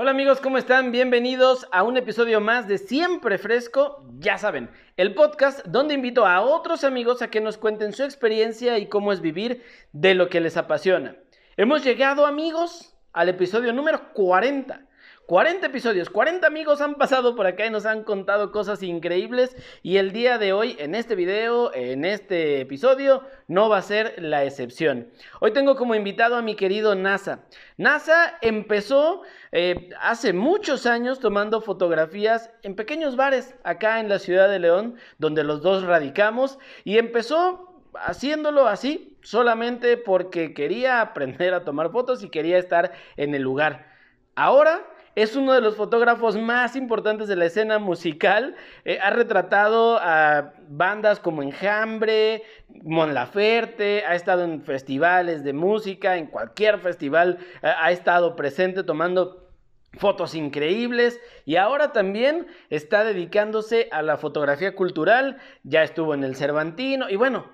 Hola 0.00 0.12
amigos, 0.12 0.38
¿cómo 0.40 0.58
están? 0.58 0.92
Bienvenidos 0.92 1.66
a 1.72 1.82
un 1.82 1.96
episodio 1.96 2.40
más 2.40 2.68
de 2.68 2.78
Siempre 2.78 3.36
Fresco, 3.36 4.04
ya 4.20 4.38
saben, 4.38 4.70
el 4.96 5.12
podcast 5.12 5.66
donde 5.66 5.94
invito 5.94 6.24
a 6.24 6.40
otros 6.40 6.84
amigos 6.84 7.20
a 7.20 7.30
que 7.30 7.40
nos 7.40 7.58
cuenten 7.58 7.92
su 7.92 8.04
experiencia 8.04 8.78
y 8.78 8.86
cómo 8.86 9.12
es 9.12 9.20
vivir 9.20 9.64
de 9.90 10.14
lo 10.14 10.28
que 10.28 10.40
les 10.40 10.56
apasiona. 10.56 11.16
Hemos 11.56 11.82
llegado 11.82 12.26
amigos 12.26 12.94
al 13.12 13.28
episodio 13.28 13.72
número 13.72 14.12
40. 14.12 14.86
40 15.28 15.66
episodios, 15.66 16.08
40 16.08 16.46
amigos 16.46 16.80
han 16.80 16.94
pasado 16.94 17.36
por 17.36 17.46
acá 17.46 17.66
y 17.66 17.70
nos 17.70 17.84
han 17.84 18.02
contado 18.02 18.50
cosas 18.50 18.82
increíbles 18.82 19.54
y 19.82 19.98
el 19.98 20.10
día 20.10 20.38
de 20.38 20.54
hoy 20.54 20.74
en 20.78 20.94
este 20.94 21.16
video, 21.16 21.70
en 21.74 22.06
este 22.06 22.62
episodio, 22.62 23.22
no 23.46 23.68
va 23.68 23.76
a 23.76 23.82
ser 23.82 24.14
la 24.22 24.44
excepción. 24.44 25.10
Hoy 25.40 25.52
tengo 25.52 25.76
como 25.76 25.94
invitado 25.94 26.36
a 26.36 26.40
mi 26.40 26.56
querido 26.56 26.94
NASA. 26.94 27.44
NASA 27.76 28.38
empezó 28.40 29.20
eh, 29.52 29.90
hace 30.00 30.32
muchos 30.32 30.86
años 30.86 31.20
tomando 31.20 31.60
fotografías 31.60 32.50
en 32.62 32.74
pequeños 32.74 33.14
bares 33.14 33.54
acá 33.64 34.00
en 34.00 34.08
la 34.08 34.20
ciudad 34.20 34.48
de 34.48 34.60
León, 34.60 34.96
donde 35.18 35.44
los 35.44 35.60
dos 35.60 35.82
radicamos 35.82 36.58
y 36.84 36.96
empezó 36.96 37.82
haciéndolo 37.92 38.66
así, 38.66 39.18
solamente 39.20 39.98
porque 39.98 40.54
quería 40.54 41.00
aprender 41.02 41.52
a 41.52 41.64
tomar 41.64 41.92
fotos 41.92 42.24
y 42.24 42.30
quería 42.30 42.56
estar 42.56 42.92
en 43.18 43.34
el 43.34 43.42
lugar. 43.42 43.92
Ahora 44.34 44.86
es 45.22 45.34
uno 45.34 45.52
de 45.52 45.60
los 45.60 45.74
fotógrafos 45.74 46.36
más 46.36 46.76
importantes 46.76 47.26
de 47.26 47.34
la 47.34 47.46
escena 47.46 47.80
musical. 47.80 48.54
Eh, 48.84 49.00
ha 49.02 49.10
retratado 49.10 49.98
a 50.00 50.52
bandas 50.68 51.18
como 51.18 51.42
Enjambre, 51.42 52.44
Mon 52.84 53.14
Laferte, 53.14 54.04
ha 54.06 54.14
estado 54.14 54.44
en 54.44 54.62
festivales 54.62 55.42
de 55.42 55.52
música, 55.52 56.16
en 56.16 56.28
cualquier 56.28 56.78
festival 56.78 57.38
eh, 57.62 57.66
ha 57.66 57.90
estado 57.90 58.36
presente 58.36 58.84
tomando 58.84 59.48
fotos 59.94 60.36
increíbles 60.36 61.20
y 61.44 61.56
ahora 61.56 61.92
también 61.92 62.46
está 62.70 63.02
dedicándose 63.02 63.88
a 63.90 64.02
la 64.02 64.18
fotografía 64.18 64.76
cultural, 64.76 65.38
ya 65.64 65.82
estuvo 65.82 66.14
en 66.14 66.22
el 66.22 66.36
Cervantino 66.36 67.10
y 67.10 67.16
bueno, 67.16 67.50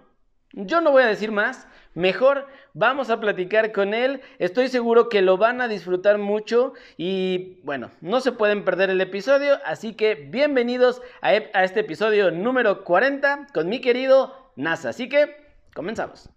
yo 0.53 0.83
no 0.83 0.91
voy 0.91 1.05
a 1.05 1.07
decir 1.07 1.33
más, 1.33 1.67
mejor 1.95 2.47
vamos 2.75 3.09
a 3.09 3.21
platicar 3.21 3.73
con 3.73 3.95
él, 3.95 4.21
estoy 4.39 4.69
seguro 4.69 5.09
que 5.09 5.23
lo 5.23 5.39
van 5.39 5.61
a 5.61 5.69
disfrutar 5.69 6.19
mucho 6.19 6.75
y 6.97 7.61
bueno, 7.63 7.91
no 8.01 8.21
se 8.21 8.33
pueden 8.33 8.65
perder 8.65 8.91
el 8.91 9.01
episodio, 9.01 9.59
así 9.65 9.95
que 9.95 10.17
bienvenidos 10.17 11.01
a, 11.23 11.35
este 11.35 11.81
episodio 11.81 12.33
número 12.33 12.85
40 12.85 13.47
con 13.55 13.69
mi 13.69 13.81
querido 13.81 14.51
NASA, 14.57 14.89
así 14.91 15.09
que 15.09 15.37
comenzamos. 15.73 16.29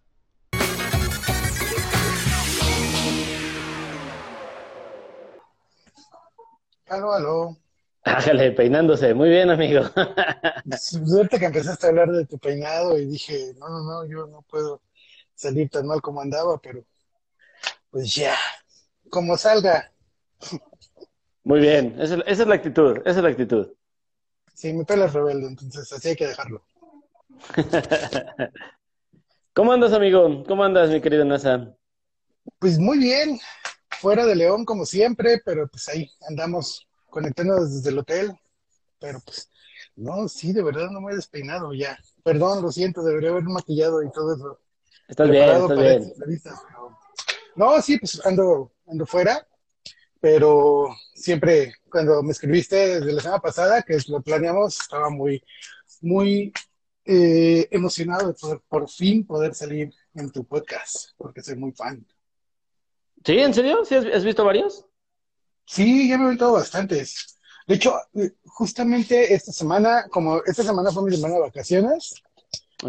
Aló, 6.87 7.13
aló. 7.13 7.57
Ájale, 8.03 8.51
peinándose. 8.51 9.13
Muy 9.13 9.27
bien, 9.27 9.49
amigo. 9.49 9.81
Suerte 10.79 11.37
que 11.37 11.47
empezaste 11.47 11.87
a 11.87 11.89
hablar 11.89 12.09
de 12.09 12.25
tu 12.25 12.37
peinado 12.37 12.97
y 12.97 13.05
dije, 13.05 13.53
no, 13.59 13.67
no, 13.67 13.83
no, 13.83 14.05
yo 14.05 14.27
no 14.27 14.41
puedo 14.43 14.79
salir 15.37 15.69
tan 15.69 15.87
mal 15.87 16.01
como 16.01 16.19
andaba, 16.19 16.57
pero 16.57 16.83
pues 17.89 18.13
ya, 18.13 18.35
como 19.09 19.37
salga. 19.37 19.91
Muy 21.43 21.61
bien, 21.61 21.95
esa, 22.01 22.15
es 22.25 22.45
la 22.45 22.55
actitud, 22.55 22.97
esa 23.05 23.19
es 23.19 23.23
la 23.23 23.29
actitud. 23.29 23.71
Sí, 24.53 24.73
mi 24.73 24.83
pelo 24.83 25.05
es 25.05 25.13
rebelde, 25.13 25.47
entonces 25.47 25.91
así 25.93 26.09
hay 26.09 26.15
que 26.15 26.27
dejarlo. 26.27 26.65
¿Cómo 29.53 29.71
andas, 29.71 29.93
amigo? 29.93 30.43
¿Cómo 30.45 30.63
andas, 30.63 30.89
mi 30.89 30.99
querido 30.99 31.23
NASA? 31.23 31.73
Pues 32.59 32.79
muy 32.79 32.97
bien, 32.97 33.39
fuera 33.99 34.25
de 34.25 34.35
León 34.35 34.65
como 34.65 34.85
siempre, 34.85 35.41
pero 35.45 35.67
pues 35.67 35.87
ahí 35.89 36.09
andamos 36.27 36.87
conectándonos 37.09 37.75
desde 37.75 37.89
el 37.89 37.99
hotel, 37.99 38.33
pero 38.99 39.19
pues, 39.23 39.49
no, 39.95 40.27
sí, 40.27 40.53
de 40.53 40.63
verdad 40.63 40.89
no 40.89 41.01
me 41.01 41.11
he 41.11 41.15
despeinado 41.15 41.73
ya. 41.73 41.97
Perdón, 42.23 42.61
lo 42.61 42.71
siento, 42.71 43.03
debería 43.03 43.29
haber 43.29 43.43
maquillado 43.43 44.03
y 44.03 44.11
todo 44.11 44.35
eso. 44.35 44.59
Estás 45.07 45.29
bien, 45.29 45.49
estás 45.49 45.77
bien. 45.77 46.13
No, 47.55 47.81
sí, 47.81 47.97
pues 47.97 48.23
ando, 48.25 48.73
ando 48.85 49.05
fuera, 49.05 49.47
pero 50.19 50.89
siempre 51.15 51.73
cuando 51.89 52.21
me 52.21 52.31
escribiste 52.31 52.99
desde 52.99 53.13
la 53.13 53.21
semana 53.21 53.41
pasada, 53.41 53.81
que 53.81 53.97
lo 54.09 54.21
planeamos, 54.21 54.79
estaba 54.79 55.09
muy, 55.09 55.43
muy 56.01 56.53
eh, 57.05 57.67
emocionado 57.71 58.27
de 58.27 58.33
poder 58.33 58.59
por 58.67 58.89
fin 58.89 59.25
poder 59.25 59.55
salir 59.55 59.93
en 60.13 60.31
tu 60.31 60.45
podcast, 60.45 61.11
porque 61.17 61.41
soy 61.41 61.55
muy 61.55 61.71
fan. 61.71 62.05
¿Sí? 63.25 63.39
¿En 63.39 63.53
serio? 63.53 63.85
¿Sí 63.85 63.95
has 63.95 64.23
visto 64.23 64.45
varios? 64.45 64.85
Sí, 65.65 66.09
ya 66.09 66.17
me 66.17 66.27
he 66.27 66.29
visto 66.31 66.51
bastantes. 66.51 67.37
De 67.65 67.75
hecho, 67.75 67.95
eh, 68.13 68.31
justamente 68.45 69.33
esta 69.33 69.51
semana, 69.51 70.07
como 70.09 70.41
esta 70.45 70.63
semana 70.63 70.91
fue 70.91 71.03
mi 71.03 71.15
semana 71.15 71.35
de 71.35 71.41
vacaciones, 71.41 72.13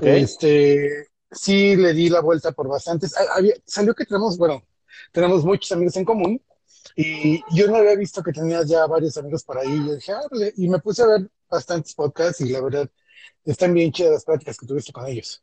este, 0.03 1.09
sí 1.31 1.77
le 1.77 1.93
di 1.93 2.09
la 2.09 2.21
vuelta 2.21 2.53
por 2.53 2.69
bastantes. 2.69 3.15
Salió 3.65 3.95
que 3.95 4.05
tenemos, 4.05 4.39
bueno, 4.39 4.63
tenemos 5.13 5.45
muchos 5.45 5.71
amigos 5.73 5.97
en 5.97 6.05
común 6.05 6.43
y 6.97 7.43
yo 7.55 7.69
no 7.69 7.77
había 7.77 7.97
visto 7.97 8.23
que 8.23 8.33
tenías 8.33 8.69
ya 8.69 8.87
varios 8.87 9.17
amigos 9.17 9.45
por 9.45 9.59
ahí. 9.59 9.87
Yo 9.87 9.95
dije, 9.95 10.13
ah, 10.13 10.23
y 10.57 10.69
me 10.69 10.79
puse 10.79 11.03
a 11.03 11.07
ver 11.07 11.31
bastantes 11.49 11.95
podcasts 11.95 12.41
y 12.41 12.51
la 12.51 12.61
verdad 12.61 12.89
están 13.45 13.73
bien 13.73 13.93
chidas 13.93 14.13
las 14.13 14.25
prácticas 14.25 14.59
que 14.59 14.67
tuviste 14.67 14.93
con 14.93 15.07
ellos. 15.07 15.43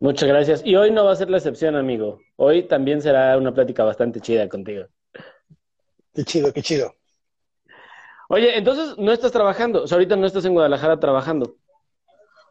Muchas 0.00 0.28
gracias. 0.28 0.62
Y 0.64 0.76
hoy 0.76 0.90
no 0.90 1.04
va 1.04 1.12
a 1.12 1.16
ser 1.16 1.30
la 1.30 1.38
excepción, 1.38 1.76
amigo. 1.76 2.20
Hoy 2.36 2.66
también 2.68 3.00
será 3.00 3.38
una 3.38 3.54
plática 3.54 3.84
bastante 3.84 4.20
chida 4.20 4.48
contigo. 4.48 4.86
Qué 6.12 6.24
chido, 6.24 6.52
qué 6.52 6.62
chido. 6.62 6.94
Oye, 8.28 8.56
entonces 8.56 8.96
no 8.98 9.12
estás 9.12 9.32
trabajando, 9.32 9.84
o 9.84 9.86
sea, 9.86 9.96
ahorita 9.96 10.16
no 10.16 10.26
estás 10.26 10.44
en 10.44 10.54
Guadalajara 10.54 10.98
trabajando. 10.98 11.56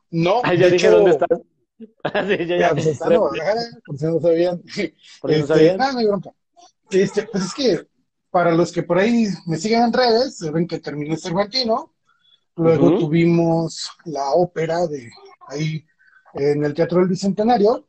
No. 0.10 0.40
Ay, 0.44 0.58
ya 0.58 0.70
dije 0.70 0.90
dónde 0.90 1.12
estás. 1.12 1.40
Ah, 2.04 2.24
ya, 2.24 2.58
ya. 2.58 2.70
Pues 2.72 2.86
está 2.88 3.14
en 3.14 3.20
Guadalajara, 3.20 3.62
por 3.86 3.98
si 3.98 4.06
no 4.06 4.20
sabían. 4.20 4.62
Por 5.22 5.32
si 5.32 5.38
no 5.38 5.44
este, 5.44 5.48
sabían. 5.48 5.82
Ah, 5.82 5.92
no 5.94 6.00
hay 6.00 6.08
bronca. 6.08 6.32
Este, 6.92 7.24
pues 7.24 7.46
es 7.46 7.54
que 7.54 7.88
para 8.30 8.52
los 8.52 8.72
que 8.72 8.84
por 8.84 8.98
ahí 8.98 9.28
me 9.46 9.58
siguen 9.58 9.84
en 9.84 9.94
redes, 9.94 10.38
se 10.38 10.52
ven 10.52 10.68
que 10.68 10.80
terminé 10.80 11.18
Cervantino. 11.18 11.94
Luego 12.56 13.00
tuvimos 13.00 13.90
la 14.06 14.32
ópera 14.32 14.86
de 14.88 15.10
ahí 15.48 15.86
en 16.34 16.64
el 16.64 16.74
Teatro 16.74 17.00
del 17.00 17.10
Bicentenario. 17.10 17.88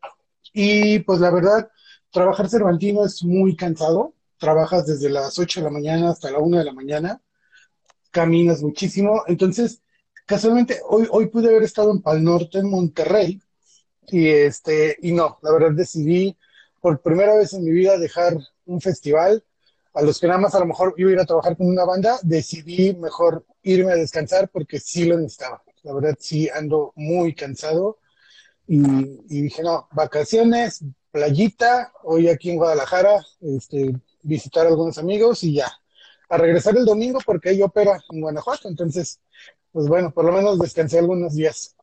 Y 0.53 1.01
pues 1.01 1.21
la 1.21 1.31
verdad, 1.31 1.69
trabajar 2.11 2.49
Cervantino 2.49 3.05
es 3.05 3.23
muy 3.25 3.57
cansado 3.57 4.15
trabajas 4.45 4.87
desde 4.87 5.09
las 5.09 5.39
8 5.39 5.61
de 5.61 5.65
la 5.65 5.71
mañana 5.71 6.11
hasta 6.11 6.31
la 6.31 6.39
1 6.39 6.59
de 6.59 6.65
la 6.65 6.73
mañana, 6.73 7.21
caminas 8.11 8.63
muchísimo. 8.63 9.23
Entonces, 9.27 9.83
casualmente, 10.27 10.81
hoy, 10.89 11.07
hoy 11.11 11.27
pude 11.29 11.49
haber 11.49 11.63
estado 11.63 11.91
en 11.91 12.03
Pal 12.03 12.23
Norte, 12.23 12.59
en 12.59 12.71
Monterrey, 12.71 13.41
y 14.09 14.29
este, 14.29 14.97
y 15.03 15.13
no, 15.13 15.39
la 15.43 15.53
verdad 15.53 15.73
decidí 15.73 16.37
por 16.81 17.01
primera 17.01 17.35
vez 17.35 17.53
en 17.53 17.65
mi 17.65 17.71
vida 17.71 17.99
dejar 17.99 18.37
un 18.67 18.81
festival. 18.81 19.45
A 19.95 20.03
los 20.03 20.19
que 20.19 20.27
nada 20.27 20.41
más 20.41 20.55
a 20.55 20.59
lo 20.59 20.67
mejor 20.67 20.95
iba 20.97 21.11
a 21.11 21.13
ir 21.13 21.21
a 21.21 21.25
trabajar 21.25 21.57
con 21.57 21.69
una 21.69 21.85
banda, 21.85 22.19
decidí 22.23 22.95
mejor 22.95 23.47
irme 23.63 23.93
a 23.93 23.97
descansar 23.97 24.49
porque 24.49 24.81
sí 24.81 25.05
lo 25.05 25.17
necesitaba. 25.17 25.63
La 25.83 25.95
verdad 25.95 26.17
sí 26.19 26.49
ando 26.49 26.93
muy 26.97 27.35
cansado 27.35 27.99
y, 28.67 28.83
dije, 29.29 29.63
no, 29.63 29.89
vacaciones, 29.93 30.85
playita, 31.11 31.93
hoy 32.03 32.29
aquí 32.29 32.51
en 32.51 32.57
Guadalajara, 32.57 33.25
este, 33.41 33.95
visitar 34.23 34.67
a 34.67 34.71
algunos 34.71 34.99
amigos 34.99 35.45
y 35.45 35.55
ya. 35.55 35.71
A 36.29 36.39
regresar 36.39 36.77
el 36.77 36.85
domingo 36.85 37.21
porque 37.25 37.51
hay 37.51 37.63
ópera 37.63 37.99
en 38.11 38.21
Guanajuato, 38.21 38.69
entonces, 38.69 39.21
pues 39.71 39.87
bueno, 39.87 40.13
por 40.13 40.25
lo 40.25 40.33
menos 40.33 40.59
descansé 40.59 40.99
algunos 40.99 41.35
días. 41.35 41.77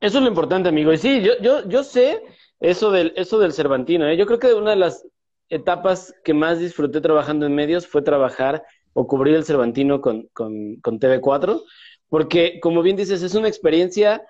Eso 0.00 0.18
es 0.18 0.22
lo 0.22 0.28
importante, 0.28 0.68
amigo. 0.68 0.92
Y 0.92 0.98
sí, 0.98 1.22
yo, 1.22 1.32
yo, 1.40 1.66
yo 1.68 1.82
sé 1.82 2.22
eso 2.60 2.90
del, 2.90 3.12
eso 3.16 3.38
del 3.38 3.52
Cervantino. 3.52 4.06
¿eh? 4.08 4.16
Yo 4.16 4.26
creo 4.26 4.38
que 4.38 4.54
una 4.54 4.70
de 4.70 4.76
las 4.76 5.06
etapas 5.48 6.14
que 6.24 6.34
más 6.34 6.58
disfruté 6.58 7.00
trabajando 7.00 7.46
en 7.46 7.54
medios 7.54 7.86
fue 7.86 8.02
trabajar 8.02 8.64
o 8.92 9.06
cubrir 9.06 9.34
el 9.34 9.44
Cervantino 9.44 10.00
con, 10.00 10.28
con, 10.32 10.76
con 10.76 10.98
TV4, 10.98 11.62
porque 12.08 12.60
como 12.60 12.82
bien 12.82 12.96
dices, 12.96 13.22
es 13.22 13.34
una 13.34 13.48
experiencia 13.48 14.26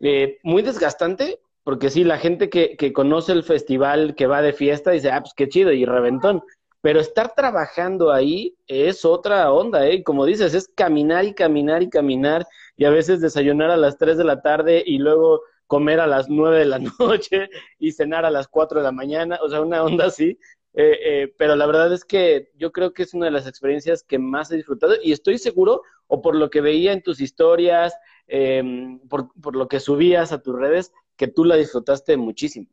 eh, 0.00 0.38
muy 0.42 0.62
desgastante, 0.62 1.38
porque 1.62 1.90
sí, 1.90 2.02
la 2.02 2.18
gente 2.18 2.48
que, 2.48 2.76
que 2.76 2.92
conoce 2.92 3.32
el 3.32 3.44
festival, 3.44 4.14
que 4.14 4.26
va 4.26 4.42
de 4.42 4.52
fiesta, 4.52 4.90
dice, 4.90 5.10
ah, 5.10 5.20
pues 5.20 5.34
qué 5.34 5.48
chido 5.48 5.72
y 5.72 5.84
reventón. 5.84 6.42
Pero 6.80 7.00
estar 7.00 7.34
trabajando 7.34 8.12
ahí 8.12 8.56
es 8.66 9.04
otra 9.04 9.50
onda, 9.52 9.86
¿eh? 9.86 10.02
Como 10.04 10.24
dices, 10.24 10.54
es 10.54 10.68
caminar 10.68 11.24
y 11.24 11.34
caminar 11.34 11.82
y 11.82 11.90
caminar 11.90 12.46
y 12.76 12.84
a 12.84 12.90
veces 12.90 13.20
desayunar 13.20 13.70
a 13.70 13.76
las 13.76 13.98
3 13.98 14.16
de 14.16 14.24
la 14.24 14.40
tarde 14.42 14.82
y 14.86 14.98
luego 14.98 15.42
comer 15.66 16.00
a 16.00 16.06
las 16.06 16.28
9 16.28 16.60
de 16.60 16.64
la 16.66 16.78
noche 16.98 17.48
y 17.78 17.92
cenar 17.92 18.24
a 18.24 18.30
las 18.30 18.48
4 18.48 18.80
de 18.80 18.84
la 18.84 18.92
mañana, 18.92 19.38
o 19.42 19.48
sea, 19.48 19.60
una 19.60 19.82
onda 19.82 20.06
así. 20.06 20.38
Eh, 20.74 20.98
eh, 21.04 21.34
pero 21.36 21.56
la 21.56 21.66
verdad 21.66 21.92
es 21.92 22.04
que 22.04 22.50
yo 22.54 22.70
creo 22.70 22.92
que 22.92 23.02
es 23.02 23.12
una 23.12 23.26
de 23.26 23.32
las 23.32 23.48
experiencias 23.48 24.04
que 24.04 24.18
más 24.18 24.50
he 24.52 24.56
disfrutado 24.56 24.94
y 25.02 25.12
estoy 25.12 25.38
seguro, 25.38 25.82
o 26.06 26.22
por 26.22 26.36
lo 26.36 26.50
que 26.50 26.60
veía 26.60 26.92
en 26.92 27.02
tus 27.02 27.20
historias, 27.20 27.94
eh, 28.28 28.62
por, 29.08 29.32
por, 29.40 29.56
lo 29.56 29.66
que 29.66 29.80
subías 29.80 30.30
a 30.30 30.40
tus 30.40 30.54
redes, 30.54 30.92
que 31.16 31.26
tú 31.26 31.44
la 31.44 31.56
disfrutaste 31.56 32.16
muchísimo. 32.16 32.68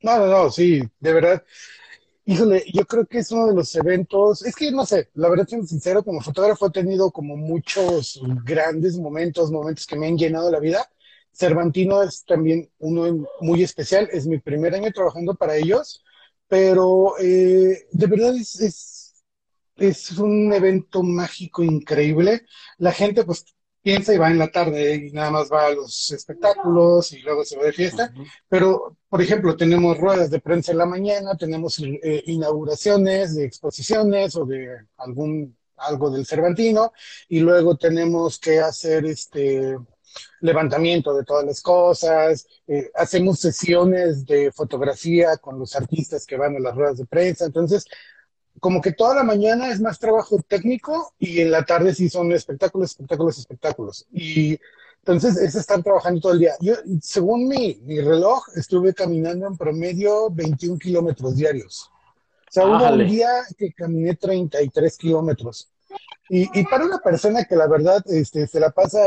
No, 0.00 0.18
no, 0.18 0.26
no, 0.26 0.50
sí, 0.50 0.82
de 1.00 1.12
verdad. 1.12 1.44
Híjole, 2.24 2.64
yo 2.72 2.84
creo 2.86 3.04
que 3.06 3.18
es 3.18 3.32
uno 3.32 3.48
de 3.48 3.54
los 3.54 3.74
eventos, 3.74 4.44
es 4.46 4.54
que 4.54 4.70
no 4.70 4.86
sé, 4.86 5.10
la 5.14 5.28
verdad, 5.28 5.46
siendo 5.48 5.66
sincero, 5.66 6.04
como 6.04 6.20
fotógrafo 6.20 6.68
he 6.68 6.70
tenido 6.70 7.10
como 7.10 7.36
muchos 7.36 8.20
grandes 8.44 8.96
momentos, 8.96 9.50
momentos 9.50 9.86
que 9.86 9.96
me 9.96 10.06
han 10.06 10.16
llenado 10.16 10.50
la 10.50 10.60
vida. 10.60 10.88
Cervantino 11.32 12.02
es 12.02 12.24
también 12.24 12.70
uno 12.78 13.26
muy 13.40 13.62
especial, 13.64 14.08
es 14.12 14.26
mi 14.26 14.38
primer 14.38 14.74
año 14.74 14.92
trabajando 14.92 15.34
para 15.34 15.56
ellos, 15.56 16.04
pero 16.46 17.14
eh, 17.18 17.88
de 17.90 18.06
verdad 18.06 18.36
es, 18.36 18.60
es, 18.60 19.24
es 19.76 20.12
un 20.18 20.52
evento 20.52 21.02
mágico 21.02 21.62
increíble. 21.64 22.42
La 22.78 22.92
gente 22.92 23.24
pues 23.24 23.44
piensa 23.82 24.14
y 24.14 24.18
va 24.18 24.30
en 24.30 24.38
la 24.38 24.50
tarde 24.50 24.94
y 24.94 25.12
nada 25.12 25.30
más 25.30 25.50
va 25.52 25.66
a 25.66 25.74
los 25.74 26.10
espectáculos 26.12 27.12
y 27.12 27.20
luego 27.22 27.44
se 27.44 27.56
va 27.56 27.64
de 27.64 27.72
fiesta. 27.72 28.12
Pero, 28.48 28.96
por 29.12 29.20
ejemplo, 29.20 29.54
tenemos 29.58 29.98
ruedas 29.98 30.30
de 30.30 30.40
prensa 30.40 30.72
en 30.72 30.78
la 30.78 30.86
mañana, 30.86 31.36
tenemos 31.36 31.78
eh, 31.80 32.22
inauguraciones 32.28 33.34
de 33.34 33.44
exposiciones 33.44 34.34
o 34.36 34.46
de 34.46 34.86
algún 34.96 35.54
algo 35.76 36.10
del 36.10 36.24
Cervantino 36.24 36.94
y 37.28 37.40
luego 37.40 37.76
tenemos 37.76 38.38
que 38.38 38.60
hacer 38.60 39.04
este 39.04 39.76
levantamiento 40.40 41.12
de 41.12 41.24
todas 41.24 41.44
las 41.44 41.60
cosas, 41.60 42.46
eh, 42.66 42.90
hacemos 42.94 43.38
sesiones 43.38 44.24
de 44.24 44.50
fotografía 44.50 45.36
con 45.36 45.58
los 45.58 45.76
artistas 45.76 46.24
que 46.24 46.38
van 46.38 46.56
a 46.56 46.60
las 46.60 46.74
ruedas 46.74 46.96
de 46.96 47.04
prensa, 47.04 47.44
entonces 47.44 47.84
como 48.60 48.80
que 48.80 48.92
toda 48.92 49.14
la 49.14 49.24
mañana 49.24 49.70
es 49.70 49.78
más 49.82 49.98
trabajo 49.98 50.40
técnico 50.48 51.12
y 51.18 51.42
en 51.42 51.50
la 51.50 51.66
tarde 51.66 51.94
sí 51.94 52.08
son 52.08 52.32
espectáculos, 52.32 52.92
espectáculos, 52.92 53.38
espectáculos. 53.38 54.06
Y 54.10 54.58
entonces 55.04 55.36
es 55.36 55.56
estar 55.56 55.82
trabajando 55.82 56.20
todo 56.20 56.32
el 56.32 56.38
día. 56.38 56.54
Yo, 56.60 56.74
según 57.00 57.48
mi, 57.48 57.80
mi 57.82 58.00
reloj, 58.00 58.44
estuve 58.54 58.94
caminando 58.94 59.48
en 59.48 59.56
promedio 59.56 60.30
21 60.30 60.78
kilómetros 60.78 61.34
diarios. 61.36 61.90
O 62.48 62.52
sea, 62.52 62.66
hubo 62.66 62.86
un 62.86 63.06
día 63.08 63.28
que 63.58 63.72
caminé 63.72 64.14
33 64.14 64.96
kilómetros. 64.96 65.68
Y, 66.28 66.48
y, 66.58 66.64
para 66.64 66.84
una 66.84 66.98
persona 66.98 67.44
que 67.44 67.56
la 67.56 67.66
verdad 67.66 68.02
este, 68.06 68.46
se 68.46 68.60
la 68.60 68.70
pasa 68.70 69.00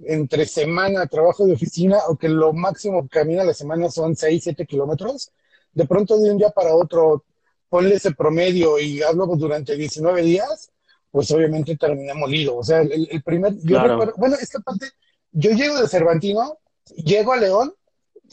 entre 0.00 0.46
semana, 0.46 1.06
trabajo 1.06 1.46
de 1.46 1.52
oficina, 1.52 1.98
o 2.08 2.16
que 2.16 2.28
lo 2.28 2.52
máximo 2.52 3.02
que 3.02 3.10
camina 3.10 3.42
a 3.42 3.46
la 3.46 3.54
semana 3.54 3.90
son 3.90 4.16
6, 4.16 4.42
7 4.42 4.66
kilómetros, 4.66 5.30
de 5.74 5.86
pronto 5.86 6.18
de 6.18 6.30
un 6.30 6.38
día 6.38 6.50
para 6.50 6.74
otro 6.74 7.24
ponle 7.68 7.96
ese 7.96 8.12
promedio 8.12 8.78
y 8.78 9.02
hablo 9.02 9.26
durante 9.26 9.76
19 9.76 10.22
días, 10.22 10.70
pues 11.10 11.30
obviamente 11.32 11.76
terminé 11.76 12.14
molido. 12.14 12.56
O 12.56 12.62
sea, 12.62 12.80
el, 12.80 13.22
primer, 13.22 13.54
yo 13.62 13.82
recuerdo, 13.82 14.14
bueno, 14.16 14.36
esta 14.40 14.60
parte, 14.60 14.86
yo 15.34 15.50
llego 15.50 15.80
de 15.80 15.88
Cervantino, 15.88 16.58
llego 16.96 17.32
a 17.32 17.36
León 17.36 17.74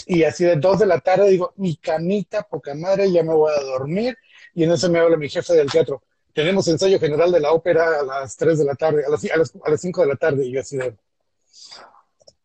y 0.05 0.23
así 0.23 0.45
de 0.45 0.55
2 0.55 0.79
de 0.79 0.85
la 0.85 0.99
tarde 0.99 1.29
digo, 1.29 1.53
mi 1.57 1.75
camita, 1.75 2.43
poca 2.43 2.73
madre, 2.73 3.11
ya 3.11 3.23
me 3.23 3.33
voy 3.33 3.51
a 3.51 3.61
dormir. 3.61 4.17
Y 4.53 4.63
en 4.63 4.71
eso 4.71 4.89
me 4.89 4.99
habla 4.99 5.17
mi 5.17 5.29
jefe 5.29 5.53
del 5.53 5.71
teatro. 5.71 6.03
Tenemos 6.33 6.67
ensayo 6.67 6.99
general 6.99 7.31
de 7.31 7.39
la 7.39 7.51
ópera 7.51 7.99
a 7.99 8.03
las 8.03 8.37
3 8.37 8.59
de 8.59 8.65
la 8.65 8.75
tarde, 8.75 9.03
a 9.05 9.09
las, 9.09 9.25
a 9.25 9.37
las, 9.37 9.53
a 9.63 9.69
las 9.69 9.81
5 9.81 10.01
de 10.01 10.07
la 10.07 10.15
tarde. 10.15 10.45
Y 10.45 10.51
yo 10.53 10.61
así 10.61 10.77
de, 10.77 10.95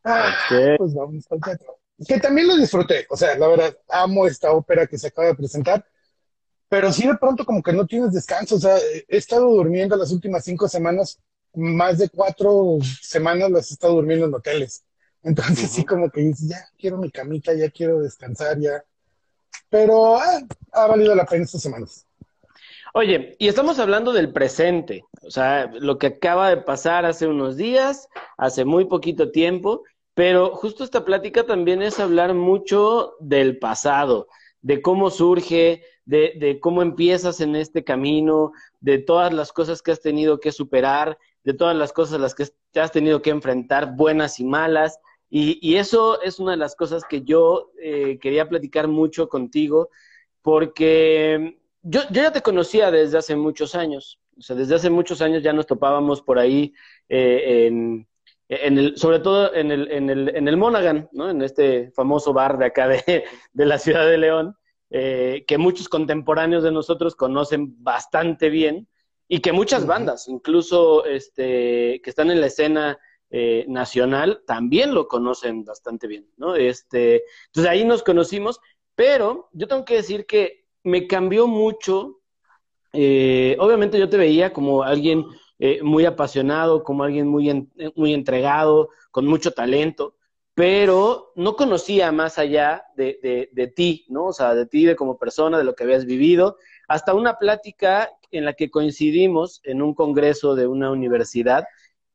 ah, 0.05 0.35
pues 0.79 0.95
vamos 0.95 1.25
al 1.31 1.41
teatro. 1.41 1.79
Que 2.07 2.19
también 2.19 2.49
lo 2.49 2.57
disfruté. 2.57 3.07
O 3.11 3.17
sea, 3.17 3.37
la 3.39 3.47
verdad, 3.49 3.77
amo 3.89 4.27
esta 4.27 4.53
ópera 4.53 4.87
que 4.87 4.99
se 4.99 5.09
acaba 5.09 5.29
de 5.29 5.35
presentar 5.35 5.85
pero 6.69 6.93
sí 6.93 7.07
de 7.07 7.17
pronto 7.17 7.45
como 7.45 7.63
que 7.63 7.73
no 7.73 7.87
tienes 7.87 8.13
descanso. 8.13 8.57
O 8.57 8.59
sea, 8.59 8.77
he 8.79 9.17
estado 9.17 9.49
durmiendo 9.49 9.97
las 9.97 10.11
últimas 10.13 10.45
cinco 10.45 10.69
semanas, 10.69 11.21
más 11.57 11.99
de 11.99 12.09
cuatro 12.09 12.79
semanas 13.01 13.51
las 13.51 13.71
he 13.71 13.75
estado 13.75 13.95
durmiendo 13.95 14.27
en 14.27 14.35
hoteles. 14.35 14.85
Entonces 15.23 15.71
sí 15.71 15.85
como 15.85 16.11
que 16.11 16.21
dices, 16.21 16.49
ya 16.49 16.59
quiero 16.79 16.99
mi 16.99 17.11
camita, 17.11 17.53
ya 17.55 17.71
quiero 17.71 18.01
descansar, 18.01 18.59
ya. 18.61 18.85
Pero 19.69 20.17
ah, 20.17 20.41
ha 20.73 20.87
valido 20.87 21.15
la 21.15 21.25
pena 21.25 21.45
estas 21.45 21.63
semanas. 21.63 22.07
Oye, 22.95 23.37
y 23.39 23.49
estamos 23.49 23.79
hablando 23.79 24.13
del 24.13 24.33
presente, 24.33 25.05
o 25.23 25.31
sea, 25.31 25.71
lo 25.73 25.99
que 25.99 26.07
acaba 26.07 26.49
de 26.49 26.57
pasar 26.59 27.05
hace 27.05 27.27
unos 27.27 27.57
días, 27.57 28.09
hace 28.39 28.65
muy 28.65 28.87
poquito 28.87 29.31
tiempo, 29.31 29.83
pero 30.15 30.55
justo 30.55 30.83
esta 30.83 31.05
plática 31.05 31.45
también 31.45 31.83
es 31.83 32.01
hablar 32.01 32.33
mucho 32.33 33.17
del 33.21 33.59
pasado, 33.59 34.29
de 34.63 34.81
cómo 34.81 35.11
surge, 35.11 35.83
de, 36.07 36.59
cómo 36.63 36.81
empiezas 36.81 37.41
en 37.41 37.55
este 37.55 37.85
camino, 37.85 38.53
de 38.81 38.97
todas 38.97 39.31
las 39.35 39.53
cosas 39.53 39.83
que 39.83 39.91
has 39.91 40.01
tenido 40.01 40.41
que 40.41 40.53
superar, 40.53 41.19
de 41.47 41.55
todas 41.55 41.77
las 41.77 41.93
cosas 41.93 42.17
a 42.17 42.19
las 42.19 42.35
que 42.35 42.45
te 42.73 42.81
has 42.81 42.91
tenido 42.91 43.23
que 43.23 43.31
enfrentar, 43.31 43.95
buenas 43.95 44.41
y 44.41 44.45
malas. 44.45 44.99
Y, 45.31 45.77
eso 45.77 46.21
es 46.21 46.41
una 46.41 46.51
de 46.51 46.57
las 46.57 46.75
cosas 46.75 47.05
que 47.09 47.23
yo 47.23 47.71
eh, 47.81 48.19
quería 48.21 48.49
platicar 48.49 48.89
mucho 48.89 49.29
contigo, 49.29 49.91
porque 50.43 51.57
yo, 51.83 52.01
ya 52.11 52.33
te 52.33 52.43
conocía 52.43 52.91
desde 52.91 53.19
hace 53.19 53.37
muchos 53.37 53.77
años. 53.77 54.19
O 54.37 54.43
sea, 54.43 54.57
desde 54.57 54.75
hace 54.75 54.91
muchos 54.91 55.23
años 55.23 55.45
ya 55.45 55.53
nos 55.53 55.69
topábamos 55.69 56.21
por 56.21 56.41
ahí, 56.41 56.75
eh, 57.09 57.69
en, 57.69 58.79
el, 58.79 58.97
sobre 58.97 59.21
todo 59.21 59.55
en 59.55 59.71
el, 59.71 59.89
en, 59.93 60.11
el, 60.11 60.35
en 60.35 60.49
el 60.49 60.57
Monaghan, 60.57 61.09
¿no? 61.13 61.31
En 61.31 61.43
este 61.43 61.93
famoso 61.93 62.33
bar 62.33 62.59
de 62.59 62.67
acá 62.67 62.89
de, 62.89 63.25
de 63.53 63.67
la 63.67 63.79
ciudad 63.79 64.05
de 64.05 64.19
León. 64.19 64.57
Eh, 64.91 65.45
que 65.47 65.59
muchos 65.59 65.89
contemporáneos 65.89 66.63
de 66.63 66.71
nosotros 66.73 67.15
conocen 67.15 67.83
bastante 67.83 68.51
bien 68.51 68.89
y 69.29 69.41
que 69.41 69.53
muchas 69.53 69.87
bandas, 69.87 70.29
incluso 70.29 71.05
este, 71.05 72.01
que 72.03 72.11
están 72.11 72.31
en 72.31 72.41
la 72.41 72.47
escena 72.47 72.99
eh, 73.31 73.65
nacional, 73.69 74.43
también 74.47 74.95
lo 74.95 75.09
conocen 75.09 75.65
bastante 75.65 76.07
bien, 76.07 76.29
¿no? 76.37 76.55
Este, 76.55 77.25
entonces 77.47 77.71
ahí 77.71 77.85
nos 77.85 78.03
conocimos, 78.03 78.61
pero 78.95 79.49
yo 79.53 79.67
tengo 79.67 79.85
que 79.85 79.97
decir 79.97 80.27
que 80.27 80.67
me 80.85 81.07
cambió 81.07 81.49
mucho. 81.49 82.21
Eh, 82.93 83.57
obviamente 83.59 83.99
yo 83.99 84.09
te 84.09 84.17
veía 84.17 84.53
como 84.53 84.83
alguien 84.83 85.25
muy 85.83 86.05
apasionado, 86.05 86.85
como 86.85 87.03
alguien 87.03 87.27
muy, 87.27 87.67
muy 87.95 88.13
entregado, 88.13 88.91
con 89.11 89.27
mucho 89.27 89.53
talento, 89.53 90.17
pero 90.57 91.33
no 91.35 91.55
conocía 91.55 92.13
más 92.13 92.39
allá 92.39 92.85
de, 92.97 93.51
de, 93.53 93.67
ti, 93.67 94.07
¿no? 94.09 94.29
O 94.29 94.33
sea, 94.33 94.55
de 94.55 94.65
ti, 94.65 94.87
de 94.87 94.97
como 94.97 95.19
persona, 95.19 95.59
de 95.59 95.65
lo 95.65 95.75
que 95.75 95.85
habías 95.85 96.07
vivido, 96.07 96.57
hasta 96.89 97.13
una 97.13 97.39
plática 97.39 98.11
en 98.37 98.45
la 98.45 98.55
que 98.55 98.71
coincidimos 98.71 99.61
en 99.65 99.83
un 99.83 99.95
congreso 99.95 100.55
de 100.55 100.67
una 100.67 100.91
universidad 100.91 101.65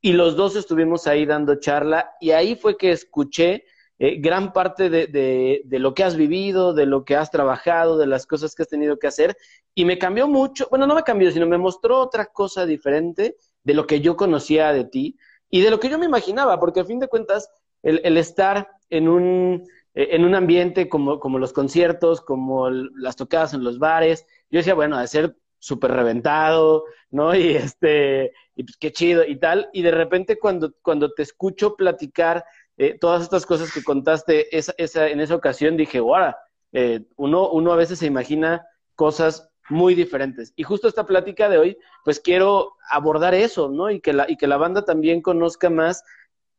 y 0.01 0.13
los 0.13 0.35
dos 0.35 0.55
estuvimos 0.55 1.07
ahí 1.07 1.25
dando 1.25 1.55
charla 1.55 2.11
y 2.19 2.31
ahí 2.31 2.55
fue 2.55 2.77
que 2.77 2.91
escuché 2.91 3.65
eh, 3.99 4.17
gran 4.19 4.51
parte 4.51 4.89
de, 4.89 5.61
de, 5.63 5.79
lo 5.79 5.93
que 5.93 6.03
has 6.03 6.15
vivido, 6.15 6.73
de 6.73 6.87
lo 6.87 7.05
que 7.05 7.15
has 7.15 7.29
trabajado, 7.29 7.99
de 7.99 8.07
las 8.07 8.25
cosas 8.25 8.55
que 8.55 8.63
has 8.63 8.69
tenido 8.69 8.97
que 8.97 9.05
hacer 9.05 9.37
y 9.75 9.85
me 9.85 9.99
cambió 9.99 10.27
mucho, 10.27 10.67
bueno, 10.71 10.87
no 10.87 10.95
me 10.95 11.03
cambió, 11.03 11.29
sino 11.31 11.45
me 11.45 11.59
mostró 11.59 11.99
otra 11.99 12.25
cosa 12.25 12.65
diferente 12.65 13.35
de 13.63 13.73
lo 13.75 13.85
que 13.85 14.01
yo 14.01 14.15
conocía 14.15 14.73
de 14.73 14.85
ti 14.85 15.17
y 15.51 15.61
de 15.61 15.69
lo 15.69 15.79
que 15.79 15.89
yo 15.89 15.99
me 15.99 16.07
imaginaba, 16.07 16.59
porque 16.59 16.79
a 16.79 16.85
fin 16.85 16.99
de 16.99 17.07
cuentas 17.07 17.49
el, 17.83 18.17
estar 18.17 18.69
en 18.89 19.07
un, 19.07 19.67
eh, 19.93 20.07
en 20.11 20.25
un 20.25 20.33
ambiente 20.33 20.89
como, 20.89 21.19
como 21.19 21.37
los 21.37 21.53
conciertos, 21.53 22.21
como 22.21 22.69
las 22.69 23.15
tocadas 23.15 23.53
en 23.53 23.63
los 23.63 23.77
bares, 23.77 24.25
yo 24.49 24.57
decía, 24.59 24.73
bueno, 24.73 24.99
de 24.99 25.07
ser 25.07 25.35
súper 25.61 25.91
reventado, 25.91 26.83
¿no? 27.11 27.33
Y 27.35 27.55
este, 27.55 28.33
y 28.55 28.63
pues 28.63 28.75
qué 28.77 28.91
chido 28.91 29.23
y 29.25 29.37
tal. 29.37 29.69
Y 29.71 29.83
de 29.83 29.91
repente 29.91 30.37
cuando, 30.37 30.73
cuando 30.81 31.13
te 31.13 31.23
escucho 31.23 31.75
platicar 31.75 32.43
eh, 32.77 32.97
todas 32.99 33.21
estas 33.21 33.45
cosas 33.45 33.71
que 33.71 33.83
contaste 33.83 34.55
esa, 34.57 34.73
esa, 34.77 35.07
en 35.07 35.21
esa 35.21 35.35
ocasión, 35.35 35.77
dije, 35.77 35.99
guau, 35.99 36.33
eh, 36.73 37.05
uno, 37.15 37.49
uno 37.49 37.71
a 37.71 37.77
veces 37.77 37.99
se 37.99 38.07
imagina 38.07 38.65
cosas 38.95 39.49
muy 39.69 39.95
diferentes. 39.95 40.51
Y 40.55 40.63
justo 40.63 40.87
esta 40.87 41.05
plática 41.05 41.47
de 41.47 41.57
hoy, 41.57 41.77
pues 42.03 42.19
quiero 42.19 42.73
abordar 42.89 43.33
eso, 43.33 43.69
¿no? 43.69 43.89
Y 43.89 44.01
que 44.01 44.13
la, 44.13 44.29
y 44.29 44.35
que 44.35 44.47
la 44.47 44.57
banda 44.57 44.83
también 44.83 45.21
conozca 45.21 45.69
más 45.69 46.03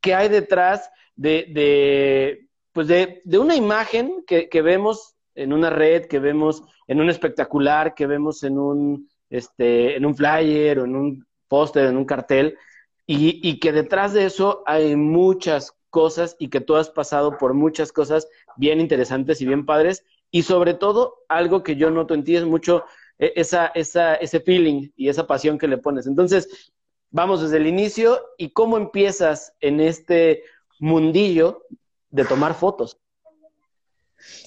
qué 0.01 0.15
hay 0.15 0.29
detrás 0.29 0.91
de, 1.17 1.47
de 1.51 2.49
pues 2.73 2.89
de, 2.89 3.21
de, 3.25 3.39
una 3.39 3.55
imagen 3.55 4.25
que, 4.27 4.49
que, 4.49 4.63
vemos 4.63 5.15
en 5.35 5.53
una 5.53 5.71
red, 5.71 6.07
que 6.07 6.19
vemos 6.19 6.63
en 6.87 7.01
un 7.01 7.11
espectacular, 7.11 7.95
que 7.95 8.07
vemos 8.07 8.43
en 8.43 8.59
un, 8.59 9.09
este, 9.31 9.97
en 9.97 10.05
un 10.07 10.15
flyer 10.15 10.79
o 10.79 10.85
en 10.85 10.97
un 10.97 11.27
póster, 11.49 11.87
en 11.87 11.97
un 11.97 12.05
cartel, 12.05 12.59
y, 13.07 13.41
y 13.49 13.59
que 13.59 13.73
detrás 13.73 14.13
de 14.13 14.27
eso 14.27 14.63
hay 14.67 14.97
muchas 14.97 15.75
cosas 15.91 16.37
y 16.39 16.49
que 16.49 16.61
tú 16.61 16.77
has 16.77 16.89
pasado 16.89 17.37
por 17.37 17.53
muchas 17.53 17.93
cosas 17.93 18.29
bien 18.57 18.81
interesantes 18.81 19.41
y 19.41 19.47
bien 19.47 19.67
padres, 19.67 20.05
y 20.31 20.43
sobre 20.43 20.75
todo 20.75 21.25
algo 21.29 21.63
que 21.63 21.77
yo 21.77 21.91
noto 21.91 22.15
en 22.15 22.25
ti 22.25 22.37
es 22.37 22.45
mucho 22.45 22.85
e, 23.19 23.33
esa, 23.37 23.67
esa, 23.75 24.15
ese 24.15 24.41
feeling 24.41 24.91
y 24.97 25.09
esa 25.09 25.27
pasión 25.27 25.59
que 25.59 25.69
le 25.69 25.79
pones. 25.79 26.07
Entonces, 26.07 26.73
vamos 27.11 27.43
desde 27.43 27.59
el 27.59 27.67
inicio 27.67 28.21
y 28.39 28.51
cómo 28.51 28.77
empiezas 28.77 29.53
en 29.61 29.81
este 29.81 30.43
mundillo 30.81 31.67
de 32.11 32.25
tomar 32.25 32.55
fotos. 32.55 32.99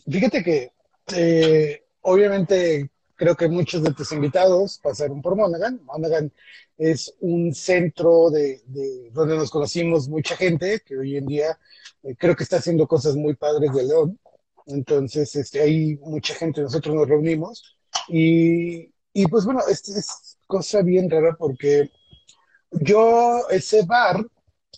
Fíjate 0.09 0.43
que 0.43 0.71
eh, 1.13 1.83
obviamente 2.01 2.89
creo 3.15 3.35
que 3.35 3.47
muchos 3.47 3.81
de 3.83 3.93
tus 3.93 4.11
invitados 4.11 4.79
pasaron 4.81 5.21
por 5.21 5.35
Monaghan. 5.35 5.81
Monaghan 5.83 6.31
es 6.77 7.13
un 7.21 7.53
centro 7.53 8.29
de, 8.29 8.61
donde 9.11 9.35
nos 9.35 9.49
conocimos 9.49 10.09
mucha 10.09 10.35
gente 10.35 10.81
que 10.85 10.97
hoy 10.97 11.17
en 11.17 11.25
día 11.25 11.57
eh, 12.03 12.15
creo 12.17 12.35
que 12.35 12.43
está 12.43 12.57
haciendo 12.57 12.87
cosas 12.87 13.15
muy 13.15 13.35
padres 13.35 13.71
de 13.73 13.83
León. 13.83 14.19
Entonces, 14.67 15.35
este, 15.35 15.61
ahí 15.61 15.97
mucha 16.01 16.33
gente, 16.35 16.61
nosotros 16.61 16.95
nos 16.95 17.07
reunimos. 17.07 17.77
Y, 18.07 18.91
y 19.13 19.27
pues 19.27 19.45
bueno, 19.45 19.61
es, 19.69 19.87
es 19.87 20.37
cosa 20.47 20.81
bien 20.81 21.09
rara 21.09 21.35
porque 21.37 21.89
yo 22.71 23.47
ese 23.49 23.83
bar 23.83 24.25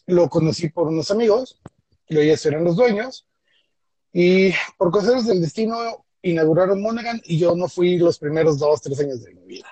lo 0.06 0.30
conocí 0.30 0.70
por 0.70 0.88
unos 0.88 1.10
amigos, 1.12 1.60
y 2.08 2.18
ellos 2.18 2.46
eran 2.46 2.64
los 2.64 2.76
dueños, 2.76 3.28
y 4.14 4.52
por 4.78 4.92
cosas 4.92 5.26
del 5.26 5.42
destino 5.42 6.06
inauguraron 6.32 6.82
Monaghan 6.82 7.22
y 7.26 7.38
yo 7.38 7.56
no 7.56 7.68
fui 7.68 7.98
los 7.98 8.20
primeros 8.20 8.60
dos, 8.60 8.82
tres 8.82 9.00
años 9.00 9.24
de 9.24 9.34
mi 9.34 9.46
vida. 9.46 9.68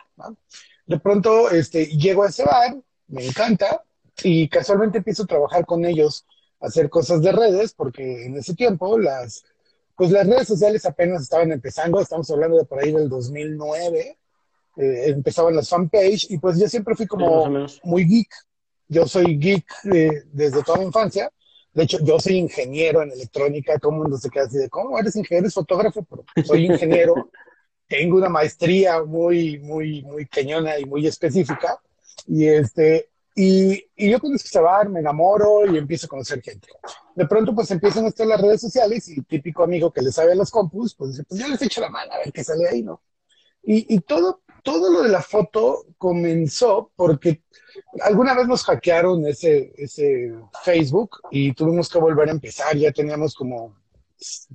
De 0.85 0.99
pronto 0.99 1.49
este, 1.49 1.85
llego 1.85 2.23
a 2.23 2.29
ese 2.29 2.43
bar, 2.43 2.77
me 3.07 3.25
encanta, 3.25 3.83
y 4.23 4.47
casualmente 4.47 4.99
empiezo 4.99 5.23
a 5.23 5.27
trabajar 5.27 5.65
con 5.65 5.85
ellos, 5.85 6.25
a 6.59 6.67
hacer 6.67 6.89
cosas 6.89 7.21
de 7.21 7.31
redes, 7.31 7.73
porque 7.73 8.25
en 8.25 8.37
ese 8.37 8.55
tiempo 8.55 8.97
las, 8.97 9.43
pues 9.95 10.11
las 10.11 10.27
redes 10.27 10.47
sociales 10.47 10.85
apenas 10.85 11.23
estaban 11.23 11.51
empezando, 11.51 11.99
estamos 11.99 12.29
hablando 12.31 12.57
de 12.57 12.65
por 12.65 12.79
ahí 12.79 12.91
del 12.91 13.09
2009, 13.09 14.17
eh, 14.77 15.03
empezaban 15.07 15.55
las 15.55 15.69
fanpage, 15.69 16.27
y 16.29 16.37
pues 16.37 16.59
yo 16.59 16.67
siempre 16.67 16.95
fui 16.95 17.07
como 17.07 17.67
muy 17.83 18.05
geek, 18.05 18.29
yo 18.87 19.07
soy 19.07 19.37
geek 19.37 19.65
eh, 19.93 20.23
desde 20.31 20.63
toda 20.63 20.79
mi 20.79 20.85
infancia, 20.85 21.31
de 21.75 21.83
hecho, 21.83 21.99
yo 22.01 22.17
soy 22.19 22.37
ingeniero 22.37 23.03
en 23.03 23.11
electrónica, 23.11 23.77
todo 23.77 23.91
el 23.91 23.97
mundo 23.97 24.17
se 24.17 24.29
queda 24.29 24.45
así 24.45 24.57
de, 24.57 24.69
¿cómo 24.69 24.97
eres 24.97 25.13
ingeniero? 25.17 25.43
¿Eres 25.43 25.53
fotógrafo? 25.53 26.03
Pero 26.05 26.47
soy 26.47 26.67
ingeniero, 26.67 27.29
tengo 27.87 28.15
una 28.15 28.29
maestría 28.29 29.03
muy, 29.03 29.59
muy, 29.59 30.01
muy 30.03 30.25
cañona 30.25 30.79
y 30.79 30.85
muy 30.85 31.05
específica. 31.05 31.77
Y 32.27 32.47
este, 32.47 33.09
y, 33.35 33.73
y 33.93 34.09
yo 34.09 34.21
conozco 34.21 34.47
ese 34.47 34.61
bar, 34.61 34.87
me 34.87 35.01
enamoro 35.01 35.69
y 35.69 35.77
empiezo 35.77 36.05
a 36.05 36.09
conocer 36.09 36.41
gente. 36.41 36.69
De 37.13 37.27
pronto, 37.27 37.53
pues 37.53 37.69
empiezan 37.71 38.05
a 38.05 38.07
estar 38.07 38.25
las 38.25 38.39
redes 38.39 38.61
sociales 38.61 39.09
y 39.09 39.21
típico 39.23 39.61
amigo 39.61 39.91
que 39.91 40.01
le 40.01 40.13
sabe 40.13 40.31
a 40.31 40.35
los 40.35 40.51
compus, 40.51 40.95
pues 40.95 41.11
dice, 41.11 41.25
pues 41.25 41.41
yo 41.41 41.47
les 41.49 41.61
echo 41.61 41.81
la 41.81 41.89
mano 41.89 42.13
a 42.13 42.19
ver 42.19 42.31
qué 42.31 42.41
sale 42.45 42.69
ahí, 42.69 42.83
¿no? 42.83 43.01
Y, 43.63 43.93
y 43.93 43.99
todo, 43.99 44.43
todo 44.65 44.91
lo 44.91 45.03
de 45.03 45.09
la 45.09 45.21
foto 45.21 45.85
comenzó 45.99 46.91
porque 46.95 47.43
alguna 48.01 48.33
vez 48.33 48.47
nos 48.47 48.63
hackearon 48.63 49.25
ese, 49.27 49.71
ese 49.77 50.33
Facebook 50.63 51.21
y 51.29 51.53
tuvimos 51.53 51.87
que 51.87 51.99
volver 51.99 52.29
a 52.29 52.31
empezar. 52.31 52.75
Ya 52.75 52.91
teníamos 52.91 53.35
como 53.35 53.77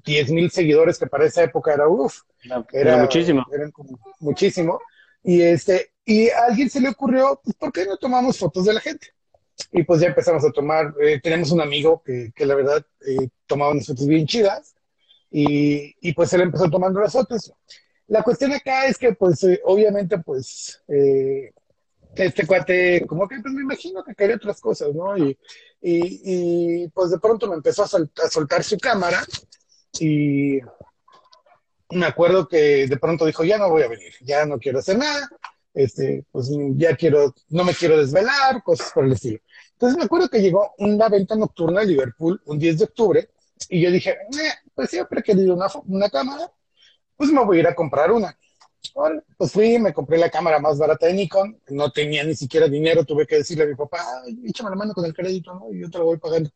10 0.05 0.33
mil 0.33 0.51
seguidores, 0.51 0.99
que 0.99 1.07
para 1.07 1.27
esa 1.27 1.45
época 1.45 1.73
era 1.73 1.87
uff. 1.87 2.23
Era, 2.73 2.97
muchísimo. 2.97 3.47
Eran 3.53 3.71
como 3.71 4.01
muchísimo. 4.19 4.81
Y, 5.23 5.43
este, 5.43 5.93
y 6.05 6.29
a 6.29 6.47
alguien 6.49 6.69
se 6.69 6.81
le 6.81 6.89
ocurrió, 6.89 7.41
pues, 7.45 7.55
¿por 7.55 7.73
qué 7.73 7.87
no 7.87 7.97
tomamos 7.97 8.37
fotos 8.37 8.65
de 8.65 8.75
la 8.75 8.81
gente? 8.81 9.15
Y 9.71 9.85
pues 9.85 10.01
ya 10.01 10.09
empezamos 10.09 10.45
a 10.45 10.51
tomar, 10.51 10.93
eh, 11.01 11.21
tenemos 11.23 11.53
un 11.53 11.61
amigo 11.61 12.03
que, 12.05 12.33
que 12.35 12.47
la 12.47 12.57
verdad 12.57 12.85
eh, 13.07 13.29
tomaba 13.47 13.71
unas 13.71 13.87
fotos 13.87 14.09
bien 14.09 14.27
chidas 14.27 14.75
y, 15.31 15.95
y, 16.01 16.13
pues 16.15 16.33
él 16.33 16.41
empezó 16.41 16.69
tomando 16.69 16.99
las 16.99 17.13
fotos. 17.13 17.53
La 18.11 18.25
cuestión 18.25 18.53
acá 18.53 18.87
es 18.87 18.99
que 18.99 19.13
pues 19.13 19.45
eh, 19.45 19.61
obviamente 19.65 20.19
pues 20.19 20.83
eh, 20.89 21.53
este 22.17 22.45
cuate, 22.45 23.07
como 23.07 23.29
que 23.29 23.39
pues 23.41 23.55
me 23.55 23.63
imagino 23.63 24.03
que 24.03 24.17
quería 24.17 24.35
otras 24.35 24.61
cosas, 24.61 24.93
¿no? 24.93 25.17
Y, 25.17 25.39
y, 25.81 26.89
pues 26.89 27.13
de 27.13 27.21
pronto 27.21 27.49
me 27.49 27.55
empezó 27.55 27.85
a, 27.85 27.87
soltar 27.87 28.65
su 28.65 28.77
cámara 28.79 29.23
y 30.01 30.59
me 31.91 32.07
acuerdo 32.07 32.49
que 32.49 32.89
de 32.89 32.97
pronto 32.97 33.27
dijo, 33.27 33.45
ya 33.45 33.59
no 33.59 33.71
voy 33.71 33.83
a 33.83 33.89
venir, 33.89 34.13
ya 34.23 34.45
no 34.45 34.59
quiero 34.59 34.81
hacer 34.81 34.99
nada, 34.99 35.29
este, 35.73 36.25
pues 36.33 36.51
ya 36.75 36.97
quiero, 36.97 37.33
no 37.51 37.63
me 37.63 37.75
quiero 37.75 37.97
desvelar, 37.97 38.61
cosas 38.65 38.91
por 38.93 39.05
el 39.05 39.13
estilo. 39.13 39.39
Entonces 39.75 39.97
me 39.97 40.05
acuerdo 40.05 40.29
que 40.29 40.43
llegó 40.43 40.75
una 40.79 41.09
venta 41.09 41.37
nocturna 41.37 41.83
a 41.83 41.85
Liverpool 41.85 42.43
un 42.47 42.59
10 42.59 42.79
de 42.79 42.85
octubre 42.85 43.31
y 43.69 43.81
yo 43.81 43.93
dije, 43.93 44.19
pues 44.75 44.91
siempre 44.91 45.21
he 45.21 45.23
querido 45.23 45.55
una, 45.55 45.69
una 45.87 46.11
cámara, 46.11 46.51
pues 47.21 47.31
me 47.33 47.45
voy 47.45 47.59
a 47.59 47.61
ir 47.61 47.67
a 47.67 47.75
comprar 47.75 48.11
una 48.11 48.35
pues 49.37 49.53
fui, 49.53 49.79
me 49.79 49.93
compré 49.93 50.19
la 50.19 50.31
cámara 50.31 50.59
más 50.59 50.79
barata 50.79 51.07
de 51.07 51.13
Nikon, 51.13 51.61
no 51.69 51.91
tenía 51.93 52.25
ni 52.25 52.35
siquiera 52.35 52.69
dinero, 52.69 53.05
tuve 53.05 53.27
que 53.27 53.37
decirle 53.37 53.65
a 53.65 53.67
mi 53.67 53.75
papá, 53.75 54.05
échame 54.45 54.71
la 54.71 54.77
mano 54.77 54.95
con 54.95 55.05
el 55.05 55.15
crédito, 55.15 55.55
¿no? 55.55 55.73
Y 55.73 55.81
yo 55.81 55.91
te 55.91 55.99
lo 55.99 56.07
voy 56.07 56.19
pagando. 56.19 56.51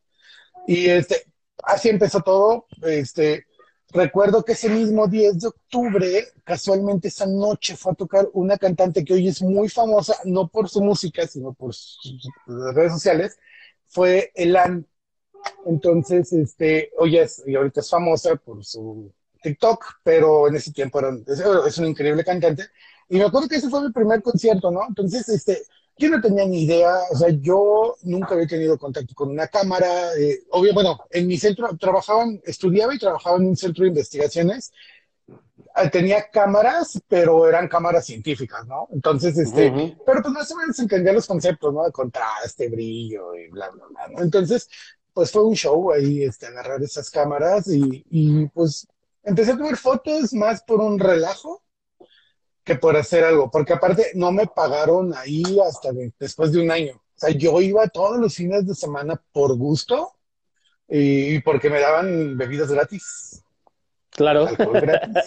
Y 0.67 0.87
este, 0.89 1.25
así 1.63 1.89
empezó 1.91 2.21
todo. 2.21 2.67
Este, 2.83 3.47
recuerdo 3.91 4.45
que 4.45 4.53
ese 4.53 4.69
mismo 4.69 5.07
10 5.07 5.39
de 5.41 5.49
octubre, 5.49 6.25
casualmente 6.45 7.09
esa 7.09 7.27
noche 7.27 7.77
fue 7.77 7.93
a 7.93 7.97
tocar 7.97 8.29
una 8.33 8.57
cantante 8.59 9.05
que 9.05 9.15
hoy 9.15 9.29
es 9.29 9.43
muy 9.43 9.69
famosa, 9.69 10.17
no 10.25 10.49
por 10.49 10.69
su 10.69 10.83
música, 10.83 11.27
sino 11.27 11.53
por 11.53 11.75
sus 11.75 12.29
redes 12.47 12.93
sociales, 12.93 13.39
fue 13.87 14.33
Elan. 14.35 14.87
Entonces, 15.67 16.33
este, 16.33 16.91
hoy 16.99 17.19
es, 17.19 17.43
y 17.47 17.55
ahorita 17.55 17.81
es 17.81 17.91
famosa 17.91 18.35
por 18.37 18.65
su 18.65 19.13
TikTok, 19.45 20.01
pero 20.03 20.49
en 20.49 20.57
ese 20.57 20.73
tiempo 20.73 20.99
era, 20.99 21.11
es, 21.67 21.79
un 21.79 21.87
increíble 21.87 22.25
cantante. 22.25 22.65
Y 23.11 23.19
me 23.19 23.25
acuerdo 23.25 23.47
que 23.47 23.57
ese 23.57 23.69
fue 23.69 23.83
mi 23.83 23.93
primer 23.93 24.23
concierto, 24.23 24.71
¿no? 24.71 24.81
Entonces, 24.89 25.29
este, 25.29 25.63
yo 25.99 26.09
no 26.09 26.21
tenía 26.21 26.47
ni 26.47 26.63
idea, 26.63 26.95
o 27.11 27.17
sea, 27.17 27.29
yo 27.29 27.95
nunca 28.03 28.35
había 28.35 28.47
tenido 28.47 28.79
contacto 28.79 29.15
con 29.15 29.29
una 29.29 29.47
cámara. 29.49 30.15
Eh, 30.19 30.41
obvio, 30.51 30.73
bueno, 30.73 30.99
en 31.11 31.27
mi 31.27 31.37
centro 31.37 31.77
trabajaban, 31.77 32.41
estudiaba 32.45 32.95
y 32.95 32.99
trabajaba 32.99 33.37
en 33.37 33.49
un 33.49 33.57
centro 33.57 33.83
de 33.83 33.89
investigaciones. 33.89 34.73
Ah, 35.75 35.91
tenía 35.91 36.31
cámaras, 36.31 37.01
pero 37.07 37.47
eran 37.47 37.69
cámaras 37.69 38.07
científicas, 38.07 38.67
¿no? 38.67 38.89
Entonces, 38.93 39.37
este, 39.37 39.71
pero 40.07 40.23
pues 40.23 40.33
más 40.33 40.51
o 40.53 40.57
menos 40.57 40.79
entendía 40.79 41.13
los 41.13 41.27
conceptos, 41.27 41.75
¿no? 41.75 41.85
De 41.85 41.93
contraste, 41.93 42.69
brillo 42.69 43.35
y 43.35 43.49
bla, 43.49 43.69
bla, 43.71 43.85
bla. 43.91 44.09
¿no? 44.09 44.23
Entonces, 44.23 44.69
pues 45.13 45.31
fue 45.31 45.45
un 45.45 45.55
show 45.55 45.93
ahí, 45.93 46.25
este, 46.25 46.47
agarrar 46.47 46.83
esas 46.83 47.11
cámaras 47.11 47.69
y, 47.69 48.05
y 48.11 48.47
pues 48.49 48.87
empecé 49.25 49.53
a 49.53 49.57
tomar 49.57 49.77
fotos 49.77 50.33
más 50.33 50.63
por 50.63 50.81
un 50.81 50.99
relajo 50.99 51.63
que 52.65 52.77
por 52.77 52.97
hacer 52.97 53.25
algo, 53.25 53.51
porque 53.51 53.75
aparte 53.75 54.13
no 54.15 54.33
me 54.33 54.47
pagaron 54.47 55.15
ahí 55.15 55.43
hasta 55.61 55.91
después 56.19 56.53
de 56.53 56.63
un 56.63 56.71
año. 56.71 56.95
O 56.95 57.19
sea, 57.19 57.31
yo 57.31 57.61
iba 57.61 57.87
todos 57.89 58.19
los 58.19 58.35
fines 58.35 58.67
de 58.67 58.75
semana 58.75 59.21
por 59.33 59.57
gusto 59.57 60.13
y 60.89 61.41
porque 61.41 61.71
me 61.71 61.81
daban 61.81 62.37
bebidas 62.37 62.71
gratis. 62.71 63.43
Claro. 64.11 64.47
Alcohol 64.47 64.81
gratis. 64.81 65.25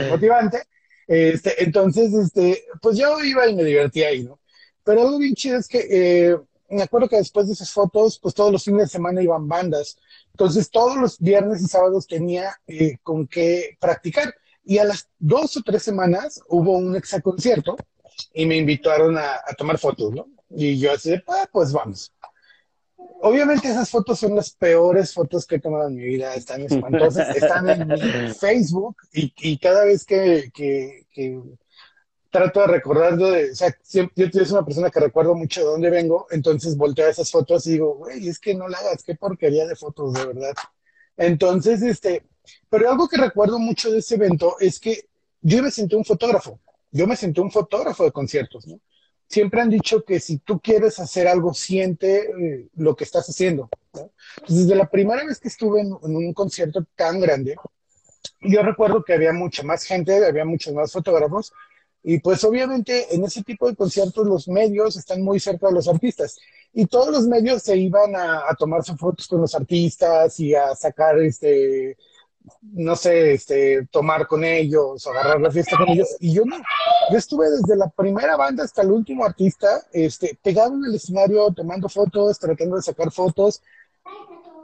motivante. 0.10 0.62
Este, 1.06 1.62
entonces, 1.62 2.12
este, 2.14 2.64
pues 2.80 2.96
yo 2.96 3.22
iba 3.22 3.46
y 3.46 3.54
me 3.54 3.64
divertía 3.64 4.08
ahí, 4.08 4.24
¿no? 4.24 4.40
Pero 4.84 5.02
algo 5.02 5.18
bien 5.18 5.34
chido 5.34 5.58
es 5.58 5.68
que 5.68 5.86
eh, 5.90 6.36
me 6.70 6.82
acuerdo 6.82 7.08
que 7.08 7.16
después 7.16 7.46
de 7.46 7.52
esas 7.52 7.70
fotos, 7.70 8.18
pues 8.18 8.34
todos 8.34 8.50
los 8.50 8.64
fines 8.64 8.82
de 8.82 8.88
semana 8.88 9.22
iban 9.22 9.46
bandas. 9.46 9.96
Entonces, 10.32 10.70
todos 10.70 10.96
los 10.96 11.18
viernes 11.18 11.62
y 11.62 11.66
sábados 11.66 12.06
tenía 12.06 12.58
eh, 12.66 12.96
con 13.02 13.26
qué 13.26 13.76
practicar. 13.80 14.34
Y 14.64 14.78
a 14.78 14.84
las 14.84 15.08
dos 15.18 15.56
o 15.56 15.62
tres 15.62 15.82
semanas 15.82 16.40
hubo 16.48 16.76
un 16.76 16.96
exaconcierto 16.96 17.76
y 18.32 18.46
me 18.46 18.56
invitaron 18.56 19.18
a, 19.18 19.40
tomar 19.58 19.78
fotos, 19.78 20.12
¿no? 20.12 20.26
Y 20.50 20.78
yo 20.78 20.92
así 20.92 21.10
de, 21.10 21.24
ah, 21.28 21.48
pues 21.52 21.72
vamos. 21.72 22.12
Obviamente 23.20 23.68
esas 23.68 23.90
fotos 23.90 24.18
son 24.18 24.34
las 24.34 24.50
peores 24.50 25.12
fotos 25.12 25.46
que 25.46 25.56
he 25.56 25.60
tomado 25.60 25.88
en 25.88 25.96
mi 25.96 26.04
vida, 26.04 26.34
están 26.34 26.62
espantosas, 26.62 27.36
están 27.36 27.68
en 27.68 28.34
Facebook 28.34 28.96
y, 29.12 29.32
y 29.38 29.58
cada 29.58 29.84
vez 29.84 30.04
que, 30.04 30.50
que, 30.52 31.06
que 31.10 31.40
trato 32.32 32.60
de 32.60 32.66
recordarlo 32.66 33.30
de, 33.30 33.52
o 33.52 33.54
sea, 33.54 33.76
siempre, 33.82 34.30
yo 34.32 34.44
soy 34.44 34.56
una 34.56 34.64
persona 34.64 34.90
que 34.90 34.98
recuerdo 34.98 35.34
mucho 35.34 35.60
de 35.60 35.66
dónde 35.66 35.90
vengo, 35.90 36.26
entonces 36.30 36.78
volteo 36.78 37.06
a 37.06 37.10
esas 37.10 37.30
fotos 37.30 37.66
y 37.66 37.72
digo, 37.72 37.94
güey, 37.94 38.26
es 38.26 38.38
que 38.38 38.54
no 38.54 38.68
la 38.68 38.78
hagas, 38.78 39.02
qué 39.02 39.14
porquería 39.14 39.66
de 39.66 39.76
fotos, 39.76 40.14
de 40.14 40.26
verdad. 40.26 40.54
Entonces, 41.18 41.82
este, 41.82 42.24
pero 42.70 42.90
algo 42.90 43.06
que 43.06 43.18
recuerdo 43.18 43.58
mucho 43.58 43.92
de 43.92 43.98
ese 43.98 44.14
evento 44.14 44.56
es 44.60 44.80
que 44.80 45.08
yo 45.42 45.62
me 45.62 45.70
senté 45.70 45.94
un 45.94 46.06
fotógrafo, 46.06 46.58
yo 46.90 47.06
me 47.06 47.16
senté 47.16 47.42
un 47.42 47.50
fotógrafo 47.50 48.02
de 48.02 48.12
conciertos, 48.12 48.66
¿no? 48.66 48.80
Siempre 49.28 49.60
han 49.60 49.70
dicho 49.70 50.02
que 50.02 50.18
si 50.18 50.38
tú 50.38 50.58
quieres 50.58 50.98
hacer 51.00 51.28
algo, 51.28 51.52
siente 51.54 52.30
eh, 52.30 52.68
lo 52.76 52.96
que 52.96 53.04
estás 53.04 53.26
haciendo. 53.26 53.68
¿no? 53.94 54.10
Entonces, 54.38 54.66
desde 54.66 54.74
la 54.74 54.90
primera 54.90 55.24
vez 55.24 55.38
que 55.38 55.48
estuve 55.48 55.80
en, 55.80 55.88
en 56.02 56.16
un 56.16 56.34
concierto 56.34 56.84
tan 56.96 57.18
grande, 57.18 57.56
yo 58.40 58.62
recuerdo 58.62 59.02
que 59.02 59.14
había 59.14 59.32
mucha 59.32 59.62
más 59.62 59.84
gente, 59.84 60.26
había 60.26 60.44
muchos 60.44 60.74
más 60.74 60.92
fotógrafos, 60.92 61.52
y 62.04 62.18
pues 62.18 62.42
obviamente 62.44 63.14
en 63.14 63.24
ese 63.24 63.42
tipo 63.44 63.68
de 63.68 63.76
conciertos 63.76 64.26
los 64.26 64.48
medios 64.48 64.96
están 64.96 65.22
muy 65.22 65.38
cerca 65.38 65.68
de 65.68 65.74
los 65.74 65.86
artistas 65.86 66.36
y 66.72 66.86
todos 66.86 67.08
los 67.08 67.26
medios 67.28 67.62
se 67.62 67.76
iban 67.76 68.16
a, 68.16 68.42
tomarse 68.58 68.96
fotos 68.96 69.28
con 69.28 69.40
los 69.40 69.54
artistas 69.54 70.38
y 70.40 70.54
a 70.54 70.74
sacar 70.74 71.18
este 71.20 71.96
no 72.60 72.96
sé, 72.96 73.34
este, 73.34 73.86
tomar 73.86 74.26
con 74.26 74.42
ellos, 74.42 75.06
agarrar 75.06 75.40
la 75.40 75.52
fiesta 75.52 75.76
con 75.76 75.88
ellos. 75.90 76.08
Y 76.18 76.34
yo 76.34 76.44
no, 76.44 76.56
yo 77.12 77.16
estuve 77.16 77.48
desde 77.48 77.76
la 77.76 77.88
primera 77.88 78.36
banda 78.36 78.64
hasta 78.64 78.82
el 78.82 78.90
último 78.90 79.24
artista, 79.24 79.84
este, 79.92 80.36
pegado 80.42 80.74
en 80.74 80.84
el 80.86 80.96
escenario, 80.96 81.52
tomando 81.52 81.88
fotos, 81.88 82.40
tratando 82.40 82.74
de 82.74 82.82
sacar 82.82 83.12
fotos. 83.12 83.62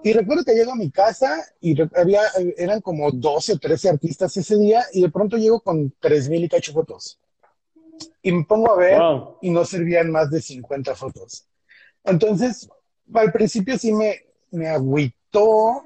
Y 0.03 0.13
recuerdo 0.13 0.45
que 0.45 0.55
llego 0.55 0.73
a 0.73 0.77
mi 0.77 0.91
casa 0.91 1.41
y 1.61 1.81
había, 1.97 2.23
eran 2.57 2.81
como 2.81 3.13
12 3.13 3.53
o 3.53 3.59
13 3.59 3.91
artistas 3.91 4.37
ese 4.37 4.57
día 4.57 4.85
y 4.93 5.03
de 5.03 5.11
pronto 5.11 5.37
llego 5.37 5.61
con 5.61 5.93
3.000 6.01 6.45
y 6.45 6.49
cacho 6.49 6.73
fotos 6.73 7.21
y 8.23 8.33
me 8.33 8.45
pongo 8.45 8.73
a 8.73 8.77
ver 8.77 9.01
y 9.41 9.51
no 9.51 9.65
servían 9.65 10.11
más 10.11 10.31
de 10.31 10.41
50 10.41 10.95
fotos. 10.95 11.47
Entonces, 12.05 12.69
al 13.15 13.33
principio 13.33 13.79
sí 13.79 13.93
me, 13.93 14.23
me 14.51 14.69
agüitó, 14.69 15.85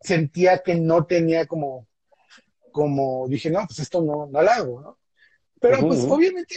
sentía 0.00 0.58
que 0.58 0.74
no 0.74 1.04
tenía 1.04 1.46
como, 1.46 1.86
como, 2.72 3.26
dije, 3.28 3.50
no, 3.50 3.66
pues 3.66 3.78
esto 3.80 4.02
no, 4.02 4.26
no 4.26 4.42
lo 4.42 4.50
hago, 4.50 4.80
¿no? 4.80 4.98
Pero 5.60 5.80
pues 5.80 6.04
obviamente 6.04 6.54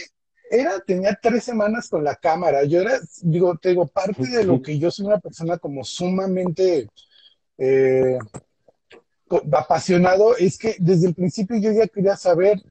era, 0.48 0.78
tenía 0.80 1.18
tres 1.20 1.44
semanas 1.44 1.88
con 1.88 2.04
la 2.04 2.14
cámara. 2.14 2.62
Yo 2.64 2.80
era, 2.80 3.00
digo, 3.22 3.56
te 3.56 3.70
digo, 3.70 3.86
parte 3.86 4.28
de 4.28 4.44
lo 4.44 4.62
que 4.62 4.78
yo 4.78 4.90
soy 4.90 5.06
una 5.06 5.18
persona 5.18 5.58
como 5.58 5.82
sumamente 5.82 6.88
eh, 7.58 8.18
apasionado 9.52 10.36
es 10.36 10.58
que 10.58 10.76
desde 10.78 11.08
el 11.08 11.14
principio 11.14 11.56
yo 11.56 11.72
ya 11.72 11.86
quería 11.88 12.16
saber 12.16 12.62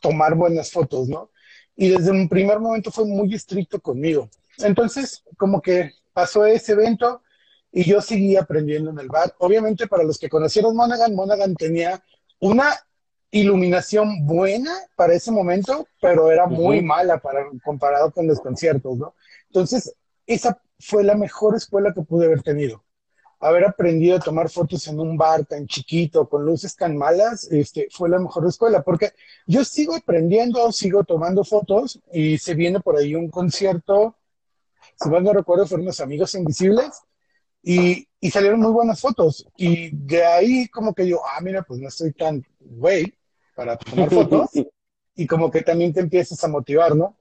tomar 0.00 0.34
buenas 0.34 0.70
fotos, 0.70 1.08
¿no? 1.08 1.30
Y 1.76 1.88
desde 1.88 2.10
un 2.10 2.28
primer 2.28 2.60
momento 2.60 2.90
fue 2.90 3.04
muy 3.04 3.34
estricto 3.34 3.80
conmigo. 3.80 4.28
Entonces, 4.58 5.24
como 5.36 5.60
que 5.60 5.92
pasó 6.12 6.44
ese 6.46 6.72
evento 6.72 7.22
y 7.72 7.84
yo 7.84 8.00
seguí 8.00 8.36
aprendiendo 8.36 8.90
en 8.90 8.98
el 9.00 9.08
bar. 9.08 9.34
Obviamente, 9.38 9.88
para 9.88 10.04
los 10.04 10.18
que 10.18 10.28
conocieron 10.28 10.76
Monaghan, 10.76 11.14
Monaghan 11.14 11.56
tenía 11.56 12.02
una 12.38 12.72
iluminación 13.32 14.24
buena 14.24 14.72
para 14.94 15.14
ese 15.14 15.32
momento, 15.32 15.88
pero 16.00 16.30
era 16.30 16.46
muy 16.46 16.82
mala 16.82 17.18
para, 17.18 17.46
comparado 17.64 18.12
con 18.12 18.28
los 18.28 18.40
conciertos, 18.40 18.96
¿no? 18.96 19.14
Entonces, 19.48 19.92
esa 20.24 20.60
fue 20.78 21.02
la 21.02 21.16
mejor 21.16 21.56
escuela 21.56 21.92
que 21.92 22.02
pude 22.02 22.26
haber 22.26 22.42
tenido. 22.42 22.83
Haber 23.46 23.64
aprendido 23.64 24.16
a 24.16 24.20
tomar 24.20 24.48
fotos 24.48 24.86
en 24.88 24.98
un 24.98 25.16
bar 25.16 25.44
tan 25.44 25.66
chiquito, 25.66 26.28
con 26.28 26.44
luces 26.44 26.74
tan 26.76 26.96
malas, 26.96 27.44
este, 27.50 27.88
fue 27.90 28.08
la 28.08 28.18
mejor 28.18 28.46
escuela, 28.46 28.82
porque 28.82 29.12
yo 29.46 29.64
sigo 29.64 29.94
aprendiendo, 29.94 30.72
sigo 30.72 31.04
tomando 31.04 31.44
fotos 31.44 32.00
y 32.12 32.38
se 32.38 32.54
viene 32.54 32.80
por 32.80 32.96
ahí 32.96 33.14
un 33.14 33.28
concierto, 33.30 34.16
si 34.98 35.10
mal 35.10 35.22
no 35.22 35.32
recuerdo, 35.32 35.66
fueron 35.66 35.86
los 35.86 36.00
Amigos 36.00 36.34
Invisibles, 36.34 37.02
y, 37.62 38.06
y 38.20 38.30
salieron 38.30 38.60
muy 38.60 38.72
buenas 38.72 39.00
fotos. 39.00 39.46
Y 39.56 39.90
de 39.90 40.24
ahí 40.24 40.68
como 40.68 40.94
que 40.94 41.06
yo, 41.06 41.20
ah, 41.24 41.40
mira, 41.40 41.62
pues 41.62 41.80
no 41.80 41.88
estoy 41.88 42.12
tan 42.12 42.44
güey, 42.60 43.14
para 43.54 43.76
tomar 43.76 44.10
fotos 44.10 44.50
y 45.14 45.26
como 45.26 45.50
que 45.50 45.62
también 45.62 45.92
te 45.92 46.00
empiezas 46.00 46.42
a 46.44 46.48
motivar, 46.48 46.96
¿no? 46.96 47.16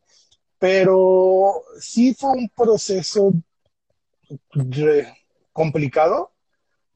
Pero 0.60 1.64
sí 1.80 2.14
fue 2.14 2.32
un 2.32 2.50
proceso 2.50 3.34
complicado 5.54 6.34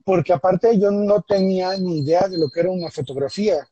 porque 0.07 0.31
aparte 0.31 0.79
yo 0.79 0.89
no 0.89 1.21
tenía 1.21 1.75
ni 1.77 1.99
idea 1.99 2.29
de 2.29 2.37
lo 2.37 2.49
que 2.49 2.61
era 2.61 2.71
una 2.71 2.89
fotografía. 2.89 3.67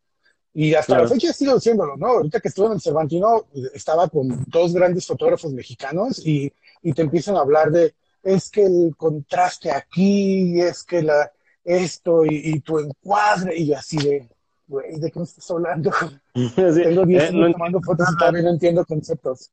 Y 0.54 0.74
hasta 0.74 1.00
la 1.00 1.08
fecha 1.08 1.32
sigo 1.32 1.56
diciéndolo, 1.56 1.96
¿no? 1.96 2.08
Ahorita 2.08 2.42
que 2.42 2.50
estuve 2.50 2.68
en 2.68 2.74
el 2.74 2.82
Cervantino, 2.82 3.46
estaba 3.74 4.10
con 4.10 4.44
dos 4.48 4.74
grandes 4.74 5.08
fotógrafos 5.08 5.54
mexicanos 5.54 6.26
y, 6.26 6.52
y 6.82 6.92
te 6.92 7.04
empiezan 7.04 7.38
a 7.38 7.40
hablar 7.40 7.72
de, 7.72 7.94
es 8.22 8.50
que 8.50 8.66
el 8.66 8.96
contraste 8.98 9.72
aquí, 9.72 10.60
es 10.60 10.84
que 10.84 11.04
la, 11.04 11.32
esto 11.64 12.26
y, 12.26 12.42
y 12.54 12.60
tu 12.60 12.80
encuadre, 12.80 13.58
y 13.58 13.74
así 13.74 13.98
de, 13.98 14.30
güey, 14.68 15.00
¿de 15.00 15.12
qué 15.12 15.20
me 15.20 15.26
estás 15.26 15.50
hablando? 15.50 15.92
Tengo 16.34 17.06
10 17.06 17.24
eh, 17.24 17.28
años 17.28 17.52
tomando 17.54 17.82
fotos 17.82 18.08
y 18.12 18.18
todavía 18.18 18.42
no 18.42 18.50
entiendo 18.50 18.86
conceptos. 18.86 19.52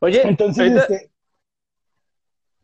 Oye, 0.00 0.26
entonces, 0.26 0.72
este, 0.72 1.09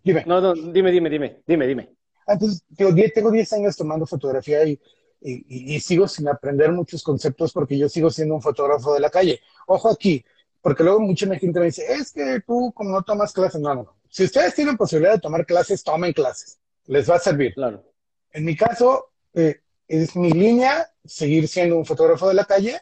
dime. 0.06 0.24
No, 0.26 0.40
no, 0.40 0.54
dime, 0.54 0.90
dime, 0.92 1.10
dime, 1.10 1.42
dime, 1.46 1.66
dime. 1.66 1.90
Entonces, 2.26 2.64
tengo 2.76 3.30
10 3.30 3.52
años 3.52 3.76
tomando 3.76 4.06
fotografía 4.06 4.64
y, 4.64 4.80
y, 5.20 5.74
y, 5.74 5.80
sigo 5.80 6.08
sin 6.08 6.28
aprender 6.28 6.72
muchos 6.72 7.02
conceptos 7.02 7.52
porque 7.52 7.78
yo 7.78 7.88
sigo 7.88 8.10
siendo 8.10 8.34
un 8.34 8.42
fotógrafo 8.42 8.94
de 8.94 9.00
la 9.00 9.10
calle. 9.10 9.40
Ojo 9.66 9.90
aquí, 9.90 10.24
porque 10.60 10.82
luego 10.82 11.00
mucha 11.00 11.26
gente 11.36 11.60
me 11.60 11.66
dice, 11.66 11.84
es 11.92 12.12
que 12.12 12.40
tú 12.46 12.72
como 12.74 12.90
no 12.90 13.02
tomas 13.02 13.32
clases, 13.32 13.60
no, 13.60 13.74
no, 13.74 13.82
no. 13.84 13.96
Si 14.08 14.24
ustedes 14.24 14.54
tienen 14.54 14.76
posibilidad 14.76 15.14
de 15.14 15.20
tomar 15.20 15.44
clases, 15.44 15.82
tomen 15.82 16.12
clases. 16.12 16.58
Les 16.86 17.08
va 17.08 17.16
a 17.16 17.20
servir. 17.20 17.54
Claro. 17.54 17.84
En 18.32 18.44
mi 18.44 18.56
caso, 18.56 19.10
eh, 19.34 19.60
es 19.88 20.16
mi 20.16 20.30
línea, 20.32 20.90
seguir 21.04 21.48
siendo 21.48 21.76
un 21.76 21.84
fotógrafo 21.84 22.28
de 22.28 22.34
la 22.34 22.44
calle, 22.44 22.80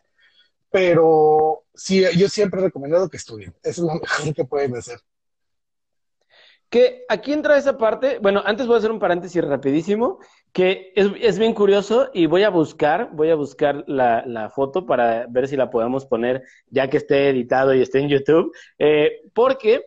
pero 0.71 1.65
sí, 1.75 2.05
yo 2.17 2.29
siempre 2.29 2.61
he 2.61 2.65
recomendado 2.65 3.09
que 3.09 3.17
estudien. 3.17 3.55
Eso 3.63 3.83
es 3.83 3.93
lo 3.93 4.01
mejor 4.01 4.35
que 4.35 4.45
pueden 4.45 4.77
hacer. 4.77 4.99
Que 6.75 7.05
aquí 7.09 7.33
entra 7.33 7.57
esa 7.57 7.79
parte, 7.79 8.19
bueno, 8.21 8.43
antes 8.45 8.67
voy 8.67 8.75
a 8.75 8.79
hacer 8.79 8.91
un 8.91 8.99
paréntesis 8.99 9.45
rapidísimo, 9.45 10.19
que 10.53 10.93
es, 10.97 11.39
bien 11.39 11.55
curioso 11.55 12.11
y 12.13 12.27
voy 12.27 12.43
a 12.43 12.51
buscar, 12.51 13.11
voy 13.13 13.31
a 13.31 13.37
buscar 13.37 13.85
la, 13.87 14.51
foto 14.53 14.85
para 14.85 15.29
ver 15.29 15.47
si 15.47 15.57
la 15.57 15.71
podemos 15.71 16.05
poner 16.05 16.43
ya 16.71 16.91
que 16.91 16.97
esté 16.97 17.29
editado 17.29 17.73
y 17.75 17.81
esté 17.81 18.01
en 18.01 18.09
YouTube, 18.09 18.53
eh, 18.81 19.21
porque 19.35 19.85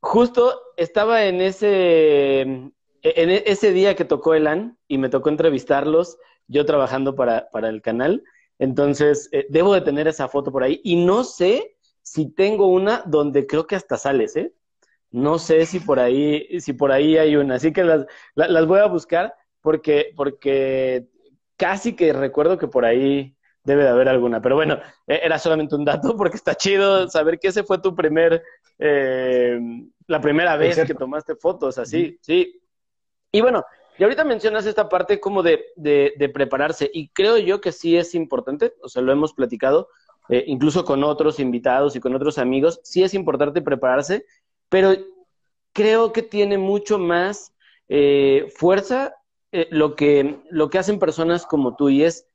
justo 0.00 0.60
estaba 0.76 1.24
en 1.24 1.40
ese, 1.40 2.40
en 2.42 2.72
ese 3.02 3.72
día 3.72 3.96
que 3.96 4.04
tocó 4.04 4.34
Elan 4.34 4.76
y 4.88 4.98
me 4.98 5.08
tocó 5.08 5.30
entrevistarlos 5.30 6.18
yo 6.48 6.66
trabajando 6.66 7.16
para, 7.16 7.48
para 7.48 7.70
el 7.70 7.80
canal. 7.80 8.22
Entonces, 8.58 9.30
eh, 9.32 9.46
debo 9.48 9.72
de 9.72 9.80
tener 9.80 10.06
esa 10.06 10.28
foto 10.28 10.52
por 10.52 10.64
ahí. 10.64 10.82
Y 10.84 10.96
no 11.02 11.24
sé 11.24 11.78
si 12.02 12.30
tengo 12.30 12.66
una 12.66 13.02
donde 13.06 13.46
creo 13.46 13.66
que 13.66 13.76
hasta 13.76 13.96
sales, 13.96 14.36
¿eh? 14.36 14.52
No 15.16 15.38
sé 15.38 15.64
si 15.64 15.80
por 15.80 15.98
ahí, 15.98 16.60
si 16.60 16.74
por 16.74 16.92
ahí 16.92 17.16
hay 17.16 17.36
una. 17.36 17.54
Así 17.54 17.72
que 17.72 17.84
las, 17.84 18.04
las 18.34 18.66
voy 18.66 18.80
a 18.80 18.86
buscar 18.86 19.34
porque, 19.62 20.12
porque 20.14 21.06
casi 21.56 21.96
que 21.96 22.12
recuerdo 22.12 22.58
que 22.58 22.68
por 22.68 22.84
ahí 22.84 23.34
debe 23.64 23.84
de 23.84 23.88
haber 23.88 24.10
alguna. 24.10 24.42
Pero 24.42 24.56
bueno, 24.56 24.78
e, 25.06 25.20
era 25.22 25.38
solamente 25.38 25.74
un 25.74 25.86
dato 25.86 26.14
porque 26.18 26.36
está 26.36 26.54
chido 26.54 27.08
saber 27.08 27.38
que 27.38 27.48
ese 27.48 27.64
fue 27.64 27.78
tu 27.78 27.94
primer, 27.94 28.42
eh, 28.78 29.58
la 30.06 30.20
primera 30.20 30.54
vez 30.58 30.78
que 30.84 30.94
tomaste 30.94 31.34
fotos 31.34 31.78
así, 31.78 32.18
sí. 32.20 32.60
Y 33.32 33.40
bueno, 33.40 33.64
y 33.96 34.02
ahorita 34.02 34.22
mencionas 34.22 34.66
esta 34.66 34.86
parte 34.86 35.18
como 35.18 35.42
de, 35.42 35.64
de, 35.76 36.28
prepararse 36.28 36.90
y 36.92 37.08
creo 37.08 37.38
yo 37.38 37.62
que 37.62 37.72
sí 37.72 37.96
es 37.96 38.14
importante, 38.14 38.74
o 38.82 38.88
sea, 38.90 39.00
lo 39.00 39.12
hemos 39.12 39.32
platicado, 39.32 39.88
eh, 40.28 40.44
incluso 40.46 40.84
con 40.84 41.02
otros 41.04 41.40
invitados 41.40 41.96
y 41.96 42.00
con 42.00 42.14
otros 42.14 42.36
amigos, 42.36 42.80
sí 42.84 43.02
es 43.02 43.14
importante 43.14 43.62
prepararse, 43.62 44.26
pero 44.68 44.94
creo 45.72 46.12
que 46.12 46.22
tiene 46.22 46.58
mucho 46.58 46.98
más 46.98 47.52
eh, 47.88 48.52
fuerza 48.56 49.14
eh, 49.52 49.68
lo, 49.70 49.94
que, 49.94 50.40
lo 50.50 50.70
que 50.70 50.78
hacen 50.78 50.98
personas 50.98 51.46
como 51.46 51.76
tú 51.76 51.88
y 51.88 52.04
es 52.04 52.26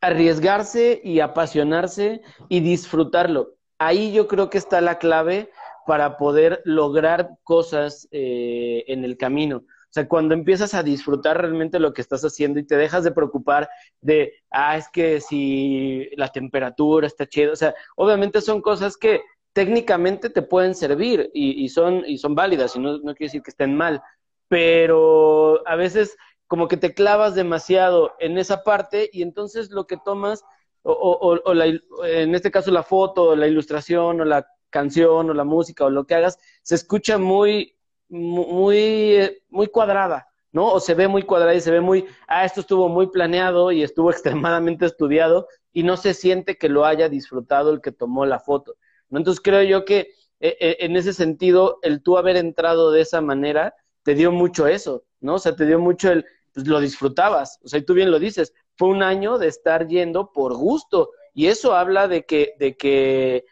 arriesgarse 0.00 1.00
y 1.02 1.20
apasionarse 1.20 2.22
y 2.48 2.60
disfrutarlo. 2.60 3.56
Ahí 3.78 4.12
yo 4.12 4.28
creo 4.28 4.48
que 4.48 4.58
está 4.58 4.80
la 4.80 4.98
clave 4.98 5.50
para 5.86 6.16
poder 6.16 6.62
lograr 6.64 7.30
cosas 7.42 8.06
en 8.12 9.04
el 9.04 9.16
camino. 9.16 9.64
O 9.88 9.92
sea, 9.92 10.06
cuando 10.06 10.34
empiezas 10.34 10.74
a 10.74 10.82
disfrutar 10.82 11.40
realmente 11.40 11.80
lo 11.80 11.94
que 11.94 12.02
estás 12.02 12.22
haciendo 12.22 12.60
y 12.60 12.66
te 12.66 12.76
dejas 12.76 13.04
de 13.04 13.10
preocupar 13.10 13.70
de, 14.02 14.34
ah, 14.50 14.76
es 14.76 14.86
que 14.90 15.18
si 15.22 16.10
la 16.16 16.28
temperatura 16.28 17.06
está 17.06 17.26
chida. 17.26 17.52
O 17.52 17.56
sea, 17.56 17.74
obviamente 17.96 18.42
son 18.42 18.60
cosas 18.60 18.98
que 18.98 19.22
técnicamente 19.52 20.30
te 20.30 20.42
pueden 20.42 20.74
servir 20.74 21.30
y, 21.34 21.68
son, 21.68 22.04
y 22.06 22.18
son 22.18 22.34
válidas, 22.34 22.76
y 22.76 22.80
no, 22.80 22.98
no 22.98 23.14
quiere 23.14 23.26
decir 23.26 23.42
que 23.42 23.50
estén 23.50 23.76
mal, 23.76 24.02
pero 24.48 25.66
a 25.66 25.76
veces 25.76 26.16
como 26.46 26.68
que 26.68 26.76
te 26.76 26.94
clavas 26.94 27.34
demasiado 27.34 28.14
en 28.20 28.38
esa 28.38 28.62
parte 28.62 29.10
y 29.12 29.22
entonces 29.22 29.70
lo 29.70 29.86
que 29.86 29.96
tomas, 29.96 30.44
o, 30.82 30.92
o, 30.92 31.40
o 31.44 31.54
la, 31.54 31.66
en 31.66 32.34
este 32.34 32.50
caso 32.50 32.70
la 32.70 32.82
foto, 32.82 33.30
o 33.30 33.36
la 33.36 33.46
ilustración, 33.48 34.20
o 34.20 34.24
la 34.24 34.46
canción, 34.70 35.28
o 35.28 35.34
la 35.34 35.44
música, 35.44 35.84
o 35.84 35.90
lo 35.90 36.06
que 36.06 36.14
hagas, 36.14 36.38
se 36.62 36.74
escucha 36.74 37.18
muy 37.18 37.78
muy, 38.08 39.42
muy 39.48 39.68
cuadrada, 39.68 40.28
¿no? 40.52 40.72
O 40.72 40.80
se 40.80 40.94
ve 40.94 41.08
muy 41.08 41.22
cuadrada 41.22 41.54
y 41.54 41.60
se 41.60 41.70
ve 41.70 41.80
muy, 41.80 42.06
ah, 42.26 42.44
esto 42.44 42.60
estuvo 42.60 42.88
muy 42.88 43.08
planeado 43.08 43.70
y 43.72 43.82
estuvo 43.82 44.10
extremadamente 44.10 44.86
estudiado 44.86 45.46
y 45.72 45.82
no 45.82 45.96
se 45.96 46.14
siente 46.14 46.56
que 46.56 46.68
lo 46.68 46.84
haya 46.84 47.08
disfrutado 47.08 47.70
el 47.70 47.80
que 47.80 47.92
tomó 47.92 48.26
la 48.26 48.40
foto. 48.40 48.76
Entonces 49.10 49.40
creo 49.40 49.62
yo 49.62 49.84
que 49.84 50.12
eh, 50.40 50.56
eh, 50.60 50.76
en 50.80 50.96
ese 50.96 51.12
sentido, 51.12 51.78
el 51.82 52.02
tú 52.02 52.16
haber 52.16 52.36
entrado 52.36 52.90
de 52.90 53.00
esa 53.00 53.20
manera, 53.20 53.74
te 54.02 54.14
dio 54.14 54.30
mucho 54.32 54.66
eso, 54.66 55.04
¿no? 55.20 55.34
O 55.34 55.38
sea, 55.38 55.56
te 55.56 55.66
dio 55.66 55.78
mucho 55.78 56.12
el, 56.12 56.24
pues 56.54 56.66
lo 56.66 56.80
disfrutabas, 56.80 57.58
o 57.62 57.68
sea, 57.68 57.80
y 57.80 57.82
tú 57.82 57.94
bien 57.94 58.10
lo 58.10 58.18
dices, 58.18 58.54
fue 58.76 58.88
un 58.88 59.02
año 59.02 59.38
de 59.38 59.48
estar 59.48 59.86
yendo 59.88 60.32
por 60.32 60.54
gusto, 60.54 61.10
y 61.34 61.46
eso 61.46 61.74
habla 61.74 62.08
de 62.08 62.24
que, 62.24 62.54
de 62.58 62.76
que 62.76 63.44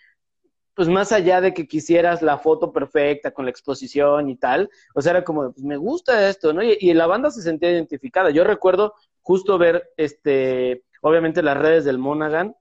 pues 0.77 0.89
más 0.89 1.11
allá 1.11 1.41
de 1.41 1.55
que 1.55 1.67
quisieras 1.67 2.21
la 2.21 2.37
foto 2.37 2.71
perfecta 2.71 3.31
con 3.31 3.47
la 3.47 3.51
exposición 3.51 4.29
y 4.29 4.37
tal, 4.37 4.69
o 4.95 5.01
sea, 5.01 5.13
era 5.13 5.25
como, 5.25 5.51
pues 5.51 5.65
me 5.65 5.79
gusta 5.79 6.29
esto, 6.29 6.53
¿no? 6.53 6.63
Y, 6.63 6.93
la 6.93 7.07
banda 7.07 7.31
se 7.31 7.41
sentía 7.41 7.71
identificada. 7.71 8.29
Yo 8.29 8.45
recuerdo 8.45 8.93
justo 9.23 9.57
ver, 9.57 9.91
este, 9.97 10.85
obviamente 11.01 11.43
las 11.43 11.57
redes 11.57 11.87
del 11.87 11.97
Monaghan 11.99 12.55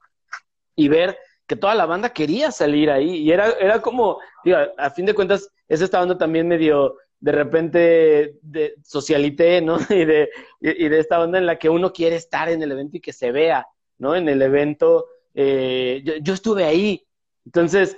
y 0.77 0.87
ver 0.87 1.17
que 1.47 1.55
toda 1.55 1.75
la 1.75 1.85
banda 1.85 2.09
quería 2.09 2.51
salir 2.51 2.89
ahí 2.89 3.17
y 3.17 3.31
era, 3.31 3.51
era 3.59 3.81
como, 3.81 4.19
digo, 4.43 4.57
a 4.77 4.89
fin 4.89 5.05
de 5.05 5.13
cuentas, 5.13 5.49
es 5.67 5.81
esta 5.81 5.99
banda 5.99 6.17
también 6.17 6.47
medio, 6.47 6.97
de 7.19 7.31
repente, 7.31 8.37
de 8.41 8.75
socialité, 8.83 9.61
¿no? 9.61 9.77
Y 9.89 10.05
de, 10.05 10.29
y, 10.59 10.89
de 10.89 10.99
esta 10.99 11.17
banda 11.17 11.37
en 11.37 11.45
la 11.45 11.57
que 11.57 11.69
uno 11.69 11.93
quiere 11.93 12.15
estar 12.15 12.49
en 12.49 12.61
el 12.61 12.71
evento 12.71 12.97
y 12.97 13.01
que 13.01 13.13
se 13.13 13.31
vea, 13.31 13.67
¿no? 13.97 14.15
En 14.15 14.27
el 14.27 14.41
evento, 14.41 15.05
eh, 15.33 16.03
yo 16.21 16.33
estuve 16.33 16.65
ahí, 16.65 17.05
entonces, 17.45 17.97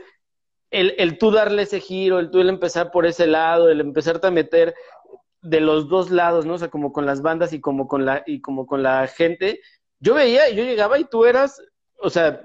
el, 0.70 0.94
el 0.98 1.18
tú 1.18 1.32
darle 1.32 1.64
ese 1.64 1.80
giro, 1.80 2.20
el 2.20 2.30
tú 2.30 2.42
el 2.42 2.50
empezar 2.50 2.92
por 2.92 3.06
ese 3.06 3.28
lado, 3.28 3.70
el 3.70 3.80
empezarte 3.80 4.28
a 4.28 4.32
meter 4.32 4.76
de 5.42 5.62
los 5.62 5.88
dos 5.88 6.12
lados, 6.12 6.46
¿no? 6.46 6.56
O 6.56 6.58
sea, 6.58 6.70
como 6.70 6.92
con 6.92 7.06
las 7.06 7.22
bandas 7.22 7.54
y 7.54 7.62
como 7.62 7.88
con 7.88 8.06
la, 8.06 8.24
y 8.26 8.42
como 8.42 8.66
con 8.68 8.84
la 8.84 9.08
gente, 9.08 9.62
yo 10.00 10.14
veía, 10.14 10.50
yo 10.50 10.64
llegaba 10.64 11.00
y 11.00 11.06
tú 11.06 11.26
eras, 11.26 11.62
o 12.00 12.10
sea, 12.10 12.42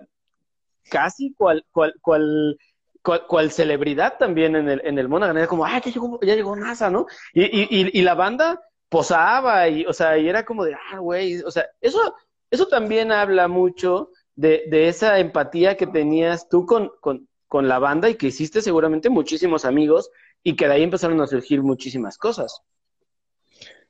casi 0.91 1.35
cual, 1.35 1.65
cual, 1.71 1.95
cual, 2.01 2.59
cual, 3.03 3.51
celebridad 3.51 4.17
también 4.19 4.57
en 4.57 4.69
el, 4.69 4.81
en 4.85 4.99
el 4.99 5.09
Monaghan. 5.09 5.37
Era 5.37 5.47
como, 5.47 5.65
ah, 5.65 5.81
ya 5.85 5.91
llegó, 5.91 6.21
ya 6.23 6.35
llegó 6.35 6.57
NASA, 6.57 6.91
¿no? 6.91 7.07
Y, 7.33 7.45
y, 7.45 7.91
y, 7.93 8.03
la 8.03 8.15
banda 8.15 8.61
posaba 8.89 9.69
y, 9.69 9.85
o 9.87 9.93
sea, 9.93 10.19
y 10.19 10.29
era 10.29 10.45
como 10.45 10.65
de, 10.65 10.75
ah, 10.75 10.99
güey, 10.99 11.41
o 11.43 11.51
sea, 11.51 11.67
eso, 11.81 12.15
eso 12.51 12.67
también 12.67 13.11
habla 13.13 13.49
mucho 13.49 14.11
de, 14.35 14.65
de 14.69 14.89
esa 14.89 15.19
empatía 15.19 15.77
que 15.77 15.87
tenías 15.87 16.49
tú 16.49 16.67
con, 16.67 16.93
con, 17.01 17.29
con 17.49 17.69
la 17.69 17.79
banda 17.79 18.09
y 18.09 18.15
que 18.15 18.29
hiciste 18.29 18.63
seguramente 18.63 19.11
muchísimos 19.11 19.65
amigos 19.65 20.11
y 20.43 20.57
que 20.57 20.67
de 20.67 20.75
ahí 20.75 20.83
empezaron 20.83 21.21
a 21.21 21.27
surgir 21.27 21.63
muchísimas 21.63 22.19
cosas. 22.19 22.63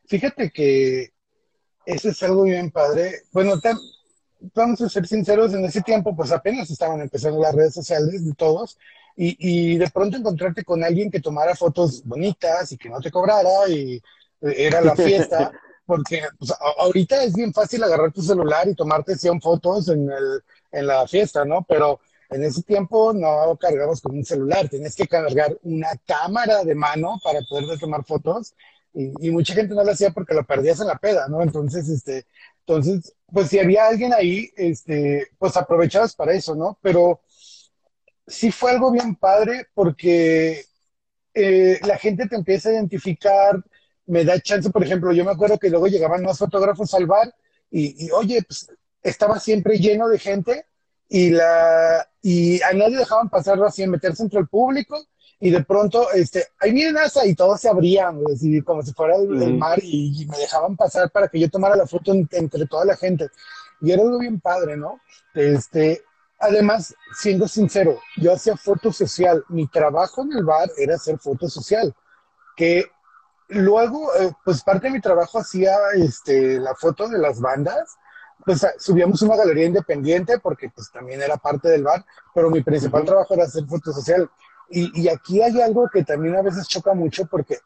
Fíjate 0.07 0.51
que 0.51 1.11
eso 1.87 2.09
es 2.11 2.23
algo 2.23 2.45
bien 2.45 2.71
padre. 2.71 3.23
Bueno, 3.33 3.55
vamos 4.55 4.81
a 4.81 4.89
ser 4.89 5.07
sinceros, 5.07 5.55
en 5.55 5.65
ese 5.65 5.83
tiempo 5.83 6.15
pues 6.15 6.33
apenas 6.33 6.71
estaban 6.71 7.01
empezando 7.01 7.41
las 7.41 7.55
redes 7.55 7.75
sociales 7.75 8.25
de 8.25 8.35
todos 8.35 8.79
y, 9.17 9.37
y, 9.39 9.77
de 9.77 9.91
pronto 9.91 10.17
encontrarte 10.17 10.65
con 10.65 10.83
alguien 10.83 11.11
que 11.11 11.21
tomara 11.21 11.55
fotos 11.55 12.03
bonitas 12.05 12.73
y 12.73 12.79
que 12.79 12.89
no 12.89 13.01
te 13.01 13.11
cobrara 13.11 13.69
y 13.69 13.97
eh, 14.41 14.55
era 14.57 14.81
la 14.81 14.97
fiesta, 14.97 15.53
porque 15.87 16.23
pues, 16.39 16.53
ahorita 16.79 17.23
es 17.23 17.35
bien 17.35 17.53
fácil 17.53 17.83
agarrar 17.85 18.11
tu 18.13 18.23
celular 18.23 18.67
y 18.69 18.75
tomarte 18.75 19.17
100 19.17 19.41
fotos 19.41 19.89
en, 19.89 20.11
el, 20.11 20.43
en 20.73 20.87
la 20.87 21.07
fiesta, 21.07 21.45
¿no? 21.45 21.63
Pero 21.69 22.01
en 22.31 22.43
ese 22.45 22.63
tiempo 22.63 23.13
no 23.13 23.57
cargamos 23.61 24.01
con 24.01 24.17
un 24.17 24.25
celular, 24.25 24.69
tenías 24.69 24.97
que 24.97 25.07
cargar 25.07 25.59
una 25.63 25.91
cámara 26.07 26.65
de 26.65 26.75
mano 26.75 27.21
para 27.23 27.41
poder 27.43 27.79
tomar 27.79 28.05
fotos 28.05 28.55
y, 28.95 29.31
mucha 29.31 29.55
gente 29.55 29.75
no 29.75 29.85
lo 29.85 29.93
hacía 29.93 30.11
porque 30.11 30.35
lo 30.35 30.45
perdías 30.45 30.81
en 30.81 30.87
la 30.89 30.99
peda, 30.99 31.27
¿no? 31.29 31.43
Entonces, 31.43 31.89
este, 31.89 32.27
entonces, 32.67 33.15
pues 33.27 33.49
si 33.49 33.59
había 33.59 33.87
alguien 33.87 34.13
ahí, 34.15 34.51
este, 34.57 35.29
pues 35.39 35.57
aprovechabas 35.57 36.15
para 36.15 36.33
eso, 36.33 36.55
¿no? 36.55 36.79
Pero 36.81 37.21
sí 38.27 38.53
fue 38.53 38.71
algo 38.71 38.93
bien 38.93 39.17
padre 39.17 39.67
porque 39.75 40.65
eh, 41.35 41.81
la 41.85 41.99
gente 41.99 42.29
te 42.29 42.37
empieza 42.37 42.69
a 42.69 42.73
identificar, 42.73 43.63
me 44.07 44.25
da 44.25 44.41
chance, 44.41 44.71
por 44.71 44.85
ejemplo, 44.85 45.13
yo 45.13 45.25
me 45.25 45.33
acuerdo 45.33 45.59
que 45.59 45.71
luego 45.71 45.89
llegaban 45.89 46.23
más 46.23 46.39
fotógrafos 46.39 46.93
al 46.95 47.07
bar 47.07 47.35
y, 47.71 48.11
oye, 48.11 48.43
pues 48.43 48.71
estaba 49.03 49.41
siempre 49.41 49.79
lleno 49.79 50.09
de 50.09 50.19
gente 50.19 50.67
y, 51.09 51.31
la, 51.31 52.07
y 52.21 52.63
a 52.63 52.73
nadie 52.75 52.99
dejaban 52.99 53.31
pasarlo 53.31 53.67
así, 53.67 53.87
meterse 53.87 54.23
entre 54.23 54.41
el 54.41 54.49
público 54.49 55.03
y 55.45 55.51
de 55.51 55.65
pronto, 55.65 56.09
este, 56.13 56.47
ahí 56.61 56.71
viene 56.73 56.93
NASA 56.93 57.27
y 57.27 57.35
todos 57.35 57.61
se 57.61 57.69
abrían, 57.69 58.23
como 58.65 58.81
si 58.81 58.93
fuera 58.93 59.17
el, 59.17 59.59
mar 59.59 59.81
y, 59.83 60.25
me 60.31 60.39
dejaban 60.39 60.77
pasar 60.77 61.11
para 61.11 61.27
que 61.27 61.41
yo 61.41 61.51
tomara 61.51 61.75
la 61.75 61.85
foto 61.85 62.13
entre 62.13 62.67
toda 62.67 62.85
la 62.85 62.97
gente. 62.97 63.29
Y 63.81 63.91
era 63.91 64.03
algo 64.03 64.21
bien 64.21 64.39
padre, 64.39 64.77
¿no? 64.77 65.01
Este, 65.35 66.05
además, 66.39 66.95
siendo 67.19 67.49
sincero, 67.49 67.99
yo 68.19 68.33
hacía 68.33 68.57
foto 68.57 68.93
social. 68.93 69.45
Mi 69.49 69.67
trabajo 69.67 70.23
en 70.23 70.33
el 70.33 70.45
bar 70.45 70.71
era 70.79 70.95
hacer 70.95 71.19
foto 71.19 71.49
social, 71.49 71.93
que 72.57 72.85
luego, 73.49 74.15
eh, 74.15 74.31
pues 74.45 74.63
parte 74.63 74.87
de 74.87 74.93
mi 74.93 75.01
trabajo 75.01 75.41
hacía 75.41 75.75
este, 75.97 76.61
la 76.61 76.77
foto 76.77 77.09
de 77.09 77.19
las 77.19 77.41
bandas 77.41 77.97
pues 78.45 78.67
subíamos 78.79 79.23
una 79.23 79.37
galería 79.37 79.67
independiente 79.67 80.39
porque 80.39 80.69
pues 80.71 80.91
también 80.91 81.23
era 81.23 81.37
parte 81.37 81.69
del 81.69 81.85
bar, 81.85 82.05
pero 82.35 82.51
mi 82.51 82.61
principal 82.61 83.05
trabajo 83.05 83.35
era 83.35 83.45
hacer 83.45 83.65
foto 83.67 83.93
social. 83.93 84.29
Y, 84.75 85.03
y, 85.03 85.09
aquí 85.09 85.43
hay 85.43 85.61
algo 85.61 85.89
que 85.93 86.03
también 86.03 86.35
a 86.35 86.43
veces 86.43 86.67
choca 86.67 86.95
mucho 86.95 87.27
porque 87.27 87.59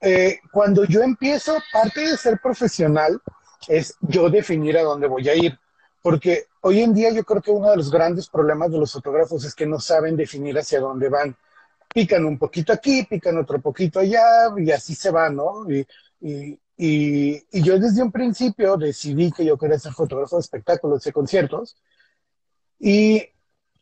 eh, 0.00 0.40
cuando 0.52 0.84
yo 0.84 1.02
empiezo, 1.02 1.56
parte 1.72 2.00
de 2.00 2.16
ser 2.16 2.40
profesional 2.40 3.20
es 3.68 3.96
yo 4.00 4.28
definir 4.28 4.76
a 4.78 4.82
dónde 4.82 5.06
voy 5.06 5.28
a 5.28 5.34
ir. 5.34 5.58
Porque 6.02 6.44
hoy 6.60 6.82
en 6.82 6.94
día 6.94 7.10
yo 7.10 7.24
creo 7.24 7.42
que 7.42 7.50
uno 7.50 7.70
de 7.70 7.76
los 7.76 7.90
grandes 7.90 8.28
problemas 8.28 8.70
de 8.70 8.78
los 8.78 8.92
fotógrafos 8.92 9.44
es 9.44 9.54
que 9.54 9.66
no 9.66 9.80
saben 9.80 10.16
definir 10.16 10.56
hacia 10.58 10.80
dónde 10.80 11.08
van. 11.08 11.36
Pican 11.92 12.24
un 12.24 12.38
poquito 12.38 12.72
aquí, 12.72 13.04
pican 13.04 13.38
otro 13.38 13.60
poquito 13.60 14.00
allá 14.00 14.52
y 14.56 14.70
así 14.70 14.94
se 14.94 15.10
va, 15.10 15.30
¿no? 15.30 15.68
Y, 15.70 15.86
y, 16.20 16.58
y, 16.76 17.62
yo 17.62 17.78
desde 17.78 18.02
un 18.02 18.12
principio 18.12 18.76
decidí 18.76 19.32
que 19.32 19.44
yo 19.44 19.56
quería 19.56 19.78
ser 19.78 19.92
fotógrafo 19.92 20.36
de 20.36 20.40
espectáculos, 20.40 21.02
de 21.02 21.12
conciertos. 21.12 21.76
Y 22.78 23.22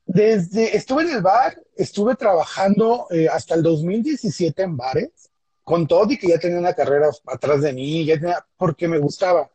desde, 0.07 0.77
estuve 0.77 1.03
en 1.03 1.11
el 1.11 1.23
bar, 1.23 1.61
estuve 1.77 2.15
trabajando 2.15 3.07
eh, 3.11 3.29
hasta 3.29 3.55
el 3.55 3.63
2017 3.63 4.63
en 4.63 4.77
bares, 4.77 5.31
con 5.63 5.87
todo 5.87 6.13
y 6.13 6.19
que 6.19 6.29
ya 6.29 6.39
tenía 6.39 6.59
una 6.59 6.75
carrera 6.75 7.09
atrás 7.27 7.63
de 7.63 7.73
mí, 7.73 8.05
ya 8.05 8.21
tenía, 8.21 8.47
porque 8.57 8.87
me 8.87 8.99
gustaba. 8.99 9.51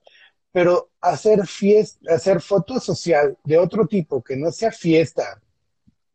Pero 0.51 0.89
hacer 0.99 1.45
fiesta, 1.45 2.15
hacer 2.15 2.41
foto 2.41 2.79
social 2.79 3.37
de 3.43 3.59
otro 3.59 3.85
tipo 3.85 4.23
que 4.23 4.35
no 4.35 4.51
sea 4.51 4.71
fiesta, 4.71 5.39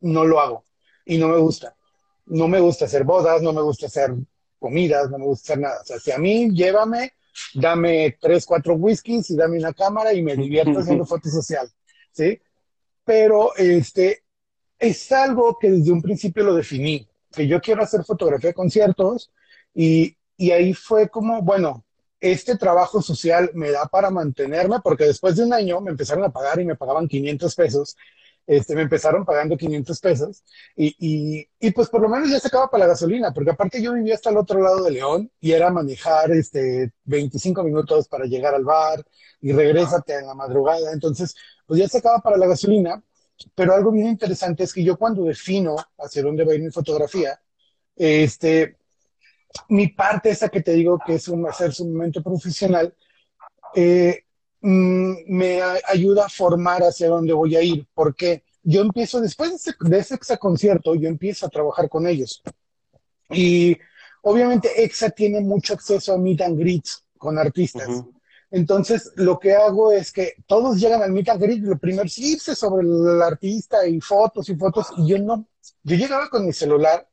no 0.00 0.24
lo 0.24 0.40
hago. 0.40 0.64
Y 1.06 1.18
no 1.18 1.28
me 1.28 1.38
gusta. 1.38 1.76
No 2.26 2.48
me 2.48 2.58
gusta 2.58 2.86
hacer 2.86 3.04
bodas, 3.04 3.40
no 3.42 3.52
me 3.52 3.62
gusta 3.62 3.86
hacer 3.86 4.12
comidas, 4.58 5.10
no 5.10 5.18
me 5.18 5.26
gusta 5.26 5.52
hacer 5.52 5.62
nada. 5.62 5.80
O 5.80 5.84
sea, 5.84 5.98
si 6.00 6.10
a 6.10 6.18
mí 6.18 6.50
llévame, 6.50 7.12
dame 7.54 8.16
tres, 8.20 8.44
cuatro 8.44 8.74
whiskies 8.74 9.30
y 9.30 9.36
dame 9.36 9.58
una 9.58 9.72
cámara 9.72 10.12
y 10.12 10.22
me 10.22 10.34
divierto 10.34 10.80
haciendo 10.80 11.06
foto 11.06 11.28
social, 11.28 11.70
¿sí? 12.10 12.40
Pero 13.04 13.54
este, 13.56 14.23
es 14.78 15.12
algo 15.12 15.58
que 15.58 15.70
desde 15.70 15.92
un 15.92 16.02
principio 16.02 16.44
lo 16.44 16.54
definí, 16.54 17.08
que 17.32 17.46
yo 17.46 17.60
quiero 17.60 17.82
hacer 17.82 18.04
fotografía 18.04 18.50
de 18.50 18.54
conciertos 18.54 19.30
y, 19.74 20.16
y 20.36 20.50
ahí 20.50 20.74
fue 20.74 21.08
como, 21.08 21.42
bueno, 21.42 21.84
este 22.20 22.56
trabajo 22.56 23.02
social 23.02 23.50
me 23.54 23.70
da 23.70 23.86
para 23.86 24.10
mantenerme, 24.10 24.76
porque 24.82 25.04
después 25.04 25.36
de 25.36 25.44
un 25.44 25.52
año 25.52 25.80
me 25.80 25.90
empezaron 25.90 26.24
a 26.24 26.32
pagar 26.32 26.60
y 26.60 26.64
me 26.64 26.76
pagaban 26.76 27.08
500 27.08 27.54
pesos 27.54 27.96
este, 28.46 28.74
me 28.74 28.82
empezaron 28.82 29.24
pagando 29.24 29.56
500 29.56 30.00
pesos 30.00 30.42
y, 30.76 31.48
y, 31.58 31.70
pues 31.70 31.88
por 31.88 32.02
lo 32.02 32.08
menos 32.08 32.30
ya 32.30 32.38
se 32.38 32.48
acaba 32.48 32.68
para 32.68 32.84
la 32.84 32.88
gasolina, 32.88 33.32
porque 33.32 33.50
aparte 33.50 33.82
yo 33.82 33.94
vivía 33.94 34.14
hasta 34.14 34.30
el 34.30 34.36
otro 34.36 34.60
lado 34.60 34.82
de 34.84 34.90
León 34.90 35.30
y 35.40 35.52
era 35.52 35.70
manejar 35.70 36.30
este, 36.32 36.92
25 37.04 37.62
minutos 37.62 38.06
para 38.08 38.26
llegar 38.26 38.54
al 38.54 38.64
bar 38.64 39.02
y 39.40 39.52
regrésate 39.52 40.18
en 40.18 40.26
la 40.26 40.34
madrugada, 40.34 40.92
entonces 40.92 41.34
pues 41.66 41.80
ya 41.80 41.88
se 41.88 41.98
acaba 41.98 42.18
para 42.20 42.36
la 42.36 42.46
gasolina, 42.46 43.02
pero 43.54 43.74
algo 43.74 43.90
bien 43.90 44.08
interesante 44.08 44.64
es 44.64 44.72
que 44.72 44.84
yo 44.84 44.96
cuando 44.96 45.24
defino 45.24 45.76
hacia 45.98 46.22
dónde 46.22 46.44
va 46.44 46.52
a 46.52 46.54
ir 46.54 46.62
mi 46.62 46.70
fotografía, 46.70 47.40
este, 47.96 48.76
mi 49.68 49.88
parte 49.88 50.30
esa 50.30 50.48
que 50.48 50.62
te 50.62 50.72
digo 50.72 50.98
que 51.04 51.14
es 51.14 51.28
un, 51.28 51.46
hacer 51.46 51.72
su 51.72 51.86
momento 51.86 52.22
profesional, 52.22 52.94
eh, 53.74 54.24
Mm, 54.66 55.26
me 55.26 55.60
ayuda 55.60 56.24
a 56.24 56.28
formar 56.30 56.82
hacia 56.82 57.08
dónde 57.08 57.34
voy 57.34 57.54
a 57.54 57.60
ir, 57.60 57.86
porque 57.92 58.44
yo 58.62 58.80
empiezo, 58.80 59.20
después 59.20 59.50
de 59.50 59.98
ese, 59.98 60.16
de 60.16 60.38
concierto, 60.38 60.94
yo 60.94 61.06
empiezo 61.06 61.44
a 61.44 61.50
trabajar 61.50 61.90
con 61.90 62.06
ellos. 62.06 62.42
Y 63.28 63.76
obviamente 64.22 64.82
EXA 64.82 65.10
tiene 65.10 65.42
mucho 65.42 65.74
acceso 65.74 66.14
a 66.14 66.18
meet 66.18 66.40
and 66.40 66.58
greets 66.58 67.04
con 67.18 67.36
artistas. 67.36 68.04
Entonces, 68.54 69.10
lo 69.16 69.40
que 69.40 69.52
hago 69.52 69.90
es 69.90 70.12
que 70.12 70.34
todos 70.46 70.78
llegan 70.78 71.02
al 71.02 71.10
meet 71.10 71.28
and 71.28 71.42
greet, 71.42 71.64
lo 71.64 71.76
primero 71.76 72.04
es 72.04 72.16
irse 72.18 72.54
sobre 72.54 72.86
el 72.86 73.20
artista 73.20 73.84
y 73.84 74.00
fotos 74.00 74.48
y 74.48 74.54
fotos, 74.54 74.92
y 74.96 75.08
yo 75.08 75.18
no, 75.18 75.48
yo 75.82 75.96
llegaba 75.96 76.28
con 76.28 76.46
mi 76.46 76.52
celular, 76.52 77.04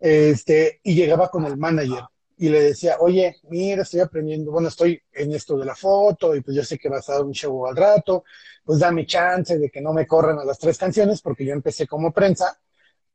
este, 0.00 0.80
y 0.82 0.96
llegaba 0.96 1.28
con 1.30 1.44
el 1.44 1.56
manager 1.56 2.02
y 2.36 2.48
le 2.48 2.62
decía, 2.62 2.96
oye, 2.98 3.36
mira, 3.48 3.82
estoy 3.82 4.00
aprendiendo, 4.00 4.50
bueno, 4.50 4.66
estoy 4.66 5.00
en 5.12 5.32
esto 5.32 5.56
de 5.56 5.66
la 5.66 5.76
foto 5.76 6.34
y 6.34 6.40
pues 6.40 6.56
yo 6.56 6.64
sé 6.64 6.78
que 6.78 6.88
vas 6.88 7.08
a 7.08 7.12
dar 7.12 7.22
un 7.22 7.32
show 7.32 7.68
al 7.68 7.76
rato, 7.76 8.24
pues 8.64 8.80
dame 8.80 9.06
chance 9.06 9.56
de 9.56 9.70
que 9.70 9.80
no 9.80 9.92
me 9.92 10.04
corran 10.04 10.40
a 10.40 10.44
las 10.44 10.58
tres 10.58 10.76
canciones 10.78 11.22
porque 11.22 11.44
yo 11.44 11.52
empecé 11.52 11.86
como 11.86 12.10
prensa, 12.10 12.58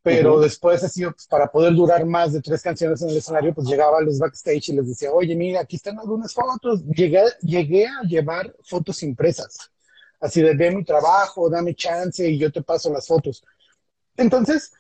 pero 0.06 0.40
después 0.40 0.84
así, 0.84 1.04
pues, 1.04 1.26
para 1.26 1.52
poder 1.52 1.74
durar 1.74 2.06
más 2.06 2.32
de 2.32 2.40
tres 2.40 2.62
canciones 2.62 3.02
en 3.02 3.10
el 3.10 3.18
escenario, 3.18 3.56
pues 3.56 3.68
llegaba 3.68 3.98
a 3.98 4.02
los 4.02 4.20
backstage 4.20 4.70
y 4.70 4.74
les 4.74 4.88
decía, 4.88 5.12
oye, 5.12 5.36
mira, 5.36 5.62
aquí 5.62 5.78
están 5.78 5.98
algunas 5.98 6.32
fotos. 6.32 6.86
Llegué, 6.86 7.24
llegué 7.42 7.88
a 7.88 8.04
llevar 8.04 8.56
fotos 8.64 9.02
impresas, 9.02 9.58
así 10.20 10.44
de 10.44 10.54
ve 10.54 10.70
mi 10.70 10.86
trabajo, 10.86 11.50
dame 11.50 11.74
chance 11.74 12.30
y 12.30 12.38
yo 12.38 12.52
te 12.52 12.62
paso 12.62 12.94
las 12.94 13.08
fotos. 13.08 13.44
Entonces, 14.16 14.72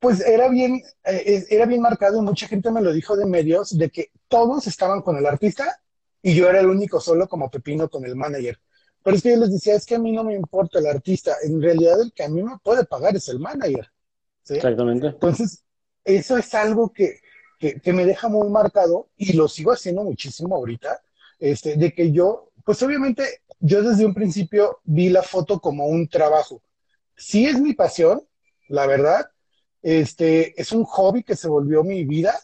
pues 0.00 0.18
era 0.20 0.48
bien, 0.48 0.82
eh, 1.04 1.46
era 1.48 1.64
bien 1.64 1.80
marcado, 1.80 2.20
mucha 2.20 2.48
gente 2.48 2.68
me 2.72 2.82
lo 2.82 2.92
dijo 2.92 3.16
de 3.16 3.24
medios, 3.24 3.78
de 3.78 3.88
que 3.88 4.10
todos 4.26 4.66
estaban 4.66 5.00
con 5.02 5.16
el 5.16 5.26
artista 5.26 5.80
y 6.22 6.34
yo 6.34 6.50
era 6.50 6.58
el 6.58 6.66
único 6.66 7.00
solo 7.00 7.28
como 7.28 7.48
Pepino 7.52 7.88
con 7.88 8.04
el 8.04 8.16
manager. 8.16 8.58
Pero 9.04 9.16
es 9.16 9.22
que 9.22 9.30
yo 9.30 9.36
les 9.36 9.52
decía, 9.52 9.76
es 9.76 9.86
que 9.86 9.94
a 9.94 10.00
mí 10.00 10.10
no 10.10 10.24
me 10.24 10.34
importa 10.34 10.80
el 10.80 10.86
artista, 10.88 11.36
en 11.44 11.62
realidad 11.62 12.00
el 12.00 12.12
que 12.12 12.24
a 12.24 12.28
mí 12.28 12.42
me 12.42 12.58
puede 12.64 12.84
pagar 12.84 13.14
es 13.14 13.28
el 13.28 13.38
manager. 13.38 13.91
Exactamente. 14.48 15.08
Entonces, 15.08 15.64
eso 16.04 16.36
es 16.36 16.54
algo 16.54 16.92
que, 16.92 17.20
que, 17.58 17.92
me 17.92 18.04
deja 18.04 18.28
muy 18.28 18.48
marcado 18.48 19.08
y 19.16 19.34
lo 19.34 19.46
sigo 19.48 19.72
haciendo 19.72 20.02
muchísimo 20.02 20.56
ahorita, 20.56 21.00
este, 21.38 21.76
de 21.76 21.92
que 21.92 22.10
yo, 22.10 22.50
pues 22.64 22.82
obviamente, 22.82 23.42
yo 23.60 23.82
desde 23.82 24.04
un 24.04 24.14
principio 24.14 24.80
vi 24.84 25.08
la 25.10 25.22
foto 25.22 25.60
como 25.60 25.86
un 25.86 26.08
trabajo. 26.08 26.62
Sí 27.16 27.46
es 27.46 27.60
mi 27.60 27.74
pasión, 27.74 28.26
la 28.68 28.86
verdad, 28.86 29.30
este, 29.82 30.60
es 30.60 30.72
un 30.72 30.84
hobby 30.84 31.22
que 31.22 31.36
se 31.36 31.48
volvió 31.48 31.84
mi 31.84 32.04
vida, 32.04 32.34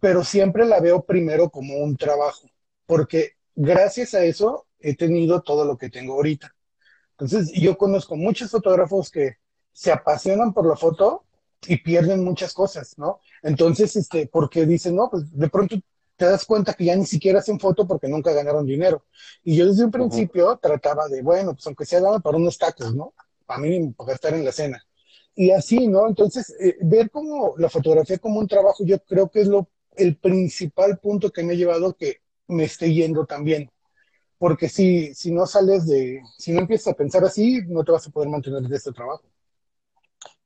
pero 0.00 0.24
siempre 0.24 0.64
la 0.64 0.80
veo 0.80 1.04
primero 1.04 1.50
como 1.50 1.76
un 1.78 1.96
trabajo, 1.96 2.48
porque 2.86 3.32
gracias 3.54 4.14
a 4.14 4.24
eso 4.24 4.66
he 4.78 4.94
tenido 4.96 5.42
todo 5.42 5.64
lo 5.64 5.76
que 5.76 5.90
tengo 5.90 6.14
ahorita. 6.14 6.54
Entonces, 7.12 7.52
yo 7.52 7.76
conozco 7.76 8.16
muchos 8.16 8.50
fotógrafos 8.50 9.10
que 9.10 9.36
se 9.74 9.92
apasionan 9.92 10.54
por 10.54 10.66
la 10.66 10.76
foto 10.76 11.24
y 11.66 11.76
pierden 11.78 12.24
muchas 12.24 12.54
cosas, 12.54 12.96
¿no? 12.96 13.20
Entonces, 13.42 13.96
este, 13.96 14.28
porque 14.28 14.64
dicen, 14.64 14.94
no, 14.96 15.10
pues 15.10 15.30
de 15.36 15.48
pronto 15.48 15.76
te 16.16 16.24
das 16.26 16.44
cuenta 16.44 16.74
que 16.74 16.84
ya 16.84 16.96
ni 16.96 17.06
siquiera 17.06 17.40
hacen 17.40 17.58
foto 17.58 17.86
porque 17.86 18.08
nunca 18.08 18.32
ganaron 18.32 18.64
dinero. 18.64 19.04
Y 19.42 19.56
yo 19.56 19.66
desde 19.66 19.84
un 19.84 19.90
principio 19.90 20.56
trataba 20.62 21.08
de, 21.08 21.22
bueno, 21.22 21.54
pues 21.54 21.66
aunque 21.66 21.84
sea 21.84 22.00
dado 22.00 22.20
para 22.20 22.36
unos 22.36 22.56
tacos, 22.56 22.94
¿no? 22.94 23.14
Para 23.46 23.60
mí, 23.60 23.92
para 23.92 24.14
estar 24.14 24.32
en 24.32 24.44
la 24.44 24.52
cena. 24.52 24.82
Y 25.34 25.50
así, 25.50 25.88
¿no? 25.88 26.06
Entonces, 26.06 26.54
eh, 26.60 26.76
ver 26.80 27.10
como 27.10 27.54
la 27.58 27.68
fotografía 27.68 28.18
como 28.18 28.38
un 28.38 28.46
trabajo, 28.46 28.84
yo 28.84 29.00
creo 29.00 29.28
que 29.28 29.40
es 29.40 29.48
lo, 29.48 29.68
el 29.96 30.16
principal 30.16 30.98
punto 30.98 31.30
que 31.30 31.42
me 31.42 31.54
ha 31.54 31.56
llevado 31.56 31.88
a 31.88 31.96
que 31.96 32.18
me 32.46 32.64
esté 32.64 32.92
yendo 32.94 33.26
también. 33.26 33.70
Porque 34.38 34.68
si, 34.68 35.14
si 35.14 35.32
no 35.32 35.46
sales 35.46 35.86
de, 35.86 36.20
si 36.38 36.52
no 36.52 36.60
empiezas 36.60 36.92
a 36.92 36.96
pensar 36.96 37.24
así, 37.24 37.60
no 37.66 37.82
te 37.82 37.92
vas 37.92 38.06
a 38.06 38.10
poder 38.10 38.28
mantener 38.28 38.62
de 38.62 38.76
este 38.76 38.92
trabajo. 38.92 39.24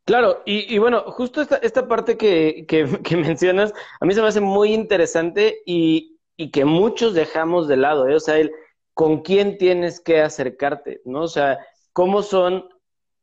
Claro, 0.08 0.42
y, 0.46 0.78
bueno, 0.78 1.02
justo 1.02 1.42
esta, 1.42 1.56
esta 1.56 1.86
parte 1.86 2.16
que, 2.16 2.64
que, 3.04 3.16
mencionas, 3.18 3.74
a 4.00 4.06
mí 4.06 4.14
se 4.14 4.22
me 4.22 4.28
hace 4.28 4.40
muy 4.40 4.72
interesante 4.72 5.58
y, 5.66 6.18
y 6.34 6.50
que 6.50 6.64
muchos 6.64 7.12
dejamos 7.12 7.68
de 7.68 7.76
lado, 7.76 8.08
¿eh? 8.08 8.14
o 8.14 8.20
sea, 8.20 8.38
el 8.38 8.50
con 8.94 9.20
quién 9.20 9.58
tienes 9.58 10.00
que 10.00 10.22
acercarte, 10.22 11.02
¿no? 11.04 11.24
O 11.24 11.28
sea, 11.28 11.58
cómo 11.92 12.22
son 12.22 12.70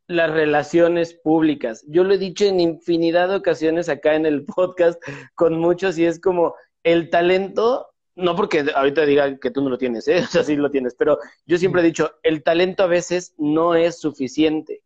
las 0.05 0.29
relaciones 0.29 1.15
públicas. 1.15 1.83
Yo 1.87 2.03
lo 2.03 2.13
he 2.13 2.19
dicho 2.19 2.45
en 2.45 2.59
infinidad 2.59 3.29
de 3.29 3.37
ocasiones 3.37 3.89
acá 3.89 4.13
en 4.13 4.27
el 4.27 4.45
podcast 4.55 5.01
con 5.33 5.57
muchos 5.57 5.97
y 5.97 6.05
es 6.05 6.21
como 6.21 6.53
el 6.83 7.09
talento, 7.09 7.87
no 8.13 8.35
porque 8.35 8.63
ahorita 8.75 9.07
diga 9.07 9.39
que 9.39 9.49
tú 9.49 9.63
no 9.63 9.71
lo 9.71 9.79
tienes, 9.79 10.07
¿eh? 10.07 10.19
o 10.23 10.27
sea, 10.27 10.43
sí 10.43 10.55
lo 10.55 10.69
tienes, 10.69 10.93
pero 10.93 11.17
yo 11.47 11.57
siempre 11.57 11.81
he 11.81 11.85
dicho, 11.85 12.11
el 12.21 12.43
talento 12.43 12.83
a 12.83 12.87
veces 12.87 13.33
no 13.39 13.73
es 13.73 13.97
suficiente 13.99 14.83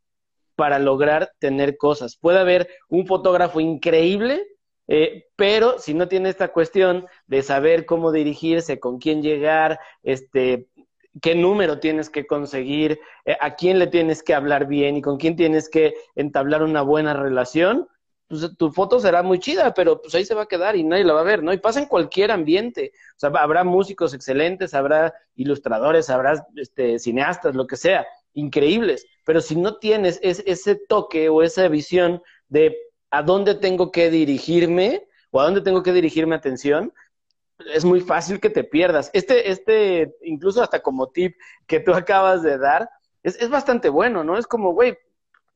para 0.59 0.77
lograr 0.77 1.31
tener 1.39 1.77
cosas. 1.77 2.17
Puede 2.17 2.39
haber 2.39 2.67
un 2.89 3.07
fotógrafo 3.07 3.61
increíble, 3.61 4.45
eh, 4.89 5.27
pero 5.37 5.79
si 5.79 5.93
no 5.93 6.09
tiene 6.09 6.27
esta 6.27 6.49
cuestión 6.49 7.07
de 7.27 7.43
saber 7.43 7.85
cómo 7.85 8.11
dirigirse, 8.11 8.77
con 8.77 8.99
quién 8.99 9.21
llegar, 9.21 9.79
este, 10.03 10.67
qué 11.21 11.33
número 11.33 11.79
tienes 11.79 12.09
que 12.09 12.27
conseguir, 12.27 12.99
eh, 13.23 13.37
a 13.39 13.55
quién 13.55 13.79
le 13.79 13.87
tienes 13.87 14.21
que 14.21 14.33
hablar 14.33 14.67
bien 14.67 14.97
y 14.97 15.01
con 15.01 15.15
quién 15.15 15.37
tienes 15.37 15.69
que 15.69 15.93
entablar 16.13 16.61
una 16.61 16.81
buena 16.81 17.13
relación, 17.13 17.87
pues 18.27 18.57
tu 18.57 18.73
foto 18.73 18.99
será 18.99 19.23
muy 19.23 19.39
chida, 19.39 19.73
pero 19.73 20.01
pues 20.01 20.13
ahí 20.13 20.25
se 20.25 20.35
va 20.35 20.41
a 20.41 20.47
quedar 20.47 20.75
y 20.75 20.83
nadie 20.83 21.05
la 21.05 21.13
va 21.13 21.21
a 21.21 21.31
ver, 21.31 21.41
¿no? 21.41 21.53
Y 21.53 21.57
pasa 21.57 21.79
en 21.79 21.85
cualquier 21.85 22.31
ambiente. 22.31 22.91
Habrá 23.21 23.63
músicos 23.63 24.13
excelentes, 24.13 24.73
habrá 24.73 25.13
ilustradores, 25.35 26.09
habrá 26.09 26.45
este, 26.57 26.99
cineastas, 26.99 27.55
lo 27.55 27.65
que 27.65 27.77
sea, 27.77 28.05
increíbles. 28.33 29.05
Pero 29.25 29.41
si 29.41 29.55
no 29.55 29.77
tienes 29.77 30.19
ese 30.21 30.75
toque 30.75 31.29
o 31.29 31.43
esa 31.43 31.67
visión 31.67 32.21
de 32.47 32.77
a 33.11 33.23
dónde 33.23 33.55
tengo 33.55 33.91
que 33.91 34.09
dirigirme 34.09 35.07
o 35.31 35.39
a 35.39 35.45
dónde 35.45 35.61
tengo 35.61 35.83
que 35.83 35.93
dirigirme 35.93 36.35
atención, 36.35 36.93
es 37.73 37.85
muy 37.85 38.01
fácil 38.01 38.39
que 38.39 38.49
te 38.49 38.63
pierdas. 38.63 39.09
Este, 39.13 39.51
este, 39.51 40.15
incluso 40.23 40.61
hasta 40.61 40.81
como 40.81 41.09
tip 41.09 41.35
que 41.67 41.79
tú 41.79 41.93
acabas 41.93 42.41
de 42.43 42.57
dar, 42.57 42.89
es, 43.23 43.35
es 43.41 43.49
bastante 43.49 43.89
bueno, 43.89 44.23
¿no? 44.23 44.37
Es 44.37 44.47
como, 44.47 44.73
güey, 44.73 44.97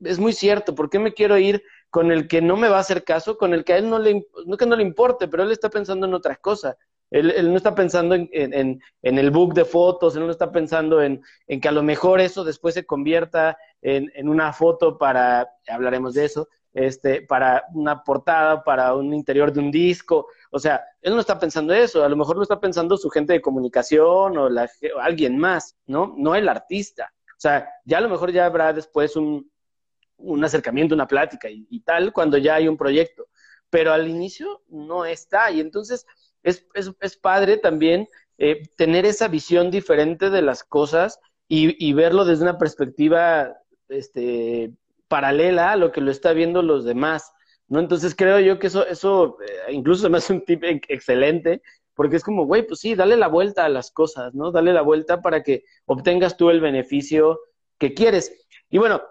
es 0.01 0.19
muy 0.19 0.33
cierto, 0.33 0.75
¿por 0.75 0.89
qué 0.89 0.99
me 0.99 1.13
quiero 1.13 1.37
ir 1.37 1.63
con 1.89 2.11
el 2.11 2.27
que 2.27 2.41
no 2.41 2.57
me 2.57 2.67
va 2.67 2.77
a 2.77 2.81
hacer 2.81 3.03
caso, 3.03 3.37
con 3.37 3.53
el 3.53 3.63
que 3.63 3.73
a 3.73 3.77
él 3.77 3.89
no 3.89 3.99
le, 3.99 4.27
no 4.45 4.57
que 4.57 4.65
no 4.65 4.75
le 4.75 4.83
importe, 4.83 5.27
pero 5.27 5.43
él 5.43 5.51
está 5.51 5.69
pensando 5.69 6.05
en 6.05 6.13
otra 6.13 6.35
cosa? 6.35 6.77
Él, 7.13 7.51
no 7.51 7.57
está 7.57 7.75
pensando 7.75 8.15
en, 8.15 8.81
el 9.03 9.31
book 9.31 9.53
de 9.53 9.65
fotos, 9.65 10.15
él 10.15 10.25
no 10.25 10.31
está 10.31 10.51
pensando 10.51 10.99
en, 10.99 11.21
que 11.61 11.67
a 11.67 11.71
lo 11.71 11.83
mejor 11.83 12.19
eso 12.19 12.43
después 12.43 12.73
se 12.73 12.87
convierta 12.87 13.55
en, 13.83 14.27
una 14.27 14.51
foto 14.51 14.97
para, 14.97 15.47
hablaremos 15.67 16.15
de 16.15 16.25
eso, 16.25 16.49
este, 16.73 17.21
para 17.21 17.65
una 17.75 18.03
portada, 18.03 18.63
para 18.63 18.95
un 18.95 19.13
interior 19.13 19.53
de 19.53 19.59
un 19.59 19.69
disco. 19.69 20.25
O 20.49 20.57
sea, 20.57 20.83
él 21.03 21.13
no 21.13 21.19
está 21.19 21.37
pensando 21.37 21.71
eso, 21.71 22.03
a 22.03 22.09
lo 22.09 22.17
mejor 22.17 22.35
lo 22.35 22.41
está 22.41 22.59
pensando 22.59 22.97
su 22.97 23.11
gente 23.11 23.33
de 23.33 23.41
comunicación 23.41 24.35
o, 24.35 24.49
la, 24.49 24.67
alguien 24.99 25.37
más, 25.37 25.77
¿no? 25.85 26.15
No 26.17 26.33
el 26.33 26.49
artista. 26.49 27.13
O 27.27 27.39
sea, 27.43 27.69
ya 27.85 27.99
a 27.99 28.01
lo 28.01 28.09
mejor 28.09 28.31
ya 28.31 28.47
habrá 28.47 28.73
después 28.73 29.15
un, 29.15 29.51
acercamiento, 30.43 30.95
una 30.95 31.07
plática 31.07 31.47
y, 31.47 31.79
tal 31.81 32.11
cuando 32.11 32.39
ya 32.39 32.55
hay 32.55 32.67
un 32.67 32.77
proyecto. 32.77 33.27
Pero 33.69 33.93
al 33.93 34.07
inicio 34.07 34.63
no 34.67 35.05
está. 35.05 35.51
Y 35.51 35.59
entonces 35.59 36.07
es, 36.43 36.67
es, 36.73 36.91
es 36.99 37.17
padre 37.17 37.57
también 37.57 38.07
eh, 38.37 38.63
tener 38.77 39.05
esa 39.05 39.27
visión 39.27 39.71
diferente 39.71 40.29
de 40.29 40.41
las 40.41 40.63
cosas 40.63 41.19
y, 41.47 41.75
y, 41.85 41.93
verlo 41.93 42.25
desde 42.25 42.43
una 42.43 42.57
perspectiva 42.57 43.57
este, 43.89 44.71
paralela 45.07 45.71
a 45.71 45.75
lo 45.75 45.91
que 45.91 46.01
lo 46.01 46.11
está 46.11 46.33
viendo 46.33 46.61
los 46.61 46.85
demás. 46.85 47.31
¿no? 47.67 47.79
Entonces 47.79 48.15
creo 48.15 48.39
yo 48.39 48.59
que 48.59 48.67
eso, 48.67 48.85
eso 48.87 49.37
eh, 49.41 49.71
incluso 49.73 50.09
me 50.09 50.17
hace 50.17 50.33
un 50.33 50.45
tip 50.45 50.63
excelente, 50.63 51.61
porque 51.93 52.15
es 52.15 52.23
como, 52.23 52.45
güey, 52.45 52.65
pues 52.65 52.79
sí, 52.79 52.95
dale 52.95 53.17
la 53.17 53.27
vuelta 53.27 53.65
a 53.65 53.69
las 53.69 53.91
cosas, 53.91 54.33
¿no? 54.33 54.51
Dale 54.51 54.73
la 54.73 54.81
vuelta 54.81 55.21
para 55.21 55.43
que 55.43 55.63
obtengas 55.85 56.37
tú 56.37 56.49
el 56.49 56.59
beneficio 56.59 57.39
que 57.77 57.93
quieres. 57.93 58.47
Y 58.69 58.79
bueno, 58.79 59.01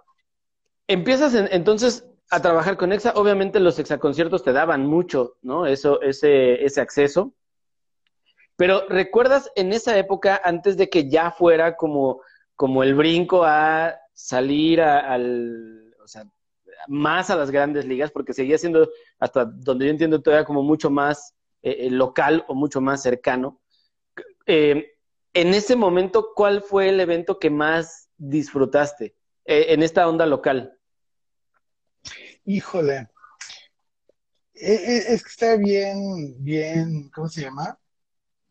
empiezas 0.88 1.35
entonces 1.35 2.05
a 2.33 2.40
trabajar 2.40 2.79
con 2.79 2.92
EXA, 2.92 3.12
obviamente 3.16 3.61
los 3.61 3.79
EXA-conciertos 3.79 4.42
te 4.42 4.53
daban 4.53 4.87
mucho, 4.87 5.37
¿no? 5.42 5.66
Eso, 5.66 6.01
ese, 6.01 6.64
ese 6.64 6.81
acceso. 6.81 7.35
Pero 8.57 8.87
¿recuerdas 8.88 9.53
en 9.55 9.73
esa 9.75 9.99
época, 9.99 10.40
antes 10.42 10.79
de 10.79 10.88
que 10.88 11.11
ya 11.11 11.31
fuera 11.31 11.77
como, 11.77 12.23
como 12.57 12.83
el 12.83 12.95
brinco 12.95 13.45
a 13.45 13.95
salir 14.14 14.81
al, 14.81 15.95
o 16.03 16.09
sea, 16.09 16.25
más 16.88 17.29
a 17.29 17.37
las 17.37 17.51
grandes 17.51 17.85
ligas, 17.85 18.11
porque 18.11 18.33
seguía 18.33 18.57
siendo, 18.57 18.88
hasta 19.18 19.45
donde 19.45 19.85
yo 19.85 19.90
entiendo, 19.90 20.23
todavía 20.23 20.47
como 20.47 20.62
mucho 20.62 20.88
más 20.88 21.35
eh, 21.61 21.87
eh, 21.87 21.90
local 21.90 22.47
o 22.49 22.55
mucho 22.55 22.81
más 22.81 23.03
cercano. 23.03 23.61
Eh, 24.47 24.95
en 25.35 25.49
ese 25.53 25.77
momento, 25.77 26.31
¿cuál 26.35 26.62
fue 26.62 26.88
el 26.88 26.99
evento 26.99 27.38
que 27.38 27.51
más 27.51 28.09
disfrutaste 28.16 29.14
en 29.45 29.83
esta 29.83 30.09
onda 30.09 30.25
local? 30.25 30.79
Híjole. 32.45 33.09
E, 34.55 34.73
e, 34.75 35.15
es 35.15 35.23
que 35.23 35.29
está 35.31 35.57
bien, 35.57 36.37
bien, 36.38 37.09
¿cómo 37.11 37.29
se 37.29 37.43
llama? 37.43 37.79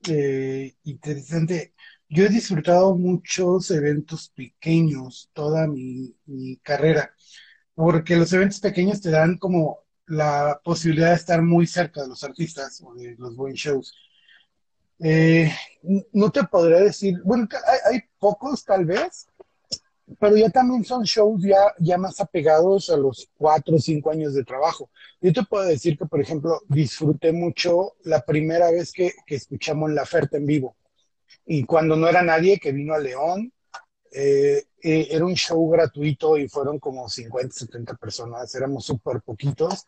Eh, 0.08 0.76
interesante. 0.84 1.74
Yo 2.10 2.26
he 2.26 2.30
disfrutado 2.30 2.96
muchos 2.96 3.72
eventos 3.72 4.30
pequeños 4.30 5.30
toda 5.34 5.68
mi, 5.68 6.16
carrera, 6.64 7.14
porque 7.76 8.16
los 8.18 8.34
eventos 8.34 8.60
pequeños 8.60 9.02
te 9.02 9.12
dan 9.12 9.38
como 9.38 9.80
la 10.08 10.60
posibilidad 10.64 11.10
de 11.10 11.16
estar 11.16 11.42
muy 11.42 11.68
cerca 11.68 12.02
de 12.02 12.10
los 12.10 12.24
artistas 12.24 12.82
o 12.84 12.94
de 12.96 13.16
los 13.18 13.36
buen 13.36 13.54
shows. 13.54 13.96
Eh, 15.00 15.52
no 16.14 16.32
te 16.32 16.44
podría 16.44 16.80
decir, 16.80 17.22
bueno, 17.24 17.48
hay, 17.68 17.94
hay, 17.94 18.02
pocos 18.20 18.64
tal 18.66 18.86
vez, 18.86 19.28
pero 20.19 20.38
ya 20.38 20.50
también 20.50 20.84
son 20.84 21.04
shows 21.04 21.41
ya, 21.43 21.74
ya 21.80 21.97
más 21.97 22.19
apegados 22.19 22.89
a 22.89 22.97
los 22.97 23.30
cuatro 23.38 23.76
o 23.76 23.80
cinco 23.80 24.12
años 24.12 24.34
de 24.34 24.43
trabajo. 24.43 24.89
Yo 25.21 25.34
te 25.34 25.43
puedo 25.43 25.65
decir 25.65 25.97
que, 25.97 26.06
por 26.06 26.21
ejemplo, 26.21 26.62
disfruté 26.67 27.32
mucho 27.32 27.93
la 28.04 28.21
primera 28.21 28.71
vez 28.71 28.91
que, 28.91 29.12
que 29.26 29.36
escuchamos 29.36 29.91
La 29.91 30.04
Oferta 30.04 30.38
en 30.38 30.45
vivo. 30.45 30.76
Y 31.45 31.63
cuando 31.63 31.95
no 31.95 32.08
era 32.08 32.21
nadie 32.21 32.60
que 32.60 32.71
vino 32.71 32.93
a 32.93 33.00
León, 33.00 33.52
eh, 34.12 34.63
eh, 34.84 35.08
era 35.10 35.26
un 35.26 35.36
show 35.36 35.69
gratuito 35.69 36.38
y 36.38 36.50
fueron 36.50 36.80
como 36.80 37.08
50, 37.08 37.54
70 37.54 37.95
personas, 37.95 38.54
éramos 38.56 38.86
súper 38.86 39.21
poquitos. 39.21 39.86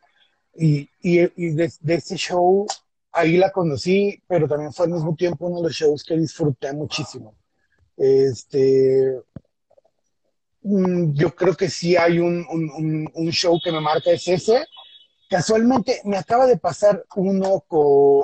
Y, 0.56 0.90
y, 1.02 1.22
y 1.36 1.50
de, 1.52 1.72
de, 1.80 1.94
ese 1.96 2.16
show, 2.16 2.66
ahí 3.12 3.38
la 3.38 3.52
conocí, 3.52 4.22
pero 4.28 4.48
también 4.48 4.72
fue 4.72 4.86
al 4.86 4.94
mismo 4.94 5.16
tiempo 5.16 5.48
uno 5.48 5.58
de 5.58 5.64
los 5.64 5.74
shows 5.74 6.04
que 6.04 6.16
disfruté 6.18 6.72
muchísimo. 6.74 7.36
Este, 7.98 9.20
yo 10.64 11.36
creo 11.36 11.56
que 11.56 11.70
sí 11.70 11.96
hay 11.98 12.20
un, 12.20 12.46
un, 12.50 13.10
un, 13.14 13.32
show 13.32 13.60
que 13.64 13.72
me 13.72 13.82
marca, 13.82 14.12
es 14.12 14.28
ese. 14.28 14.66
Casualmente 15.30 16.02
me 16.06 16.18
acaba 16.18 16.46
de 16.46 16.58
pasar 16.58 17.04
uno 17.16 17.66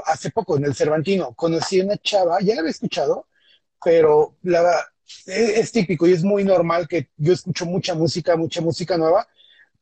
hace 0.06 0.32
poco 0.32 0.58
en 0.58 0.66
el 0.66 0.76
Cervantino. 0.76 1.34
Conocí 1.34 1.82
a 1.82 1.86
una 1.86 1.98
chava, 1.98 2.40
ya 2.42 2.56
la 2.56 2.62
había 2.62 2.72
escuchado, 2.72 3.28
pero 3.84 4.38
la, 4.44 4.86
es, 5.26 5.28
es, 5.28 5.72
típico 5.72 6.08
y 6.08 6.14
es 6.14 6.24
muy 6.24 6.44
normal 6.44 6.88
que 6.88 7.10
yo 7.18 7.34
escucho 7.34 7.66
mucha 7.66 7.94
música, 7.96 8.38
mucha 8.38 8.62
música 8.62 8.98
nueva, 8.98 9.28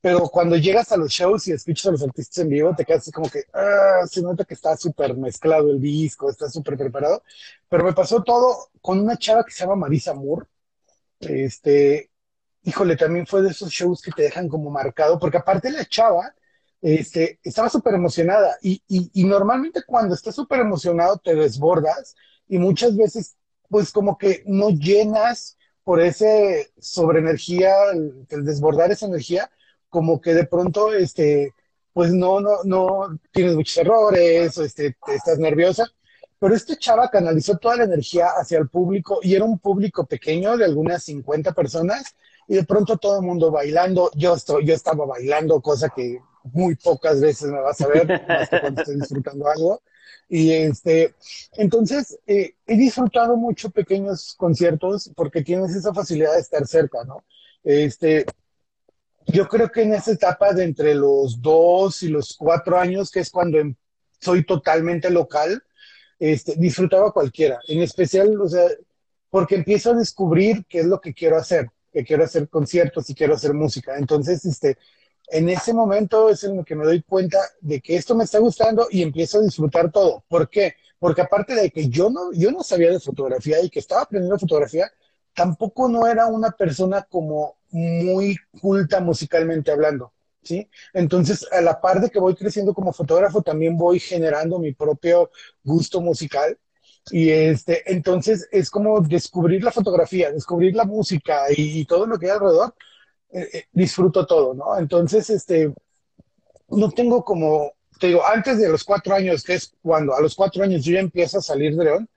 pero 0.02 0.30
cuando 0.30 0.56
llegas 0.56 0.92
a 0.92 0.98
los 0.98 1.12
shows 1.12 1.48
y 1.48 1.52
escuchas 1.52 1.88
a 1.88 1.92
los 1.92 2.04
artistas 2.04 2.38
en 2.40 2.50
vivo, 2.50 2.74
te 2.76 2.86
quedas 2.86 3.12
como 3.14 3.30
que 3.30 3.44
ah, 3.54 4.02
se 4.10 4.22
nota 4.22 4.46
que 4.46 4.54
está 4.54 4.78
súper 4.78 5.16
mezclado 5.16 5.70
el 5.72 5.82
disco, 5.82 6.30
está 6.30 6.50
súper 6.50 6.78
preparado. 6.78 7.24
Pero 7.70 7.84
me 7.84 7.94
pasó 7.94 8.24
todo 8.24 8.70
con 8.82 9.00
una 9.00 9.18
chava 9.18 9.44
que 9.44 9.52
se 9.52 9.64
llama 9.64 9.76
Marisa 9.76 10.14
Moore. 10.14 10.48
Este, 11.20 12.12
híjole, 12.68 12.98
también 12.98 13.26
fue 13.26 13.42
de 13.42 13.50
esos 13.50 13.70
shows 13.72 14.02
que 14.02 14.12
te 14.12 14.24
dejan 14.24 14.50
como 14.50 14.70
marcado, 14.70 15.18
porque 15.18 15.38
aparte 15.38 15.72
la 15.72 15.86
chava 15.86 16.34
este, 16.82 17.40
estaba 17.44 17.70
súper 17.70 17.96
emocionada 17.96 18.58
y, 18.62 18.82
y, 18.88 19.10
y, 19.14 19.24
normalmente 19.24 19.82
cuando 19.88 20.14
estás 20.14 20.36
súper 20.36 20.60
emocionado 20.60 21.18
te 21.18 21.34
desbordas 21.34 22.16
y 22.48 22.60
muchas 22.60 22.96
veces 22.96 23.36
pues 23.70 23.92
como 23.92 24.18
que 24.18 24.44
no 24.46 24.70
llenas 24.70 25.58
por 25.84 26.02
ese 26.02 26.72
sobreenergía, 26.78 27.74
el, 27.94 28.26
el 28.30 28.46
desbordar 28.46 28.92
esa 28.92 29.06
energía, 29.06 29.50
como 29.88 30.20
que 30.20 30.34
de 30.34 30.46
pronto, 30.46 30.94
este, 30.94 31.54
pues 31.94 32.12
no, 32.12 32.42
no, 32.42 32.64
no 32.66 33.20
tienes 33.32 33.56
muchos 33.56 33.78
errores, 33.78 34.58
o 34.58 34.64
este, 34.66 34.98
estás 35.08 35.40
nerviosa. 35.40 35.86
Pero 36.40 36.54
este 36.54 36.76
chava 36.78 37.10
canalizó 37.10 37.58
toda 37.58 37.78
la 37.78 37.86
energía 37.86 38.28
hacia 38.38 38.60
el 38.60 38.68
público 38.68 39.20
y 39.24 39.34
era 39.34 39.46
un 39.46 39.60
público 39.60 40.06
pequeño 40.06 40.58
de 40.58 40.66
algunas 40.66 41.04
50 41.06 41.54
personas 41.54 42.16
y 42.48 42.56
de 42.56 42.64
pronto 42.64 42.98
todo 42.98 43.20
el 43.20 43.26
mundo 43.26 43.52
bailando. 43.52 44.12
Yo, 44.16 44.36
estoy, 44.36 44.66
yo 44.66 44.74
estaba 44.74 45.06
bailando, 45.06 45.62
cosa 45.62 45.90
que 45.90 46.20
muy 46.44 46.76
pocas 46.76 47.20
veces 47.20 47.50
me 47.50 47.60
vas 47.60 47.80
a 47.82 47.88
ver, 47.88 48.08
más 48.28 48.50
que 48.50 48.60
cuando 48.62 48.82
estoy 48.82 49.00
disfrutando 49.00 49.48
algo. 49.48 49.82
Y 50.30 50.52
este, 50.52 51.14
entonces 51.54 52.20
eh, 52.28 52.56
he 52.66 52.78
disfrutado 52.78 53.38
mucho 53.38 53.70
pequeños 53.70 54.36
conciertos 54.36 55.10
porque 55.16 55.42
tienes 55.42 55.74
esa 55.74 55.94
facilidad 55.94 56.34
de 56.34 56.42
estar 56.42 56.68
cerca, 56.68 57.04
¿no? 57.06 57.24
Este, 57.64 58.26
yo 59.28 59.48
creo 59.48 59.70
que 59.70 59.84
en 59.84 59.94
esa 59.94 60.12
etapa 60.12 60.54
de 60.54 60.64
entre 60.64 60.96
los 60.96 61.42
dos 61.42 62.04
y 62.04 62.10
los 62.10 62.36
cuatro 62.38 62.78
años, 62.78 63.12
que 63.12 63.20
es 63.20 63.30
cuando 63.30 63.58
em, 63.58 63.76
soy 64.20 64.46
totalmente 64.46 65.10
local, 65.10 65.64
este, 66.20 66.56
disfrutaba 66.56 67.12
cualquiera, 67.12 67.60
en 67.68 67.82
especial, 67.82 68.40
o 68.42 68.48
sea, 68.48 68.66
porque 69.30 69.56
empiezo 69.56 69.92
a 69.92 69.98
descubrir 69.98 70.66
qué 70.68 70.80
es 70.80 70.86
lo 70.86 71.00
que 71.00 71.14
quiero 71.14 71.38
hacer, 71.38 71.70
que 71.92 72.04
quiero 72.04 72.24
hacer 72.24 72.50
conciertos 72.50 73.10
y 73.10 73.16
quiero 73.16 73.36
hacer 73.36 73.54
música. 73.54 73.98
Entonces, 73.98 74.46
este, 74.46 74.78
en 75.28 75.50
ese 75.50 75.74
momento 75.74 76.30
es 76.30 76.44
en 76.44 76.60
el 76.60 76.66
que 76.66 76.76
me 76.76 76.86
doy 76.86 77.02
cuenta 77.04 77.38
de 77.62 77.82
que 77.82 77.96
esto 77.96 78.16
me 78.16 78.24
está 78.24 78.40
gustando 78.40 78.88
y 78.90 79.02
empiezo 79.02 79.40
a 79.40 79.42
disfrutar 79.42 79.92
todo. 79.92 80.24
¿Por 80.28 80.50
qué? 80.50 80.76
Porque 81.00 81.22
aparte 81.22 81.54
de 81.54 81.70
que 81.70 81.90
yo 81.90 82.10
no, 82.10 82.32
yo 82.34 82.52
no 82.52 82.64
sabía 82.64 82.92
de 82.92 83.00
fotografía 83.00 83.62
y 83.62 83.70
que 83.70 83.80
estaba 83.80 84.02
aprendiendo 84.04 84.40
fotografía, 84.40 84.92
tampoco 85.34 85.88
no 85.88 86.08
era 86.08 86.28
una 86.28 86.52
persona 86.52 87.04
como 87.04 87.58
muy 87.70 88.38
culta 88.60 89.00
musicalmente 89.02 89.72
hablando, 89.72 90.14
¿sí? 90.42 90.70
Entonces, 90.94 91.46
a 91.52 91.62
la 91.62 91.80
par 91.80 92.02
de 92.02 92.10
que 92.10 92.20
voy 92.20 92.34
creciendo 92.36 92.74
como 92.74 92.94
fotógrafo, 92.94 93.42
también 93.42 93.78
voy 93.78 94.00
generando 94.00 94.58
mi 94.60 94.74
propio 94.74 95.30
gusto 95.64 96.02
musical. 96.02 96.58
Y 97.12 97.30
este, 97.30 97.92
entonces 97.92 98.48
es 98.52 98.70
como 98.70 99.02
descubrir 99.02 99.64
la 99.64 99.72
fotografía, 99.72 100.32
descubrir 100.32 100.76
la 100.76 100.86
música 100.86 101.46
y, 101.50 101.86
todo 101.86 102.06
lo 102.06 102.18
que 102.18 102.28
hay 102.28 102.32
alrededor. 102.34 102.74
Eh, 103.30 103.50
eh, 103.54 103.64
disfruto 103.72 104.26
todo, 104.26 104.54
¿no? 104.54 104.78
Entonces, 104.78 105.30
este, 105.30 105.74
no 106.70 106.90
tengo 106.92 107.24
como, 107.24 107.74
te 108.00 108.08
digo, 108.08 108.26
antes 108.26 108.60
de 108.60 108.70
los 108.70 108.84
cuatro 108.84 109.14
años, 109.14 109.44
que 109.44 109.56
es 109.56 109.74
cuando 109.82 110.16
a 110.16 110.22
los 110.22 110.36
cuatro 110.36 110.64
años 110.64 110.84
yo 110.84 110.94
ya 110.94 111.00
empiezo 111.00 111.40
a 111.40 111.42
salir 111.42 111.76
de 111.76 111.84
León, 111.84 112.10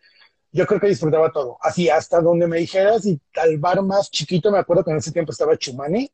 yo 0.52 0.66
creo 0.66 0.80
que 0.80 0.88
disfrutaba 0.88 1.30
todo. 1.32 1.58
Así, 1.60 1.88
hasta 1.88 2.20
donde 2.20 2.46
me 2.46 2.58
dijeras, 2.58 3.06
y 3.06 3.20
al 3.34 3.58
bar 3.58 3.82
más 3.82 4.10
chiquito, 4.10 4.50
me 4.50 4.58
acuerdo 4.58 4.84
que 4.84 4.90
en 4.90 4.98
ese 4.98 5.12
tiempo 5.12 5.32
estaba 5.32 5.56
Chumani, 5.56 6.10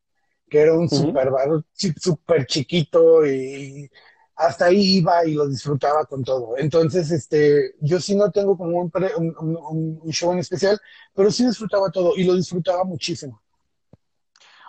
que 0.48 0.60
era 0.60 0.74
un 0.74 0.88
super 0.88 1.30
bar, 1.30 1.48
súper 1.74 2.46
chiquito, 2.46 3.26
y 3.26 3.90
hasta 4.36 4.66
ahí 4.66 4.98
iba 4.98 5.24
y 5.26 5.34
lo 5.34 5.48
disfrutaba 5.48 6.04
con 6.04 6.22
todo. 6.22 6.56
Entonces, 6.58 7.10
este, 7.10 7.74
yo 7.80 7.98
sí 7.98 8.14
no 8.14 8.30
tengo 8.30 8.56
como 8.56 8.78
un, 8.78 10.00
un, 10.02 10.12
show 10.12 10.32
en 10.32 10.38
especial, 10.38 10.78
pero 11.14 11.30
sí 11.30 11.46
disfrutaba 11.46 11.90
todo 11.90 12.12
y 12.16 12.24
lo 12.24 12.34
disfrutaba 12.34 12.84
muchísimo. 12.84 13.40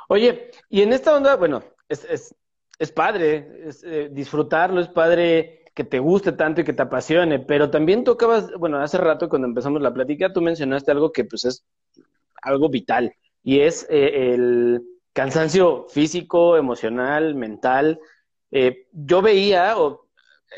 Oye, 0.08 0.52
y 0.70 0.82
en 0.82 0.94
esta 0.94 1.16
onda, 1.16 1.36
bueno, 1.36 1.64
es, 1.90 2.06
es, 2.06 2.34
es 2.80 2.92
padre 2.94 3.68
es, 3.68 3.84
eh, 3.84 4.10
disfrutarlo, 4.10 4.80
es 4.80 4.88
padre 4.88 5.66
que 5.74 5.84
te 5.84 6.00
guste 6.00 6.32
tanto 6.32 6.62
y 6.62 6.64
que 6.64 6.74
te 6.74 6.84
apasione, 6.84 7.40
pero 7.40 7.70
también 7.70 8.06
tocabas, 8.06 8.52
bueno, 8.54 8.80
hace 8.80 8.98
rato 8.98 9.28
cuando 9.28 9.48
empezamos 9.48 9.82
la 9.82 9.94
plática, 9.94 10.32
tú 10.32 10.42
mencionaste 10.42 10.92
algo 10.92 11.12
que 11.12 11.26
pues 11.26 11.44
es 11.46 11.66
algo 12.42 12.70
vital 12.70 13.14
y 13.44 13.60
es 13.60 13.86
eh, 13.90 14.34
el 14.34 14.82
cansancio 15.14 15.88
físico, 15.90 16.58
emocional, 16.58 17.36
mental. 17.36 18.00
Eh, 18.52 18.88
yo 18.92 19.22
veía, 19.22 19.78
o, 19.78 20.08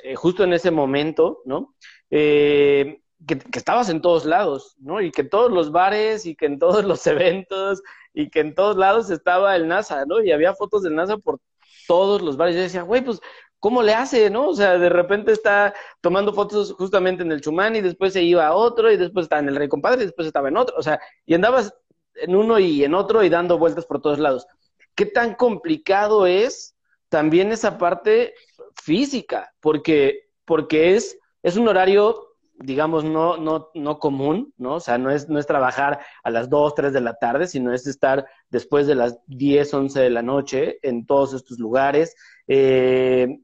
eh, 0.04 0.16
justo 0.16 0.44
en 0.44 0.54
ese 0.54 0.72
momento, 0.72 1.42
¿no? 1.46 1.76
Que, 2.10 3.02
que, 3.28 3.60
estabas 3.60 3.90
en 3.90 4.02
todos 4.02 4.26
lados, 4.26 4.76
¿no? 4.80 5.02
Y 5.02 5.12
que 5.12 5.22
en 5.22 5.30
todos 5.30 5.52
los 5.52 5.72
bares 5.72 6.26
y 6.26 6.36
que 6.36 6.46
en 6.46 6.60
todos 6.60 6.86
los 6.86 7.06
eventos 7.08 7.82
y 8.14 8.30
que 8.30 8.40
en 8.42 8.56
todos 8.56 8.78
lados 8.78 9.10
estaba 9.10 9.56
el 9.56 9.68
NASA, 9.68 10.06
¿no? 10.06 10.24
Y 10.24 10.32
había 10.32 10.56
fotos 10.56 10.84
del 10.84 10.96
NASA 10.96 11.18
por 11.18 11.40
todos 11.88 12.22
los 12.22 12.38
bares. 12.38 12.56
Yo 12.56 12.62
decía, 12.62 12.84
güey, 12.84 13.04
pues 13.04 13.20
¿cómo 13.60 13.84
le 13.84 13.94
hace, 13.94 14.30
no? 14.30 14.50
O 14.50 14.56
sea, 14.56 14.78
de 14.78 14.90
repente 14.90 15.32
está 15.32 15.74
tomando 16.02 16.34
fotos 16.34 16.74
justamente 16.74 17.24
en 17.24 17.32
el 17.32 17.42
Chumán 17.42 17.76
y 17.76 17.82
después 17.82 18.14
se 18.14 18.24
iba 18.24 18.48
a 18.48 18.56
otro 18.56 18.92
y 18.92 18.98
después 18.98 19.26
estaba 19.26 19.42
en 19.42 19.50
el 19.50 19.56
Rey 19.56 19.68
Compadre 19.68 20.04
y 20.04 20.06
después 20.06 20.28
estaba 20.28 20.50
en 20.50 20.58
otro, 20.58 20.76
o 20.78 20.84
sea, 20.84 21.00
y 21.26 21.34
andabas 21.34 21.74
en 22.16 22.36
uno 22.36 22.60
y 22.60 22.84
en 22.84 22.94
otro 22.94 23.24
y 23.24 23.30
dando 23.30 23.58
vueltas 23.58 23.86
por 23.86 24.02
todos 24.02 24.20
lados. 24.20 24.48
¿Qué 24.96 25.06
tan 25.06 25.36
complicado 25.36 26.26
es 26.28 26.76
también 27.10 27.52
esa 27.52 27.78
parte 27.78 28.34
física? 28.82 29.52
Porque, 29.60 30.30
porque 30.46 30.96
es, 30.96 31.18
es 31.44 31.58
un 31.58 31.68
horario 31.68 32.30
digamos, 32.62 33.04
no, 33.04 33.38
no, 33.38 33.70
no 33.74 34.00
común, 34.00 34.54
¿no? 34.58 34.76
O 34.76 34.80
sea, 34.80 34.98
no 34.98 35.12
es, 35.12 35.30
no 35.30 35.40
es 35.40 35.48
trabajar 35.48 36.00
a 36.24 36.30
las 36.30 36.50
2, 36.50 36.76
3 36.76 36.94
de 36.94 37.02
la 37.02 37.14
tarde, 37.14 37.48
sino 37.48 37.74
es 37.74 37.88
estar 37.88 38.28
después 38.50 38.86
de 38.88 38.96
las 38.96 39.20
10, 39.28 39.74
11 39.74 40.00
de 40.02 40.10
la 40.10 40.22
noche 40.22 40.80
en 40.82 41.06
todos 41.06 41.34
estos 41.34 41.58
lugares. 41.58 42.16
Eh, 42.48 43.40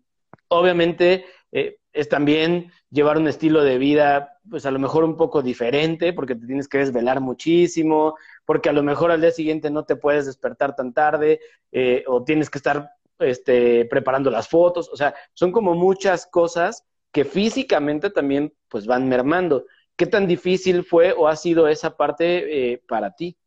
obviamente 0.50 1.26
eh, 1.52 1.78
es 1.94 2.10
también 2.10 2.72
llevar 2.90 3.18
un 3.18 3.28
estilo 3.28 3.64
de 3.64 3.78
vida, 3.78 4.34
pues 4.50 4.66
a 4.66 4.72
lo 4.72 4.80
mejor 4.80 5.06
un 5.06 5.16
poco 5.16 5.42
diferente, 5.42 6.12
porque 6.12 6.36
te 6.36 6.46
tienes 6.46 6.68
que 6.68 6.80
desvelar 6.80 7.22
muchísimo, 7.22 8.16
porque 8.44 8.70
a 8.70 8.74
lo 8.74 8.84
mejor 8.84 9.12
al 9.12 9.22
día 9.22 9.32
siguiente 9.32 9.70
no 9.70 9.86
te 9.86 9.96
puedes 9.96 10.26
despertar 10.26 10.76
tan 10.76 10.94
tarde, 10.94 11.40
eh, 11.72 12.04
o 12.08 12.24
tienes 12.24 12.50
que 12.50 12.58
estar 12.58 12.92
este, 13.20 13.86
preparando 13.86 14.30
las 14.30 14.48
fotos, 14.48 14.90
o 14.92 14.98
sea, 14.98 15.16
son 15.34 15.52
como 15.52 15.74
muchas 15.74 16.26
cosas 16.26 16.84
que 17.12 17.26
físicamente 17.26 18.10
también 18.10 18.54
pues 18.68 18.86
van 18.86 19.08
mermando. 19.08 19.66
¿Qué 19.96 20.06
tan 20.06 20.28
difícil 20.28 20.84
fue 20.84 21.14
o 21.14 21.28
ha 21.28 21.36
sido 21.36 21.68
esa 21.68 21.96
parte 21.96 22.74
eh, 22.74 22.84
para 22.88 23.16
ti? 23.16 23.38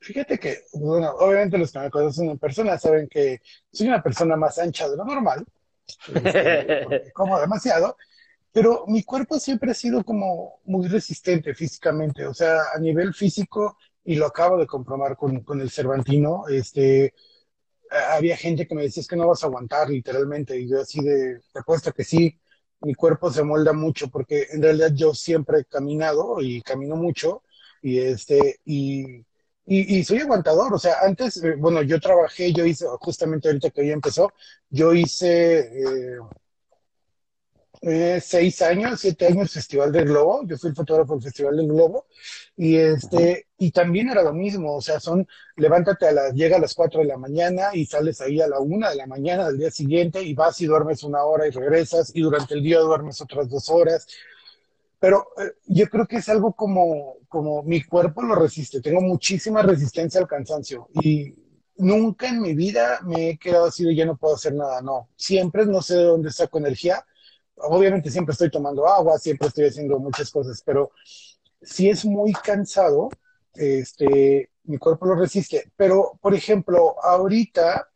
Fíjate 0.00 0.38
que, 0.38 0.64
bueno, 0.74 1.12
obviamente 1.18 1.56
los 1.56 1.72
que 1.72 1.78
me 1.78 1.90
conocen 1.90 2.30
en 2.30 2.38
persona 2.38 2.76
saben 2.78 3.08
que 3.08 3.40
soy 3.72 3.88
una 3.88 4.02
persona 4.02 4.36
más 4.36 4.58
ancha 4.58 4.88
de 4.88 4.96
lo 4.98 5.04
normal, 5.04 5.46
este, 6.14 7.10
como 7.14 7.40
demasiado, 7.40 7.96
pero 8.52 8.84
mi 8.86 9.02
cuerpo 9.02 9.38
siempre 9.38 9.70
ha 9.70 9.74
sido 9.74 10.04
como 10.04 10.60
muy 10.64 10.88
resistente 10.88 11.54
físicamente, 11.54 12.26
o 12.26 12.34
sea, 12.34 12.58
a 12.74 12.78
nivel 12.78 13.14
físico, 13.14 13.78
y 14.04 14.16
lo 14.16 14.26
acabo 14.26 14.58
de 14.58 14.66
comprobar 14.66 15.16
con, 15.16 15.40
con 15.40 15.60
el 15.60 15.70
Cervantino, 15.70 16.44
este, 16.48 17.14
había 18.10 18.36
gente 18.36 18.66
que 18.66 18.74
me 18.74 18.82
decía, 18.82 19.00
es 19.02 19.08
que 19.08 19.16
no 19.16 19.28
vas 19.28 19.42
a 19.42 19.46
aguantar 19.46 19.90
literalmente, 19.90 20.58
y 20.58 20.68
yo 20.68 20.80
así 20.80 21.00
de, 21.00 21.40
te 21.52 21.58
apuesto 21.60 21.92
que 21.92 22.04
sí, 22.04 22.38
mi 22.80 22.94
cuerpo 22.94 23.30
se 23.30 23.42
molda 23.44 23.72
mucho, 23.72 24.08
porque 24.08 24.48
en 24.50 24.62
realidad 24.62 24.92
yo 24.94 25.14
siempre 25.14 25.60
he 25.60 25.64
caminado 25.64 26.40
y 26.40 26.62
camino 26.62 26.96
mucho, 26.96 27.42
y 27.82 27.98
este, 27.98 28.60
y 28.64 29.24
y, 29.64 30.02
soy 30.04 30.18
aguantador, 30.18 30.74
o 30.74 30.78
sea, 30.78 30.96
antes, 31.02 31.42
eh, 31.42 31.54
bueno, 31.56 31.82
yo 31.82 32.00
trabajé, 32.00 32.52
yo 32.52 32.66
hice, 32.66 32.84
justamente 33.00 33.48
ahorita 33.48 33.70
que 33.70 33.86
ya 33.86 33.92
empezó, 33.92 34.32
yo 34.70 34.92
hice 34.92 35.60
eh, 35.60 36.18
eh, 37.82 38.20
seis 38.24 38.62
años, 38.62 39.00
siete 39.00 39.26
años 39.26 39.52
Festival 39.52 39.92
del 39.92 40.04
Globo, 40.04 40.42
yo 40.46 40.56
fui 40.56 40.70
el 40.70 40.76
fotógrafo 40.76 41.14
del 41.14 41.22
Festival 41.24 41.56
del 41.56 41.66
Globo, 41.66 42.06
y 42.56 42.76
este, 42.76 43.48
y 43.58 43.72
también 43.72 44.08
era 44.08 44.22
lo 44.22 44.32
mismo, 44.32 44.76
o 44.76 44.80
sea, 44.80 45.00
son, 45.00 45.26
levántate 45.56 46.06
a 46.06 46.12
las, 46.12 46.32
llega 46.32 46.56
a 46.56 46.60
las 46.60 46.74
cuatro 46.74 47.00
de 47.00 47.06
la 47.06 47.18
mañana 47.18 47.70
y 47.74 47.84
sales 47.86 48.20
ahí 48.20 48.40
a 48.40 48.46
la 48.46 48.60
una 48.60 48.90
de 48.90 48.96
la 48.96 49.06
mañana 49.06 49.46
del 49.48 49.58
día 49.58 49.70
siguiente 49.70 50.22
y 50.22 50.32
vas 50.32 50.60
y 50.60 50.66
duermes 50.66 51.02
una 51.02 51.24
hora 51.24 51.46
y 51.46 51.50
regresas, 51.50 52.12
y 52.14 52.22
durante 52.22 52.54
el 52.54 52.62
día 52.62 52.78
duermes 52.78 53.20
otras 53.20 53.48
dos 53.50 53.68
horas, 53.68 54.06
pero 55.02 55.26
eh, 55.36 55.54
yo 55.66 55.88
creo 55.88 56.06
que 56.06 56.18
es 56.18 56.28
algo 56.28 56.52
como, 56.52 57.16
como 57.28 57.64
mi 57.64 57.82
cuerpo 57.82 58.22
lo 58.22 58.36
resiste. 58.36 58.80
Tengo 58.80 59.00
muchísima 59.00 59.60
resistencia 59.60 60.20
al 60.20 60.28
cansancio 60.28 60.86
y 61.02 61.34
nunca 61.78 62.28
en 62.28 62.40
mi 62.40 62.54
vida 62.54 63.00
me 63.02 63.30
he 63.30 63.36
quedado 63.36 63.64
así 63.64 63.82
de 63.82 63.96
ya 63.96 64.06
no 64.06 64.16
puedo 64.16 64.36
hacer 64.36 64.54
nada. 64.54 64.80
No, 64.80 65.08
siempre 65.16 65.66
no 65.66 65.82
sé 65.82 65.96
de 65.96 66.04
dónde 66.04 66.30
saco 66.30 66.58
energía. 66.58 67.04
Obviamente 67.62 68.10
siempre 68.10 68.32
estoy 68.32 68.50
tomando 68.50 68.86
agua, 68.86 69.18
siempre 69.18 69.48
estoy 69.48 69.66
haciendo 69.66 69.98
muchas 69.98 70.30
cosas, 70.30 70.62
pero 70.64 70.90
si 71.60 71.88
es 71.88 72.04
muy 72.04 72.32
cansado, 72.32 73.08
este, 73.54 74.50
mi 74.64 74.78
cuerpo 74.78 75.06
lo 75.06 75.14
resiste. 75.14 75.70
Pero, 75.76 76.18
por 76.20 76.34
ejemplo, 76.34 76.96
ahorita, 77.02 77.88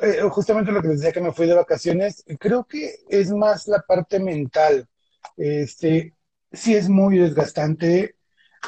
eh, 0.00 0.20
justamente 0.30 0.72
lo 0.72 0.82
que 0.82 0.88
les 0.88 0.98
decía 0.98 1.12
que 1.12 1.20
me 1.20 1.32
fui 1.32 1.46
de 1.46 1.54
vacaciones, 1.54 2.24
creo 2.38 2.64
que 2.64 2.96
es 3.08 3.30
más 3.30 3.68
la 3.68 3.80
parte 3.80 4.18
mental 4.20 4.88
este, 5.36 6.14
sí 6.52 6.74
es 6.74 6.88
muy 6.88 7.18
desgastante. 7.18 8.16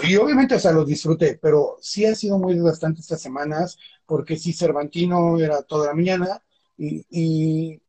Y 0.03 0.16
obviamente, 0.16 0.57
o 0.57 0.59
sea, 0.59 0.72
lo 0.72 0.85
disfruté, 0.85 1.39
pero 1.41 1.76
sí 1.80 2.05
ha 2.05 2.14
sido 2.14 2.39
muy 2.39 2.55
desgastante 2.55 3.01
estas 3.01 3.22
semanas, 3.22 3.78
porque 4.07 4.37
sí, 4.37 4.53
Cervantino 4.53 5.39
era 5.39 5.62
toda 5.62 5.89
la 5.89 5.95
mañana 5.95 6.43
y, 6.76 7.80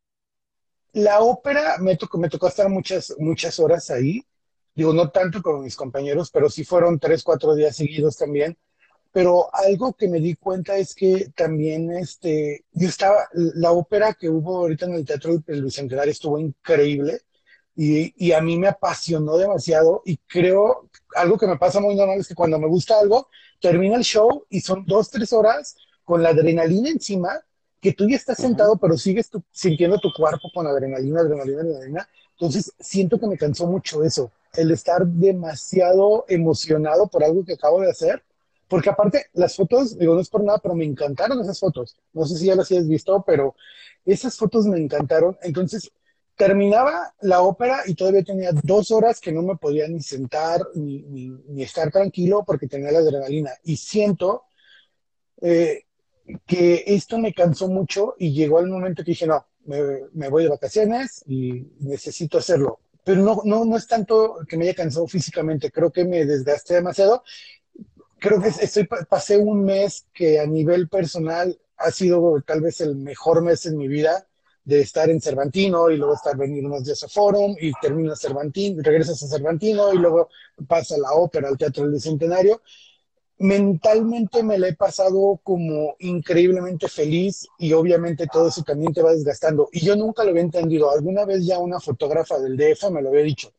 la 0.96 1.20
ópera 1.20 1.78
me 1.80 1.98
tocó, 1.98 2.18
me 2.18 2.30
tocó 2.30 2.48
estar 2.48 2.70
muchas, 2.70 3.14
muchas 3.20 3.60
horas 3.60 3.92
ahí, 3.92 4.26
digo, 4.74 4.94
no 4.94 5.10
tanto 5.10 5.42
como 5.42 5.60
mis 5.60 5.76
compañeros, 5.76 6.32
pero 6.32 6.50
sí 6.50 6.64
fueron 6.64 7.00
tres, 7.00 7.22
cuatro 7.24 7.54
días 7.54 7.76
seguidos 7.76 8.18
también. 8.18 8.58
Pero 9.12 9.54
algo 9.54 9.94
que 9.94 10.08
me 10.08 10.20
di 10.20 10.36
cuenta 10.36 10.78
es 10.78 10.96
que 10.96 11.30
también, 11.36 11.92
este, 11.92 12.66
yo 12.72 12.88
estaba, 12.88 13.28
la 13.34 13.72
ópera 13.72 14.14
que 14.14 14.30
hubo 14.30 14.58
ahorita 14.58 14.86
en 14.86 14.94
el 14.94 15.06
Teatro 15.06 15.38
del 15.40 15.64
Bicentenario 15.64 16.12
estuvo 16.12 16.40
increíble 16.40 17.22
y, 17.76 18.14
y 18.18 18.32
a 18.32 18.42
mí 18.42 18.58
me 18.58 18.68
apasionó 18.68 19.38
demasiado 19.38 20.02
y 20.06 20.18
creo, 20.28 20.90
algo 21.16 21.38
que 21.38 21.48
me 21.48 21.58
pasa 21.58 21.82
muy 21.82 21.96
normal 21.96 22.20
es 22.20 22.28
que 22.28 22.36
cuando 22.36 22.58
me 22.58 22.68
gusta 22.68 23.00
algo, 23.00 23.28
termina 23.60 23.98
el 23.98 24.04
show 24.04 24.46
y 24.50 24.62
son 24.62 24.86
dos, 24.86 25.10
tres 25.10 25.34
horas 25.34 25.76
con 26.06 26.24
la 26.24 26.30
adrenalina 26.30 26.90
encima, 26.90 27.42
que 27.86 27.94
tú 27.94 28.10
ya 28.10 28.16
estás 28.16 28.38
sentado, 28.38 28.78
pero 28.78 28.98
sigues 28.98 29.30
sintiendo 29.52 30.00
tu 30.00 30.12
cuerpo 30.12 30.50
con 30.52 30.66
adrenalina, 30.66 31.20
adrenalina, 31.20 31.62
adrenalina. 31.62 32.10
Entonces, 32.32 32.74
siento 32.80 33.20
que 33.20 33.28
me 33.28 33.38
cansó 33.38 33.68
mucho 33.68 34.04
eso, 34.04 34.32
el 34.56 34.72
estar 34.72 35.06
demasiado 35.06 36.26
emocionado 36.28 37.06
por 37.06 37.24
algo 37.24 37.46
que 37.46 37.54
acabo 37.54 37.82
de 37.82 37.92
hacer. 37.92 38.24
Porque 38.68 38.90
aparte, 38.90 39.28
las 39.34 39.56
fotos, 39.56 40.00
digo, 40.00 40.16
no 40.16 40.22
es 40.22 40.30
por 40.30 40.44
nada, 40.44 40.58
pero 40.58 40.74
me 40.74 40.84
encantaron 40.84 41.40
esas 41.40 41.60
fotos. 41.60 41.96
No 42.12 42.26
sé 42.26 42.40
si 42.40 42.48
ya 42.48 42.56
las 42.56 42.72
hayas 42.72 42.88
visto, 42.88 43.24
pero 43.24 43.56
esas 44.04 44.36
fotos 44.36 44.66
me 44.66 44.80
encantaron. 44.80 45.38
Entonces, 45.44 45.92
terminaba 46.36 47.14
la 47.22 47.42
ópera 47.42 47.84
y 47.86 47.94
todavía 47.94 48.24
tenía 48.24 48.50
dos 48.64 48.90
horas 48.90 49.20
que 49.22 49.32
no 49.32 49.44
me 49.44 49.58
podía 49.58 49.88
ni 49.88 50.02
sentar 50.02 50.60
ni, 50.74 51.04
ni, 51.04 51.62
estar 51.62 51.92
tranquilo 51.92 52.44
porque 52.48 52.68
tenía 52.68 52.92
la 52.92 52.98
adrenalina. 52.98 53.52
Y 53.64 53.78
siento 53.78 54.46
eh, 55.44 55.84
que 56.46 56.84
esto 56.88 57.18
me 57.18 57.34
cansó 57.34 57.68
mucho 57.68 58.16
y 58.18 58.34
llegó 58.34 58.60
el 58.60 58.68
momento 58.68 59.04
que 59.04 59.12
dije, 59.12 59.28
no, 59.28 59.46
me, 59.66 60.30
voy 60.30 60.44
de 60.44 60.50
vacaciones 60.50 61.24
y 61.28 61.68
necesito 61.80 62.38
hacerlo. 62.38 62.80
Pero 63.04 63.22
no, 63.22 63.42
no, 63.44 63.66
no 63.66 63.78
es 63.78 63.88
tanto 63.88 64.38
que 64.48 64.58
me 64.58 64.66
haya 64.66 64.74
cansado 64.74 65.08
físicamente, 65.08 65.72
creo 65.72 65.92
que 65.92 66.06
me 66.06 66.26
desgasté 66.26 66.76
demasiado. 66.76 67.24
Creo 68.18 68.42
que 68.42 68.48
estoy, 68.48 68.88
pasé 69.10 69.38
un 69.38 69.64
mes 69.64 70.08
que 70.14 70.40
a 70.40 70.48
nivel 70.48 70.88
personal 70.88 71.60
ha 71.78 71.92
sido 71.92 72.42
tal 72.42 72.62
vez 72.62 72.82
el 72.82 72.96
mejor 72.96 73.44
mes 73.44 73.66
en 73.66 73.78
mi 73.78 73.88
vida 73.88 74.26
de 74.64 74.82
estar 74.82 75.10
en 75.10 75.22
Cervantino 75.22 75.92
y 75.92 75.98
luego 75.98 76.16
estar 76.16 76.36
venir 76.36 76.66
unos 76.66 76.84
días 76.84 77.04
a 77.04 77.08
Forum 77.08 77.56
y 77.60 77.72
terminas 77.80 78.20
Cervantino, 78.20 78.82
regresas 78.82 79.22
a 79.22 79.28
Cervantino 79.28 79.94
y 79.94 79.98
luego 79.98 80.30
pasa 80.68 80.98
la 80.98 81.12
ópera 81.12 81.50
al 81.50 81.58
Teatro 81.58 81.84
del 81.84 81.94
Bicentenario 81.94 82.62
mentalmente 83.38 84.44
me 84.44 84.58
la 84.58 84.70
he 84.70 84.76
pasado 84.76 85.40
como 85.44 85.96
increíblemente 86.00 86.88
feliz 86.88 87.48
y 87.58 87.74
obviamente 87.74 88.28
todo 88.28 88.48
eso 88.48 88.64
también 88.64 88.94
te 88.94 89.02
va 89.02 89.12
desgastando. 89.12 89.70
Y 89.72 89.82
yo 89.82 89.96
nunca 89.96 90.24
lo 90.24 90.30
había 90.30 90.42
entendido. 90.42 90.92
Alguna 90.92 91.26
vez 91.26 91.46
ya 91.46 91.60
una 91.60 91.80
fotógrafa 91.80 92.40
del 92.40 92.56
DF 92.56 92.90
me 92.92 93.02
lo 93.02 93.10
había 93.10 93.24
dicho. 93.24 93.52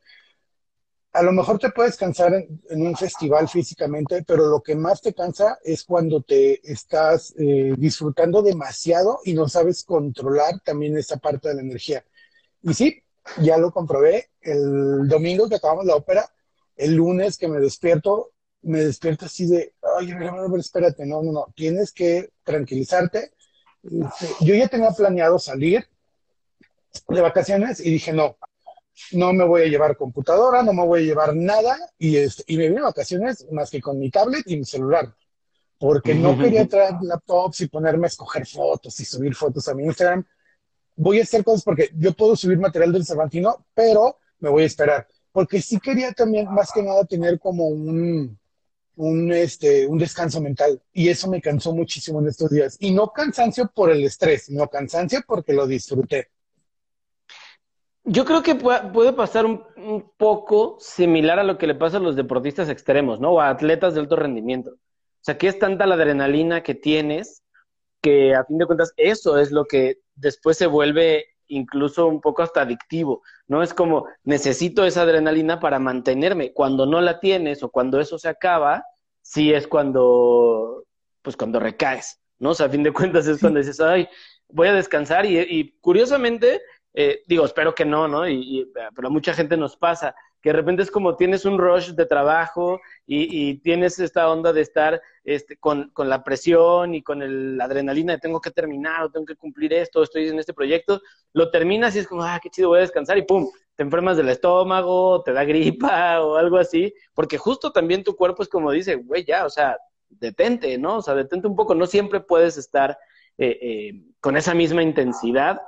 A 1.12 1.22
lo 1.22 1.32
mejor 1.32 1.58
te 1.58 1.70
puedes 1.70 1.96
cansar 1.96 2.34
en, 2.34 2.86
un 2.86 2.94
festival 2.94 3.48
físicamente, 3.48 4.22
pero 4.22 4.46
lo 4.46 4.60
que 4.60 4.74
más 4.74 5.00
te 5.00 5.14
cansa 5.14 5.58
es 5.64 5.82
cuando 5.82 6.20
te 6.20 6.60
estás 6.70 7.34
eh, 7.38 7.72
disfrutando 7.78 8.42
demasiado 8.42 9.20
y 9.24 9.32
no 9.32 9.48
sabes 9.48 9.82
controlar 9.82 10.60
también 10.62 10.96
esa 10.98 11.16
parte 11.16 11.48
de 11.48 11.54
la 11.54 11.62
energía. 11.62 12.04
Y 12.62 12.74
sí, 12.74 13.02
ya 13.40 13.56
lo 13.56 13.72
comprobé. 13.72 14.28
El 14.42 15.08
domingo 15.08 15.48
que 15.48 15.56
acabamos 15.56 15.86
la 15.86 15.96
ópera, 15.96 16.30
el 16.76 16.94
lunes 16.94 17.38
que 17.38 17.48
me 17.48 17.60
despierto, 17.60 18.32
me 18.62 18.80
despierto 18.84 19.26
así 19.26 19.46
de, 19.46 19.74
ay, 19.98 20.12
espérate, 20.58 21.06
no, 21.06 21.22
no, 21.22 21.32
no, 21.32 21.46
tienes 21.54 21.92
que 21.92 22.30
tranquilizarte. 22.42 23.32
Este, 23.82 24.28
yo 24.40 24.54
ya 24.54 24.68
tenía 24.68 24.90
planeado 24.90 25.38
salir 25.38 25.86
de 27.08 27.20
vacaciones 27.20 27.80
y 27.80 27.90
dije, 27.90 28.12
no, 28.12 28.36
no 29.12 29.32
me 29.32 29.44
voy 29.44 29.62
a 29.62 29.66
llevar 29.66 29.96
computadora, 29.96 30.62
no 30.62 30.72
me 30.72 30.84
voy 30.84 31.00
a 31.02 31.04
llevar 31.04 31.36
nada 31.36 31.76
y, 31.98 32.16
este, 32.16 32.44
y 32.46 32.56
me 32.56 32.68
vine 32.68 32.80
a 32.80 32.84
vacaciones 32.84 33.46
más 33.52 33.70
que 33.70 33.80
con 33.80 33.98
mi 33.98 34.10
tablet 34.10 34.42
y 34.46 34.56
mi 34.56 34.64
celular, 34.64 35.14
porque 35.78 36.14
no 36.14 36.36
quería 36.36 36.66
traer 36.66 36.94
laptops 37.02 37.60
y 37.60 37.68
ponerme 37.68 38.06
a 38.06 38.08
escoger 38.08 38.46
fotos 38.46 38.98
y 39.00 39.04
subir 39.04 39.34
fotos 39.34 39.68
a 39.68 39.74
mi 39.74 39.84
Instagram. 39.84 40.24
Voy 40.96 41.20
a 41.20 41.22
hacer 41.22 41.44
cosas 41.44 41.62
porque 41.62 41.90
yo 41.94 42.12
puedo 42.14 42.34
subir 42.34 42.58
material 42.58 42.92
del 42.92 43.04
Cervantino, 43.04 43.66
pero 43.74 44.18
me 44.38 44.48
voy 44.48 44.64
a 44.64 44.66
esperar, 44.66 45.06
porque 45.30 45.60
sí 45.60 45.78
quería 45.78 46.12
también 46.12 46.52
más 46.52 46.72
que 46.72 46.82
nada 46.82 47.04
tener 47.04 47.38
como 47.38 47.66
un, 47.66 48.38
un, 48.96 49.32
este, 49.32 49.86
un 49.86 49.98
descanso 49.98 50.40
mental. 50.40 50.80
Y 50.92 51.08
eso 51.08 51.28
me 51.28 51.40
cansó 51.40 51.72
muchísimo 51.72 52.20
en 52.20 52.28
estos 52.28 52.50
días. 52.50 52.76
Y 52.80 52.92
no 52.92 53.08
cansancio 53.08 53.70
por 53.72 53.90
el 53.90 54.04
estrés, 54.04 54.46
sino 54.46 54.66
cansancio 54.68 55.20
porque 55.26 55.52
lo 55.52 55.66
disfruté. 55.66 56.28
Yo 58.08 58.24
creo 58.24 58.42
que 58.42 58.54
puede 58.54 59.12
pasar 59.12 59.46
un, 59.46 59.64
poco 60.16 60.76
similar 60.80 61.38
a 61.38 61.44
lo 61.44 61.58
que 61.58 61.66
le 61.66 61.74
pasa 61.74 61.96
a 61.96 62.00
los 62.00 62.14
deportistas 62.14 62.68
extremos, 62.68 63.20
¿no? 63.20 63.32
O 63.32 63.40
a 63.40 63.48
atletas 63.48 63.94
de 63.94 64.00
alto 64.00 64.16
rendimiento. 64.16 64.70
O 64.70 65.22
sea, 65.26 65.36
que 65.36 65.48
es 65.48 65.58
tanta 65.58 65.86
la 65.86 65.96
adrenalina 65.96 66.62
que 66.62 66.74
tienes 66.74 67.42
que 68.00 68.34
a 68.34 68.44
fin 68.44 68.58
de 68.58 68.66
cuentas 68.66 68.92
eso 68.96 69.38
es 69.38 69.50
lo 69.50 69.64
que 69.64 69.98
después 70.14 70.56
se 70.56 70.66
vuelve 70.66 71.35
incluso 71.48 72.06
un 72.06 72.20
poco 72.20 72.42
hasta 72.42 72.62
adictivo, 72.62 73.22
¿no? 73.46 73.62
Es 73.62 73.74
como 73.74 74.06
necesito 74.24 74.84
esa 74.84 75.02
adrenalina 75.02 75.60
para 75.60 75.78
mantenerme. 75.78 76.52
Cuando 76.52 76.86
no 76.86 77.00
la 77.00 77.20
tienes 77.20 77.62
o 77.62 77.70
cuando 77.70 78.00
eso 78.00 78.18
se 78.18 78.28
acaba, 78.28 78.84
sí 79.22 79.52
es 79.52 79.66
cuando, 79.66 80.84
pues 81.22 81.36
cuando 81.36 81.60
recaes, 81.60 82.20
¿no? 82.38 82.50
O 82.50 82.54
sea, 82.54 82.66
a 82.66 82.70
fin 82.70 82.82
de 82.82 82.92
cuentas 82.92 83.26
es 83.26 83.40
cuando 83.40 83.60
dices, 83.60 83.80
ay, 83.80 84.08
voy 84.48 84.68
a 84.68 84.74
descansar 84.74 85.26
y, 85.26 85.76
curiosamente, 85.80 86.62
eh, 86.94 87.22
digo, 87.26 87.44
espero 87.44 87.74
que 87.74 87.84
no, 87.84 88.08
¿no? 88.08 88.28
Y, 88.28 88.70
pero 88.94 89.08
a 89.08 89.10
mucha 89.10 89.34
gente 89.34 89.56
nos 89.56 89.76
pasa 89.76 90.14
que 90.46 90.50
de 90.50 90.58
repente 90.58 90.84
es 90.84 90.92
como 90.92 91.16
tienes 91.16 91.44
un 91.44 91.58
rush 91.58 91.90
de 91.90 92.06
trabajo 92.06 92.80
y, 93.04 93.58
tienes 93.62 93.98
esta 93.98 94.30
onda 94.30 94.52
de 94.52 94.60
estar 94.60 95.02
este, 95.24 95.56
con, 95.56 95.90
la 95.96 96.22
presión 96.22 96.94
y 96.94 97.02
con 97.02 97.56
la 97.58 97.64
adrenalina 97.64 98.12
de 98.12 98.20
tengo 98.20 98.40
que 98.40 98.52
terminar 98.52 99.02
o 99.02 99.10
tengo 99.10 99.26
que 99.26 99.34
cumplir 99.34 99.72
esto, 99.72 100.04
estoy 100.04 100.28
en 100.28 100.38
este 100.38 100.54
proyecto, 100.54 101.02
lo 101.32 101.50
terminas 101.50 101.96
y 101.96 101.98
es 101.98 102.06
como, 102.06 102.22
ah, 102.22 102.38
qué 102.40 102.48
chido, 102.48 102.68
voy 102.68 102.78
a 102.78 102.82
descansar 102.82 103.18
y 103.18 103.22
pum, 103.22 103.50
te 103.74 103.82
enfermas 103.82 104.18
del 104.18 104.28
estómago, 104.28 105.20
te 105.24 105.32
da 105.32 105.42
gripa 105.42 106.20
o 106.24 106.36
algo 106.36 106.58
así, 106.58 106.94
porque 107.12 107.38
justo 107.38 107.72
también 107.72 108.04
tu 108.04 108.14
cuerpo 108.14 108.44
es 108.44 108.48
como 108.48 108.70
dice, 108.70 108.94
güey, 108.94 109.24
ya, 109.24 109.46
o 109.46 109.50
sea, 109.50 109.76
detente, 110.08 110.78
¿no? 110.78 110.98
O 110.98 111.02
sea, 111.02 111.16
detente 111.16 111.48
un 111.48 111.56
poco, 111.56 111.74
no 111.74 111.88
siempre 111.88 112.20
puedes 112.20 112.56
estar 112.56 112.96
eh, 113.36 113.58
eh, 113.60 114.02
con 114.20 114.36
esa 114.36 114.54
misma 114.54 114.84
intensidad, 114.84 115.60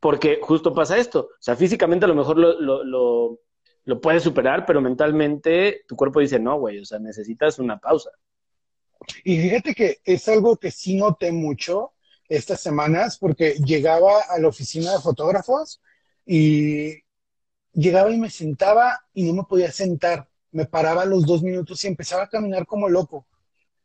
porque 0.00 0.40
justo 0.42 0.74
pasa 0.74 0.98
esto, 0.98 1.28
o 1.30 1.36
sea, 1.38 1.54
físicamente 1.54 2.06
a 2.06 2.08
lo 2.08 2.16
mejor 2.16 2.36
lo 2.38 3.38
puedes 4.00 4.24
superar, 4.24 4.66
pero 4.66 4.80
mentalmente 4.80 5.84
tu 5.86 5.94
cuerpo 5.94 6.20
dice, 6.20 6.40
no, 6.40 6.58
güey, 6.58 6.80
o 6.80 6.84
sea, 6.84 6.98
necesitas 6.98 7.58
una 7.60 7.78
pausa. 7.78 8.10
Y 9.24 9.40
fíjate 9.40 9.74
que 9.74 9.98
es 10.04 10.28
algo 10.28 10.56
que 10.56 10.72
sí 10.72 10.96
noté 10.96 11.30
mucho 11.30 11.92
estas 12.28 12.60
semanas, 12.60 13.16
porque 13.18 13.54
llegaba 13.64 14.22
a 14.28 14.38
la 14.40 14.48
oficina 14.48 14.92
de 14.92 14.98
fotógrafos 14.98 15.80
y 16.24 16.94
llegaba 17.72 18.10
y 18.10 18.18
me 18.18 18.30
sentaba 18.30 18.98
y 19.14 19.22
no 19.24 19.34
me 19.34 19.44
podía 19.44 19.70
sentar. 19.70 20.28
Me 20.50 20.66
paraba 20.66 21.04
los 21.04 21.24
dos 21.24 21.42
minutos 21.42 21.84
y 21.84 21.86
empezaba 21.86 22.24
a 22.24 22.28
caminar 22.28 22.66
como 22.66 22.88
loco. 22.88 23.26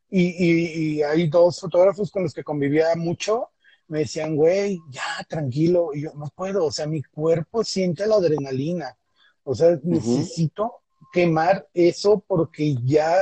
Y, 0.09 0.97
y 0.97 1.03
hay 1.03 1.29
dos 1.29 1.59
fotógrafos 1.59 2.09
con 2.09 2.23
los 2.23 2.33
que 2.33 2.43
convivía 2.43 2.95
mucho. 2.95 3.49
Me 3.87 3.99
decían, 3.99 4.35
güey, 4.35 4.79
ya, 4.89 5.23
tranquilo. 5.29 5.91
Y 5.93 6.01
yo, 6.01 6.13
no 6.15 6.27
puedo, 6.35 6.65
o 6.65 6.71
sea, 6.71 6.87
mi 6.87 7.03
cuerpo 7.03 7.63
siente 7.63 8.07
la 8.07 8.15
adrenalina 8.15 8.97
o 9.43 9.55
sea, 9.55 9.79
necesito 9.83 10.81
quemar 11.11 11.67
eso 11.73 12.23
porque 12.27 12.75
ya 12.83 13.15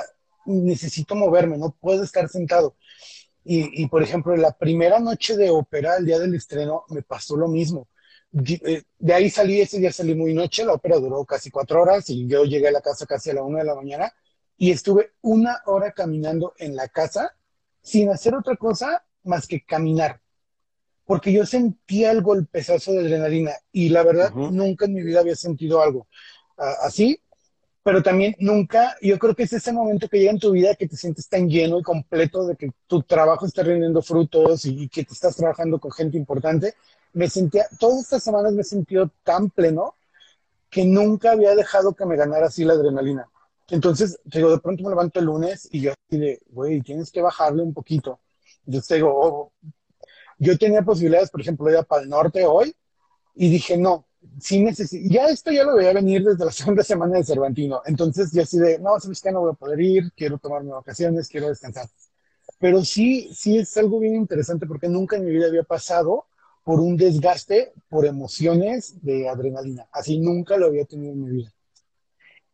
necesito 0.46 1.16
moverme, 1.16 1.58
no 1.58 1.76
puedo 1.80 2.04
estar 2.04 2.28
sentado. 2.30 2.76
Y, 3.52 3.88
por 3.88 4.04
ejemplo, 4.04 4.36
la 4.36 4.52
primera 4.52 5.00
noche 5.00 5.36
de 5.36 5.50
ópera, 5.50 5.98
el 5.98 6.06
día 6.06 6.20
del 6.20 6.36
estreno, 6.36 6.84
me 6.90 7.02
pasó 7.02 7.36
lo 7.36 7.48
mismo. 7.48 7.88
Eh, 8.32 8.84
de 9.00 9.14
ahí 9.14 9.30
salí, 9.32 9.60
ese 9.60 9.80
día 9.80 9.92
salí 9.92 10.14
muy 10.14 10.36
noche, 10.36 10.64
la 10.64 10.74
ópera 10.74 10.98
duró 10.98 11.26
casi 11.26 11.50
cuatro 11.50 11.82
horas 11.82 12.08
y 12.12 12.28
yo 12.28 12.44
llegué 12.44 12.68
a 12.68 12.72
la 12.72 12.82
casa 12.82 13.08
casi 13.08 13.32
a 13.32 13.34
la 13.34 13.42
una 13.42 13.60
de 13.60 13.66
la 13.66 13.74
mañana 13.74 14.14
y 14.56 14.70
estuve 14.70 15.14
una 15.22 15.64
hora 15.66 15.94
caminando 15.94 16.54
en 16.60 16.76
la 16.76 16.90
casa 16.90 17.36
sin 17.82 18.10
hacer 18.10 18.36
otra 18.36 18.56
cosa 18.56 19.04
más 19.24 19.48
que 19.48 19.66
caminar 19.66 20.22
porque 21.10 21.34
yo 21.34 21.44
sentía 21.44 22.12
el 22.12 22.22
golpezazo 22.22 22.92
de 22.92 23.00
adrenalina 23.00 23.54
y 23.72 23.90
la 23.90 24.04
verdad 24.04 24.32
nunca 24.32 24.86
en 24.86 24.94
mi 24.94 25.02
vida 25.02 25.22
había 25.22 25.36
sentido 25.36 25.82
algo 25.82 26.06
así, 26.84 27.20
pero 27.82 28.04
también 28.04 28.36
nunca, 28.38 28.96
yo 29.02 29.18
creo 29.18 29.34
que 29.34 29.42
es 29.42 29.54
ese 29.54 29.74
momento 29.74 30.08
que 30.08 30.20
llega 30.20 30.30
en 30.30 30.38
tu 30.38 30.52
vida 30.52 30.76
que 30.76 30.88
te 30.88 30.96
sientes 30.96 31.28
tan 31.28 31.50
lleno 31.50 31.80
y 31.80 31.82
completo 31.82 32.46
de 32.46 32.56
que 32.56 32.70
tu 32.86 33.02
trabajo 33.02 33.48
está 33.48 33.64
rindiendo 33.64 34.04
frutos 34.04 34.66
y, 34.66 34.88
que 34.88 35.04
te 35.04 35.14
estás 35.16 35.36
trabajando 35.36 35.80
con 35.80 35.92
gente 35.92 36.16
importante. 36.16 36.76
Me 37.14 37.28
sentía, 37.28 37.66
todas 37.80 38.02
estas 38.02 38.24
semanas 38.24 38.54
me 38.54 38.62
he 38.62 38.64
sentido 38.64 39.10
tan 39.24 39.50
pleno 39.50 39.96
que 40.70 40.86
nunca 40.86 41.32
había 41.32 41.56
dejado 41.56 41.96
que 41.96 42.06
me 42.06 42.18
ganara 42.18 42.46
así 42.46 42.64
la 42.66 42.74
adrenalina. 42.74 43.28
Entonces, 43.70 44.20
digo, 44.26 44.52
de 44.52 44.60
pronto 44.60 44.84
me 44.84 44.90
levanto 44.92 45.20
el 45.20 45.26
lunes 45.26 45.68
y 45.72 45.82
yo 45.82 45.94
así 45.94 46.20
de, 46.20 46.40
güey, 46.52 46.82
tienes 46.82 47.10
que 47.10 47.24
bajarle 47.24 47.64
un 47.64 47.74
poquito. 47.74 48.20
Yo 48.68 48.82
digo, 48.88 49.12
oh, 49.12 49.52
yo 50.40 50.58
tenía 50.58 50.82
posibilidades, 50.82 51.30
por 51.30 51.42
ejemplo, 51.42 51.68
de 51.68 51.78
ir 51.78 51.86
para 51.86 52.02
el 52.02 52.10
norte 52.10 52.46
hoy 52.46 52.74
y 53.36 53.50
dije, 53.50 53.78
no, 53.78 54.08
sí 54.40 54.64
necesito, 54.64 55.14
ya 55.14 55.28
esto 55.28 55.52
ya 55.52 55.64
lo 55.64 55.74
voy 55.74 55.86
a 55.86 55.94
venir 55.94 56.24
desde 56.24 56.46
la 56.46 56.52
segunda 56.60 56.84
semana 56.84 57.18
de 57.18 57.24
Cervantino, 57.24 57.82
entonces 57.86 58.32
ya 58.32 58.44
así 58.44 58.58
de, 58.58 58.80
no, 58.80 59.00
sabes 59.00 59.22
que 59.22 59.32
no 59.32 59.42
voy 59.42 59.52
a 59.52 59.56
poder 59.56 59.80
ir, 59.80 60.12
quiero 60.16 60.38
tomarme 60.38 60.72
vacaciones, 60.72 61.28
quiero 61.28 61.50
descansar. 61.50 61.88
Pero 62.60 62.84
sí, 62.84 63.30
sí 63.34 63.58
es 63.58 63.78
algo 63.78 64.00
bien 64.00 64.16
interesante 64.16 64.66
porque 64.66 64.90
nunca 64.90 65.16
en 65.16 65.26
mi 65.26 65.32
vida 65.32 65.48
había 65.48 65.64
pasado 65.64 66.26
por 66.64 66.80
un 66.80 66.98
desgaste 66.98 67.74
por 67.90 68.06
emociones 68.06 69.02
de 69.02 69.30
adrenalina. 69.30 69.88
Así 69.92 70.20
nunca 70.20 70.58
lo 70.58 70.68
había 70.68 70.86
tenido 70.86 71.14
en 71.14 71.24
mi 71.24 71.30
vida. 71.32 71.54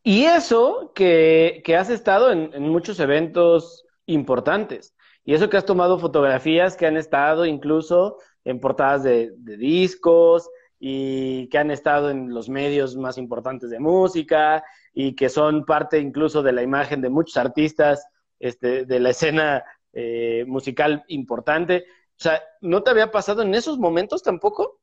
Y 0.03 0.25
eso 0.25 0.91
que, 0.93 1.63
que 1.65 1.75
has 1.75 1.89
estado 1.89 2.31
en, 2.31 2.61
muchos 2.61 2.99
eventos 2.99 3.85
importantes. 4.05 4.93
Y 5.25 5.33
eso 5.33 5.49
que 5.49 5.57
has 5.57 5.65
tomado 5.65 5.99
fotografías 5.99 6.77
que 6.77 6.85
han 6.85 6.97
estado 6.97 7.45
incluso 7.45 8.17
en 8.43 8.59
portadas 8.59 9.03
de, 9.03 9.33
discos, 9.57 10.49
y 10.79 11.47
que 11.49 11.57
han 11.57 11.71
estado 11.71 12.11
en 12.11 12.33
los 12.33 12.47
medios 12.47 12.95
más 12.95 13.17
importantes 13.17 13.69
de 13.69 13.79
música 13.79 14.63
y 14.93 15.15
que 15.15 15.29
son 15.29 15.65
parte 15.65 15.99
incluso 15.99 16.43
de 16.43 16.51
la 16.51 16.61
imagen 16.61 17.01
de 17.01 17.09
muchos 17.09 17.37
artistas 17.37 18.05
este, 18.39 18.85
de 18.85 18.99
la 18.99 19.09
escena 19.09 19.63
eh, 19.93 20.43
musical 20.45 21.03
importante. 21.07 21.85
O 22.11 22.21
sea, 22.21 22.41
¿no 22.61 22.83
te 22.83 22.91
había 22.91 23.09
pasado 23.09 23.41
en 23.41 23.55
esos 23.55 23.79
momentos 23.79 24.21
tampoco? 24.21 24.79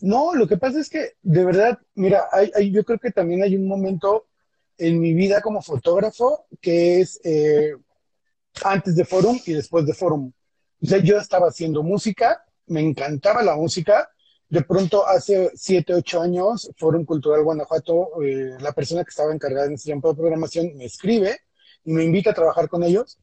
No, 0.00 0.34
lo 0.34 0.48
que 0.48 0.56
pasa 0.56 0.80
es 0.80 0.88
que, 0.88 1.12
de 1.22 1.44
verdad, 1.44 1.78
mira, 1.94 2.28
hay, 2.32 2.70
yo 2.70 2.84
creo 2.84 2.98
que 2.98 3.10
también 3.10 3.42
hay 3.42 3.54
un 3.56 3.68
momento 3.68 4.26
en 4.78 4.98
mi 4.98 5.14
vida 5.14 5.40
como 5.40 5.62
fotógrafo 5.62 6.46
que 6.60 7.00
es 7.00 7.20
eh, 7.24 7.74
antes 8.64 8.96
de 8.96 9.04
Forum 9.04 9.38
y 9.46 9.52
después 9.52 9.86
de 9.86 9.94
Forum. 9.94 10.32
O 10.82 10.86
sea, 10.86 10.98
yo 10.98 11.18
estaba 11.18 11.48
haciendo 11.48 11.82
música, 11.82 12.44
me 12.66 12.80
encantaba 12.80 13.42
la 13.42 13.56
música, 13.56 14.08
de 14.52 14.62
pronto 14.62 15.06
hace 15.06 15.50
siete, 15.54 15.94
ocho 15.94 16.20
años, 16.20 16.70
Fórum 16.76 17.06
Cultural 17.06 17.42
Guanajuato, 17.42 18.22
eh, 18.22 18.56
la 18.60 18.72
persona 18.72 19.02
que 19.02 19.08
estaba 19.08 19.32
encargada 19.32 19.66
en 19.66 19.74
ese 19.74 19.84
tiempo 19.84 20.10
de 20.10 20.18
programación 20.18 20.76
me 20.76 20.84
escribe 20.84 21.38
y 21.84 21.92
me 21.92 22.04
invita 22.04 22.32
a 22.32 22.34
trabajar 22.34 22.68
con 22.68 22.82
ellos. 22.82 23.18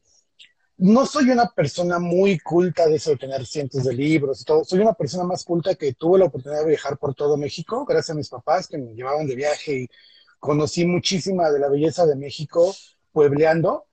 No 0.76 1.06
soy 1.06 1.30
una 1.30 1.48
persona 1.50 2.00
muy 2.00 2.38
culta 2.40 2.88
de 2.88 2.96
eso 2.96 3.10
de 3.10 3.18
tener 3.18 3.46
cientos 3.46 3.84
de 3.84 3.92
libros 3.92 4.40
y 4.40 4.44
todo. 4.44 4.64
Soy 4.64 4.80
una 4.80 4.94
persona 4.94 5.22
más 5.22 5.44
culta 5.44 5.74
que 5.76 5.92
tuve 5.92 6.18
la 6.18 6.24
oportunidad 6.24 6.62
de 6.62 6.70
viajar 6.70 6.98
por 6.98 7.14
todo 7.14 7.36
México, 7.36 7.84
gracias 7.84 8.10
a 8.10 8.18
mis 8.18 8.28
papás 8.28 8.66
que 8.66 8.78
me 8.78 8.94
llevaban 8.94 9.26
de 9.28 9.36
viaje 9.36 9.72
y 9.82 9.88
conocí 10.40 10.84
muchísima 10.84 11.50
de 11.50 11.60
la 11.60 11.68
belleza 11.68 12.06
de 12.06 12.16
México 12.16 12.74
puebleando. 13.12 13.86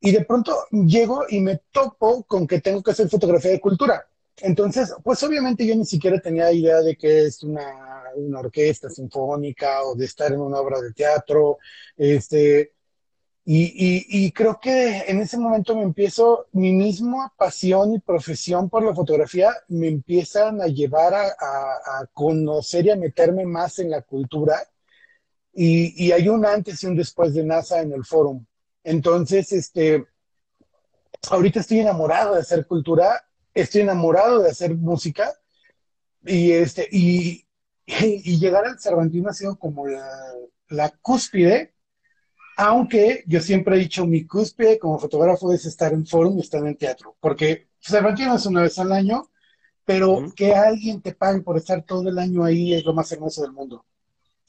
Y 0.00 0.12
de 0.12 0.24
pronto 0.24 0.54
llego 0.70 1.24
y 1.28 1.40
me 1.40 1.60
topo 1.70 2.24
con 2.24 2.46
que 2.46 2.60
tengo 2.60 2.82
que 2.82 2.90
hacer 2.90 3.08
fotografía 3.08 3.52
de 3.52 3.60
cultura 3.60 4.06
entonces, 4.42 4.94
pues 5.02 5.22
obviamente 5.22 5.66
yo 5.66 5.74
ni 5.74 5.86
siquiera 5.86 6.20
tenía 6.20 6.52
idea 6.52 6.80
de 6.82 6.96
que 6.96 7.24
es 7.26 7.42
una, 7.42 8.02
una, 8.16 8.40
orquesta 8.40 8.90
sinfónica 8.90 9.82
o 9.84 9.94
de 9.94 10.04
estar 10.04 10.32
en 10.32 10.40
una 10.40 10.60
obra 10.60 10.80
de 10.80 10.92
teatro, 10.92 11.58
este, 11.96 12.72
y, 13.44 13.64
y, 13.64 14.26
y, 14.26 14.32
creo 14.32 14.58
que 14.60 15.04
en 15.08 15.20
ese 15.20 15.38
momento 15.38 15.74
me 15.76 15.84
empiezo, 15.84 16.48
mi 16.52 16.72
misma 16.72 17.32
pasión 17.36 17.94
y 17.94 18.00
profesión 18.00 18.68
por 18.68 18.82
la 18.84 18.94
fotografía 18.94 19.52
me 19.68 19.88
empiezan 19.88 20.60
a 20.60 20.66
llevar 20.66 21.14
a, 21.14 21.28
a, 21.38 22.06
conocer 22.12 22.86
y 22.86 22.90
a 22.90 22.96
meterme 22.96 23.46
más 23.46 23.78
en 23.78 23.90
la 23.90 24.02
cultura. 24.02 24.56
Y, 25.54 26.06
y, 26.06 26.12
hay 26.12 26.28
un 26.28 26.44
antes 26.44 26.82
y 26.82 26.86
un 26.86 26.96
después 26.96 27.34
de 27.34 27.44
NASA 27.44 27.80
en 27.80 27.92
el 27.92 28.04
foro. 28.04 28.42
Entonces, 28.86 29.52
este, 29.52 30.06
ahorita 31.30 31.60
estoy 31.60 31.80
enamorado 31.80 32.34
de 32.34 32.40
hacer 32.40 32.66
cultura 32.66 33.26
estoy 33.56 33.80
enamorado 33.80 34.42
de 34.42 34.50
hacer 34.50 34.76
música 34.76 35.32
y, 36.24 36.52
este, 36.52 36.86
y, 36.92 37.46
y 37.86 38.38
llegar 38.38 38.66
al 38.66 38.78
Cervantino 38.78 39.30
ha 39.30 39.34
sido 39.34 39.58
como 39.58 39.86
la, 39.86 40.08
la, 40.68 40.90
cúspide, 41.00 41.74
aunque 42.58 43.24
yo 43.26 43.40
siempre 43.40 43.76
he 43.76 43.80
dicho 43.80 44.06
mi 44.06 44.26
cúspide 44.26 44.78
como 44.78 44.98
fotógrafo 44.98 45.52
es 45.52 45.64
estar 45.64 45.92
en 45.92 46.06
forum 46.06 46.36
y 46.36 46.42
estar 46.42 46.64
en 46.66 46.76
teatro, 46.76 47.16
porque 47.20 47.68
Cervantino 47.80 48.36
es 48.36 48.46
una 48.46 48.62
vez 48.62 48.78
al 48.78 48.92
año, 48.92 49.30
pero 49.84 50.32
que 50.34 50.54
alguien 50.54 51.00
te 51.00 51.14
pague 51.14 51.40
por 51.40 51.56
estar 51.56 51.82
todo 51.84 52.08
el 52.08 52.18
año 52.18 52.44
ahí 52.44 52.74
es 52.74 52.84
lo 52.84 52.92
más 52.92 53.10
hermoso 53.12 53.42
del 53.42 53.52
mundo. 53.52 53.86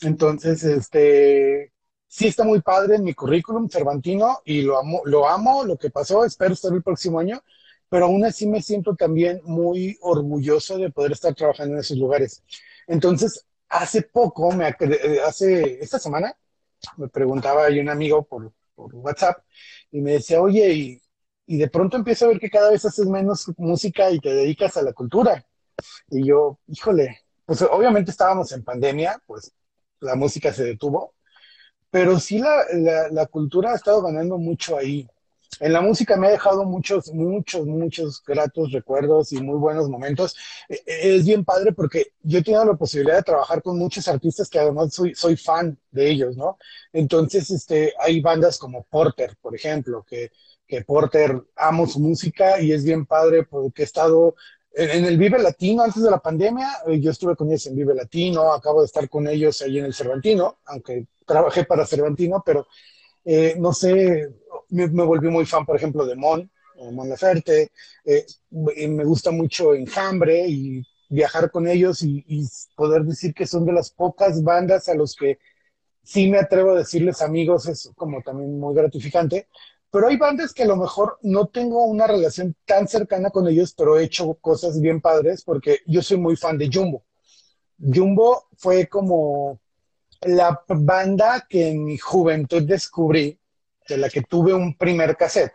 Entonces, 0.02 0.64
este, 0.64 1.72
sí 2.08 2.28
está 2.28 2.44
muy 2.44 2.62
padre 2.62 2.96
en 2.96 3.04
mi 3.04 3.14
currículum 3.14 3.70
Cervantino 3.70 4.42
y 4.46 4.62
lo 4.62 4.80
amo, 4.80 5.02
lo 5.06 5.28
amo, 5.28 5.64
lo 5.64 5.78
que 5.78 5.90
pasó, 5.90 6.26
espero 6.26 6.54
estar 6.54 6.74
el 6.74 6.84
próximo 6.84 7.20
año, 7.20 7.44
pero 7.90 8.06
aún 8.06 8.26
así 8.26 8.48
me 8.48 8.62
siento 8.62 8.96
también 8.96 9.42
muy 9.44 9.98
orgulloso 10.02 10.78
de 10.78 10.90
poder 10.92 11.12
estar 11.14 11.34
trabajando 11.36 11.74
en 11.74 11.80
esos 11.82 11.98
lugares. 11.98 12.44
Entonces, 12.88 13.46
hace 13.70 14.02
poco, 14.04 14.52
me, 14.52 14.70
eh, 14.70 15.20
hace 15.26 15.80
esta 15.82 16.00
semana, 16.00 16.36
me 16.98 17.08
preguntaba 17.10 17.66
ahí 17.66 17.80
un 17.80 17.90
amigo 17.90 18.24
por, 18.24 18.52
WhatsApp 18.76 19.44
y 19.92 20.02
me 20.02 20.14
decía, 20.14 20.40
oye, 20.40 21.02
y, 21.48 21.58
de 21.58 21.68
pronto 21.68 21.98
empiezo 21.98 22.26
a 22.26 22.28
ver 22.28 22.40
que 22.40 22.50
cada 22.50 22.70
vez 22.70 22.86
haces 22.86 23.08
menos 23.08 23.52
música 23.58 24.12
y 24.12 24.20
te 24.20 24.34
dedicas 24.34 24.78
a 24.78 24.84
la 24.84 24.94
cultura. 24.94 25.46
Y 26.10 26.28
yo, 26.28 26.60
híjole, 26.68 27.22
pues 27.46 27.62
obviamente 27.64 28.12
estábamos 28.12 28.52
en 28.52 28.64
pandemia, 28.64 29.22
pues 29.26 29.52
la 30.00 30.16
música 30.16 30.54
se 30.54 30.64
detuvo, 30.64 31.16
pero 31.90 32.20
sí 32.20 32.40
la, 32.40 32.64
la, 32.74 33.10
la 33.10 33.26
cultura 33.28 33.72
ha 33.72 33.76
estado 33.76 34.02
ganando 34.02 34.38
mucho 34.38 34.78
ahí 34.78 35.08
en 35.60 35.74
la 35.74 35.82
música 35.82 36.18
me 36.18 36.28
ha 36.28 36.32
dejado 36.32 36.66
muchos, 36.66 37.12
muchos, 37.14 37.66
muchos 37.66 38.24
gratos 38.24 38.72
recuerdos 38.72 39.32
y 39.32 39.42
muy 39.42 39.58
buenos 39.58 39.90
momentos. 39.90 40.36
E, 40.70 40.82
e, 40.86 41.16
es 41.16 41.26
bien 41.26 41.44
padre 41.44 41.74
porque 41.74 42.14
yo 42.22 42.40
he 42.40 42.44
tenido 42.44 42.66
la 42.66 42.76
posibilidad 42.76 43.18
de 43.18 43.24
trabajar 43.24 43.62
con 43.62 43.78
muchos 43.78 44.08
artistas 44.08 44.50
que 44.50 44.60
además 44.60 44.94
soy, 44.94 45.16
soy 45.16 45.36
fan 45.36 45.78
de 45.92 46.10
ellos, 46.10 46.38
¿no? 46.38 46.58
Entonces, 46.94 47.50
este, 47.50 47.94
hay 48.00 48.22
bandas 48.22 48.58
como 48.58 48.84
Porter, 48.84 49.36
por 49.42 49.56
ejemplo, 49.56 50.06
que, 50.08 50.32
que 50.68 50.84
Porter 50.84 51.42
amo 51.56 51.88
su 51.88 52.00
música 52.00 52.62
y 52.62 52.72
es 52.72 52.84
bien 52.84 53.06
padre 53.06 53.44
porque 53.44 53.82
he 53.82 53.86
estado 53.86 54.36
en, 54.78 55.06
el 55.06 55.18
Vive 55.18 55.40
Latino 55.40 55.84
antes 55.84 56.04
de 56.04 56.12
la 56.12 56.20
pandemia. 56.20 56.70
Eh, 56.88 57.00
yo 57.00 57.12
estuve 57.12 57.36
con 57.36 57.48
ellos 57.48 57.66
en 57.66 57.76
Vive 57.76 57.96
Latino, 57.96 58.54
acabo 58.54 58.82
de 58.82 58.86
estar 58.86 59.10
con 59.10 59.28
ellos 59.28 59.62
ahí 59.62 59.80
en 59.80 59.86
el 59.86 59.94
Cervantino, 59.94 60.60
aunque 60.66 61.08
trabajé 61.26 61.66
para 61.66 61.86
Cervantino, 61.86 62.44
pero 62.46 62.68
eh, 63.26 63.56
no 63.58 63.74
sé, 63.74 64.30
me, 64.70 64.88
volví 64.88 65.30
muy 65.30 65.46
fan, 65.46 65.66
por 65.66 65.76
ejemplo, 65.76 66.06
de 66.06 66.16
Mon, 66.16 66.50
Mon 66.92 67.10
Laferte, 67.10 67.72
eh, 68.06 68.26
me 68.52 69.04
gusta 69.04 69.32
mucho 69.32 69.74
Enjambre 69.74 70.48
y 70.48 70.84
viajar 71.10 71.50
con 71.50 71.68
ellos 71.68 72.04
y, 72.04 72.24
poder 72.76 73.04
decir 73.04 73.34
que 73.34 73.48
son 73.48 73.66
de 73.66 73.74
las 73.74 73.90
pocas 73.90 74.44
bandas 74.44 74.88
a 74.90 74.94
los 74.94 75.16
que 75.16 75.40
sí 76.04 76.30
me 76.30 76.38
atrevo 76.38 76.72
a 76.72 76.78
decirles 76.78 77.22
amigos, 77.22 77.68
es 77.68 77.92
como 77.96 78.22
también 78.22 78.60
muy 78.60 78.76
gratificante. 78.76 79.48
Pero 79.90 80.08
hay 80.08 80.18
bandas 80.18 80.54
que 80.54 80.64
a 80.64 80.68
lo 80.68 80.76
mejor 80.76 81.18
no 81.22 81.48
tengo 81.48 81.86
una 81.86 82.08
relación 82.08 82.56
tan 82.66 82.88
cercana 82.88 83.30
con 83.30 83.48
ellos, 83.48 83.74
pero 83.74 83.98
he 83.98 84.04
hecho 84.04 84.34
cosas 84.36 84.82
bien 84.82 85.02
padres 85.02 85.44
porque 85.44 85.80
yo 85.86 86.02
soy 86.02 86.18
muy 86.18 86.36
fan 86.36 86.58
de 86.58 86.70
Jumbo. 86.72 87.04
Jumbo 87.80 88.48
fue 88.58 88.88
como 88.88 89.60
la 90.22 90.62
banda 90.68 91.46
que 91.48 91.70
en 91.70 91.86
mi 91.86 91.98
juventud 91.98 92.64
descubrí, 92.64 93.40
de 93.88 93.98
la 93.98 94.10
que 94.10 94.24
tuve 94.24 94.54
un 94.54 94.76
primer 94.76 95.16
cassette. 95.16 95.54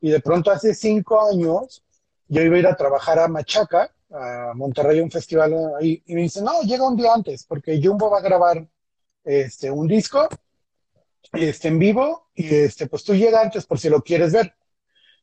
Y 0.00 0.10
de 0.10 0.20
pronto 0.20 0.50
hace 0.50 0.74
cinco 0.74 1.20
años 1.28 1.82
yo 2.28 2.42
iba 2.42 2.56
a 2.56 2.58
ir 2.58 2.66
a 2.66 2.76
trabajar 2.76 3.18
a 3.18 3.28
Machaca, 3.28 3.90
a 4.10 4.52
Monterrey, 4.54 5.00
un 5.00 5.10
festival 5.10 5.54
ahí, 5.78 6.02
y 6.06 6.14
me 6.14 6.22
dice, 6.22 6.40
no, 6.40 6.62
llega 6.62 6.86
un 6.86 6.96
día 6.96 7.12
antes, 7.12 7.44
porque 7.44 7.80
Jumbo 7.82 8.10
va 8.10 8.18
a 8.18 8.22
grabar 8.22 8.66
este, 9.24 9.70
un 9.70 9.86
disco 9.86 10.28
este, 11.32 11.68
en 11.68 11.78
vivo, 11.78 12.28
y 12.34 12.54
este, 12.54 12.86
pues 12.86 13.04
tú 13.04 13.14
llega 13.14 13.40
antes 13.40 13.66
por 13.66 13.78
si 13.78 13.88
lo 13.88 14.02
quieres 14.02 14.32
ver. 14.32 14.54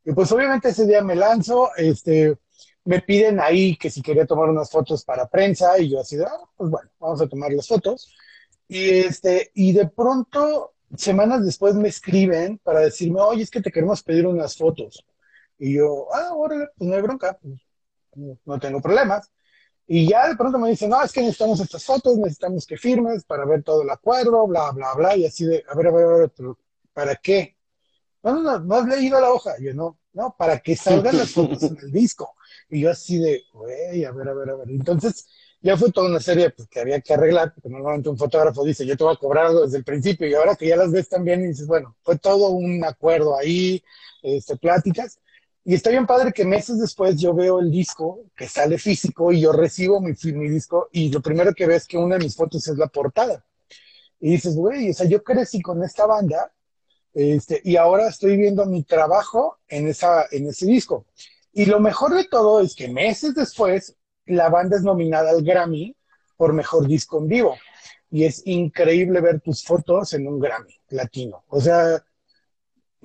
Y 0.03 0.13
pues 0.13 0.31
obviamente 0.31 0.69
ese 0.69 0.85
día 0.85 1.01
me 1.01 1.15
lanzo, 1.15 1.71
este, 1.75 2.37
me 2.85 3.01
piden 3.01 3.39
ahí 3.39 3.75
que 3.75 3.89
si 3.89 4.01
quería 4.01 4.25
tomar 4.25 4.49
unas 4.49 4.69
fotos 4.69 5.03
para 5.03 5.27
prensa, 5.27 5.79
y 5.79 5.89
yo 5.89 5.99
así 5.99 6.15
de, 6.15 6.25
ah, 6.25 6.49
pues 6.55 6.69
bueno, 6.69 6.89
vamos 6.99 7.21
a 7.21 7.27
tomar 7.27 7.51
las 7.51 7.67
fotos. 7.67 8.13
Y, 8.67 8.89
este, 8.89 9.51
y 9.55 9.73
de 9.73 9.87
pronto, 9.87 10.73
semanas 10.95 11.43
después 11.45 11.75
me 11.75 11.89
escriben 11.89 12.59
para 12.59 12.81
decirme, 12.81 13.21
oye, 13.21 13.43
es 13.43 13.49
que 13.49 13.61
te 13.61 13.71
queremos 13.71 14.03
pedir 14.03 14.27
unas 14.27 14.55
fotos. 14.55 15.03
Y 15.57 15.75
yo, 15.75 16.07
ah, 16.13 16.33
órale, 16.33 16.67
pues 16.77 16.89
no 16.89 16.95
hay 16.95 17.01
bronca, 17.01 17.37
pues, 17.41 17.59
no, 18.45 18.59
tengo 18.59 18.81
problemas. 18.81 19.31
Y 19.87 20.09
ya 20.09 20.27
de 20.27 20.35
pronto 20.35 20.57
me 20.57 20.69
dicen, 20.69 20.89
no, 20.89 21.03
es 21.03 21.11
que 21.11 21.21
necesitamos 21.21 21.59
estas 21.59 21.83
fotos, 21.83 22.17
necesitamos 22.17 22.65
que 22.65 22.77
firmes 22.77 23.23
para 23.23 23.45
ver 23.45 23.63
todo 23.63 23.83
el 23.83 23.89
acuerdo, 23.89 24.47
bla, 24.47 24.71
bla, 24.71 24.93
bla, 24.95 25.15
y 25.15 25.25
así 25.25 25.45
de, 25.45 25.63
a 25.69 25.75
ver, 25.75 25.87
a 25.87 25.91
ver, 25.91 26.05
a 26.05 26.17
ver, 26.17 26.31
¿para 26.91 27.15
qué? 27.15 27.55
No, 28.23 28.33
no, 28.33 28.41
no, 28.41 28.59
no 28.59 28.75
has 28.75 28.87
leído 28.87 29.21
la 29.21 29.31
hoja. 29.31 29.53
Y 29.59 29.65
yo, 29.65 29.73
no, 29.75 29.99
no, 30.13 30.35
para 30.37 30.59
que 30.59 30.75
salgan 30.75 31.17
las 31.17 31.31
fotos 31.31 31.61
en 31.63 31.77
el 31.77 31.91
disco. 31.91 32.33
Y 32.69 32.81
yo 32.81 32.89
así 32.89 33.19
de, 33.19 33.43
güey, 33.53 34.03
a 34.03 34.11
ver, 34.11 34.29
a 34.29 34.33
ver, 34.33 34.49
a 34.49 34.55
ver. 34.55 34.69
Entonces, 34.71 35.27
ya 35.61 35.77
fue 35.77 35.91
toda 35.91 36.09
una 36.09 36.19
serie 36.19 36.49
pues, 36.49 36.67
que 36.67 36.79
había 36.79 37.01
que 37.01 37.13
arreglar, 37.13 37.53
porque 37.53 37.69
normalmente 37.69 38.09
un 38.09 38.17
fotógrafo 38.17 38.63
dice, 38.63 38.85
yo 38.85 38.97
te 38.97 39.03
voy 39.03 39.13
a 39.13 39.19
cobrar 39.19 39.51
desde 39.51 39.77
el 39.77 39.83
principio, 39.83 40.27
y 40.27 40.33
ahora 40.33 40.55
que 40.55 40.67
ya 40.67 40.75
las 40.75 40.91
ves 40.91 41.09
también, 41.09 41.43
y 41.43 41.47
dices, 41.47 41.67
bueno, 41.67 41.95
fue 42.01 42.17
todo 42.17 42.49
un 42.49 42.83
acuerdo 42.83 43.37
ahí, 43.37 43.83
este, 44.23 44.57
pláticas, 44.57 45.19
Y 45.67 45.73
está 45.73 45.89
bien 45.89 46.05
padre 46.05 46.31
que 46.31 46.45
meses 46.45 46.79
después 46.79 47.19
yo 47.19 47.33
veo 47.33 47.59
el 47.59 47.71
disco 47.71 48.19
que 48.35 48.47
sale 48.47 48.77
físico 48.77 49.31
y 49.31 49.41
yo 49.41 49.51
recibo 49.51 49.99
mi, 49.99 50.13
mi 50.31 50.47
disco 50.47 50.89
y 50.91 51.11
lo 51.11 51.21
primero 51.21 51.55
que 51.55 51.65
veo 51.65 51.75
es 51.75 51.87
que 51.87 51.97
una 51.97 52.17
de 52.17 52.23
mis 52.23 52.35
fotos 52.35 52.67
es 52.67 52.77
la 52.77 52.85
portada. 52.85 53.43
Y 54.19 54.29
dices, 54.31 54.55
güey, 54.55 54.91
o 54.91 54.93
sea, 54.93 55.07
yo 55.07 55.23
crecí 55.23 55.61
con 55.61 55.83
esta 55.83 56.05
banda 56.05 56.53
este, 57.15 57.61
y 57.63 57.77
ahora 57.77 58.09
estoy 58.09 58.37
viendo 58.37 58.63
mi 58.67 58.83
trabajo 58.83 59.57
en, 59.67 59.87
esa, 59.87 60.25
en 60.29 60.47
ese 60.47 60.67
disco. 60.67 61.07
Y 61.51 61.65
lo 61.65 61.79
mejor 61.79 62.13
de 62.13 62.25
todo 62.25 62.59
es 62.59 62.75
que 62.75 62.87
meses 62.87 63.33
después 63.33 63.95
la 64.27 64.49
banda 64.49 64.77
es 64.77 64.83
nominada 64.83 65.31
al 65.31 65.43
Grammy 65.43 65.95
por 66.37 66.53
mejor 66.53 66.87
disco 66.87 67.17
en 67.17 67.27
vivo. 67.27 67.57
Y 68.11 68.25
es 68.25 68.43
increíble 68.45 69.19
ver 69.19 69.41
tus 69.41 69.63
fotos 69.63 70.13
en 70.13 70.27
un 70.27 70.39
Grammy 70.39 70.75
latino. 70.89 71.43
O 71.47 71.59
sea, 71.59 72.03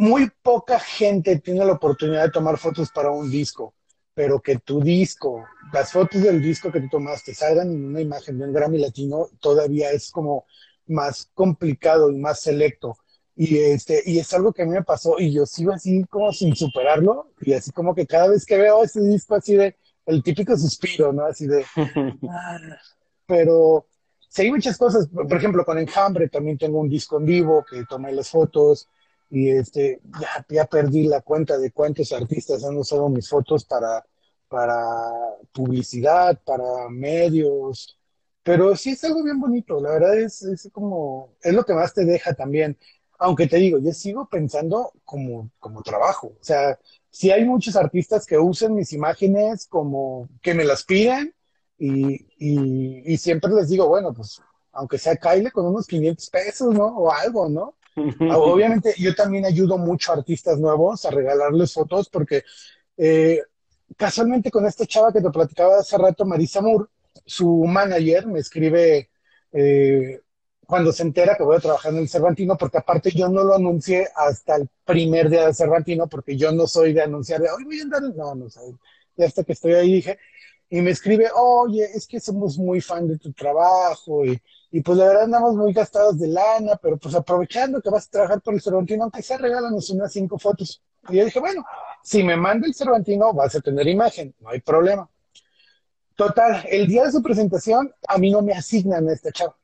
muy 0.00 0.30
poca 0.42 0.80
gente 0.80 1.40
tiene 1.40 1.62
la 1.62 1.74
oportunidad 1.74 2.24
de 2.24 2.30
tomar 2.30 2.56
fotos 2.56 2.90
para 2.90 3.10
un 3.10 3.30
disco, 3.30 3.74
pero 4.14 4.40
que 4.40 4.56
tu 4.56 4.80
disco, 4.80 5.44
las 5.74 5.92
fotos 5.92 6.22
del 6.22 6.40
disco 6.40 6.72
que 6.72 6.80
tú 6.80 6.88
tomaste 6.88 7.34
salgan 7.34 7.70
en 7.70 7.84
una 7.84 8.00
imagen 8.00 8.38
de 8.38 8.46
un 8.46 8.52
Grammy 8.54 8.78
latino, 8.78 9.28
todavía 9.40 9.90
es 9.90 10.10
como 10.10 10.46
más 10.86 11.28
complicado 11.34 12.10
y 12.10 12.16
más 12.16 12.40
selecto. 12.40 12.96
Y, 13.36 13.58
este, 13.58 14.02
y 14.06 14.18
es 14.18 14.32
algo 14.32 14.54
que 14.54 14.62
a 14.62 14.64
mí 14.64 14.72
me 14.72 14.82
pasó 14.82 15.18
y 15.18 15.34
yo 15.34 15.44
sigo 15.44 15.72
así 15.72 16.02
como 16.08 16.32
sin 16.32 16.56
superarlo 16.56 17.32
y 17.42 17.52
así 17.52 17.70
como 17.70 17.94
que 17.94 18.06
cada 18.06 18.28
vez 18.28 18.46
que 18.46 18.56
veo 18.56 18.82
ese 18.82 19.02
disco 19.02 19.34
así 19.34 19.54
de 19.54 19.76
el 20.06 20.22
típico 20.22 20.56
suspiro, 20.56 21.12
¿no? 21.12 21.26
Así 21.26 21.46
de... 21.46 21.62
Ah, 21.76 22.58
pero 23.26 23.86
sí 24.30 24.42
hay 24.42 24.50
muchas 24.50 24.78
cosas, 24.78 25.08
por 25.08 25.36
ejemplo 25.36 25.62
con 25.62 25.78
Enjambre 25.78 26.30
también 26.30 26.56
tengo 26.56 26.80
un 26.80 26.88
disco 26.88 27.18
en 27.18 27.26
vivo 27.26 27.66
que 27.70 27.84
tomé 27.84 28.12
las 28.12 28.30
fotos 28.30 28.88
y 29.30 29.50
este, 29.50 30.00
ya, 30.48 30.66
perdí 30.66 31.04
la 31.06 31.20
cuenta 31.20 31.56
de 31.58 31.70
cuántos 31.70 32.12
artistas 32.12 32.64
han 32.64 32.76
usado 32.76 33.08
mis 33.08 33.28
fotos 33.28 33.64
para, 33.64 34.04
para 34.48 34.74
publicidad, 35.52 36.40
para 36.44 36.88
medios, 36.90 37.96
pero 38.42 38.74
sí 38.74 38.90
es 38.90 39.04
algo 39.04 39.22
bien 39.22 39.40
bonito, 39.40 39.80
la 39.80 39.90
verdad 39.92 40.18
es, 40.18 40.42
es 40.42 40.68
como, 40.72 41.34
es 41.42 41.54
lo 41.54 41.64
que 41.64 41.74
más 41.74 41.94
te 41.94 42.04
deja 42.04 42.34
también, 42.34 42.76
aunque 43.18 43.46
te 43.46 43.58
digo, 43.58 43.78
yo 43.78 43.92
sigo 43.92 44.28
pensando 44.28 44.92
como, 45.04 45.50
como 45.60 45.82
trabajo, 45.82 46.28
o 46.40 46.44
sea, 46.44 46.78
si 47.10 47.30
hay 47.30 47.44
muchos 47.44 47.76
artistas 47.76 48.26
que 48.26 48.38
usan 48.38 48.74
mis 48.74 48.92
imágenes 48.92 49.66
como 49.66 50.28
que 50.42 50.54
me 50.54 50.64
las 50.64 50.84
piden 50.84 51.34
y, 51.78 52.26
y, 52.38 53.12
y 53.12 53.16
siempre 53.18 53.52
les 53.52 53.68
digo, 53.68 53.88
bueno, 53.88 54.12
pues 54.12 54.40
aunque 54.72 54.98
sea 54.98 55.16
Kyle 55.16 55.50
con 55.52 55.66
unos 55.66 55.86
500 55.86 56.30
pesos, 56.30 56.74
¿no? 56.74 56.86
O 56.86 57.12
algo, 57.12 57.48
¿no? 57.48 57.74
Obviamente 58.34 58.94
yo 58.98 59.14
también 59.14 59.44
ayudo 59.44 59.78
mucho 59.78 60.12
a 60.12 60.16
artistas 60.16 60.58
nuevos 60.58 61.04
a 61.04 61.10
regalarles 61.10 61.72
fotos 61.72 62.08
porque 62.08 62.44
eh, 62.96 63.40
casualmente 63.96 64.50
con 64.50 64.66
esta 64.66 64.86
chava 64.86 65.12
que 65.12 65.20
te 65.20 65.30
platicaba 65.30 65.78
hace 65.78 65.98
rato, 65.98 66.24
Marisa 66.24 66.60
Moore, 66.60 66.86
su 67.24 67.64
manager 67.64 68.26
me 68.26 68.40
escribe 68.40 69.10
eh, 69.52 70.20
cuando 70.66 70.92
se 70.92 71.02
entera 71.02 71.36
que 71.36 71.42
voy 71.42 71.56
a 71.56 71.60
trabajar 71.60 71.92
en 71.92 71.98
el 71.98 72.08
Cervantino, 72.08 72.56
porque 72.56 72.78
aparte 72.78 73.10
yo 73.10 73.28
no 73.28 73.42
lo 73.42 73.54
anuncié 73.54 74.08
hasta 74.14 74.56
el 74.56 74.68
primer 74.84 75.28
día 75.28 75.44
del 75.44 75.54
Cervantino, 75.54 76.06
porque 76.06 76.36
yo 76.36 76.52
no 76.52 76.68
soy 76.68 76.92
de 76.92 77.02
anunciar 77.02 77.40
de 77.40 77.50
hoy 77.50 77.64
voy 77.64 77.80
a 77.80 77.82
andar, 77.82 78.02
no, 78.02 78.34
no 78.36 78.48
sé, 78.48 78.60
ya 79.16 79.26
hasta 79.26 79.42
que 79.42 79.52
estoy 79.52 79.72
ahí 79.72 79.94
dije, 79.94 80.18
y 80.68 80.80
me 80.80 80.92
escribe, 80.92 81.28
oye, 81.34 81.84
es 81.92 82.06
que 82.06 82.20
somos 82.20 82.56
muy 82.56 82.80
fan 82.80 83.08
de 83.08 83.18
tu 83.18 83.32
trabajo 83.32 84.24
y, 84.24 84.40
y 84.70 84.80
pues 84.82 84.98
la 84.98 85.06
verdad 85.06 85.24
andamos 85.24 85.54
muy 85.54 85.72
gastados 85.72 86.18
de 86.18 86.28
lana, 86.28 86.78
pero 86.80 86.96
pues 86.96 87.14
aprovechando 87.14 87.82
que 87.82 87.90
vas 87.90 88.06
a 88.06 88.10
trabajar 88.10 88.40
por 88.40 88.54
el 88.54 88.62
Cervantino, 88.62 89.04
aunque 89.04 89.22
sea 89.22 89.38
regálanos 89.38 89.90
unas 89.90 90.12
cinco 90.12 90.38
fotos. 90.38 90.82
Y 91.08 91.16
yo 91.16 91.24
dije, 91.24 91.40
bueno, 91.40 91.64
si 92.02 92.22
me 92.22 92.36
manda 92.36 92.66
el 92.66 92.74
Cervantino 92.74 93.32
vas 93.32 93.54
a 93.56 93.60
tener 93.60 93.86
imagen, 93.88 94.34
no 94.38 94.50
hay 94.50 94.60
problema. 94.60 95.08
Total, 96.14 96.64
el 96.70 96.86
día 96.86 97.04
de 97.04 97.12
su 97.12 97.22
presentación 97.22 97.92
a 98.06 98.18
mí 98.18 98.30
no 98.30 98.42
me 98.42 98.52
asignan 98.52 99.08
a 99.08 99.12
este 99.12 99.32
chavo. 99.32 99.56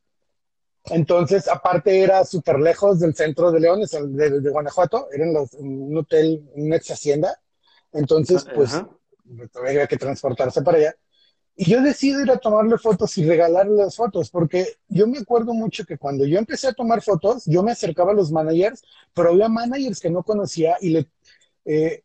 Entonces, 0.86 1.48
aparte 1.48 2.00
era 2.00 2.24
súper 2.24 2.58
lejos 2.58 3.00
del 3.00 3.14
centro 3.14 3.50
de 3.50 3.60
León, 3.60 3.82
de, 3.82 4.40
de, 4.40 4.50
Guanajuato, 4.50 5.08
era 5.12 5.24
en, 5.24 5.36
un 5.58 5.96
hotel, 5.96 6.48
una 6.54 6.76
ex 6.76 6.90
hacienda. 6.90 7.40
Entonces, 7.92 8.46
pues, 8.54 8.80
había 9.54 9.86
que 9.86 9.96
transportarse 9.96 10.62
para 10.62 10.78
allá. 10.78 10.96
Y 11.58 11.70
yo 11.70 11.80
decido 11.80 12.20
ir 12.20 12.30
a 12.30 12.36
tomarle 12.36 12.76
fotos 12.76 13.16
y 13.16 13.24
regalarle 13.24 13.76
las 13.76 13.96
fotos, 13.96 14.30
porque 14.30 14.76
yo 14.88 15.06
me 15.06 15.18
acuerdo 15.18 15.54
mucho 15.54 15.86
que 15.86 15.96
cuando 15.96 16.26
yo 16.26 16.38
empecé 16.38 16.68
a 16.68 16.74
tomar 16.74 17.02
fotos, 17.02 17.44
yo 17.46 17.62
me 17.62 17.72
acercaba 17.72 18.12
a 18.12 18.14
los 18.14 18.30
managers, 18.30 18.82
pero 19.14 19.30
había 19.30 19.48
managers 19.48 19.98
que 20.00 20.10
no 20.10 20.22
conocía 20.22 20.76
y 20.80 20.90
le... 20.90 21.10
Eh, 21.64 22.02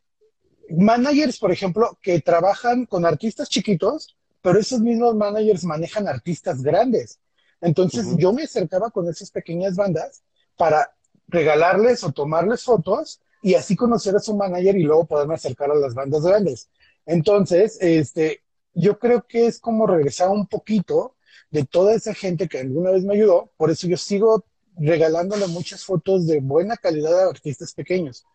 managers, 0.70 1.38
por 1.38 1.52
ejemplo, 1.52 1.98
que 2.02 2.22
trabajan 2.22 2.86
con 2.86 3.06
artistas 3.06 3.50
chiquitos, 3.50 4.16
pero 4.42 4.58
esos 4.58 4.80
mismos 4.80 5.16
managers 5.16 5.66
manejan 5.66 6.08
artistas 6.08 6.64
grandes. 6.64 7.20
Entonces 7.60 8.06
yo 8.18 8.32
me 8.32 8.44
acercaba 8.44 8.90
con 8.90 9.08
esas 9.10 9.32
pequeñas 9.32 9.76
bandas 9.76 10.24
para 10.56 10.96
regalarles 11.28 12.04
o 12.04 12.12
tomarles 12.12 12.64
fotos 12.64 13.22
y 13.42 13.56
así 13.56 13.76
conocer 13.76 14.16
a 14.16 14.20
su 14.20 14.36
manager 14.36 14.78
y 14.78 14.84
luego 14.84 15.06
poderme 15.06 15.36
acercar 15.36 15.72
a 15.72 15.76
las 15.76 15.94
bandas 15.94 16.24
grandes. 16.24 16.70
Entonces, 17.06 17.78
este, 17.82 18.42
yo 18.74 19.00
creo 19.00 19.26
que 19.28 19.48
es 19.48 19.60
como 19.60 19.88
regresar 19.88 20.30
un 20.30 20.48
poquito 20.48 21.16
de 21.50 21.66
toda 21.66 21.94
esa 21.94 22.14
gente 22.14 22.48
que 22.48 22.60
alguna 22.60 22.92
vez 22.92 23.04
me 23.04 23.16
ayudó, 23.16 23.52
por 23.58 23.72
eso 23.72 23.88
yo 23.88 23.98
sigo 23.98 24.46
regalándole 24.78 25.48
muchas 25.48 25.84
fotos 25.84 26.26
de 26.28 26.40
buena 26.40 26.78
calidad 26.78 27.26
a 27.26 27.30
artistas 27.30 27.74
pequeños. 27.74 28.26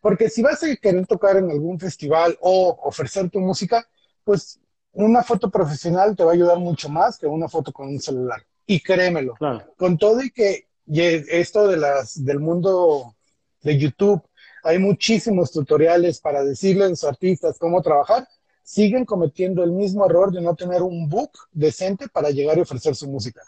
Porque 0.00 0.28
si 0.28 0.42
vas 0.42 0.62
a 0.62 0.76
querer 0.76 1.06
tocar 1.06 1.36
en 1.36 1.50
algún 1.50 1.80
festival 1.80 2.36
o 2.40 2.78
ofrecer 2.82 3.30
tu 3.30 3.40
música, 3.40 3.88
pues 4.24 4.60
una 4.92 5.22
foto 5.22 5.50
profesional 5.50 6.14
te 6.14 6.24
va 6.24 6.30
a 6.30 6.34
ayudar 6.34 6.58
mucho 6.58 6.88
más 6.88 7.18
que 7.18 7.26
una 7.26 7.48
foto 7.48 7.72
con 7.72 7.88
un 7.88 8.00
celular. 8.00 8.44
Y 8.66 8.80
créemelo, 8.80 9.34
con 9.76 9.96
todo 9.96 10.22
y 10.22 10.30
que 10.30 10.66
esto 10.86 11.68
de 11.68 11.76
las, 11.76 12.24
del 12.24 12.40
mundo 12.40 13.14
de 13.62 13.78
YouTube, 13.78 14.22
hay 14.62 14.78
muchísimos 14.78 15.52
tutoriales 15.52 16.20
para 16.20 16.44
decirle 16.44 16.84
a 16.84 16.88
los 16.88 17.04
artistas 17.04 17.58
cómo 17.58 17.82
trabajar, 17.82 18.26
siguen 18.66 19.04
cometiendo 19.04 19.62
el 19.62 19.70
mismo 19.70 20.04
error 20.06 20.32
de 20.32 20.40
no 20.40 20.56
tener 20.56 20.82
un 20.82 21.08
book 21.08 21.30
decente 21.52 22.08
para 22.08 22.30
llegar 22.30 22.58
y 22.58 22.62
ofrecer 22.62 22.96
su 22.96 23.08
música. 23.08 23.40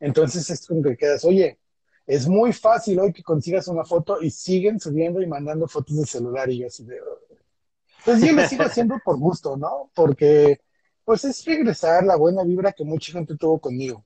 Entonces 0.00 0.48
es 0.48 0.66
como 0.66 0.82
que 0.82 0.96
quedas, 0.96 1.22
oye, 1.26 1.58
es 2.06 2.26
muy 2.26 2.50
fácil 2.54 2.98
hoy 2.98 3.12
que 3.12 3.22
consigas 3.22 3.68
una 3.68 3.84
foto 3.84 4.22
y 4.22 4.30
siguen 4.30 4.80
subiendo 4.80 5.20
y 5.20 5.26
mandando 5.26 5.68
fotos 5.68 5.96
de 5.96 6.06
celular 6.06 6.48
y 6.48 6.60
yo 6.60 6.68
así 6.68 6.82
de... 6.82 6.98
Pues 8.06 8.22
yo 8.22 8.32
lo 8.32 8.48
sigo 8.48 8.62
haciendo 8.64 8.98
por 9.04 9.18
gusto, 9.18 9.54
¿no? 9.58 9.90
Porque 9.94 10.58
pues 11.04 11.26
es 11.26 11.44
regresar 11.44 12.02
la 12.04 12.16
buena 12.16 12.42
vibra 12.42 12.72
que 12.72 12.84
mucha 12.84 13.12
gente 13.12 13.36
tuvo 13.36 13.58
conmigo. 13.58 14.02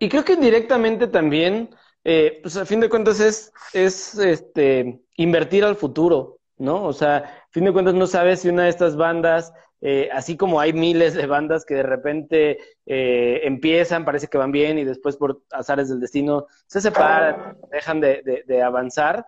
Y 0.00 0.08
creo 0.08 0.24
que 0.24 0.32
indirectamente 0.32 1.06
también, 1.06 1.70
eh, 2.02 2.40
pues 2.42 2.56
a 2.56 2.66
fin 2.66 2.80
de 2.80 2.88
cuentas 2.88 3.20
es, 3.20 3.52
es 3.72 4.18
este, 4.18 5.00
invertir 5.16 5.64
al 5.64 5.76
futuro, 5.76 6.40
¿no? 6.58 6.82
O 6.84 6.92
sea, 6.92 7.41
fin 7.52 7.64
de 7.64 7.72
cuentas 7.72 7.94
no 7.94 8.06
sabes 8.06 8.40
si 8.40 8.48
una 8.48 8.64
de 8.64 8.70
estas 8.70 8.96
bandas, 8.96 9.52
eh, 9.80 10.08
así 10.12 10.36
como 10.36 10.58
hay 10.60 10.72
miles 10.72 11.14
de 11.14 11.26
bandas 11.26 11.64
que 11.64 11.74
de 11.74 11.82
repente 11.82 12.58
eh, 12.86 13.40
empiezan, 13.44 14.04
parece 14.04 14.26
que 14.26 14.38
van 14.38 14.52
bien 14.52 14.78
y 14.78 14.84
después 14.84 15.16
por 15.16 15.42
azares 15.52 15.88
del 15.88 16.00
destino 16.00 16.46
se 16.66 16.80
separan, 16.80 17.56
dejan 17.70 18.00
de, 18.00 18.44
de, 18.46 18.62
avanzar, 18.62 19.26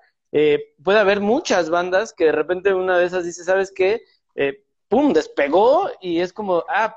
puede 0.83 0.99
haber 0.99 1.21
muchas 1.21 1.71
bandas 1.71 2.13
que 2.13 2.25
de 2.25 2.33
repente 2.33 2.75
una 2.75 2.99
de 2.99 3.07
esas 3.07 3.25
dice, 3.25 3.45
¿sabes 3.45 3.73
qué? 3.73 4.03
¡Pum! 4.89 5.13
Despegó 5.13 5.91
y 6.01 6.21
es 6.21 6.33
como, 6.33 6.65
ah, 6.69 6.97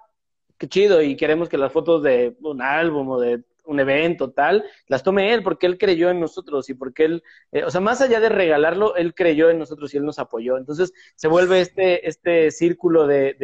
qué 0.58 0.68
chido 0.68 1.02
y 1.02 1.16
queremos 1.16 1.50
que 1.50 1.58
las 1.58 1.72
fotos 1.72 2.04
de 2.04 2.36
un 2.42 2.62
álbum 2.62 3.10
o 3.10 3.20
de 3.20 3.44
un 3.68 3.80
evento, 3.80 4.32
tal, 4.32 4.66
las 4.88 5.04
tome 5.04 5.34
él 5.34 5.44
porque 5.44 5.68
él 5.68 5.78
creyó 5.78 6.10
en 6.10 6.20
nosotros 6.20 6.70
y 6.70 6.74
porque 6.74 7.06
él, 7.06 7.24
eh, 7.52 7.64
o 7.64 7.72
sea, 7.72 7.82
más 7.82 8.02
allá 8.02 8.20
de 8.20 8.30
regalarlo, 8.30 8.96
él 8.96 9.14
creyó 9.14 9.50
en 9.50 9.60
nosotros 9.60 9.94
y 9.94 9.98
él 9.98 10.06
nos 10.06 10.20
apoyó. 10.20 10.58
Entonces 10.58 10.94
se 11.16 11.28
vuelve 11.28 11.62
este, 11.62 12.08
este 12.08 12.52
círculo 12.52 13.06
de, 13.08 13.36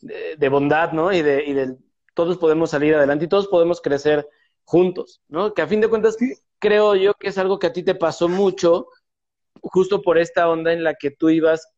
de, 0.00 0.36
de, 0.36 0.48
bondad, 0.48 0.92
¿no? 0.92 1.12
Y 1.12 1.22
de, 1.22 1.44
y 1.44 1.52
de 1.52 1.76
todos 2.14 2.38
podemos 2.38 2.70
salir 2.70 2.94
adelante 2.94 3.26
y 3.26 3.28
todos 3.28 3.48
podemos 3.48 3.80
crecer 3.80 4.28
juntos, 4.64 5.22
¿no? 5.28 5.52
Que 5.54 5.62
a 5.62 5.66
fin 5.66 5.80
de 5.80 5.88
cuentas 5.88 6.16
creo 6.58 6.94
yo 6.94 7.14
que 7.14 7.28
es 7.28 7.38
algo 7.38 7.58
que 7.58 7.66
a 7.66 7.72
ti 7.72 7.82
te 7.82 7.94
pasó 7.94 8.28
mucho, 8.28 8.88
justo 9.62 10.02
por 10.02 10.18
esta 10.18 10.48
onda 10.48 10.72
en 10.72 10.84
la 10.84 10.94
que 10.94 11.10
tú 11.10 11.28
ibas 11.28 11.68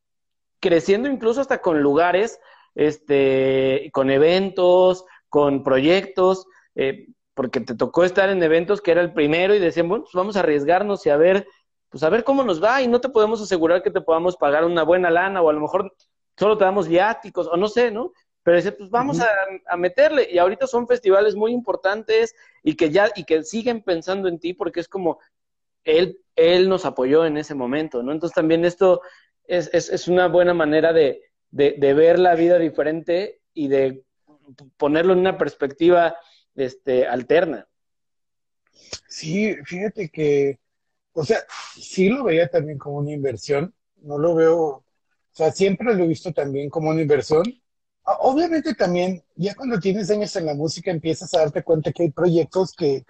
creciendo 0.60 1.08
incluso 1.08 1.40
hasta 1.40 1.60
con 1.60 1.80
lugares, 1.82 2.40
este, 2.74 3.90
con 3.92 4.10
eventos, 4.10 5.04
con 5.28 5.62
proyectos, 5.62 6.46
eh, 6.74 7.08
porque 7.38 7.60
te 7.60 7.76
tocó 7.76 8.02
estar 8.02 8.30
en 8.30 8.42
eventos 8.42 8.80
que 8.80 8.90
era 8.90 9.00
el 9.00 9.12
primero 9.12 9.54
y 9.54 9.60
decían, 9.60 9.88
bueno, 9.88 10.02
pues 10.02 10.12
vamos 10.12 10.34
a 10.34 10.40
arriesgarnos 10.40 11.06
y 11.06 11.10
a 11.10 11.16
ver, 11.16 11.46
pues 11.88 12.02
a 12.02 12.08
ver 12.08 12.24
cómo 12.24 12.42
nos 12.42 12.60
va 12.60 12.82
y 12.82 12.88
no 12.88 13.00
te 13.00 13.10
podemos 13.10 13.40
asegurar 13.40 13.80
que 13.80 13.92
te 13.92 14.00
podamos 14.00 14.36
pagar 14.36 14.64
una 14.64 14.82
buena 14.82 15.08
lana 15.08 15.40
o 15.40 15.48
a 15.48 15.52
lo 15.52 15.60
mejor 15.60 15.94
solo 16.36 16.58
te 16.58 16.64
damos 16.64 16.88
viáticos 16.88 17.46
o 17.46 17.56
no 17.56 17.68
sé, 17.68 17.92
¿no? 17.92 18.10
Pero 18.42 18.56
dice, 18.56 18.72
pues 18.72 18.90
vamos 18.90 19.20
a, 19.20 19.76
meterle 19.76 20.26
y 20.28 20.38
ahorita 20.38 20.66
son 20.66 20.88
festivales 20.88 21.36
muy 21.36 21.52
importantes 21.52 22.34
y 22.64 22.74
que 22.74 22.90
ya 22.90 23.08
y 23.14 23.22
que 23.22 23.44
siguen 23.44 23.84
pensando 23.84 24.26
en 24.26 24.40
ti 24.40 24.52
porque 24.52 24.80
es 24.80 24.88
como 24.88 25.20
él 25.84 26.18
él 26.34 26.68
nos 26.68 26.84
apoyó 26.86 27.24
en 27.24 27.36
ese 27.36 27.54
momento, 27.54 28.02
¿no? 28.02 28.10
Entonces 28.10 28.34
también 28.34 28.64
esto 28.64 29.00
es, 29.44 29.70
es, 29.72 29.90
es 29.90 30.08
una 30.08 30.26
buena 30.26 30.54
manera 30.54 30.92
de, 30.92 31.22
de, 31.52 31.76
de, 31.78 31.94
ver 31.94 32.18
la 32.18 32.34
vida 32.34 32.58
diferente 32.58 33.42
y 33.54 33.68
de 33.68 34.02
ponerlo 34.76 35.12
en 35.12 35.20
una 35.20 35.38
perspectiva 35.38 36.16
este, 36.58 37.06
alterna. 37.06 37.66
Sí, 39.08 39.56
fíjate 39.64 40.08
que, 40.08 40.58
o 41.12 41.24
sea, 41.24 41.38
sí 41.76 42.08
lo 42.08 42.24
veía 42.24 42.48
también 42.48 42.78
como 42.78 42.98
una 42.98 43.12
inversión, 43.12 43.74
no 43.96 44.18
lo 44.18 44.34
veo, 44.34 44.56
o 44.58 44.84
sea, 45.32 45.50
siempre 45.52 45.94
lo 45.94 46.04
he 46.04 46.08
visto 46.08 46.32
también 46.32 46.70
como 46.70 46.90
una 46.90 47.02
inversión. 47.02 47.42
Obviamente 48.20 48.74
también, 48.74 49.22
ya 49.36 49.54
cuando 49.54 49.78
tienes 49.78 50.10
años 50.10 50.34
en 50.36 50.46
la 50.46 50.54
música 50.54 50.90
empiezas 50.90 51.32
a 51.34 51.40
darte 51.40 51.62
cuenta 51.62 51.92
que 51.92 52.04
hay 52.04 52.10
proyectos 52.10 52.72
que, 52.72 53.04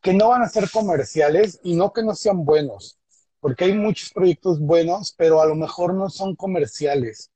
que 0.00 0.14
no 0.14 0.28
van 0.28 0.42
a 0.42 0.48
ser 0.48 0.70
comerciales 0.70 1.60
y 1.62 1.74
no 1.74 1.92
que 1.92 2.02
no 2.02 2.14
sean 2.14 2.44
buenos, 2.44 2.98
porque 3.40 3.64
hay 3.64 3.74
muchos 3.74 4.10
proyectos 4.12 4.58
buenos, 4.60 5.14
pero 5.16 5.42
a 5.42 5.46
lo 5.46 5.54
mejor 5.54 5.94
no 5.94 6.08
son 6.08 6.34
comerciales. 6.34 7.30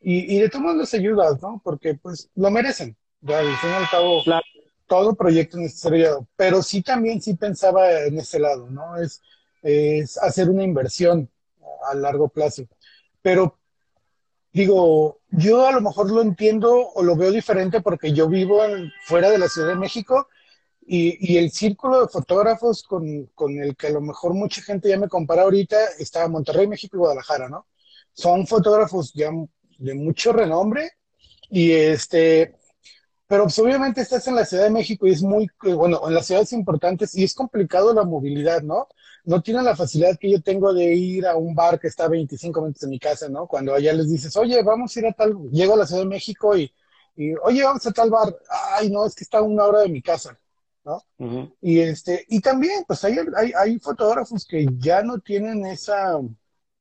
Y, 0.00 0.36
y 0.36 0.40
de 0.40 0.50
todos 0.50 0.64
modos 0.64 0.92
ayudas, 0.92 1.40
¿no? 1.40 1.62
Porque 1.64 1.94
pues 1.94 2.28
lo 2.34 2.50
merecen. 2.50 2.94
Ya, 3.22 3.38
al 3.38 3.56
fin 3.56 3.70
y 3.70 3.72
al 3.72 3.88
cabo, 3.88 4.22
todo 4.86 5.14
proyecto 5.14 5.56
necesario, 5.58 6.26
pero 6.36 6.62
sí 6.62 6.82
también 6.82 7.20
sí 7.20 7.34
pensaba 7.34 8.02
en 8.02 8.18
ese 8.18 8.38
lado, 8.38 8.68
¿no? 8.70 8.96
Es, 8.96 9.22
es 9.62 10.18
hacer 10.18 10.50
una 10.50 10.62
inversión 10.62 11.30
a 11.90 11.94
largo 11.94 12.28
plazo. 12.28 12.64
Pero 13.22 13.58
digo, 14.52 15.20
yo 15.30 15.66
a 15.66 15.72
lo 15.72 15.80
mejor 15.80 16.10
lo 16.10 16.22
entiendo 16.22 16.88
o 16.94 17.02
lo 17.02 17.16
veo 17.16 17.30
diferente 17.30 17.80
porque 17.80 18.12
yo 18.12 18.28
vivo 18.28 18.60
fuera 19.06 19.30
de 19.30 19.38
la 19.38 19.48
Ciudad 19.48 19.68
de 19.68 19.76
México 19.76 20.28
y, 20.86 21.32
y 21.32 21.38
el 21.38 21.50
círculo 21.50 22.02
de 22.02 22.08
fotógrafos 22.08 22.82
con, 22.82 23.26
con, 23.34 23.58
el 23.58 23.74
que 23.76 23.88
a 23.88 23.90
lo 23.90 24.00
mejor 24.00 24.34
mucha 24.34 24.62
gente 24.62 24.88
ya 24.88 24.98
me 24.98 25.08
compara 25.08 25.42
ahorita 25.42 25.76
está 25.98 26.28
Monterrey, 26.28 26.66
México 26.66 26.96
y 26.96 27.00
Guadalajara, 27.00 27.48
¿no? 27.48 27.66
Son 28.12 28.46
fotógrafos 28.46 29.12
ya 29.14 29.30
de 29.78 29.94
mucho 29.94 30.32
renombre 30.32 30.92
y 31.50 31.72
este, 31.72 32.54
pero 33.26 33.44
pues, 33.44 33.58
obviamente 33.58 34.02
estás 34.02 34.26
en 34.28 34.34
la 34.34 34.44
Ciudad 34.44 34.64
de 34.64 34.70
México 34.70 35.06
y 35.06 35.12
es 35.12 35.22
muy, 35.22 35.48
bueno, 35.62 36.06
en 36.06 36.14
las 36.14 36.26
ciudades 36.26 36.52
importantes 36.52 37.14
y 37.16 37.24
es 37.24 37.34
complicado 37.34 37.94
la 37.94 38.04
movilidad, 38.04 38.62
¿no? 38.62 38.88
No 39.24 39.42
tienen 39.42 39.64
la 39.64 39.74
facilidad 39.74 40.18
que 40.18 40.30
yo 40.30 40.42
tengo 40.42 40.74
de 40.74 40.94
ir 40.94 41.26
a 41.26 41.36
un 41.36 41.54
bar 41.54 41.80
que 41.80 41.88
está 41.88 42.04
a 42.04 42.08
25 42.08 42.60
minutos 42.60 42.82
de 42.82 42.88
mi 42.88 42.98
casa, 42.98 43.28
¿no? 43.28 43.46
Cuando 43.46 43.74
allá 43.74 43.92
les 43.94 44.10
dices, 44.10 44.36
oye, 44.36 44.62
vamos 44.62 44.94
a 44.94 45.00
ir 45.00 45.06
a 45.06 45.12
tal, 45.12 45.34
llego 45.50 45.74
a 45.74 45.78
la 45.78 45.86
Ciudad 45.86 46.02
de 46.02 46.08
México 46.08 46.56
y, 46.56 46.72
y 47.16 47.34
oye, 47.36 47.62
vamos 47.64 47.86
a 47.86 47.92
tal 47.92 48.10
bar, 48.10 48.36
ay, 48.74 48.90
no, 48.90 49.06
es 49.06 49.14
que 49.14 49.24
está 49.24 49.38
a 49.38 49.42
una 49.42 49.64
hora 49.64 49.80
de 49.80 49.88
mi 49.88 50.02
casa. 50.02 50.38
¿no? 50.84 51.02
Y 51.62 51.80
este, 51.80 52.26
y 52.28 52.40
también, 52.40 52.84
pues 52.86 53.02
hay, 53.04 53.16
hay, 53.36 53.52
hay, 53.58 53.78
fotógrafos 53.78 54.44
que 54.44 54.66
ya 54.76 55.02
no 55.02 55.18
tienen 55.18 55.64
esa 55.64 56.20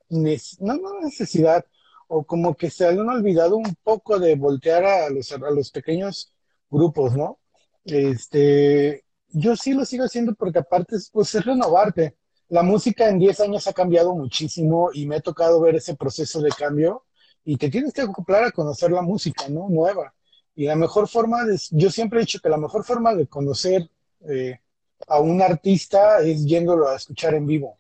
no, 0.10 0.78
no 0.78 1.00
necesidad, 1.02 1.66
o 2.08 2.24
como 2.26 2.56
que 2.56 2.70
se 2.70 2.86
han 2.86 3.00
olvidado 3.00 3.56
un 3.56 3.76
poco 3.82 4.20
de 4.20 4.36
voltear 4.36 4.84
a 4.84 5.10
los, 5.10 5.32
a 5.32 5.38
los 5.38 5.72
pequeños 5.72 6.33
grupos, 6.74 7.16
¿no? 7.16 7.40
Este, 7.86 9.04
yo 9.30 9.56
sí 9.56 9.74
lo 9.74 9.86
sigo 9.86 10.06
haciendo 10.06 10.36
porque 10.36 10.60
aparte 10.60 10.98
pues, 11.12 11.36
es 11.36 11.46
renovarte. 11.46 12.16
La 12.50 12.64
música 12.64 13.10
en 13.10 13.20
10 13.20 13.40
años 13.42 13.68
ha 13.68 13.74
cambiado 13.74 14.14
muchísimo 14.16 14.90
y 14.94 15.06
me 15.08 15.18
ha 15.18 15.22
tocado 15.22 15.62
ver 15.62 15.76
ese 15.76 15.96
proceso 15.96 16.42
de 16.42 16.50
cambio 16.50 17.06
y 17.46 17.58
te 17.58 17.70
tienes 17.70 17.94
que 17.94 18.02
acoplar 18.02 18.44
a 18.44 18.52
conocer 18.52 18.92
la 18.92 19.02
música, 19.02 19.48
¿no? 19.50 19.70
Nueva. 19.70 20.14
Y 20.56 20.66
la 20.66 20.76
mejor 20.76 21.08
forma 21.08 21.46
de, 21.46 21.60
yo 21.72 21.90
siempre 21.90 22.20
he 22.20 22.26
dicho 22.26 22.40
que 22.40 22.50
la 22.50 22.58
mejor 22.58 22.84
forma 22.84 23.16
de 23.16 23.28
conocer 23.28 23.90
eh, 24.30 24.60
a 25.08 25.20
un 25.20 25.42
artista 25.42 26.20
es 26.20 26.46
yéndolo 26.46 26.90
a 26.90 26.96
escuchar 26.96 27.34
en 27.34 27.48
vivo. 27.48 27.78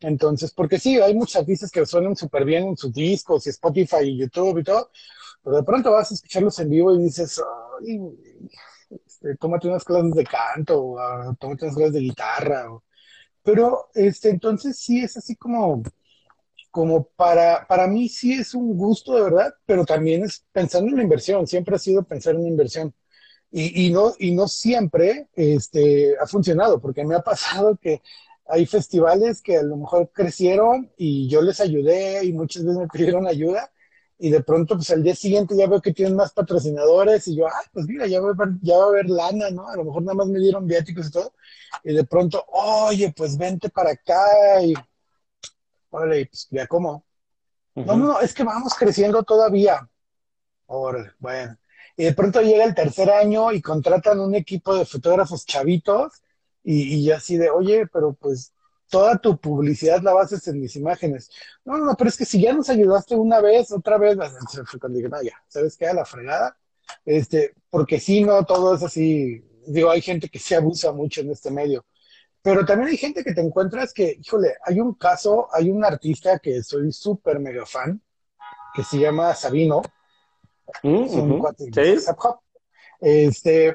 Entonces, 0.00 0.52
porque 0.52 0.78
sí, 0.78 1.00
hay 1.00 1.14
muchos 1.14 1.36
artistas 1.36 1.70
que 1.70 1.86
suenan 1.86 2.16
súper 2.16 2.44
bien 2.44 2.66
en 2.66 2.76
sus 2.76 2.92
discos 2.92 3.46
y 3.46 3.50
Spotify 3.50 4.02
y 4.02 4.18
YouTube 4.18 4.58
y 4.58 4.64
todo, 4.64 4.90
pero 5.42 5.56
de 5.56 5.62
pronto 5.62 5.92
vas 5.92 6.10
a 6.10 6.14
escucharlos 6.14 6.58
en 6.58 6.70
vivo 6.70 6.94
y 6.94 7.04
dices, 7.04 7.40
Ay, 7.80 8.00
este, 9.06 9.36
tómate 9.36 9.68
unas 9.68 9.84
clases 9.84 10.12
de 10.14 10.24
canto, 10.24 10.80
o, 10.80 10.94
uh, 10.94 11.34
tómate 11.36 11.64
unas 11.64 11.76
clases 11.76 11.94
de 11.94 12.00
guitarra. 12.00 12.72
O... 12.72 12.84
Pero, 13.42 13.88
este, 13.94 14.30
entonces 14.30 14.78
sí 14.78 15.02
es 15.02 15.16
así 15.16 15.36
como, 15.36 15.82
como 16.70 17.04
para, 17.16 17.66
para 17.66 17.86
mí 17.86 18.08
sí 18.08 18.34
es 18.34 18.54
un 18.54 18.76
gusto 18.76 19.14
de 19.16 19.22
verdad, 19.22 19.54
pero 19.66 19.84
también 19.84 20.24
es 20.24 20.44
pensando 20.52 20.90
en 20.90 20.96
la 20.96 21.02
inversión, 21.02 21.46
siempre 21.46 21.76
ha 21.76 21.78
sido 21.78 22.02
pensar 22.04 22.34
en 22.34 22.42
la 22.42 22.48
inversión. 22.48 22.94
Y, 23.50 23.86
y, 23.86 23.92
no, 23.92 24.12
y 24.18 24.32
no 24.32 24.48
siempre 24.48 25.28
este, 25.34 26.16
ha 26.20 26.26
funcionado, 26.26 26.80
porque 26.80 27.04
me 27.04 27.14
ha 27.14 27.20
pasado 27.22 27.76
que 27.76 28.02
hay 28.48 28.66
festivales 28.66 29.42
que 29.42 29.56
a 29.56 29.62
lo 29.62 29.76
mejor 29.76 30.10
crecieron 30.12 30.90
y 30.96 31.28
yo 31.28 31.42
les 31.42 31.60
ayudé 31.60 32.24
y 32.24 32.32
muchas 32.32 32.64
veces 32.64 32.78
me 32.78 32.88
pidieron 32.88 33.26
ayuda 33.26 33.70
y 34.18 34.30
de 34.30 34.42
pronto 34.42 34.76
pues 34.76 34.90
al 34.90 35.02
día 35.02 35.14
siguiente 35.14 35.56
ya 35.56 35.66
veo 35.66 35.80
que 35.80 35.92
tienen 35.92 36.16
más 36.16 36.32
patrocinadores 36.32 37.28
y 37.28 37.36
yo, 37.36 37.46
ay, 37.46 37.66
pues 37.72 37.86
mira, 37.86 38.06
ya 38.06 38.20
va, 38.20 38.28
a 38.28 38.32
haber, 38.32 38.48
ya 38.62 38.78
va 38.78 38.84
a 38.84 38.88
haber 38.88 39.10
lana, 39.10 39.50
¿no? 39.50 39.68
A 39.68 39.76
lo 39.76 39.84
mejor 39.84 40.02
nada 40.02 40.14
más 40.14 40.26
me 40.28 40.38
dieron 40.38 40.66
viáticos 40.66 41.08
y 41.08 41.10
todo. 41.10 41.34
Y 41.84 41.94
de 41.94 42.04
pronto, 42.04 42.44
oye, 42.48 43.12
pues 43.14 43.36
vente 43.36 43.68
para 43.68 43.90
acá 43.90 44.62
y, 44.62 44.74
órale, 45.90 46.26
pues 46.26 46.48
ya 46.50 46.66
cómo. 46.66 47.04
No, 47.74 47.84
no, 47.84 48.06
no, 48.06 48.20
es 48.20 48.32
que 48.32 48.42
vamos 48.42 48.72
creciendo 48.74 49.22
todavía. 49.22 49.86
Órale, 50.66 51.12
bueno. 51.18 51.58
Y 51.94 52.04
de 52.04 52.14
pronto 52.14 52.40
llega 52.40 52.64
el 52.64 52.74
tercer 52.74 53.10
año 53.10 53.52
y 53.52 53.60
contratan 53.60 54.18
un 54.20 54.34
equipo 54.34 54.74
de 54.74 54.86
fotógrafos 54.86 55.44
chavitos 55.44 56.22
y, 56.64 56.94
y 56.96 57.10
así 57.10 57.36
de, 57.36 57.50
oye, 57.50 57.86
pero 57.86 58.14
pues 58.14 58.54
toda 58.88 59.18
tu 59.18 59.38
publicidad 59.38 60.02
la 60.02 60.12
bases 60.12 60.46
en 60.48 60.60
mis 60.60 60.76
imágenes. 60.76 61.30
No, 61.64 61.78
no, 61.78 61.94
pero 61.96 62.08
es 62.08 62.16
que 62.16 62.24
si 62.24 62.40
ya 62.40 62.52
nos 62.52 62.68
ayudaste 62.68 63.14
una 63.14 63.40
vez, 63.40 63.72
otra 63.72 63.98
vez, 63.98 64.16
cuando 64.80 64.96
dije, 64.96 65.08
no, 65.08 65.22
ya, 65.22 65.42
¿sabes 65.48 65.76
qué? 65.76 65.86
A 65.88 65.94
la 65.94 66.04
fregada. 66.04 66.56
Este, 67.04 67.54
porque 67.70 67.98
si 68.00 68.22
no, 68.22 68.44
todo 68.44 68.74
es 68.74 68.82
así. 68.82 69.44
Digo, 69.66 69.90
hay 69.90 70.00
gente 70.00 70.28
que 70.28 70.38
se 70.38 70.54
abusa 70.54 70.92
mucho 70.92 71.20
en 71.20 71.30
este 71.30 71.50
medio. 71.50 71.84
Pero 72.42 72.64
también 72.64 72.90
hay 72.90 72.96
gente 72.96 73.24
que 73.24 73.34
te 73.34 73.40
encuentras 73.40 73.92
que, 73.92 74.18
híjole, 74.22 74.54
hay 74.64 74.78
un 74.78 74.94
caso, 74.94 75.48
hay 75.52 75.68
un 75.68 75.84
artista 75.84 76.38
que 76.38 76.62
soy 76.62 76.92
súper 76.92 77.40
mega 77.40 77.66
fan, 77.66 78.00
que 78.72 78.84
se 78.84 78.98
llama 78.98 79.34
Sabino. 79.34 79.82
Mm, 80.82 81.08
¿Sí? 81.74 81.96
Este, 83.00 83.74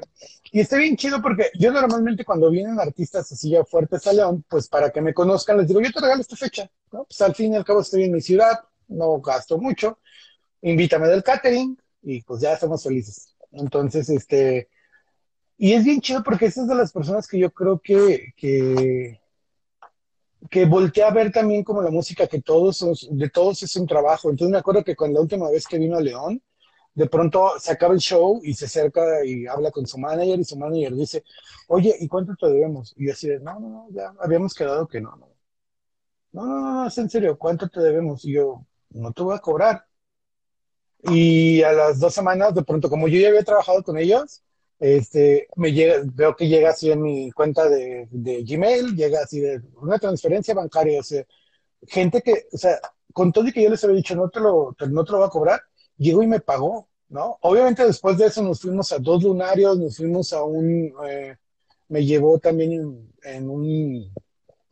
y 0.51 0.59
está 0.59 0.77
bien 0.77 0.97
chido 0.97 1.21
porque 1.21 1.49
yo 1.57 1.71
normalmente 1.71 2.25
cuando 2.25 2.49
vienen 2.49 2.79
artistas 2.79 3.31
así 3.31 3.51
ya 3.51 3.63
fuertes 3.63 4.05
a 4.07 4.13
León, 4.13 4.43
pues 4.49 4.67
para 4.67 4.89
que 4.89 5.01
me 5.01 5.13
conozcan 5.13 5.57
les 5.57 5.67
digo, 5.67 5.81
yo 5.81 5.91
te 5.91 6.01
regalo 6.01 6.21
esta 6.21 6.35
fecha, 6.35 6.69
¿no? 6.91 7.05
Pues 7.05 7.21
al 7.21 7.35
fin 7.35 7.53
y 7.53 7.55
al 7.55 7.65
cabo 7.65 7.81
estoy 7.81 8.03
en 8.03 8.11
mi 8.11 8.21
ciudad, 8.21 8.59
no 8.87 9.19
gasto 9.21 9.57
mucho, 9.57 9.99
invítame 10.61 11.07
del 11.07 11.23
catering 11.23 11.77
y 12.01 12.21
pues 12.23 12.41
ya 12.41 12.53
estamos 12.53 12.83
felices. 12.83 13.35
Entonces, 13.51 14.09
este, 14.09 14.69
y 15.57 15.73
es 15.73 15.83
bien 15.83 16.01
chido 16.01 16.23
porque 16.23 16.47
esas 16.47 16.67
de 16.67 16.75
las 16.75 16.91
personas 16.91 17.27
que 17.27 17.37
yo 17.37 17.51
creo 17.51 17.79
que, 17.79 18.33
que, 18.35 19.21
que 20.49 20.65
volteé 20.65 21.03
a 21.03 21.11
ver 21.11 21.31
también 21.31 21.63
como 21.63 21.81
la 21.81 21.91
música, 21.91 22.27
que 22.27 22.41
todos, 22.41 23.07
de 23.09 23.29
todos 23.29 23.61
es 23.63 23.75
un 23.75 23.85
trabajo. 23.85 24.29
Entonces 24.29 24.51
me 24.51 24.57
acuerdo 24.57 24.83
que 24.83 24.95
con 24.95 25.13
la 25.13 25.21
última 25.21 25.49
vez 25.49 25.67
que 25.67 25.77
vino 25.77 25.97
a 25.97 26.01
León, 26.01 26.41
de 26.93 27.07
pronto 27.07 27.53
se 27.59 27.71
acaba 27.71 27.93
el 27.93 27.99
show 27.99 28.39
y 28.43 28.53
se 28.53 28.65
acerca 28.65 29.25
y 29.25 29.47
habla 29.47 29.71
con 29.71 29.87
su 29.87 29.97
manager 29.97 30.39
y 30.39 30.43
su 30.43 30.57
manager 30.57 30.93
dice, 30.95 31.23
oye, 31.67 31.95
¿y 31.99 32.07
cuánto 32.07 32.35
te 32.35 32.47
debemos? 32.47 32.93
Y 32.97 33.07
yo 33.07 33.13
así 33.13 33.27
de, 33.27 33.39
no, 33.39 33.59
no, 33.59 33.69
no, 33.69 33.87
ya 33.91 34.13
habíamos 34.19 34.53
quedado 34.53 34.87
que 34.87 35.01
no, 35.01 35.15
no. 35.15 35.29
No, 36.33 36.45
no, 36.45 36.73
no, 36.73 36.87
es 36.87 36.97
en 36.97 37.09
serio, 37.09 37.37
¿cuánto 37.37 37.67
te 37.69 37.81
debemos? 37.81 38.23
Y 38.25 38.33
yo, 38.33 38.65
no 38.91 39.11
te 39.13 39.21
voy 39.23 39.35
a 39.35 39.39
cobrar. 39.39 39.85
Y 41.03 41.63
a 41.63 41.71
las 41.73 41.99
dos 41.99 42.13
semanas, 42.13 42.53
de 42.53 42.63
pronto, 42.63 42.89
como 42.89 43.07
yo 43.07 43.19
ya 43.19 43.29
había 43.29 43.43
trabajado 43.43 43.83
con 43.83 43.97
ellos, 43.97 44.43
este, 44.79 45.47
me 45.55 45.71
llega, 45.73 46.01
veo 46.05 46.35
que 46.35 46.47
llega 46.47 46.69
así 46.71 46.91
en 46.91 47.01
mi 47.01 47.31
cuenta 47.31 47.67
de, 47.69 48.07
de 48.11 48.43
Gmail, 48.43 48.95
llega 48.95 49.21
así 49.23 49.39
de 49.39 49.61
una 49.81 49.99
transferencia 49.99 50.53
bancaria, 50.53 50.99
o 50.99 51.03
sea, 51.03 51.23
gente 51.87 52.21
que, 52.21 52.47
o 52.51 52.57
sea, 52.57 52.79
con 53.13 53.31
todo 53.31 53.47
y 53.47 53.53
que 53.53 53.63
yo 53.63 53.69
les 53.69 53.83
había 53.83 53.97
dicho, 53.97 54.15
no 54.15 54.29
te 54.29 54.39
lo, 54.39 54.75
no 54.89 55.03
te 55.05 55.11
lo 55.11 55.17
voy 55.19 55.27
a 55.27 55.29
cobrar, 55.29 55.61
llegó 56.01 56.23
y 56.23 56.27
me 56.27 56.39
pagó, 56.39 56.89
¿no? 57.09 57.37
Obviamente 57.41 57.85
después 57.85 58.17
de 58.17 58.25
eso 58.25 58.41
nos 58.41 58.61
fuimos 58.61 58.91
a 58.91 58.99
dos 58.99 59.23
lunarios, 59.23 59.77
nos 59.77 59.97
fuimos 59.97 60.33
a 60.33 60.43
un, 60.43 60.93
eh, 61.07 61.35
me 61.89 62.05
llevó 62.05 62.39
también 62.39 63.07
en, 63.23 63.49
un 63.49 64.11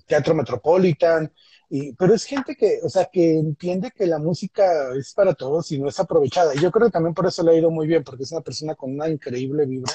teatro 0.07 0.34
metropolitan, 0.34 1.32
y, 1.69 1.93
pero 1.93 2.15
es 2.15 2.23
gente 2.23 2.55
que, 2.55 2.80
o 2.84 2.89
sea, 2.89 3.05
que 3.05 3.36
entiende 3.38 3.91
que 3.91 4.07
la 4.07 4.17
música 4.17 4.65
es 4.97 5.13
para 5.13 5.36
todos 5.36 5.71
y 5.71 5.80
no 5.80 5.88
es 5.88 5.99
aprovechada. 5.99 6.55
Y 6.55 6.59
yo 6.59 6.71
creo 6.71 6.88
que 6.88 6.93
también 6.93 7.13
por 7.13 7.27
eso 7.27 7.43
le 7.43 7.51
ha 7.51 7.59
ido 7.59 7.69
muy 7.69 7.86
bien, 7.86 8.03
porque 8.03 8.23
es 8.23 8.32
una 8.32 8.41
persona 8.41 8.73
con 8.73 8.91
una 8.91 9.07
increíble 9.07 9.67
vibra. 9.67 9.93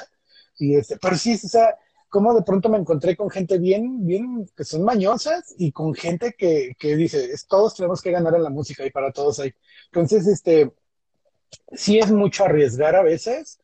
Y 0.58 0.76
este, 0.76 0.98
pero 0.98 1.16
sí, 1.16 1.34
o 1.34 1.48
sea, 1.48 1.76
como 2.08 2.32
de 2.32 2.42
pronto 2.42 2.68
me 2.68 2.78
encontré 2.78 3.16
con 3.16 3.28
gente 3.28 3.58
bien, 3.58 4.06
bien, 4.06 4.48
que 4.56 4.62
son 4.62 4.84
mañosas 4.84 5.52
y 5.58 5.72
con 5.72 5.94
gente 5.94 6.36
que, 6.38 6.76
que 6.78 6.94
dice, 6.94 7.32
es, 7.32 7.44
todos 7.48 7.74
tenemos 7.74 8.00
que 8.00 8.12
ganar 8.12 8.36
en 8.36 8.44
la 8.44 8.50
música 8.50 8.86
y 8.86 8.90
para 8.90 9.10
todos 9.10 9.40
hay. 9.40 9.52
Entonces, 9.86 10.28
este, 10.28 10.72
sí 11.72 11.98
es 11.98 12.10
mucho 12.10 12.44
arriesgar 12.44 12.94
a 12.94 13.02
veces, 13.02 13.60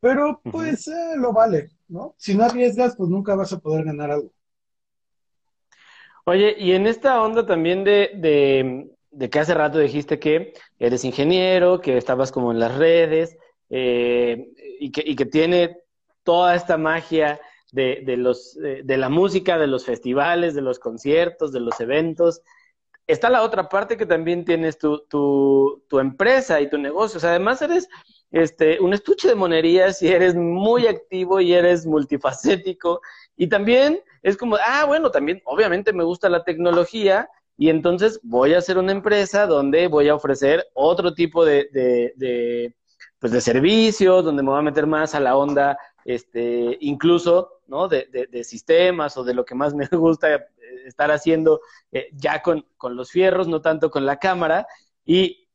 pero 0.00 0.40
pues 0.42 0.88
eh, 0.88 1.14
lo 1.16 1.32
vale, 1.32 1.70
¿no? 1.88 2.14
Si 2.18 2.34
no 2.34 2.44
arriesgas, 2.44 2.96
pues 2.96 3.08
nunca 3.08 3.34
vas 3.34 3.52
a 3.52 3.58
poder 3.58 3.84
ganar 3.84 4.10
algo. 4.10 4.32
Oye, 6.24 6.56
y 6.58 6.72
en 6.72 6.86
esta 6.86 7.22
onda 7.22 7.46
también 7.46 7.84
de, 7.84 8.90
de 9.16 9.30
que 9.30 9.38
hace 9.38 9.54
rato 9.54 9.78
dijiste 9.78 10.18
que 10.18 10.52
eres 10.78 11.04
ingeniero, 11.04 11.80
que 11.80 11.96
estabas 11.96 12.30
como 12.30 12.52
en 12.52 12.58
las 12.58 12.76
redes 12.76 13.38
eh, 13.70 14.52
y, 14.78 14.92
que, 14.92 15.02
y, 15.04 15.16
que, 15.16 15.24
tiene 15.24 15.78
toda 16.22 16.54
esta 16.54 16.76
magia 16.76 17.40
de, 17.72 18.02
de 18.04 18.16
los, 18.18 18.54
de 18.54 18.96
la 18.96 19.08
música, 19.08 19.58
de 19.58 19.66
los 19.66 19.86
festivales, 19.86 20.54
de 20.54 20.60
los 20.60 20.78
conciertos, 20.78 21.52
de 21.52 21.60
los 21.60 21.80
eventos. 21.80 22.42
Está 23.06 23.30
la 23.30 23.42
otra 23.42 23.68
parte 23.68 23.96
que 23.96 24.06
también 24.06 24.44
tienes 24.44 24.78
tu, 24.78 24.98
tu, 25.08 25.84
tu 25.88 25.98
empresa 26.00 26.60
y 26.60 26.68
tu 26.68 26.78
negocio. 26.78 27.18
O 27.18 27.20
sea, 27.20 27.30
además 27.30 27.62
eres 27.62 27.88
este, 28.30 28.80
un 28.80 28.92
estuche 28.92 29.28
de 29.28 29.34
monerías 29.34 30.02
y 30.02 30.08
eres 30.08 30.34
muy 30.34 30.86
activo 30.86 31.40
y 31.40 31.52
eres 31.52 31.86
multifacético. 31.86 33.00
Y 33.36 33.48
también 33.48 34.00
es 34.22 34.36
como, 34.36 34.56
ah, 34.56 34.84
bueno, 34.86 35.10
también 35.10 35.40
obviamente 35.44 35.92
me 35.92 36.04
gusta 36.04 36.28
la 36.28 36.42
tecnología 36.44 37.28
y 37.56 37.70
entonces 37.70 38.20
voy 38.22 38.54
a 38.54 38.58
hacer 38.58 38.76
una 38.78 38.92
empresa 38.92 39.46
donde 39.46 39.88
voy 39.88 40.08
a 40.08 40.14
ofrecer 40.14 40.66
otro 40.74 41.14
tipo 41.14 41.44
de, 41.44 41.68
de, 41.72 42.74
pues 43.18 43.32
de 43.32 43.40
servicios, 43.40 44.24
donde 44.24 44.42
me 44.42 44.50
voy 44.50 44.58
a 44.58 44.62
meter 44.62 44.86
más 44.86 45.14
a 45.14 45.20
la 45.20 45.36
onda, 45.36 45.78
este, 46.04 46.76
incluso, 46.80 47.55
¿no? 47.68 47.88
De, 47.88 48.06
de 48.30 48.44
sistemas 48.44 49.16
o 49.16 49.24
de 49.24 49.34
lo 49.34 49.44
que 49.44 49.54
más 49.54 49.74
me 49.74 49.86
gusta 49.92 50.34
eh, 50.34 50.46
estar 50.86 51.10
haciendo 51.10 51.60
eh, 51.92 52.08
ya 52.12 52.42
con, 52.42 52.66
con 52.76 52.96
los 52.96 53.10
fierros, 53.10 53.48
no 53.48 53.60
tanto 53.60 53.90
con 53.90 54.06
la 54.06 54.18
cámara. 54.18 54.66
Y 55.04 55.46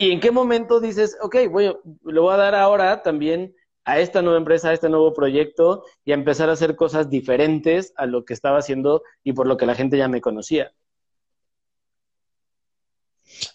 ¿Y 0.00 0.12
en 0.12 0.20
qué 0.20 0.30
momento 0.30 0.80
dices, 0.80 1.16
ok, 1.20 1.36
voy, 1.50 1.76
le 2.04 2.20
voy 2.20 2.32
a 2.32 2.36
dar 2.36 2.54
ahora 2.54 3.02
también 3.02 3.56
a 3.84 3.98
esta 3.98 4.22
nueva 4.22 4.38
empresa, 4.38 4.70
a 4.70 4.72
este 4.72 4.88
nuevo 4.88 5.12
proyecto 5.12 5.84
y 6.04 6.12
a 6.12 6.14
empezar 6.14 6.48
a 6.48 6.52
hacer 6.52 6.76
cosas 6.76 7.10
diferentes 7.10 7.92
a 7.96 8.06
lo 8.06 8.24
que 8.24 8.32
estaba 8.32 8.58
haciendo 8.58 9.02
y 9.24 9.32
por 9.32 9.48
lo 9.48 9.56
que 9.56 9.66
la 9.66 9.74
gente 9.74 9.98
ya 9.98 10.06
me 10.06 10.20
conocía? 10.20 10.72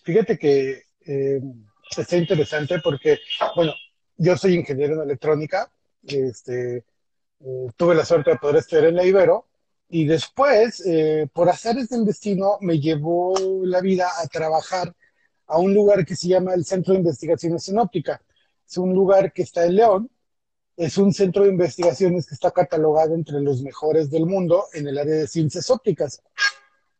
Fíjate 0.03 0.37
que 0.37 0.81
eh, 1.05 1.39
está 1.97 2.17
interesante 2.17 2.79
porque, 2.83 3.19
bueno, 3.55 3.73
yo 4.17 4.35
soy 4.35 4.55
ingeniero 4.55 4.95
en 4.95 5.01
electrónica, 5.03 5.71
este, 6.05 6.83
eh, 7.45 7.67
tuve 7.75 7.95
la 7.95 8.05
suerte 8.05 8.31
de 8.31 8.37
poder 8.37 8.57
estudiar 8.57 8.85
en 8.85 8.95
la 8.95 9.05
Ibero 9.05 9.47
y 9.89 10.05
después, 10.05 10.81
eh, 10.85 11.27
por 11.33 11.49
hacer 11.49 11.75
del 11.75 12.05
destino, 12.05 12.57
me 12.61 12.79
llevó 12.79 13.33
la 13.63 13.81
vida 13.81 14.07
a 14.21 14.27
trabajar 14.27 14.95
a 15.47 15.59
un 15.59 15.73
lugar 15.73 16.05
que 16.05 16.15
se 16.15 16.29
llama 16.29 16.53
el 16.53 16.65
Centro 16.65 16.93
de 16.93 16.99
Investigaciones 16.99 17.67
en 17.69 17.79
Óptica. 17.79 18.21
Es 18.67 18.77
un 18.77 18.93
lugar 18.93 19.31
que 19.33 19.43
está 19.43 19.65
en 19.65 19.75
León, 19.75 20.09
es 20.77 20.97
un 20.97 21.13
centro 21.13 21.43
de 21.43 21.49
investigaciones 21.49 22.25
que 22.25 22.33
está 22.33 22.51
catalogado 22.51 23.13
entre 23.13 23.39
los 23.41 23.61
mejores 23.61 24.09
del 24.09 24.25
mundo 24.25 24.65
en 24.73 24.87
el 24.87 24.97
área 24.97 25.15
de 25.15 25.27
ciencias 25.27 25.69
ópticas. 25.69 26.23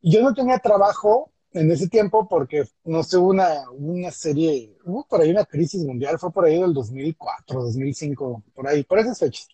Yo 0.01 0.21
no 0.21 0.33
tenía 0.33 0.59
trabajo 0.59 1.31
en 1.53 1.71
ese 1.71 1.87
tiempo 1.87 2.27
porque, 2.27 2.65
no 2.83 3.03
sé, 3.03 3.17
una, 3.17 3.69
una 3.71 4.11
serie, 4.11 4.77
hubo 4.85 5.05
por 5.07 5.21
ahí 5.21 5.31
una 5.31 5.45
crisis 5.45 5.83
mundial, 5.83 6.19
fue 6.19 6.31
por 6.31 6.45
ahí 6.45 6.59
del 6.59 6.73
2004, 6.73 7.61
2005, 7.63 8.43
por 8.53 8.67
ahí, 8.67 8.83
por 8.83 8.99
esas 8.99 9.17
fechas. 9.17 9.47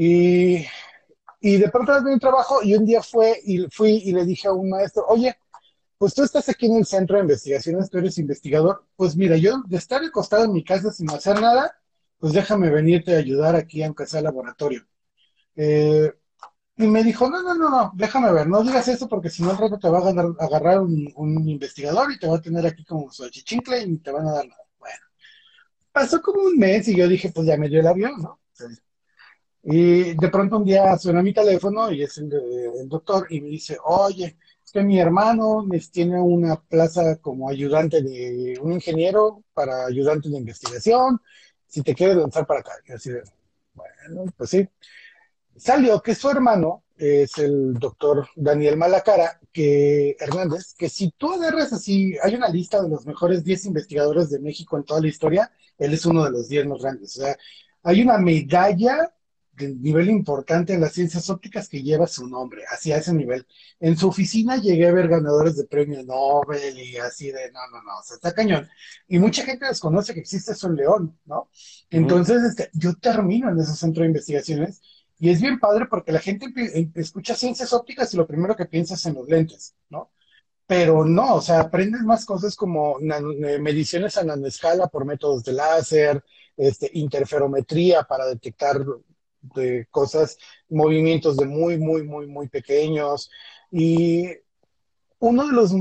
Y, 0.00 0.64
y 1.40 1.56
de 1.56 1.68
pronto 1.70 2.00
me 2.02 2.12
un 2.12 2.20
trabajo 2.20 2.62
y 2.62 2.76
un 2.76 2.86
día 2.86 3.02
fue 3.02 3.40
y 3.44 3.66
fui 3.68 3.96
y 3.96 4.12
le 4.12 4.24
dije 4.24 4.46
a 4.46 4.52
un 4.52 4.70
maestro, 4.70 5.04
oye, 5.08 5.36
pues 5.98 6.14
tú 6.14 6.22
estás 6.22 6.48
aquí 6.48 6.66
en 6.66 6.76
el 6.76 6.86
centro 6.86 7.16
de 7.16 7.22
investigaciones, 7.22 7.90
tú 7.90 7.98
eres 7.98 8.16
investigador, 8.18 8.86
pues 8.94 9.16
mira, 9.16 9.36
yo 9.36 9.60
de 9.66 9.76
estar 9.76 10.00
acostado 10.04 10.44
en 10.44 10.52
mi 10.52 10.62
casa 10.62 10.92
sin 10.92 11.10
hacer 11.10 11.40
nada, 11.40 11.76
pues 12.20 12.32
déjame 12.32 12.70
venirte 12.70 13.16
a 13.16 13.18
ayudar 13.18 13.56
aquí, 13.56 13.82
aunque 13.82 14.06
sea 14.06 14.22
laboratorio. 14.22 14.86
Eh, 15.56 16.12
y 16.76 16.86
me 16.86 17.02
dijo, 17.02 17.28
no, 17.28 17.42
no, 17.42 17.56
no, 17.56 17.68
no, 17.68 17.92
déjame 17.96 18.32
ver, 18.32 18.46
no 18.46 18.62
digas 18.62 18.86
eso 18.86 19.08
porque 19.08 19.30
si 19.30 19.42
no 19.42 19.50
al 19.50 19.58
rato 19.58 19.80
te 19.80 19.88
va 19.88 19.98
a 19.98 20.44
agarrar, 20.44 20.80
un, 20.80 21.48
investigador 21.48 22.12
y 22.12 22.20
te 22.20 22.28
va 22.28 22.36
a 22.36 22.40
tener 22.40 22.64
aquí 22.64 22.84
como 22.84 23.10
su 23.10 23.24
achichincle 23.24 23.82
y 23.82 23.98
te 23.98 24.12
van 24.12 24.28
a 24.28 24.32
dar 24.32 24.46
nada. 24.46 24.62
Bueno, 24.78 25.00
pasó 25.90 26.22
como 26.22 26.42
un 26.42 26.56
mes 26.56 26.86
y 26.86 26.96
yo 26.96 27.08
dije, 27.08 27.32
pues 27.34 27.48
ya 27.48 27.56
me 27.56 27.68
dio 27.68 27.80
el 27.80 27.88
avión, 27.88 28.12
¿no? 28.22 28.38
Y 29.62 30.14
de 30.14 30.28
pronto 30.28 30.58
un 30.58 30.64
día 30.64 30.96
suena 30.98 31.22
mi 31.22 31.32
teléfono 31.34 31.90
y 31.90 32.02
es 32.02 32.16
el, 32.18 32.32
el 32.32 32.88
doctor 32.88 33.26
y 33.30 33.40
me 33.40 33.48
dice, 33.48 33.76
oye, 33.84 34.38
que 34.72 34.82
mi 34.82 34.98
hermano 34.98 35.66
tiene 35.90 36.20
una 36.20 36.56
plaza 36.56 37.16
como 37.16 37.48
ayudante 37.48 38.02
de 38.02 38.58
un 38.60 38.72
ingeniero 38.72 39.42
para 39.54 39.86
ayudante 39.86 40.28
de 40.28 40.38
investigación, 40.38 41.20
si 41.66 41.82
te 41.82 41.94
quieres 41.94 42.16
lanzar 42.16 42.46
para 42.46 42.60
acá. 42.60 42.72
Y 42.86 42.92
así 42.92 43.10
bueno, 43.74 44.24
pues 44.36 44.50
sí. 44.50 44.68
Salió 45.56 46.00
que 46.02 46.14
su 46.14 46.30
hermano 46.30 46.84
es 46.96 47.38
el 47.38 47.74
doctor 47.74 48.28
Daniel 48.36 48.76
Malacara, 48.76 49.40
que 49.52 50.16
Hernández, 50.18 50.74
que 50.76 50.88
si 50.88 51.12
tú 51.12 51.32
agarras 51.32 51.72
así, 51.72 52.16
hay 52.22 52.34
una 52.34 52.48
lista 52.48 52.82
de 52.82 52.88
los 52.88 53.06
mejores 53.06 53.44
10 53.44 53.66
investigadores 53.66 54.30
de 54.30 54.40
México 54.40 54.76
en 54.76 54.84
toda 54.84 55.00
la 55.00 55.08
historia, 55.08 55.52
él 55.78 55.94
es 55.94 56.04
uno 56.06 56.24
de 56.24 56.30
los 56.30 56.48
10 56.48 56.66
más 56.66 56.80
grandes. 56.80 57.16
O 57.16 57.22
sea, 57.22 57.36
hay 57.82 58.02
una 58.02 58.18
medalla 58.18 59.12
de 59.58 59.74
nivel 59.74 60.08
importante 60.10 60.72
en 60.72 60.80
las 60.80 60.92
ciencias 60.92 61.28
ópticas 61.30 61.68
que 61.68 61.82
lleva 61.82 62.06
su 62.06 62.26
nombre, 62.26 62.62
así 62.70 62.92
a 62.92 62.98
ese 62.98 63.12
nivel. 63.12 63.46
En 63.80 63.96
su 63.96 64.08
oficina 64.08 64.56
llegué 64.56 64.86
a 64.86 64.92
ver 64.92 65.08
ganadores 65.08 65.56
de 65.56 65.64
premio 65.64 66.02
Nobel 66.04 66.78
y 66.78 66.96
así 66.96 67.30
de, 67.30 67.50
no, 67.52 67.60
no, 67.70 67.82
no, 67.82 67.98
o 67.98 68.02
sea, 68.02 68.16
está 68.16 68.32
cañón. 68.32 68.68
Y 69.08 69.18
mucha 69.18 69.44
gente 69.44 69.66
desconoce 69.66 70.14
que 70.14 70.20
existe 70.20 70.52
eso 70.52 70.68
en 70.68 70.76
León, 70.76 71.18
¿no? 71.26 71.50
Entonces, 71.90 72.42
este, 72.42 72.70
yo 72.72 72.94
termino 72.94 73.50
en 73.50 73.58
ese 73.58 73.74
centro 73.74 74.02
de 74.02 74.08
investigaciones 74.08 74.80
y 75.18 75.30
es 75.30 75.40
bien 75.40 75.58
padre 75.58 75.86
porque 75.86 76.12
la 76.12 76.20
gente 76.20 76.46
em, 76.74 76.92
escucha 76.94 77.34
ciencias 77.34 77.72
ópticas 77.72 78.12
y 78.14 78.16
lo 78.16 78.26
primero 78.26 78.54
que 78.56 78.66
piensa 78.66 78.94
es 78.94 79.04
en 79.06 79.14
los 79.14 79.28
lentes, 79.28 79.74
¿no? 79.90 80.12
Pero 80.66 81.04
no, 81.04 81.36
o 81.36 81.40
sea, 81.40 81.60
aprendes 81.60 82.02
más 82.02 82.24
cosas 82.24 82.54
como 82.54 82.98
eh, 83.00 83.58
mediciones 83.58 84.16
a 84.18 84.24
nanoescala 84.24 84.88
por 84.88 85.04
métodos 85.06 85.42
de 85.44 85.52
láser, 85.52 86.22
este, 86.56 86.90
interferometría 86.94 88.02
para 88.02 88.26
detectar 88.26 88.84
de 89.40 89.86
cosas, 89.90 90.38
movimientos 90.68 91.36
de 91.36 91.46
muy, 91.46 91.78
muy, 91.78 92.02
muy, 92.02 92.26
muy 92.26 92.48
pequeños. 92.48 93.30
Y 93.70 94.28
uno 95.18 95.46
de 95.46 95.52
los, 95.52 95.72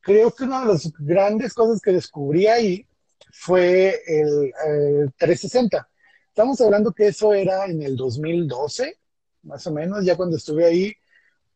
creo 0.00 0.30
que 0.32 0.44
una 0.44 0.60
de 0.60 0.66
las 0.66 0.92
grandes 0.98 1.54
cosas 1.54 1.80
que 1.80 1.92
descubrí 1.92 2.46
ahí 2.46 2.86
fue 3.32 4.00
el, 4.06 5.12
360. 5.16 5.88
Estamos 6.28 6.60
hablando 6.60 6.92
que 6.92 7.08
eso 7.08 7.32
era 7.32 7.66
en 7.66 7.82
el 7.82 7.96
2012, 7.96 8.98
más 9.42 9.66
o 9.66 9.72
menos, 9.72 10.04
ya 10.04 10.16
cuando 10.16 10.36
estuve 10.36 10.64
ahí, 10.64 10.92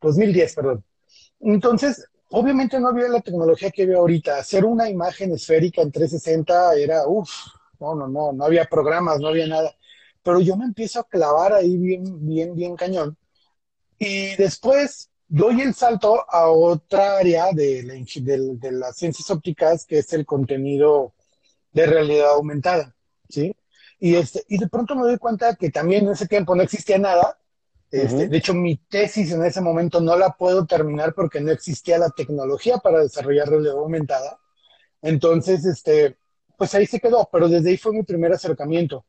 2010, 0.01 0.55
perdón. 0.55 0.85
Entonces, 1.41 2.07
obviamente 2.31 2.79
no 2.79 2.89
había 2.89 3.09
la 3.09 3.21
tecnología 3.21 3.71
que 3.71 3.87
veo 3.87 4.01
ahorita. 4.01 4.39
Hacer 4.39 4.65
una 4.65 4.89
imagen 4.89 5.33
esférica 5.33 5.83
en 5.83 5.93
360 5.93 6.75
era, 6.75 7.07
uff, 7.07 7.31
no, 7.81 7.95
no, 7.95 8.09
no, 8.09 8.33
no 8.33 8.45
había 8.45 8.65
programas, 8.67 9.21
no 9.21 9.29
había 9.29 9.47
nada 9.47 9.75
pero 10.27 10.41
yo 10.41 10.57
me 10.57 10.65
empiezo 10.65 10.99
a 10.99 11.09
clavar 11.09 11.53
ahí 11.53 11.77
bien, 11.77 12.27
bien, 12.27 12.57
bien 12.57 12.75
cañón. 12.75 13.17
Y 13.97 14.35
después 14.35 15.09
doy 15.29 15.61
el 15.61 15.73
salto 15.73 16.29
a 16.29 16.51
otra 16.51 17.19
área 17.19 17.53
de, 17.53 17.85
de, 17.85 18.73
las 18.73 18.97
ciencias 18.97 19.31
ópticas, 19.31 19.87
que 19.87 19.99
es 19.99 20.13
el 20.15 20.27
contenido 20.27 21.15
de 21.73 21.87
realidad 21.87 22.31
aumentada, 22.31 22.97
¿sí? 23.29 23.55
Y, 24.01 24.17
este, 24.17 24.43
y 24.49 24.59
de 24.59 24.67
pronto 24.67 24.97
me 24.97 25.03
doy 25.03 25.17
cuenta 25.17 25.55
que 25.55 25.71
también 25.71 26.07
en 26.07 26.15
ese 26.15 26.27
tiempo 26.27 26.57
no 26.57 26.65
existía 26.65 26.99
nada. 26.99 27.39
Este, 27.93 28.27
de 28.27 28.37
hecho, 28.37 28.53
mi 28.53 28.75
tesis 28.75 29.31
en 29.31 29.45
ese 29.45 29.61
momento 29.61 30.01
no 30.01 30.17
la 30.17 30.31
puedo 30.31 30.67
terminar 30.67 31.15
porque 31.15 31.41
no 31.41 31.53
existía 31.53 31.99
la 31.99 32.11
tecnología 32.11 32.79
para 32.79 32.99
desarrollar 32.99 33.49
realidad 33.49 33.79
aumentada. 33.79 34.41
Entonces, 35.03 35.65
este, 35.65 36.17
pues 36.59 36.75
ahí 36.75 36.85
se 36.85 36.99
quedó, 36.99 37.29
pero 37.31 37.49
desde 37.49 37.71
ahí 37.71 37.77
fue 37.77 37.93
mi 37.93 38.03
primer 38.03 38.33
acercamiento. 38.33 39.07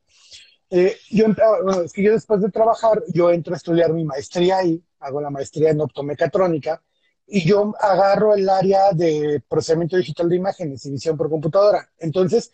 Eh, 0.70 0.96
yo, 1.10 1.26
bueno, 1.62 1.82
es 1.82 1.92
que 1.92 2.02
yo 2.02 2.12
después 2.12 2.40
de 2.40 2.50
trabajar, 2.50 3.02
yo 3.08 3.30
entro 3.30 3.54
a 3.54 3.56
estudiar 3.56 3.92
mi 3.92 4.04
maestría 4.04 4.58
ahí, 4.58 4.82
hago 5.00 5.20
la 5.20 5.30
maestría 5.30 5.70
en 5.70 5.80
optomecatrónica, 5.80 6.82
y 7.26 7.46
yo 7.46 7.74
agarro 7.80 8.34
el 8.34 8.48
área 8.48 8.92
de 8.92 9.42
procesamiento 9.48 9.96
digital 9.96 10.28
de 10.28 10.36
imágenes 10.36 10.84
y 10.86 10.90
visión 10.90 11.16
por 11.16 11.28
computadora. 11.28 11.90
Entonces, 11.98 12.50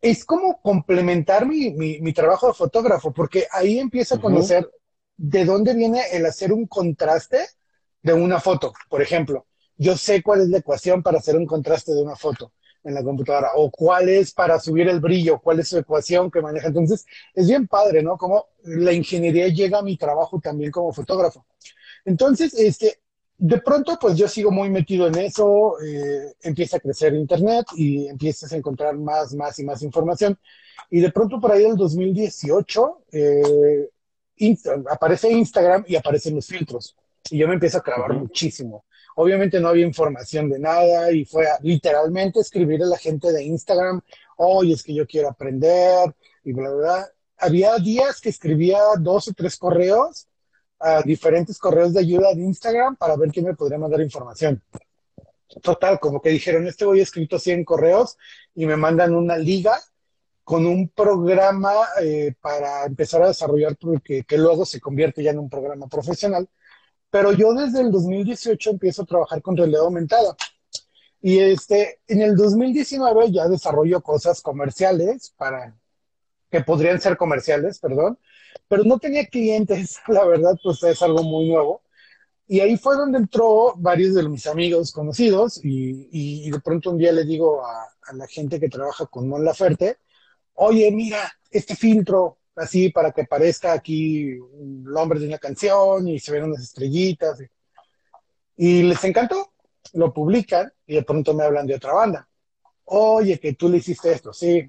es 0.00 0.24
como 0.24 0.60
complementar 0.60 1.46
mi, 1.46 1.70
mi, 1.72 2.12
trabajo 2.12 2.48
de 2.48 2.54
fotógrafo, 2.54 3.12
porque 3.12 3.46
ahí 3.52 3.78
empiezo 3.78 4.16
a 4.16 4.20
conocer 4.20 4.68
de 5.16 5.44
dónde 5.44 5.74
viene 5.74 6.02
el 6.12 6.26
hacer 6.26 6.52
un 6.52 6.66
contraste 6.66 7.46
de 8.02 8.12
una 8.14 8.40
foto. 8.40 8.72
Por 8.88 9.02
ejemplo, 9.02 9.46
yo 9.76 9.96
sé 9.96 10.22
cuál 10.22 10.40
es 10.40 10.48
la 10.48 10.58
ecuación 10.58 11.02
para 11.02 11.18
hacer 11.18 11.36
un 11.36 11.46
contraste 11.46 11.92
de 11.92 12.02
una 12.02 12.16
foto 12.16 12.52
en 12.84 12.94
la 12.94 13.02
computadora 13.02 13.50
o 13.56 13.70
cuál 13.70 14.08
es 14.08 14.32
para 14.32 14.58
subir 14.58 14.88
el 14.88 15.00
brillo, 15.00 15.38
cuál 15.40 15.60
es 15.60 15.68
su 15.68 15.78
ecuación 15.78 16.30
que 16.30 16.40
maneja. 16.40 16.68
Entonces, 16.68 17.04
es 17.34 17.48
bien 17.48 17.66
padre, 17.66 18.02
¿no? 18.02 18.16
Como 18.16 18.46
la 18.64 18.92
ingeniería 18.92 19.48
llega 19.48 19.78
a 19.78 19.82
mi 19.82 19.96
trabajo 19.96 20.40
también 20.40 20.70
como 20.70 20.92
fotógrafo. 20.92 21.44
Entonces, 22.04 22.54
este, 22.54 23.00
de 23.36 23.60
pronto, 23.60 23.98
pues 24.00 24.16
yo 24.16 24.28
sigo 24.28 24.50
muy 24.50 24.70
metido 24.70 25.06
en 25.06 25.16
eso, 25.16 25.80
eh, 25.82 26.34
empieza 26.42 26.78
a 26.78 26.80
crecer 26.80 27.14
Internet 27.14 27.66
y 27.74 28.06
empiezas 28.08 28.52
a 28.52 28.56
encontrar 28.56 28.96
más, 28.96 29.34
más 29.34 29.58
y 29.58 29.64
más 29.64 29.82
información. 29.82 30.38
Y 30.90 31.00
de 31.00 31.12
pronto, 31.12 31.40
por 31.40 31.52
ahí 31.52 31.62
del 31.62 31.76
2018, 31.76 33.04
eh, 33.12 33.88
aparece 34.90 35.30
Instagram 35.30 35.84
y 35.86 35.96
aparecen 35.96 36.34
los 36.34 36.46
filtros. 36.46 36.96
Y 37.30 37.38
yo 37.38 37.46
me 37.46 37.54
empiezo 37.54 37.78
a 37.78 37.82
clavar 37.82 38.14
muchísimo 38.14 38.84
Obviamente 39.16 39.60
no 39.60 39.68
había 39.68 39.86
información 39.86 40.48
de 40.48 40.58
nada 40.58 41.12
y 41.12 41.24
fue 41.24 41.46
literalmente 41.62 42.40
escribir 42.40 42.82
a 42.82 42.86
la 42.86 42.98
gente 42.98 43.32
de 43.32 43.44
Instagram, 43.44 44.00
oye, 44.36 44.74
es 44.74 44.82
que 44.82 44.94
yo 44.94 45.06
quiero 45.06 45.28
aprender 45.28 46.14
y 46.44 46.52
bla, 46.52 46.70
bla, 46.70 46.78
bla. 46.78 47.08
Había 47.38 47.76
días 47.78 48.20
que 48.20 48.28
escribía 48.28 48.78
dos 48.98 49.28
o 49.28 49.32
tres 49.32 49.56
correos 49.56 50.28
a 50.78 51.02
diferentes 51.02 51.58
correos 51.58 51.92
de 51.92 52.00
ayuda 52.00 52.34
de 52.34 52.42
Instagram 52.42 52.96
para 52.96 53.16
ver 53.16 53.30
quién 53.30 53.46
me 53.46 53.54
podría 53.54 53.78
mandar 53.78 54.00
información. 54.00 54.62
Total, 55.62 55.98
como 55.98 56.22
que 56.22 56.30
dijeron, 56.30 56.66
este 56.66 56.84
voy 56.84 57.00
escrito 57.00 57.38
100 57.38 57.64
correos 57.64 58.16
y 58.54 58.66
me 58.66 58.76
mandan 58.76 59.14
una 59.14 59.36
liga 59.36 59.78
con 60.44 60.66
un 60.66 60.88
programa 60.88 61.72
eh, 62.00 62.34
para 62.40 62.84
empezar 62.84 63.22
a 63.22 63.28
desarrollar 63.28 63.76
porque 63.76 64.22
que 64.24 64.38
luego 64.38 64.64
se 64.64 64.80
convierte 64.80 65.22
ya 65.22 65.32
en 65.32 65.38
un 65.38 65.50
programa 65.50 65.88
profesional. 65.88 66.48
Pero 67.10 67.32
yo 67.32 67.52
desde 67.54 67.80
el 67.80 67.90
2018 67.90 68.70
empiezo 68.70 69.02
a 69.02 69.06
trabajar 69.06 69.42
con 69.42 69.56
realidad 69.56 69.82
aumentada. 69.82 70.36
Y 71.20 71.38
este, 71.38 72.00
en 72.06 72.22
el 72.22 72.36
2019 72.36 73.30
ya 73.32 73.48
desarrollo 73.48 74.00
cosas 74.00 74.40
comerciales 74.40 75.34
para 75.36 75.76
que 76.50 76.62
podrían 76.62 77.00
ser 77.00 77.16
comerciales, 77.16 77.78
perdón, 77.78 78.18
pero 78.68 78.84
no 78.84 78.98
tenía 78.98 79.26
clientes, 79.26 79.98
la 80.08 80.24
verdad, 80.24 80.58
pues 80.62 80.82
es 80.82 81.02
algo 81.02 81.22
muy 81.22 81.48
nuevo. 81.48 81.82
Y 82.46 82.60
ahí 82.60 82.76
fue 82.76 82.96
donde 82.96 83.18
entró 83.18 83.74
varios 83.76 84.14
de 84.14 84.28
mis 84.28 84.46
amigos 84.48 84.90
conocidos 84.90 85.60
y, 85.62 86.50
de 86.50 86.60
pronto 86.60 86.90
un 86.90 86.98
día 86.98 87.12
le 87.12 87.24
digo 87.24 87.64
a, 87.64 87.84
a, 88.08 88.12
la 88.14 88.26
gente 88.26 88.58
que 88.58 88.68
trabaja 88.68 89.06
con 89.06 89.28
Mon 89.28 89.44
Laferte, 89.44 89.98
oye, 90.54 90.90
mira, 90.90 91.32
este 91.52 91.76
filtro, 91.76 92.39
así 92.56 92.90
para 92.90 93.12
que 93.12 93.24
parezca 93.24 93.72
aquí 93.72 94.22
el 94.30 94.84
nombre 94.84 95.18
de 95.18 95.28
una 95.28 95.38
canción 95.38 96.08
y 96.08 96.18
se 96.18 96.32
ven 96.32 96.44
unas 96.44 96.62
estrellitas. 96.62 97.40
Y, 97.40 97.46
y 98.56 98.82
les 98.82 99.02
encantó, 99.04 99.52
lo 99.94 100.12
publican 100.12 100.72
y 100.86 100.96
de 100.96 101.02
pronto 101.02 101.34
me 101.34 101.44
hablan 101.44 101.66
de 101.66 101.76
otra 101.76 101.92
banda. 101.92 102.28
Oye, 102.84 103.38
que 103.38 103.54
tú 103.54 103.68
le 103.68 103.78
hiciste 103.78 104.12
esto, 104.12 104.32
sí, 104.32 104.68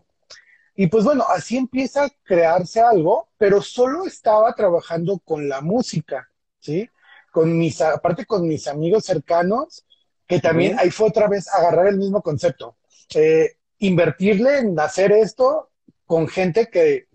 y 0.75 0.88
pues 0.88 1.03
bueno, 1.03 1.25
así 1.27 1.57
empieza 1.57 2.05
a 2.05 2.09
crearse 2.23 2.79
algo, 2.79 3.29
pero 3.38 3.61
solo 3.61 4.05
estaba 4.05 4.53
trabajando 4.55 5.19
con 5.19 5.49
la 5.49 5.61
música, 5.61 6.29
¿sí? 6.59 6.89
Con 7.32 7.57
mis, 7.57 7.82
aparte 7.82 8.25
con 8.25 8.47
mis 8.47 8.67
amigos 8.67 9.05
cercanos, 9.05 9.86
que 10.25 10.39
también 10.39 10.79
ahí 10.79 10.89
fue 10.89 11.09
otra 11.09 11.27
vez 11.27 11.47
agarrar 11.49 11.88
el 11.88 11.97
mismo 11.97 12.21
concepto. 12.21 12.77
Eh, 13.13 13.57
invertirle 13.79 14.59
en 14.59 14.79
hacer 14.79 15.11
esto 15.11 15.69
con 16.05 16.27
gente 16.27 16.69
que 16.69 17.07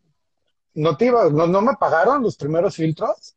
no 0.76 0.96
te 0.96 1.06
iba, 1.06 1.28
no, 1.30 1.46
no 1.46 1.60
me 1.62 1.74
pagaron 1.74 2.22
los 2.22 2.36
primeros 2.36 2.76
filtros, 2.76 3.34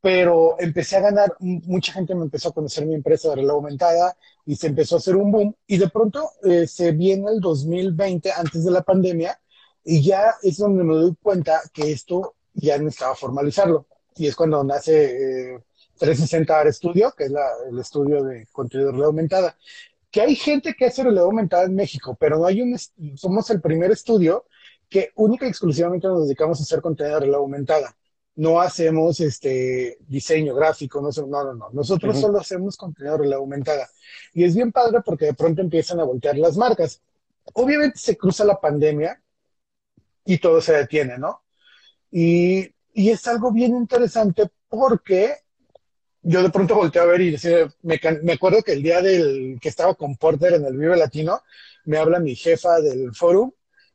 pero 0.00 0.56
empecé 0.58 0.96
a 0.96 1.00
ganar, 1.00 1.34
mucha 1.40 1.92
gente 1.92 2.14
me 2.14 2.24
empezó 2.24 2.50
a 2.50 2.52
conocer 2.52 2.84
mi 2.84 2.94
empresa 2.94 3.28
de 3.28 3.36
realidad 3.36 3.54
aumentada 3.54 4.16
y 4.44 4.56
se 4.56 4.66
empezó 4.66 4.96
a 4.96 4.98
hacer 4.98 5.16
un 5.16 5.32
boom 5.32 5.56
y 5.66 5.78
de 5.78 5.88
pronto 5.88 6.30
eh, 6.42 6.66
se 6.66 6.92
viene 6.92 7.30
el 7.30 7.40
2020 7.40 8.30
antes 8.32 8.64
de 8.64 8.70
la 8.70 8.82
pandemia 8.82 9.40
y 9.84 10.02
ya 10.02 10.34
es 10.42 10.58
donde 10.58 10.84
me 10.84 10.94
doy 10.94 11.16
cuenta 11.22 11.60
que 11.72 11.92
esto 11.92 12.34
ya 12.52 12.76
necesitaba 12.78 13.14
formalizarlo. 13.14 13.86
Y 14.16 14.26
es 14.26 14.36
cuando 14.36 14.62
nace 14.64 15.62
360 15.98 16.52
eh, 16.52 16.56
AR 16.56 16.72
Studio, 16.72 17.14
que 17.16 17.24
es 17.24 17.32
el 17.70 17.78
estudio 17.78 18.24
de 18.24 18.46
contenido 18.52 18.88
de 18.88 18.92
realidad 18.92 19.08
aumentada. 19.08 19.56
Que 20.10 20.20
hay 20.20 20.36
gente 20.36 20.74
que 20.74 20.86
hace 20.86 21.02
realidad 21.02 21.24
aumentada 21.24 21.64
en 21.64 21.74
México, 21.74 22.16
pero 22.18 22.38
no 22.38 22.46
hay 22.46 22.62
un, 22.62 22.78
somos 23.16 23.50
el 23.50 23.60
primer 23.60 23.90
estudio 23.90 24.44
que 24.88 25.10
única 25.16 25.46
y 25.46 25.48
exclusivamente 25.48 26.06
nos 26.06 26.24
dedicamos 26.26 26.60
a 26.60 26.62
hacer 26.62 26.80
contenido 26.80 27.14
de 27.14 27.20
realidad 27.20 27.40
aumentada. 27.40 27.96
No 28.36 28.60
hacemos 28.60 29.20
este 29.20 29.98
diseño 30.08 30.54
gráfico, 30.54 31.00
no, 31.00 31.10
no, 31.26 31.44
no, 31.44 31.54
no. 31.54 31.70
Nosotros 31.72 32.20
solo 32.20 32.38
hacemos 32.38 32.76
contenido 32.76 33.14
de 33.14 33.18
realidad 33.18 33.38
aumentada. 33.38 33.88
Y 34.32 34.44
es 34.44 34.54
bien 34.56 34.72
padre 34.72 35.00
porque 35.04 35.26
de 35.26 35.34
pronto 35.34 35.62
empiezan 35.62 36.00
a 36.00 36.04
voltear 36.04 36.36
las 36.36 36.56
marcas. 36.56 37.00
Obviamente 37.52 37.98
se 37.98 38.16
cruza 38.16 38.44
la 38.44 38.60
pandemia, 38.60 39.20
y 40.24 40.38
todo 40.38 40.60
se 40.60 40.72
detiene, 40.72 41.18
¿no? 41.18 41.42
Y, 42.10 42.72
y 42.92 43.10
es 43.10 43.26
algo 43.26 43.52
bien 43.52 43.76
interesante 43.76 44.48
porque 44.68 45.36
yo 46.22 46.42
de 46.42 46.50
pronto 46.50 46.74
volteé 46.74 47.02
a 47.02 47.06
ver 47.06 47.20
y 47.20 47.32
decía, 47.32 47.68
me, 47.82 48.00
me, 48.22 48.32
acuerdo 48.32 48.62
que 48.62 48.72
el 48.72 48.82
día 48.82 49.02
del 49.02 49.58
que 49.60 49.68
estaba 49.68 49.94
con 49.94 50.16
Porter 50.16 50.54
en 50.54 50.64
el 50.64 50.76
Vive 50.76 50.96
Latino, 50.96 51.42
me 51.84 51.98
habla 51.98 52.18
mi 52.18 52.34
jefa 52.34 52.80
del 52.80 53.14
foro, 53.14 53.54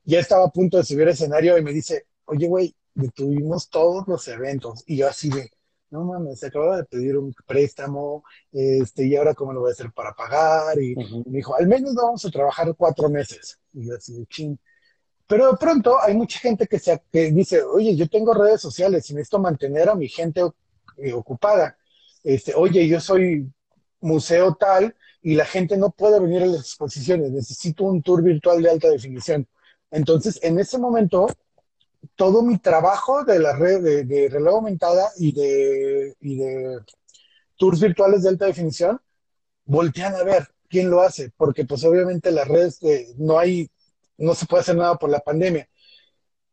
ya 0.09 0.19
estaba 0.19 0.45
a 0.45 0.49
punto 0.49 0.77
de 0.77 0.83
subir 0.83 1.03
al 1.03 1.09
escenario 1.09 1.57
y 1.57 1.63
me 1.63 1.71
dice, 1.71 2.07
oye, 2.25 2.47
güey, 2.47 2.75
detuvimos 2.95 3.69
todos 3.69 4.07
los 4.07 4.27
eventos. 4.27 4.83
Y 4.87 4.97
yo 4.97 5.07
así 5.07 5.29
de, 5.29 5.51
no 5.91 6.03
mames, 6.03 6.39
se 6.39 6.47
acaba 6.47 6.77
de 6.77 6.83
pedir 6.85 7.17
un 7.17 7.33
préstamo, 7.45 8.23
este, 8.51 9.05
y 9.05 9.15
ahora 9.15 9.35
cómo 9.35 9.53
lo 9.53 9.61
voy 9.61 9.69
a 9.69 9.73
hacer 9.73 9.91
para 9.91 10.13
pagar. 10.13 10.81
Y 10.81 10.95
me 10.95 11.37
dijo, 11.37 11.55
al 11.55 11.67
menos 11.67 11.93
vamos 11.93 12.25
a 12.25 12.31
trabajar 12.31 12.73
cuatro 12.75 13.07
meses. 13.09 13.59
Y 13.73 13.87
yo 13.87 13.95
así 13.95 14.13
de, 14.13 14.25
ching. 14.25 14.57
Pero 15.27 15.51
de 15.51 15.57
pronto 15.57 16.01
hay 16.01 16.15
mucha 16.15 16.39
gente 16.39 16.65
que, 16.65 16.79
se, 16.79 16.99
dice, 17.11 17.61
oye, 17.61 17.95
yo 17.95 18.07
tengo 18.09 18.33
redes 18.33 18.61
sociales 18.61 19.07
y 19.09 19.13
necesito 19.13 19.37
mantener 19.37 19.89
a 19.89 19.95
mi 19.95 20.07
gente 20.07 20.41
eh, 20.97 21.13
ocupada. 21.13 21.77
Este, 22.23 22.55
oye, 22.55 22.87
yo 22.87 22.99
soy 22.99 23.47
museo 24.01 24.55
tal 24.55 24.95
y 25.21 25.35
la 25.35 25.45
gente 25.45 25.77
no 25.77 25.91
puede 25.91 26.19
venir 26.19 26.41
a 26.41 26.45
las 26.47 26.61
exposiciones, 26.61 27.31
necesito 27.31 27.83
un 27.83 28.01
tour 28.01 28.23
virtual 28.23 28.61
de 28.61 28.69
alta 28.71 28.89
definición. 28.89 29.47
Entonces, 29.91 30.39
en 30.43 30.59
ese 30.59 30.77
momento, 30.77 31.27
todo 32.15 32.41
mi 32.41 32.57
trabajo 32.57 33.23
de 33.23 33.39
la 33.39 33.55
red 33.55 33.81
de, 33.81 34.03
de 34.03 34.29
reloj 34.29 34.55
aumentada 34.55 35.09
y 35.17 35.31
de, 35.33 36.15
y 36.21 36.37
de 36.37 36.79
tours 37.57 37.79
virtuales 37.81 38.23
de 38.23 38.29
alta 38.29 38.45
definición, 38.45 38.99
voltean 39.65 40.15
a 40.15 40.23
ver 40.23 40.47
quién 40.69 40.89
lo 40.89 41.01
hace, 41.01 41.31
porque 41.35 41.65
pues 41.65 41.83
obviamente 41.83 42.31
las 42.31 42.47
redes 42.47 42.79
de, 42.79 43.13
no 43.17 43.39
hay 43.39 43.69
no 44.19 44.35
se 44.35 44.45
puede 44.45 44.61
hacer 44.61 44.75
nada 44.75 44.95
por 44.95 45.09
la 45.09 45.19
pandemia. 45.19 45.67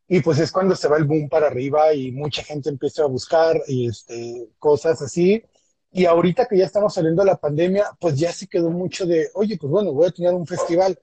Y 0.09 0.21
pues 0.21 0.39
es 0.39 0.53
cuando 0.53 0.77
se 0.77 0.89
va 0.89 0.97
el 0.99 1.05
boom 1.05 1.29
para 1.29 1.49
arriba 1.49 1.93
y 1.93 2.13
mucha 2.13 2.43
gente 2.45 2.69
empieza 2.69 3.03
a 3.03 3.07
buscar 3.07 3.61
y 3.67 3.89
este, 3.89 4.49
cosas 4.59 5.03
así. 5.03 5.43
Y 5.91 6.05
ahorita 6.05 6.47
que 6.47 6.59
ya 6.59 6.65
estamos 6.65 6.95
saliendo 6.95 7.23
de 7.23 7.27
la 7.27 7.37
pandemia, 7.37 7.87
pues 7.99 8.17
ya 8.17 8.33
se 8.33 8.47
quedó 8.47 8.71
mucho 8.71 9.05
de, 9.05 9.31
oye, 9.35 9.57
pues 9.59 9.71
bueno, 9.71 9.93
voy 9.93 10.07
a 10.07 10.13
tener 10.13 10.33
un 10.33 10.47
festival. 10.47 10.99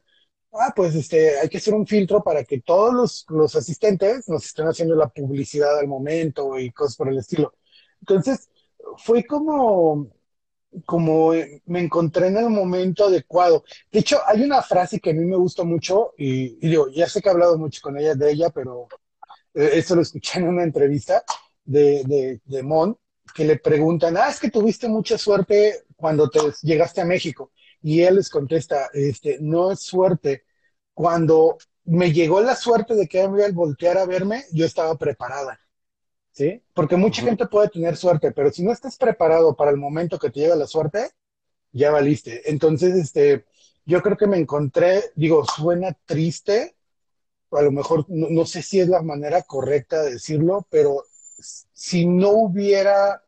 Ah, 0.54 0.72
pues 0.76 0.94
este, 0.96 1.40
hay 1.40 1.50
que 1.50 1.58
hacer 1.58 1.74
un 1.74 1.88
filtro 1.88 2.24
para 2.24 2.44
que 2.44 2.62
todos 2.62 2.94
los, 2.94 3.26
los 3.30 3.56
asistentes 3.56 4.30
nos 4.30 4.46
estén 4.46 4.68
haciendo 4.68 4.96
la 4.96 5.08
publicidad 5.10 5.80
al 5.80 5.88
momento 5.88 6.60
y 6.60 6.72
cosas 6.72 6.96
por 6.96 7.10
el 7.10 7.18
estilo. 7.18 7.56
Entonces, 8.02 8.50
fue 8.98 9.26
como, 9.26 10.10
como 10.86 11.32
me 11.66 11.80
encontré 11.82 12.28
en 12.28 12.38
el 12.38 12.50
momento 12.50 13.06
adecuado. 13.06 13.64
De 13.92 14.00
hecho, 14.00 14.20
hay 14.28 14.44
una 14.44 14.62
frase 14.62 15.00
que 15.00 15.12
a 15.12 15.14
mí 15.14 15.26
me 15.26 15.38
gusta 15.38 15.64
mucho 15.64 16.14
y, 16.18 16.56
digo, 16.68 16.88
ya 16.90 17.08
sé 17.10 17.22
que 17.22 17.30
he 17.30 17.32
hablado 17.32 17.58
mucho 17.58 17.82
con 17.82 17.98
ella 17.98 18.16
de 18.16 18.32
ella, 18.32 18.50
pero 18.52 18.88
eh, 19.54 19.72
esto 19.74 19.96
lo 19.96 20.02
escuché 20.04 20.40
en 20.40 20.48
una 20.50 20.64
entrevista 20.64 21.24
de, 21.66 22.04
de, 22.06 22.42
de, 22.46 22.64
Mon, 22.64 22.98
que 23.34 23.46
le 23.46 23.58
preguntan, 23.58 24.18
ah, 24.18 24.30
es 24.30 24.40
que 24.40 24.52
tuviste 24.52 24.88
mucha 24.88 25.18
suerte 25.18 25.86
cuando 25.96 26.30
te 26.30 26.40
llegaste 26.62 27.02
a 27.02 27.06
México. 27.06 27.52
Y 27.84 28.02
él 28.02 28.16
les 28.16 28.30
contesta, 28.30 28.90
este, 28.94 29.38
no 29.40 29.72
es 29.72 29.82
suerte. 29.82 30.46
Cuando 30.94 31.58
me 31.86 32.12
llegó 32.12 32.42
la 32.42 32.56
suerte 32.56 32.96
de 32.96 33.08
que 33.08 33.22
al 33.22 33.52
voltear 33.52 33.98
a 33.98 34.06
verme, 34.06 34.46
yo 34.52 34.66
estaba 34.66 34.98
preparada. 34.98 35.60
¿sí? 36.32 36.64
Porque 36.74 36.98
mucha 36.98 37.22
gente 37.22 37.46
puede 37.48 37.70
tener 37.70 37.96
suerte, 37.96 38.32
pero 38.32 38.52
si 38.52 38.64
no 38.64 38.72
estás 38.72 38.98
preparado 38.98 39.56
para 39.56 39.72
el 39.72 39.78
momento 39.78 40.20
que 40.20 40.30
te 40.30 40.42
llega 40.42 40.56
la 40.56 40.68
suerte, 40.68 41.12
ya 41.72 41.92
valiste. 41.92 42.50
Entonces, 42.50 42.96
este, 42.96 43.46
yo 43.86 44.02
creo 44.02 44.18
que 44.18 44.28
me 44.28 44.38
encontré, 44.38 45.04
digo, 45.16 45.46
suena 45.46 45.98
triste, 46.06 46.76
a 47.52 47.62
lo 47.62 47.72
mejor 47.72 48.06
no, 48.10 48.46
sé 48.46 48.62
si 48.62 48.80
es 48.80 48.90
la 48.90 49.02
manera 49.02 49.44
correcta 49.44 50.02
de 50.02 50.14
decirlo, 50.14 50.66
pero 50.70 51.04
si 51.38 52.06
no 52.08 52.30
hubiera 52.32 53.24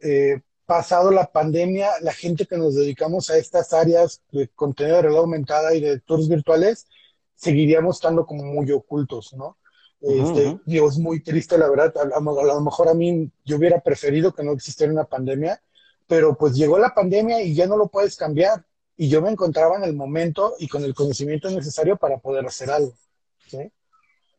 eh, 0.00 0.40
pasado 0.68 1.10
la 1.10 1.32
pandemia, 1.32 1.88
la 2.02 2.12
gente 2.12 2.44
que 2.44 2.58
nos 2.58 2.74
dedicamos 2.74 3.30
a 3.30 3.38
estas 3.38 3.72
áreas 3.72 4.20
de 4.30 4.48
contenido 4.48 4.96
de 4.96 5.02
realidad 5.02 5.22
aumentada 5.22 5.74
y 5.74 5.80
de 5.80 5.98
tours 5.98 6.28
virtuales, 6.28 6.86
seguiríamos 7.34 7.96
estando 7.96 8.26
como 8.26 8.44
muy 8.44 8.70
ocultos, 8.70 9.32
¿no? 9.32 9.56
Este, 10.02 10.58
es 10.66 10.98
muy 10.98 11.22
triste, 11.22 11.56
la 11.56 11.70
verdad. 11.70 11.94
A, 12.14 12.20
lo 12.20 12.60
mejor 12.60 12.90
a 12.90 12.92
mí 12.92 13.30
yo 13.46 13.56
hubiera 13.56 13.80
preferido 13.80 14.34
que 14.34 14.42
no 14.42 14.52
existiera 14.52 14.92
una 14.92 15.04
pandemia, 15.04 15.58
pero 16.06 16.36
pues 16.36 16.54
llegó 16.54 16.78
la 16.78 16.92
pandemia 16.94 17.40
y 17.40 17.54
ya 17.54 17.66
no 17.66 17.78
lo 17.78 17.88
puedes 17.88 18.14
cambiar. 18.14 18.66
Y 18.94 19.08
yo 19.08 19.22
me 19.22 19.30
encontraba 19.30 19.78
en 19.78 19.84
el 19.84 19.94
momento 19.94 20.54
y 20.58 20.68
con 20.68 20.84
el 20.84 20.94
conocimiento 20.94 21.48
necesario 21.50 21.96
para 21.96 22.18
poder 22.18 22.44
hacer 22.44 22.70
algo. 22.70 22.92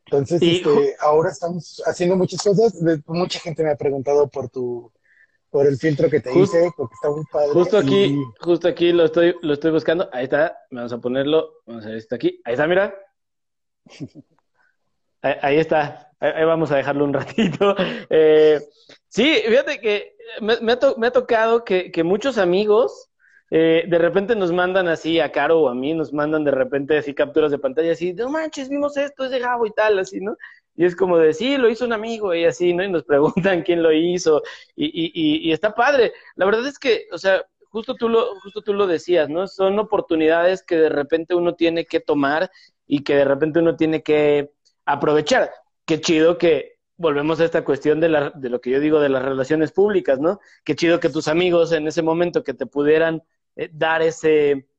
Entonces, 0.06 0.40
este, 0.44 0.96
ahora 1.00 1.32
estamos 1.32 1.82
haciendo 1.88 2.16
muchas 2.16 2.44
cosas. 2.44 2.76
Mucha 3.08 3.40
gente 3.40 3.64
me 3.64 3.72
ha 3.72 3.76
preguntado 3.76 4.28
por 4.28 4.48
tu, 4.48 4.92
por 5.50 5.66
el 5.68 5.78
filtro 5.78 6.10
que 6.10 6.20
te 6.20 6.38
hice, 6.38 6.72
porque 6.76 6.94
está 6.94 7.10
muy 7.10 7.24
padre. 7.32 7.50
Justo 7.54 7.78
aquí, 7.78 8.22
justo 8.40 8.68
aquí 8.68 8.92
lo 8.92 9.06
estoy, 9.06 9.36
lo 9.42 9.54
estoy 9.54 9.72
buscando. 9.72 10.10
Ahí 10.12 10.26
está, 10.26 10.58
vamos 10.72 10.94
a 10.94 11.00
ponerlo, 11.00 11.62
vamos 11.66 11.86
a 11.86 11.90
ver, 11.90 11.98
está 11.98 12.16
aquí. 12.16 12.42
Ahí 12.46 12.54
está, 12.54 12.68
mira. 12.68 12.96
Ahí, 15.22 15.58
está, 15.58 16.14
ahí, 16.22 16.46
vamos 16.46 16.72
a 16.72 16.78
dejarlo 16.78 17.04
un 17.04 17.14
ratito. 17.14 17.76
Eh, 18.10 18.62
sí, 19.10 19.42
fíjate 19.46 19.82
que 19.82 20.16
me, 20.40 20.72
ha, 20.72 21.12
tocado 21.12 21.66
que, 21.66 21.92
muchos 22.06 22.38
amigos 22.38 23.10
eh, 23.52 23.84
de 23.88 23.98
repente 23.98 24.36
nos 24.36 24.54
mandan 24.54 24.88
así 24.88 25.20
a 25.20 25.32
Caro 25.32 25.60
o 25.60 25.68
a 25.68 25.76
mí, 25.76 25.94
nos 25.94 26.14
mandan 26.14 26.46
de 26.46 26.52
repente 26.52 26.98
así 26.98 27.14
capturas 27.14 27.52
de 27.52 27.60
pantalla 27.60 27.92
así, 27.92 28.14
no 28.14 28.30
manches, 28.30 28.70
vimos 28.70 28.96
esto, 28.96 29.26
es 29.26 29.32
de 29.32 29.42
Javo 29.42 29.66
y 29.66 29.72
tal, 29.72 30.00
así, 30.00 30.22
¿no? 30.22 30.38
Y 30.80 30.86
es 30.86 30.96
como 30.96 31.18
de, 31.18 31.34
sí, 31.34 31.58
lo 31.58 31.70
hizo 31.70 31.84
un 31.84 31.92
amigo 31.92 32.34
y 32.34 32.46
así, 32.46 32.74
¿no? 32.74 32.82
Y 32.82 32.90
nos 32.90 33.04
preguntan 33.04 33.64
quién 33.66 33.84
lo 33.84 33.92
hizo 33.92 34.42
y, 34.78 34.86
y, 34.86 35.50
y, 35.50 35.52
está 35.52 35.76
padre. 35.76 36.14
La 36.36 36.46
verdad 36.46 36.66
es 36.66 36.80
que, 36.80 37.08
o 37.12 37.18
sea, 37.18 37.46
justo 37.70 37.96
tú, 37.96 38.08
lo, 38.08 38.40
justo 38.40 38.62
tú 38.62 38.74
lo 38.74 38.88
decías, 38.88 39.28
¿no? 39.28 39.46
Son 39.50 39.78
oportunidades 39.78 40.64
que 40.64 40.78
de 40.78 40.88
repente 40.88 41.36
uno 41.36 41.56
tiene 41.56 41.84
que 41.84 42.00
tomar 42.00 42.50
y 42.88 43.04
que 43.04 43.18
de 43.18 43.26
repente 43.26 43.60
uno 43.60 43.76
tiene 43.76 44.02
que 44.04 44.52
aprovechar. 44.86 45.52
Qué 45.84 46.00
chido 46.00 46.38
que 46.38 46.78
volvemos 46.96 47.42
a 47.42 47.46
esta 47.46 47.66
cuestión 47.66 48.00
de, 48.00 48.08
la, 48.08 48.30
de 48.30 48.50
lo 48.50 48.62
que 48.62 48.70
yo 48.70 48.80
digo 48.80 49.02
de 49.02 49.10
las 49.10 49.26
relaciones 49.26 49.74
públicas, 49.74 50.18
¿no? 50.18 50.40
Qué 50.64 50.78
chido 50.78 51.02
que 51.02 51.10
tus 51.10 51.28
amigos 51.28 51.74
en 51.74 51.88
ese 51.90 52.04
momento 52.04 52.42
que 52.42 52.54
te 52.54 52.66
pudieran 52.66 53.22
eh, 53.58 53.70
dar 53.74 54.02
ese 54.02 54.70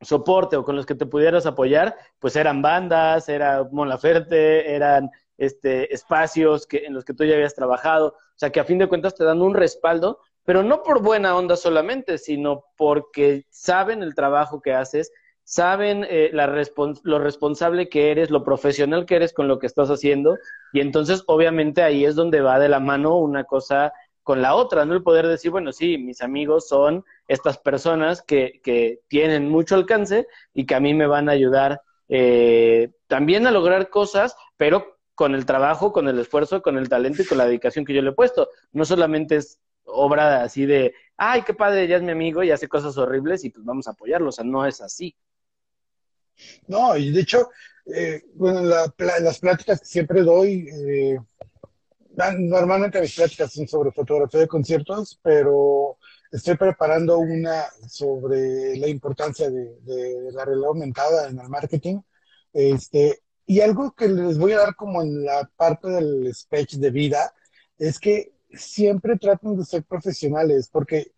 soporte 0.00 0.56
o 0.56 0.64
con 0.64 0.74
los 0.74 0.86
que 0.86 0.96
te 0.96 1.06
pudieras 1.06 1.46
apoyar, 1.46 1.96
pues 2.18 2.34
eran 2.34 2.62
bandas, 2.62 3.28
era 3.28 3.62
Monlaferte, 3.70 4.74
eran 4.74 5.08
este, 5.38 5.92
espacios 5.92 6.66
que, 6.66 6.78
en 6.86 6.94
los 6.94 7.04
que 7.04 7.14
tú 7.14 7.24
ya 7.24 7.34
habías 7.34 7.54
trabajado, 7.54 8.08
o 8.08 8.38
sea 8.38 8.50
que 8.50 8.60
a 8.60 8.64
fin 8.64 8.78
de 8.78 8.88
cuentas 8.88 9.14
te 9.14 9.24
dan 9.24 9.42
un 9.42 9.54
respaldo, 9.54 10.20
pero 10.44 10.62
no 10.62 10.82
por 10.82 11.02
buena 11.02 11.36
onda 11.36 11.56
solamente, 11.56 12.18
sino 12.18 12.64
porque 12.76 13.44
saben 13.50 14.02
el 14.02 14.14
trabajo 14.14 14.60
que 14.60 14.74
haces, 14.74 15.12
saben 15.42 16.06
eh, 16.08 16.30
la 16.32 16.46
lo 17.02 17.18
responsable 17.18 17.88
que 17.88 18.10
eres, 18.10 18.30
lo 18.30 18.44
profesional 18.44 19.06
que 19.06 19.16
eres 19.16 19.32
con 19.32 19.48
lo 19.48 19.58
que 19.58 19.66
estás 19.66 19.88
haciendo, 19.90 20.36
y 20.72 20.80
entonces 20.80 21.22
obviamente 21.26 21.82
ahí 21.82 22.04
es 22.04 22.14
donde 22.14 22.40
va 22.40 22.58
de 22.58 22.68
la 22.68 22.80
mano 22.80 23.16
una 23.18 23.44
cosa 23.44 23.92
con 24.22 24.42
la 24.42 24.56
otra, 24.56 24.84
¿no? 24.84 24.94
El 24.94 25.04
poder 25.04 25.28
decir, 25.28 25.52
bueno, 25.52 25.70
sí, 25.70 25.98
mis 25.98 26.20
amigos 26.20 26.66
son 26.66 27.04
estas 27.28 27.58
personas 27.58 28.22
que, 28.22 28.60
que 28.64 28.98
tienen 29.06 29.48
mucho 29.48 29.76
alcance 29.76 30.26
y 30.52 30.66
que 30.66 30.74
a 30.74 30.80
mí 30.80 30.94
me 30.94 31.06
van 31.06 31.28
a 31.28 31.32
ayudar 31.32 31.80
eh, 32.08 32.90
también 33.06 33.46
a 33.46 33.52
lograr 33.52 33.88
cosas, 33.88 34.36
pero 34.56 34.95
con 35.16 35.34
el 35.34 35.46
trabajo, 35.46 35.92
con 35.92 36.06
el 36.06 36.18
esfuerzo, 36.20 36.62
con 36.62 36.78
el 36.78 36.88
talento 36.88 37.22
y 37.22 37.26
con 37.26 37.38
la 37.38 37.46
dedicación 37.46 37.84
que 37.84 37.94
yo 37.94 38.02
le 38.02 38.10
he 38.10 38.14
puesto. 38.14 38.50
No 38.72 38.84
solamente 38.84 39.36
es 39.36 39.58
obra 39.84 40.42
así 40.42 40.66
de, 40.66 40.94
ay, 41.16 41.42
qué 41.42 41.54
padre, 41.54 41.88
ya 41.88 41.96
es 41.96 42.02
mi 42.02 42.12
amigo 42.12 42.42
y 42.42 42.50
hace 42.50 42.68
cosas 42.68 42.96
horribles 42.98 43.42
y 43.44 43.50
pues 43.50 43.64
vamos 43.64 43.88
a 43.88 43.92
apoyarlo, 43.92 44.28
o 44.28 44.32
sea, 44.32 44.44
no 44.44 44.66
es 44.66 44.80
así. 44.80 45.16
No, 46.68 46.96
y 46.96 47.10
de 47.10 47.22
hecho, 47.22 47.48
eh, 47.86 48.24
bueno, 48.34 48.62
las 48.62 49.38
pláticas 49.38 49.80
que 49.80 49.86
siempre 49.86 50.22
doy, 50.22 50.68
eh, 50.68 51.18
normalmente 52.38 53.00
mis 53.00 53.14
pláticas 53.14 53.52
son 53.52 53.66
sobre 53.66 53.92
fotografía 53.92 54.40
de 54.40 54.48
conciertos, 54.48 55.18
pero 55.22 55.96
estoy 56.30 56.56
preparando 56.56 57.18
una 57.18 57.64
sobre 57.88 58.76
la 58.76 58.88
importancia 58.88 59.48
de, 59.50 60.30
la 60.32 60.44
realidad 60.44 60.68
aumentada 60.68 61.28
en 61.28 61.38
el 61.38 61.48
marketing. 61.48 62.00
Este, 62.52 63.22
y 63.46 63.60
algo 63.60 63.92
que 63.92 64.08
les 64.08 64.38
voy 64.38 64.52
a 64.52 64.58
dar 64.58 64.74
como 64.74 65.02
en 65.02 65.24
la 65.24 65.48
parte 65.56 65.88
del 65.88 66.34
speech 66.34 66.74
de 66.74 66.90
vida 66.90 67.32
es 67.78 67.98
que 67.98 68.32
siempre 68.52 69.16
traten 69.18 69.56
de 69.56 69.64
ser 69.64 69.84
profesionales, 69.84 70.68
porque, 70.70 71.12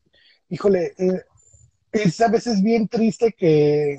híjole, 0.48 0.94
eh, 0.98 1.22
es 1.92 2.20
a 2.20 2.28
veces 2.28 2.62
bien 2.62 2.88
triste 2.88 3.32
que 3.32 3.98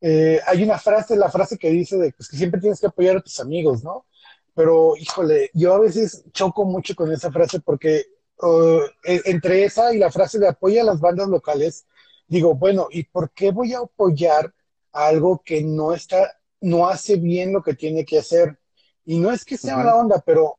eh, 0.00 0.40
hay 0.46 0.62
una 0.62 0.78
frase, 0.78 1.16
la 1.16 1.30
frase 1.30 1.58
que 1.58 1.70
dice 1.70 1.96
de 1.96 2.12
pues, 2.12 2.28
que 2.28 2.36
siempre 2.36 2.60
tienes 2.60 2.80
que 2.80 2.86
apoyar 2.86 3.16
a 3.18 3.22
tus 3.22 3.40
amigos, 3.40 3.82
¿no? 3.82 4.06
Pero, 4.54 4.96
híjole, 4.96 5.50
yo 5.52 5.74
a 5.74 5.80
veces 5.80 6.24
choco 6.32 6.64
mucho 6.64 6.94
con 6.94 7.12
esa 7.12 7.30
frase 7.30 7.60
porque 7.60 8.06
e, 9.04 9.22
entre 9.26 9.64
esa 9.64 9.94
y 9.94 9.98
la 9.98 10.10
frase 10.10 10.38
de 10.38 10.48
apoya 10.48 10.82
a 10.82 10.86
las 10.86 11.00
bandas 11.00 11.28
locales, 11.28 11.86
digo, 12.26 12.54
bueno, 12.54 12.88
¿y 12.90 13.04
por 13.04 13.30
qué 13.32 13.50
voy 13.50 13.74
a 13.74 13.80
apoyar 13.80 14.54
algo 14.92 15.42
que 15.44 15.62
no 15.62 15.92
está, 15.92 16.38
no 16.60 16.88
hace 16.88 17.16
bien 17.16 17.52
lo 17.52 17.62
que 17.62 17.74
tiene 17.74 18.04
que 18.04 18.18
hacer? 18.18 18.58
Y 19.04 19.18
no 19.18 19.30
es 19.30 19.44
que 19.44 19.56
sea 19.56 19.76
una 19.76 19.94
onda, 19.94 20.22
pero 20.24 20.58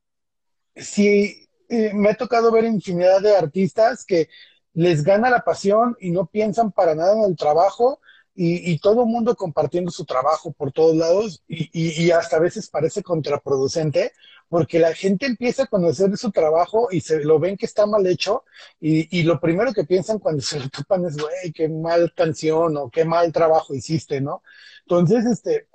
si 0.75 1.47
eh, 1.69 1.91
me 1.93 2.09
ha 2.09 2.15
tocado 2.15 2.51
ver 2.51 2.65
infinidad 2.65 3.21
de 3.21 3.35
artistas 3.35 4.05
que 4.05 4.29
les 4.73 5.03
gana 5.03 5.29
la 5.29 5.43
pasión 5.43 5.97
y 5.99 6.11
no 6.11 6.27
piensan 6.27 6.71
para 6.71 6.95
nada 6.95 7.13
en 7.17 7.23
el 7.23 7.35
trabajo 7.35 7.99
y, 8.39 8.77
todo 8.77 9.01
el 9.01 9.07
mundo 9.07 9.35
compartiendo 9.35 9.89
su 9.89 10.05
trabajo 10.05 10.51
por 10.51 10.71
todos 10.71 10.95
lados 10.95 11.43
y, 11.47 12.11
hasta 12.11 12.37
a 12.37 12.39
veces 12.39 12.69
parece 12.69 13.01
contraproducente 13.01 14.11
porque 14.47 14.77
la 14.77 14.93
gente 14.93 15.25
empieza 15.25 15.63
a 15.63 15.67
conocer 15.67 16.15
su 16.17 16.31
trabajo 16.31 16.89
y 16.91 17.01
se 17.01 17.23
lo 17.23 17.39
ven 17.39 17.57
que 17.57 17.65
está 17.65 17.87
mal 17.87 18.05
hecho 18.05 18.43
y, 18.79 19.23
lo 19.23 19.39
primero 19.39 19.73
que 19.73 19.85
piensan 19.85 20.19
cuando 20.19 20.43
se 20.43 20.59
lo 20.59 20.69
topan 20.69 21.05
es, 21.05 21.17
güey, 21.17 21.51
qué 21.51 21.67
mal 21.67 22.13
canción 22.15 22.77
o 22.77 22.91
qué 22.91 23.03
mal 23.03 23.31
trabajo 23.33 23.73
hiciste, 23.73 24.21
¿no? 24.21 24.43
Entonces, 24.81 25.25
este, 25.25 25.67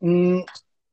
mm, 0.00 0.40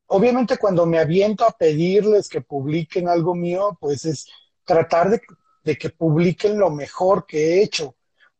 obviamente 0.07 0.57
cuando 0.57 0.85
me 0.85 0.99
aviento 0.99 1.45
a 1.45 1.51
pedirles 1.51 2.29
que 2.29 2.41
publiquen 2.41 3.07
algo 3.07 3.35
mío, 3.35 3.77
pues 3.79 4.05
es 4.05 4.27
tratar 4.63 5.09
de, 5.09 5.21
de 5.63 5.77
que 5.77 5.89
publiquen 5.89 6.57
lo 6.57 6.69
mejor 6.69 7.25
que 7.25 7.37
he 7.37 7.63
hecho 7.63 7.95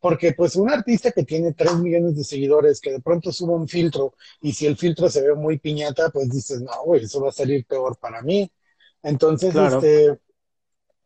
porque 0.06 0.34
pues 0.34 0.56
un 0.56 0.70
artista 0.70 1.12
que 1.12 1.24
tiene 1.24 1.54
3 1.54 1.80
millones 1.80 2.16
de 2.16 2.24
seguidores, 2.24 2.80
que 2.80 2.92
de 2.92 3.02
pronto 3.02 3.32
sube 3.32 3.56
un 3.56 3.68
filtro, 3.68 4.14
y 4.40 4.54
si 4.54 4.68
el 4.68 4.78
filtro 4.78 5.10
se 5.10 5.24
ve 5.24 5.34
muy 5.34 5.58
piñata, 5.58 6.12
pues 6.12 6.30
dices, 6.30 6.62
no, 6.62 6.84
güey, 6.86 7.06
eso 7.06 7.20
va 7.22 7.30
a 7.30 7.32
salir 7.32 7.66
peor 7.66 7.98
para 7.98 8.22
mí. 8.22 8.48
Entonces, 9.02 9.56
este, 9.56 10.20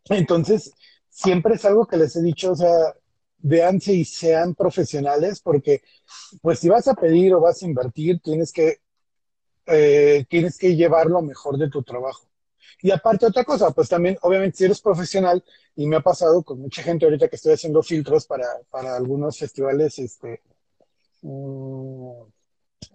entonces, 0.10 0.74
siempre 1.08 1.56
es 1.56 1.64
algo 1.64 1.88
que 1.88 1.96
les 1.96 2.14
he 2.18 2.22
dicho, 2.22 2.52
o 2.52 2.56
sea, 2.58 2.94
véanse 3.38 3.94
y 3.94 4.04
sean 4.04 4.54
profesionales, 4.54 5.40
porque 5.40 5.82
pues 6.42 6.60
si 6.60 6.68
vas 6.68 6.90
a 6.90 6.96
pedir 6.96 7.34
o 7.34 7.40
vas 7.40 7.64
a 7.64 7.68
invertir, 7.68 8.20
tienes 8.20 8.52
que, 8.52 8.80
eh, 9.70 10.26
tienes 10.30 10.58
que 10.58 10.76
llevar 10.76 11.08
lo 11.08 11.22
mejor 11.22 11.58
de 11.58 11.70
tu 11.70 11.84
trabajo. 11.84 12.28
Y 12.82 12.92
aparte 12.92 13.26
otra 13.26 13.44
cosa, 13.44 13.72
pues 13.72 13.90
también, 13.90 14.18
obviamente, 14.22 14.58
si 14.58 14.66
eres 14.66 14.82
profesional, 14.82 15.44
y 15.76 15.86
me 15.86 15.98
ha 15.98 16.02
pasado 16.02 16.44
con 16.44 16.60
mucha 16.60 16.82
gente 16.82 17.06
ahorita 17.06 17.28
que 17.28 17.36
estoy 17.36 17.54
haciendo 17.54 17.84
filtros 17.84 18.26
para, 18.26 18.46
para 18.70 18.96
algunos 18.96 19.38
festivales 19.38 20.00
este, 20.00 20.42
mm, 21.22 22.22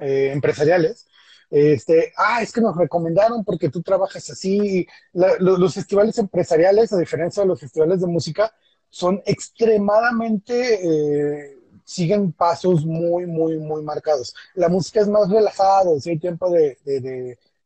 eh, 0.01 0.31
empresariales, 0.33 1.07
este, 1.51 2.13
ah, 2.17 2.43
es 2.43 2.53
que 2.53 2.61
nos 2.61 2.77
recomendaron 2.77 3.45
porque 3.45 3.69
tú 3.69 3.83
trabajas 3.83 4.29
así. 4.31 4.87
los 5.13 5.75
festivales 5.75 6.19
empresariales, 6.19 6.93
a 6.93 6.99
diferencia 6.99 7.43
de 7.43 7.49
los 7.49 7.61
festivales 7.61 8.01
de 8.01 8.07
música, 8.07 8.53
son 8.91 9.23
extremadamente, 9.25 10.81
eh, 10.83 11.57
siguen 11.85 12.33
pasos 12.33 12.85
muy, 12.85 13.27
muy, 13.27 13.59
muy 13.59 13.83
marcados. 13.83 14.35
La 14.55 14.69
música 14.69 15.01
es 15.01 15.09
más 15.09 15.29
relajada, 15.31 15.99
si 16.01 16.11
hay 16.11 16.19
tiempo 16.19 16.51
de, 16.51 16.79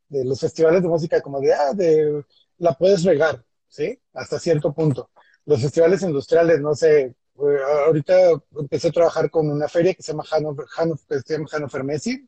de 0.09 0.25
los 0.25 0.39
festivales 0.39 0.81
de 0.81 0.89
música 0.89 1.21
como 1.21 1.39
de, 1.39 1.53
ah, 1.53 1.73
de, 1.73 2.23
la 2.57 2.73
puedes 2.73 3.03
regar, 3.03 3.43
¿sí? 3.67 3.97
Hasta 4.13 4.39
cierto 4.39 4.73
punto. 4.73 5.09
Los 5.45 5.61
festivales 5.61 6.01
industriales, 6.01 6.59
no 6.59 6.75
sé, 6.75 7.01
eh, 7.01 7.13
ahorita 7.85 8.31
empecé 8.59 8.89
a 8.89 8.91
trabajar 8.91 9.29
con 9.29 9.49
una 9.49 9.67
feria 9.67 9.93
que 9.93 10.03
se 10.03 10.11
llama 10.11 10.25
Hannover, 10.29 10.65
Hannover, 10.75 11.83
Messi. 11.83 12.27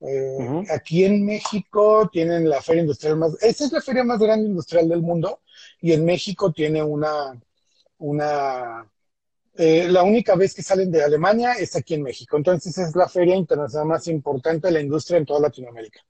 Eh, 0.00 0.64
aquí 0.70 1.04
en 1.04 1.24
México 1.24 2.10
tienen 2.12 2.48
la 2.48 2.60
feria 2.60 2.82
industrial 2.82 3.16
más, 3.16 3.42
esa 3.42 3.64
es 3.64 3.72
la 3.72 3.80
feria 3.80 4.04
más 4.04 4.18
grande 4.18 4.48
industrial 4.48 4.88
del 4.88 5.00
mundo 5.00 5.40
y 5.80 5.92
en 5.92 6.04
México 6.04 6.52
tiene 6.52 6.82
una, 6.82 7.40
una, 7.98 8.86
eh, 9.56 9.86
la 9.88 10.02
única 10.02 10.34
vez 10.34 10.52
que 10.54 10.62
salen 10.62 10.90
de 10.90 11.02
Alemania 11.02 11.52
es 11.52 11.76
aquí 11.76 11.94
en 11.94 12.02
México. 12.02 12.36
Entonces 12.36 12.76
es 12.76 12.96
la 12.96 13.08
feria 13.08 13.36
internacional 13.36 13.88
más 13.88 14.08
importante 14.08 14.66
de 14.66 14.72
la 14.72 14.80
industria 14.80 15.18
en 15.18 15.26
toda 15.26 15.40
Latinoamérica. 15.40 16.00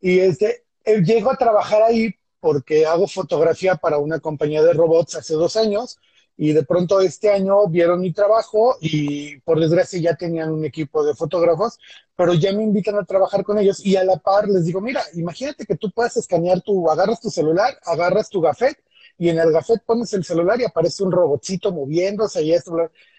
Y 0.00 0.18
este, 0.18 0.64
eh, 0.84 1.00
llego 1.02 1.30
a 1.30 1.36
trabajar 1.36 1.82
ahí 1.82 2.14
porque 2.40 2.86
hago 2.86 3.06
fotografía 3.06 3.76
para 3.76 3.98
una 3.98 4.18
compañía 4.18 4.62
de 4.62 4.72
robots 4.72 5.14
hace 5.14 5.34
dos 5.34 5.56
años 5.56 5.98
y 6.36 6.54
de 6.54 6.62
pronto 6.62 7.00
este 7.00 7.30
año 7.30 7.68
vieron 7.68 8.00
mi 8.00 8.12
trabajo 8.12 8.76
y 8.80 9.38
por 9.40 9.60
desgracia 9.60 10.00
ya 10.00 10.14
tenían 10.14 10.50
un 10.50 10.64
equipo 10.64 11.04
de 11.04 11.14
fotógrafos, 11.14 11.78
pero 12.16 12.32
ya 12.32 12.50
me 12.54 12.62
invitan 12.62 12.96
a 12.96 13.04
trabajar 13.04 13.44
con 13.44 13.58
ellos 13.58 13.84
y 13.84 13.96
a 13.96 14.04
la 14.04 14.16
par 14.16 14.48
les 14.48 14.64
digo, 14.64 14.80
mira, 14.80 15.02
imagínate 15.12 15.66
que 15.66 15.76
tú 15.76 15.90
puedas 15.90 16.16
escanear 16.16 16.62
tu, 16.62 16.90
agarras 16.90 17.20
tu 17.20 17.28
celular, 17.28 17.78
agarras 17.84 18.30
tu 18.30 18.40
gafet 18.40 18.78
y 19.20 19.28
en 19.28 19.38
el 19.38 19.52
gafet 19.52 19.82
pones 19.84 20.14
el 20.14 20.24
celular 20.24 20.58
y 20.58 20.64
aparece 20.64 21.02
un 21.04 21.12
robotcito 21.12 21.72
moviéndose 21.72 22.42
y 22.42 22.54
esto. 22.54 22.74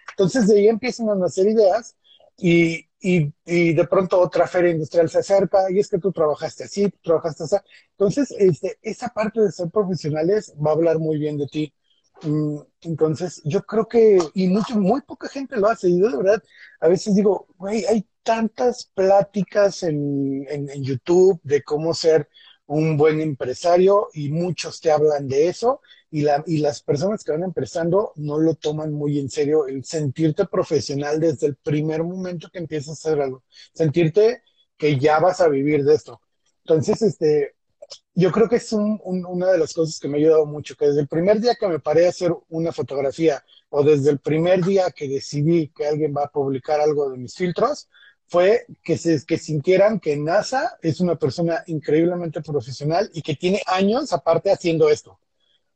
Entonces 0.09 0.47
de 0.47 0.57
ahí 0.57 0.67
empiezan 0.67 1.09
a 1.09 1.15
nacer 1.15 1.47
ideas 1.47 1.95
y, 2.37 2.87
y, 2.99 3.31
y, 3.45 3.73
de 3.75 3.87
pronto 3.87 4.19
otra 4.19 4.47
feria 4.47 4.71
industrial 4.71 5.11
se 5.11 5.19
acerca 5.19 5.69
y 5.69 5.77
es 5.77 5.89
que 5.89 5.99
tú 5.99 6.11
trabajaste 6.11 6.63
así, 6.63 6.89
tú 6.89 6.97
trabajaste 7.03 7.43
así. 7.43 7.55
Entonces, 7.91 8.33
este, 8.39 8.79
esa 8.81 9.09
parte 9.09 9.41
de 9.41 9.51
ser 9.51 9.69
profesionales 9.69 10.51
va 10.55 10.71
a 10.71 10.73
hablar 10.73 10.97
muy 10.97 11.19
bien 11.19 11.37
de 11.37 11.45
ti. 11.45 11.71
Mm, 12.23 12.57
entonces, 12.81 13.39
yo 13.45 13.61
creo 13.61 13.87
que, 13.87 14.17
y 14.33 14.47
mucho, 14.47 14.75
muy 14.79 15.01
poca 15.01 15.29
gente 15.29 15.55
lo 15.57 15.67
hace. 15.67 15.87
Y 15.87 15.99
yo 15.99 16.09
de 16.09 16.17
verdad, 16.17 16.43
a 16.79 16.87
veces 16.87 17.13
digo, 17.13 17.45
güey, 17.59 17.85
hay 17.85 18.07
tantas 18.23 18.85
pláticas 18.95 19.83
en, 19.83 20.47
en, 20.49 20.67
en 20.67 20.83
YouTube 20.83 21.39
de 21.43 21.61
cómo 21.61 21.93
ser 21.93 22.27
un 22.71 22.95
buen 22.95 23.19
empresario 23.19 24.07
y 24.13 24.29
muchos 24.29 24.79
te 24.79 24.91
hablan 24.91 25.27
de 25.27 25.49
eso 25.49 25.81
y, 26.09 26.21
la, 26.21 26.41
y 26.47 26.59
las 26.59 26.81
personas 26.81 27.23
que 27.23 27.33
van 27.33 27.43
empezando 27.43 28.13
no 28.15 28.39
lo 28.39 28.55
toman 28.55 28.93
muy 28.93 29.19
en 29.19 29.29
serio 29.29 29.67
el 29.67 29.83
sentirte 29.83 30.45
profesional 30.45 31.19
desde 31.19 31.47
el 31.47 31.55
primer 31.57 32.03
momento 32.03 32.49
que 32.49 32.59
empiezas 32.59 32.89
a 32.89 33.09
hacer 33.09 33.21
algo, 33.21 33.43
sentirte 33.73 34.43
que 34.77 34.97
ya 34.97 35.19
vas 35.19 35.41
a 35.41 35.49
vivir 35.49 35.83
de 35.83 35.95
esto. 35.95 36.21
Entonces, 36.63 37.01
este, 37.01 37.55
yo 38.15 38.31
creo 38.31 38.47
que 38.47 38.55
es 38.55 38.71
una 38.71 39.51
de 39.51 39.57
las 39.57 39.73
cosas 39.73 39.99
que 39.99 40.07
me 40.07 40.17
ha 40.17 40.21
ayudado 40.21 40.45
mucho, 40.45 40.75
que 40.75 40.87
desde 40.87 41.01
el 41.01 41.07
primer 41.09 41.41
día 41.41 41.55
que 41.59 41.67
me 41.67 41.79
paré 41.79 42.05
a 42.05 42.09
hacer 42.09 42.33
una 42.49 42.71
fotografía 42.71 43.43
o 43.69 43.83
desde 43.83 44.11
el 44.11 44.19
primer 44.19 44.63
día 44.63 44.91
que 44.91 45.09
decidí 45.09 45.69
que 45.75 45.87
alguien 45.87 46.13
va 46.15 46.23
a 46.23 46.31
publicar 46.31 46.79
algo 46.79 47.09
de 47.09 47.17
mis 47.17 47.35
filtros, 47.35 47.89
fue 48.31 48.65
que, 48.81 48.97
se, 48.97 49.25
que 49.25 49.37
sintieran 49.37 49.99
que 49.99 50.15
NASA 50.15 50.77
es 50.81 51.01
una 51.01 51.17
persona 51.17 51.65
increíblemente 51.67 52.41
profesional 52.41 53.11
y 53.13 53.21
que 53.21 53.35
tiene 53.35 53.61
años 53.67 54.13
aparte 54.13 54.49
haciendo 54.49 54.89
esto. 54.89 55.19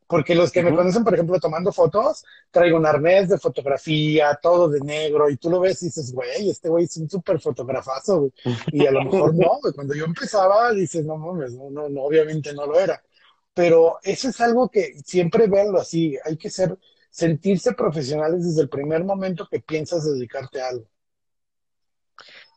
Porque 0.07 0.35
los 0.35 0.53
que 0.53 0.63
me 0.63 0.73
conocen, 0.73 1.03
por 1.03 1.13
ejemplo, 1.13 1.37
tomando 1.37 1.73
fotos, 1.73 2.23
traigo 2.51 2.77
un 2.77 2.85
arnés 2.85 3.27
de 3.27 3.39
fotografía, 3.39 4.39
todo 4.41 4.69
de 4.69 4.79
negro, 4.79 5.29
y 5.29 5.35
tú 5.35 5.49
lo 5.49 5.59
ves 5.59 5.81
y 5.81 5.87
dices, 5.87 6.13
güey, 6.13 6.49
este 6.49 6.69
güey 6.69 6.85
es 6.85 6.95
un 6.95 7.09
súper 7.09 7.41
fotografazo, 7.41 8.31
Y 8.71 8.85
a 8.85 8.91
lo 8.91 9.03
mejor 9.03 9.35
no, 9.35 9.59
Cuando 9.73 9.93
yo 9.93 10.05
empezaba, 10.05 10.71
dices, 10.71 11.03
no 11.05 11.17
mames, 11.17 11.55
no, 11.55 11.69
no, 11.69 11.89
no, 11.89 12.03
obviamente 12.03 12.53
no 12.53 12.67
lo 12.67 12.79
era. 12.79 13.03
Pero 13.53 13.99
eso 14.01 14.29
es 14.29 14.39
algo 14.39 14.69
que 14.69 14.93
siempre 15.03 15.47
verlo 15.47 15.81
así, 15.81 16.17
hay 16.23 16.37
que 16.37 16.49
ser, 16.49 16.77
sentirse 17.09 17.73
profesionales 17.73 18.45
desde 18.45 18.61
el 18.61 18.69
primer 18.69 19.03
momento 19.03 19.45
que 19.51 19.59
piensas 19.59 20.05
dedicarte 20.05 20.61
a 20.61 20.69
algo. 20.69 20.87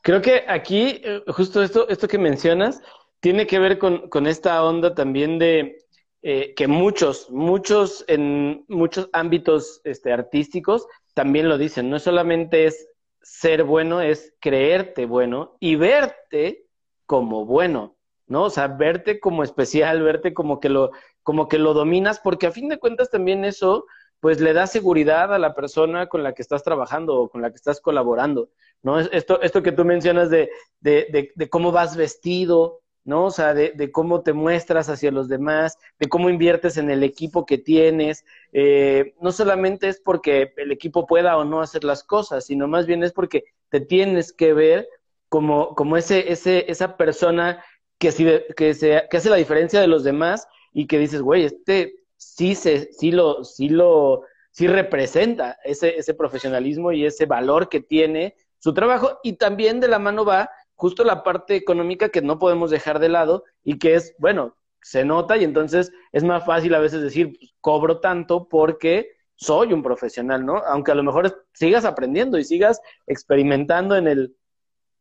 Creo 0.03 0.21
que 0.23 0.45
aquí, 0.49 1.01
eh, 1.05 1.23
justo 1.29 1.63
esto, 1.63 1.89
esto 1.89 2.09
que 2.09 2.19
mencionas, 2.19 2.81
tiene 3.21 3.47
que 3.47 3.59
ver 3.59 3.79
con, 3.79 4.09
con 4.09 4.27
esta 4.27 4.63
onda 4.65 4.95
también 4.95 5.39
de 5.39 5.79
eh, 6.23 6.55
que 6.55 6.67
muchos, 6.67 7.31
muchos, 7.31 8.05
en 8.09 8.65
muchos 8.69 9.09
ámbitos 9.13 9.81
este, 9.85 10.13
artísticos 10.13 10.87
también 11.15 11.49
lo 11.49 11.59
dicen. 11.59 11.91
No 11.91 11.99
solamente 11.99 12.67
es 12.67 12.89
ser 13.23 13.65
bueno, 13.65 14.01
es 14.01 14.35
creerte 14.41 15.07
bueno 15.07 15.57
y 15.61 15.77
verte 15.77 16.67
como 17.07 17.45
bueno, 17.45 17.97
¿no? 18.27 18.45
O 18.45 18.51
sea, 18.51 18.69
verte 18.69 19.21
como 19.21 19.43
especial, 19.43 20.03
verte 20.03 20.35
como 20.35 20.61
que 20.61 20.69
lo, 20.69 20.91
como 21.23 21.49
que 21.49 21.59
lo 21.59 21.75
dominas, 21.75 22.21
porque 22.21 22.47
a 22.47 22.53
fin 22.53 22.69
de 22.69 22.79
cuentas 22.79 23.11
también 23.11 23.45
eso, 23.45 23.87
pues 24.21 24.41
le 24.41 24.53
da 24.53 24.67
seguridad 24.67 25.33
a 25.33 25.39
la 25.39 25.55
persona 25.55 26.09
con 26.09 26.23
la 26.23 26.33
que 26.35 26.43
estás 26.43 26.63
trabajando 26.63 27.21
o 27.21 27.29
con 27.29 27.43
la 27.43 27.51
que 27.51 27.57
estás 27.57 27.81
colaborando. 27.81 28.51
¿no? 28.83 28.99
Esto, 28.99 29.41
esto 29.43 29.63
que 29.63 29.73
tú 29.73 29.85
mencionas 29.85 30.31
de, 30.31 30.51
de, 30.81 31.33
de, 31.35 31.49
cómo 31.49 31.73
vas 31.73 31.97
vestido, 31.97 32.81
¿no? 33.05 33.27
O 33.27 33.31
sea, 33.31 33.55
de, 33.55 33.91
cómo 33.93 34.23
te 34.23 34.33
muestras 34.33 34.89
hacia 34.89 35.11
los 35.11 35.29
demás, 35.29 35.79
de 35.99 36.09
cómo 36.09 36.31
inviertes 36.31 36.77
en 36.77 36.91
el 36.91 37.03
equipo 37.03 37.47
que 37.47 37.59
tienes. 37.59 38.25
Eh, 38.53 39.15
no 39.21 39.33
solamente 39.33 39.89
es 39.89 40.01
porque 40.01 40.53
el 40.57 40.73
equipo 40.73 41.07
pueda 41.07 41.37
o 41.37 41.45
no 41.45 41.61
hacer 41.61 41.85
las 41.85 42.05
cosas, 42.05 42.45
sino 42.47 42.69
más 42.69 42.87
bien 42.87 43.03
es 43.03 43.13
porque 43.13 43.45
te 43.71 43.81
tienes 43.81 44.33
que 44.33 44.53
ver 44.53 44.89
como, 45.29 45.75
como 45.75 45.97
ese, 45.97 46.33
ese, 46.33 46.71
esa 46.71 46.97
persona 46.97 47.65
que, 47.99 48.11
que, 48.57 48.75
se, 48.75 49.07
que 49.11 49.17
hace 49.17 49.31
la 49.31 49.37
diferencia 49.37 49.81
de 49.81 49.89
los 49.89 50.05
demás 50.05 50.47
y 50.73 50.87
que 50.87 50.99
dices, 50.99 51.23
güey, 51.23 51.45
este 51.45 51.95
sí, 52.19 52.55
se, 52.55 52.93
sí, 52.93 53.13
lo, 53.13 53.45
sí, 53.45 53.71
lo, 53.71 54.23
sí 54.51 54.67
representa 54.67 55.57
ese, 55.65 55.97
ese 55.97 56.13
profesionalismo 56.13 56.93
y 56.93 57.07
ese 57.07 57.25
valor 57.25 57.69
que 57.69 57.81
tiene 57.81 58.37
su 58.59 58.75
trabajo 58.75 59.21
y 59.23 59.35
también 59.35 59.81
de 59.81 59.89
la 59.89 59.99
mano 59.99 60.25
va 60.25 60.51
justo 60.75 61.05
la 61.05 61.23
parte 61.23 61.57
económica 61.57 62.11
que 62.11 62.23
no 62.23 62.39
podemos 62.39 62.71
dejar 62.71 62.99
de 62.99 63.09
lado 63.09 63.45
y 63.65 63.79
que 63.79 63.95
es, 63.95 64.15
bueno, 64.19 64.57
se 64.83 65.05
nota 65.05 65.37
y 65.37 65.45
entonces 65.45 65.93
es 66.13 66.25
más 66.25 66.45
fácil 66.45 66.75
a 66.75 66.81
veces 66.81 67.03
decir, 67.03 67.37
pues, 67.39 67.55
cobro 67.61 68.01
tanto 68.01 68.49
porque 68.49 69.13
soy 69.37 69.73
un 69.73 69.83
profesional, 69.83 70.45
¿no? 70.45 70.59
Aunque 70.59 70.91
a 70.91 70.97
lo 70.97 71.05
mejor 71.05 71.47
sigas 71.53 71.85
aprendiendo 71.85 72.39
y 72.39 72.45
sigas 72.45 72.81
experimentando 73.07 73.97
en 73.97 74.09
el, 74.09 74.37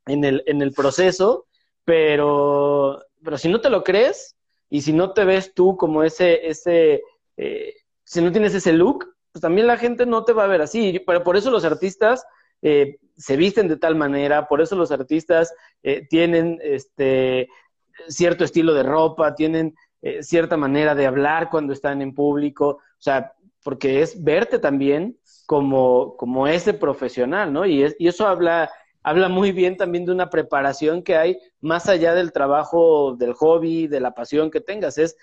en 0.05 0.23
el, 0.23 0.43
en 0.45 0.61
el 0.61 0.71
proceso, 0.71 1.47
pero, 1.83 2.99
pero 3.23 3.37
si 3.37 3.49
no 3.49 3.59
te 3.59 3.71
lo 3.71 3.83
crees 3.83 4.36
y 4.69 4.81
si 4.81 4.93
no 4.93 5.13
te 5.13 5.25
ves 5.25 5.53
tú 5.53 5.77
como 5.77 6.03
ese, 6.03 6.47
ese, 6.47 7.03
eh, 7.37 7.73
si 8.03 8.21
no 8.21 8.31
tienes 8.31 8.53
ese 8.53 8.73
look, 8.73 9.05
pues 9.31 9.41
también 9.41 9.67
la 9.67 9.77
gente 9.77 10.05
no 10.05 10.23
te 10.23 10.33
va 10.33 10.45
a 10.45 10.47
ver 10.47 10.61
así. 10.61 11.01
Pero 11.05 11.23
por 11.23 11.37
eso 11.37 11.51
los 11.51 11.63
artistas 11.63 12.25
eh, 12.61 12.97
se 13.15 13.37
visten 13.37 13.67
de 13.67 13.77
tal 13.77 13.95
manera, 13.95 14.47
por 14.47 14.61
eso 14.61 14.75
los 14.75 14.91
artistas 14.91 15.53
eh, 15.83 16.07
tienen 16.09 16.59
este 16.61 17.49
cierto 18.07 18.43
estilo 18.43 18.73
de 18.73 18.83
ropa, 18.83 19.35
tienen 19.35 19.75
eh, 20.01 20.21
cierta 20.23 20.57
manera 20.57 20.95
de 20.95 21.05
hablar 21.07 21.49
cuando 21.49 21.73
están 21.73 22.01
en 22.01 22.13
público, 22.13 22.67
o 22.67 22.99
sea, 22.99 23.33
porque 23.63 24.01
es 24.01 24.23
verte 24.23 24.59
también 24.59 25.17
como, 25.45 26.15
como 26.17 26.47
ese 26.47 26.73
profesional, 26.73 27.51
¿no? 27.51 27.65
Y, 27.65 27.85
y 27.97 28.07
eso 28.07 28.27
habla, 28.27 28.71
habla 29.03 29.29
muy 29.29 29.51
bien 29.51 29.77
también 29.77 30.05
de 30.05 30.11
una 30.11 30.29
preparación 30.29 31.03
que 31.03 31.15
hay 31.15 31.39
más 31.61 31.87
allá 31.87 32.13
del 32.13 32.31
trabajo, 32.31 33.15
del 33.15 33.33
hobby, 33.33 33.87
de 33.87 33.99
la 33.99 34.13
pasión 34.13 34.51
que 34.51 34.61
tengas, 34.61 34.97
es 34.97 35.17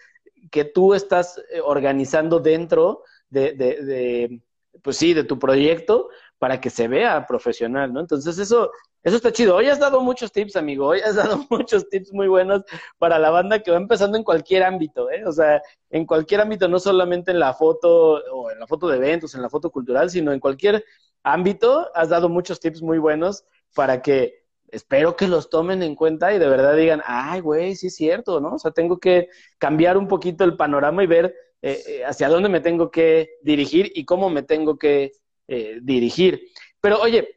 que 0.51 0.65
tú 0.65 0.95
estás 0.95 1.43
organizando 1.65 2.41
dentro 2.41 3.03
de, 3.31 3.53
de 3.55 4.43
pues 4.83 4.97
sí, 4.97 5.15
de 5.15 5.25
tu 5.25 5.39
proyecto, 5.39 6.09
para 6.39 6.61
que 6.61 6.69
se 6.69 6.89
vea 6.89 7.27
profesional, 7.27 7.93
¿no? 7.93 8.01
Entonces 8.01 8.39
eso, 8.39 8.71
eso 9.03 9.17
está 9.17 9.33
chido. 9.33 9.57
Hoy 9.57 9.69
has 9.69 9.79
dado 9.79 10.01
muchos 10.01 10.31
tips, 10.31 10.57
amigo. 10.57 10.87
Hoy 10.87 11.01
has 11.01 11.15
dado 11.15 11.39
muchos 11.51 11.89
tips 11.89 12.13
muy 12.13 12.29
buenos 12.29 12.63
para 12.99 13.19
la 13.19 13.31
banda 13.31 13.61
que 13.61 13.71
va 13.71 13.77
empezando 13.77 14.19
en 14.19 14.25
cualquier 14.25 14.63
ámbito, 14.63 15.11
¿eh? 15.11 15.25
O 15.27 15.33
sea, 15.33 15.63
en 15.91 16.05
cualquier 16.05 16.43
ámbito, 16.43 16.69
no 16.69 16.79
solamente 16.79 17.31
en 17.31 17.39
la 17.39 17.55
foto 17.55 18.21
o 18.33 18.51
en 18.51 18.59
la 18.59 18.67
foto 18.67 18.89
de 18.89 18.97
eventos, 18.99 19.35
en 19.35 19.43
la 19.43 19.49
foto 19.49 19.71
cultural, 19.71 20.11
sino 20.11 20.33
en 20.33 20.41
cualquier 20.41 20.85
ámbito. 21.23 21.91
Has 21.95 22.11
dado 22.11 22.29
muchos 22.29 22.61
tips 22.61 22.83
muy 22.83 22.99
buenos 22.99 23.45
para 23.75 24.03
que 24.03 24.45
espero 24.69 25.17
que 25.17 25.29
los 25.29 25.51
tomen 25.51 25.83
en 25.83 25.95
cuenta 25.95 26.35
y 26.35 26.39
de 26.39 26.49
verdad 26.49 26.77
digan, 26.77 27.03
ay, 27.05 27.41
güey, 27.41 27.77
sí 27.77 27.89
es 27.89 27.97
cierto, 27.97 28.41
¿no? 28.41 28.55
O 28.55 28.59
sea, 28.59 28.73
tengo 28.73 28.99
que 28.99 29.29
cambiar 29.59 29.97
un 29.97 30.09
poquito 30.09 30.45
el 30.45 30.57
panorama 30.57 31.05
y 31.05 31.07
ver 31.07 31.35
eh, 31.63 31.83
eh, 31.87 32.05
hacia 32.05 32.29
dónde 32.29 32.49
me 32.49 32.61
tengo 32.61 32.91
que 32.91 33.39
dirigir 33.43 33.91
y 33.95 34.05
cómo 34.05 34.31
me 34.31 34.43
tengo 34.43 34.77
que 34.77 35.13
eh, 35.49 35.79
dirigir. 35.83 36.49
Pero 36.81 37.01
oye, 37.01 37.29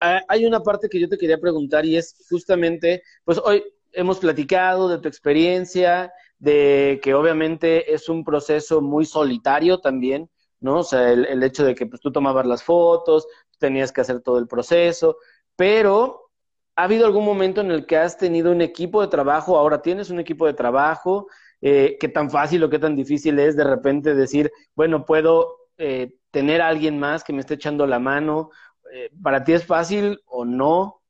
hay 0.00 0.44
una 0.46 0.60
parte 0.60 0.88
que 0.88 1.00
yo 1.00 1.08
te 1.08 1.16
quería 1.16 1.38
preguntar 1.38 1.86
y 1.86 1.96
es 1.96 2.26
justamente, 2.28 3.02
pues 3.24 3.38
hoy 3.38 3.62
hemos 3.92 4.18
platicado 4.18 4.88
de 4.88 4.98
tu 4.98 5.08
experiencia, 5.08 6.12
de 6.38 7.00
que 7.02 7.14
obviamente 7.14 7.94
es 7.94 8.08
un 8.08 8.24
proceso 8.24 8.80
muy 8.80 9.04
solitario 9.04 9.78
también, 9.78 10.28
¿no? 10.60 10.80
O 10.80 10.82
sea, 10.82 11.12
el, 11.12 11.42
hecho 11.42 11.64
de 11.64 11.74
que 11.74 11.86
pues, 11.86 12.00
tú 12.00 12.10
tomabas 12.10 12.46
las 12.46 12.64
fotos, 12.64 13.26
tenías 13.58 13.92
que 13.92 14.00
hacer 14.00 14.20
todo 14.20 14.38
el 14.38 14.48
proceso, 14.48 15.18
pero 15.56 16.30
¿ha 16.76 16.84
habido 16.84 17.06
algún 17.06 17.24
momento 17.24 17.60
en 17.60 17.70
el 17.70 17.86
que 17.86 17.96
has 17.96 18.16
tenido 18.16 18.50
un 18.50 18.62
equipo 18.62 19.00
de 19.00 19.08
trabajo, 19.08 19.56
ahora 19.56 19.82
tienes 19.82 20.10
un 20.10 20.20
equipo 20.20 20.46
de 20.46 20.54
trabajo, 20.54 21.28
eh, 21.60 21.96
qué 22.00 22.08
tan 22.08 22.30
fácil 22.30 22.62
o 22.64 22.70
qué 22.70 22.78
tan 22.78 22.96
difícil 22.96 23.38
es 23.38 23.56
de 23.56 23.64
repente 23.64 24.14
decir, 24.14 24.50
bueno, 24.74 25.04
puedo 25.04 25.68
eh, 25.78 26.14
tener 26.30 26.60
a 26.60 26.68
alguien 26.68 26.98
más 26.98 27.22
que 27.24 27.32
me 27.32 27.40
esté 27.40 27.54
echando 27.54 27.86
la 27.86 27.98
mano? 27.98 28.50
Eh, 28.92 29.10
¿Para 29.22 29.44
ti 29.44 29.52
es 29.52 29.64
fácil 29.64 30.20
o 30.26 30.44
no? 30.44 31.02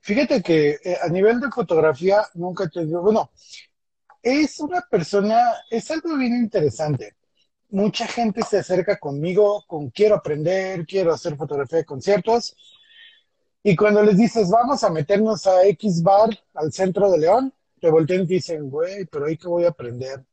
Fíjate 0.00 0.42
que 0.42 0.78
a 1.02 1.08
nivel 1.08 1.40
de 1.40 1.50
fotografía 1.50 2.22
nunca 2.34 2.68
te 2.68 2.86
digo, 2.86 3.02
bueno, 3.02 3.30
es 4.22 4.58
una 4.60 4.80
persona, 4.80 5.38
es 5.70 5.90
algo 5.90 6.16
bien 6.16 6.34
interesante. 6.34 7.17
Mucha 7.70 8.06
gente 8.06 8.42
se 8.42 8.58
acerca 8.58 8.98
conmigo 8.98 9.64
con 9.66 9.90
quiero 9.90 10.16
aprender, 10.16 10.86
quiero 10.86 11.12
hacer 11.12 11.36
fotografía 11.36 11.78
de 11.78 11.84
conciertos. 11.84 12.56
Y 13.62 13.76
cuando 13.76 14.02
les 14.02 14.16
dices, 14.16 14.48
vamos 14.50 14.82
a 14.84 14.90
meternos 14.90 15.46
a 15.46 15.66
X 15.66 16.02
bar 16.02 16.30
al 16.54 16.72
centro 16.72 17.10
de 17.10 17.18
León, 17.18 17.52
te 17.80 17.90
voltean 17.90 18.22
y 18.22 18.26
dicen, 18.26 18.70
güey, 18.70 19.04
pero 19.06 19.26
ahí 19.26 19.36
que 19.36 19.48
voy 19.48 19.64
a 19.64 19.68
aprender. 19.68 20.24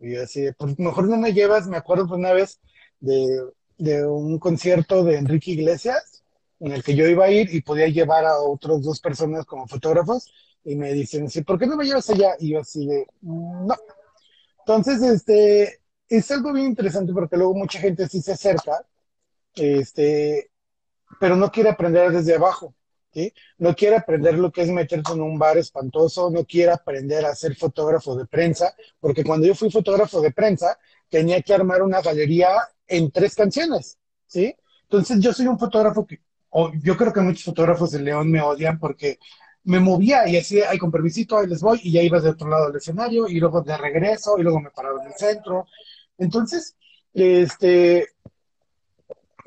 Y 0.00 0.14
yo 0.14 0.22
así, 0.22 0.46
pues 0.56 0.78
mejor 0.78 1.08
no 1.08 1.16
me 1.16 1.32
llevas, 1.32 1.66
me 1.66 1.76
acuerdo 1.76 2.14
una 2.14 2.32
vez 2.32 2.60
de, 3.00 4.06
un 4.06 4.38
concierto 4.38 5.04
de 5.04 5.16
Enrique 5.16 5.52
Iglesias, 5.52 6.22
en 6.60 6.72
el 6.72 6.82
que 6.82 6.94
yo 6.94 7.06
iba 7.06 7.26
a 7.26 7.30
ir 7.30 7.54
y 7.54 7.62
podía 7.62 7.88
llevar 7.88 8.24
a 8.24 8.38
otras 8.38 8.82
dos 8.82 9.00
personas 9.00 9.44
como 9.44 9.66
fotógrafos, 9.66 10.32
y 10.64 10.76
me 10.76 10.92
dicen, 10.92 11.28
¿por 11.44 11.58
qué 11.58 11.66
no 11.66 11.76
me 11.76 11.84
llevas 11.84 12.10
allá? 12.10 12.34
Y 12.38 12.52
yo 12.52 12.60
así 12.60 12.86
de, 12.86 13.06
no. 13.22 13.74
Entonces, 14.60 15.02
este, 15.02 15.80
es 16.08 16.30
algo 16.30 16.52
bien 16.52 16.66
interesante 16.66 17.12
porque 17.12 17.36
luego 17.36 17.54
mucha 17.54 17.78
gente 17.78 18.08
sí 18.08 18.22
se 18.22 18.32
acerca, 18.32 18.84
este, 19.54 20.50
pero 21.20 21.36
no 21.36 21.50
quiere 21.50 21.70
aprender 21.70 22.10
desde 22.10 22.34
abajo. 22.34 22.74
No 23.58 23.74
quiere 23.74 23.96
aprender 23.96 24.34
lo 24.34 24.52
que 24.52 24.62
es 24.62 24.70
meterse 24.70 25.12
en 25.12 25.20
un 25.20 25.38
bar 25.38 25.58
espantoso, 25.58 26.30
no 26.30 26.44
quiere 26.44 26.72
aprender 26.72 27.24
a 27.24 27.34
ser 27.34 27.56
fotógrafo 27.56 28.14
de 28.16 28.26
prensa, 28.26 28.74
porque 29.00 29.24
cuando 29.24 29.46
yo 29.46 29.54
fui 29.54 29.70
fotógrafo 29.70 30.20
de 30.20 30.30
prensa, 30.30 30.78
tenía 31.08 31.42
que 31.42 31.54
armar 31.54 31.82
una 31.82 32.00
galería 32.00 32.48
en 32.86 33.10
tres 33.10 33.34
canciones, 33.34 33.98
¿sí? 34.26 34.54
Entonces 34.82 35.20
yo 35.20 35.32
soy 35.32 35.46
un 35.46 35.58
fotógrafo 35.58 36.06
que, 36.06 36.20
o 36.50 36.70
yo 36.82 36.96
creo 36.96 37.12
que 37.12 37.20
muchos 37.20 37.44
fotógrafos 37.44 37.90
de 37.90 38.00
León 38.00 38.30
me 38.30 38.40
odian 38.40 38.78
porque 38.78 39.18
me 39.64 39.80
movía 39.80 40.28
y 40.28 40.36
así, 40.36 40.60
ay, 40.62 40.78
con 40.78 40.90
permisito, 40.90 41.38
ahí 41.38 41.46
les 41.46 41.60
voy, 41.60 41.80
y 41.82 41.92
ya 41.92 42.02
ibas 42.02 42.22
de 42.22 42.30
otro 42.30 42.48
lado 42.48 42.68
del 42.68 42.76
escenario, 42.76 43.28
y 43.28 43.40
luego 43.40 43.60
de 43.62 43.76
regreso, 43.76 44.38
y 44.38 44.42
luego 44.42 44.60
me 44.60 44.70
paraba 44.70 45.02
en 45.02 45.08
el 45.08 45.14
centro. 45.14 45.66
Entonces, 46.18 46.76
este, 47.14 48.08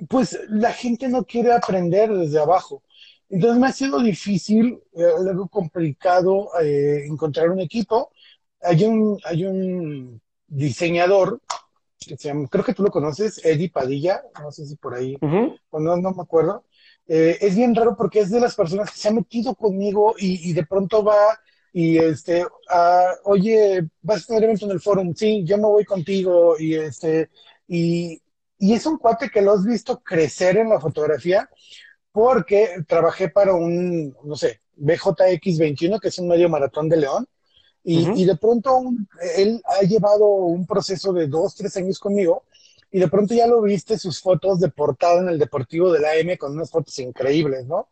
pues 0.09 0.39
la 0.49 0.73
gente 0.73 1.07
no 1.07 1.23
quiere 1.23 1.53
aprender 1.53 2.11
desde 2.11 2.39
abajo. 2.39 2.83
Entonces 3.29 3.59
me 3.59 3.67
ha 3.67 3.71
sido 3.71 3.99
difícil, 3.99 4.81
eh, 4.93 5.03
algo 5.17 5.47
complicado 5.47 6.49
eh, 6.61 7.05
encontrar 7.05 7.49
un 7.49 7.61
equipo. 7.61 8.11
Hay 8.61 8.83
un, 8.83 9.19
hay 9.23 9.45
un 9.45 10.21
diseñador 10.47 11.41
que 11.97 12.17
se 12.17 12.29
llama, 12.29 12.47
creo 12.49 12.63
que 12.63 12.73
tú 12.73 12.83
lo 12.83 12.89
conoces, 12.91 13.43
Eddie 13.45 13.69
Padilla, 13.69 14.23
no 14.41 14.51
sé 14.51 14.65
si 14.65 14.75
por 14.75 14.95
ahí, 14.95 15.17
o 15.21 15.79
no, 15.79 15.97
no 15.97 16.11
me 16.11 16.21
acuerdo. 16.23 16.65
Eh, 17.07 17.37
es 17.41 17.55
bien 17.55 17.75
raro 17.75 17.95
porque 17.95 18.19
es 18.19 18.31
de 18.31 18.39
las 18.39 18.55
personas 18.55 18.91
que 18.91 18.97
se 18.97 19.07
ha 19.07 19.11
metido 19.11 19.55
conmigo 19.55 20.15
y, 20.17 20.53
de 20.53 20.65
pronto 20.65 21.03
va 21.03 21.39
y 21.73 21.97
este, 21.97 22.45
ah, 22.69 23.13
oye, 23.23 23.87
vas 24.01 24.23
a 24.23 24.27
tener 24.27 24.43
evento 24.43 24.65
en 24.65 24.71
el 24.71 24.81
foro, 24.81 25.03
sí, 25.15 25.43
yo 25.45 25.57
me 25.57 25.63
voy 25.63 25.85
contigo 25.85 26.55
y 26.59 26.75
este, 26.75 27.29
y, 27.67 28.21
y 28.57 28.73
es 28.73 28.85
un 28.85 28.97
cuate 28.97 29.29
que 29.29 29.41
lo 29.41 29.53
has 29.53 29.65
visto 29.65 30.01
crecer 30.01 30.57
en 30.57 30.69
la 30.69 30.79
fotografía 30.79 31.49
porque 32.11 32.83
trabajé 32.87 33.29
para 33.29 33.53
un, 33.53 34.15
no 34.23 34.35
sé, 34.35 34.59
BJX21, 34.77 35.99
que 35.99 36.09
es 36.09 36.19
un 36.19 36.27
medio 36.27 36.49
maratón 36.49 36.89
de 36.89 36.97
León, 36.97 37.27
y, 37.83 38.21
y 38.21 38.25
de 38.25 38.35
pronto 38.35 38.81
él 39.37 39.61
ha 39.65 39.83
llevado 39.85 40.25
un 40.25 40.65
proceso 40.65 41.13
de 41.13 41.27
dos, 41.27 41.55
tres 41.55 41.75
años 41.77 41.99
conmigo, 41.99 42.43
y 42.91 42.99
de 42.99 43.07
pronto 43.07 43.33
ya 43.33 43.47
lo 43.47 43.61
viste 43.61 43.97
sus 43.97 44.19
fotos 44.19 44.59
de 44.59 44.69
portada 44.69 45.21
en 45.21 45.29
el 45.29 45.39
Deportivo 45.39 45.91
de 45.91 46.01
la 46.01 46.15
M 46.15 46.37
con 46.37 46.51
unas 46.51 46.69
fotos 46.69 46.99
increíbles, 46.99 47.65
¿no? 47.65 47.87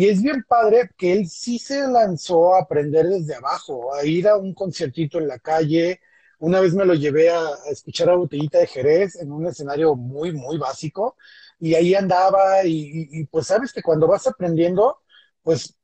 Y 0.00 0.08
es 0.08 0.22
bien 0.22 0.46
padre 0.48 0.88
que 0.96 1.12
él 1.12 1.28
sí 1.28 1.58
se 1.58 1.86
lanzó 1.86 2.54
a 2.54 2.60
aprender 2.60 3.06
desde 3.06 3.34
abajo, 3.34 3.92
a 3.94 4.02
ir 4.06 4.28
a 4.28 4.38
un 4.38 4.54
conciertito 4.54 5.18
en 5.18 5.28
la 5.28 5.38
calle. 5.38 6.00
Una 6.38 6.58
vez 6.60 6.72
me 6.72 6.86
lo 6.86 6.94
llevé 6.94 7.28
a, 7.28 7.42
escuchar 7.70 8.08
a 8.08 8.14
Botellita 8.14 8.60
de 8.60 8.66
Jerez 8.66 9.16
en 9.16 9.30
un 9.30 9.46
escenario 9.46 9.94
muy, 9.96 10.32
muy 10.32 10.56
básico. 10.56 11.18
Y 11.58 11.74
ahí 11.74 11.94
andaba 11.94 12.64
y, 12.64 13.26
pues 13.26 13.48
sabes 13.48 13.74
que 13.74 13.82
cuando 13.82 14.06
vas 14.06 14.26
aprendiendo, 14.26 15.02
pues 15.42 15.76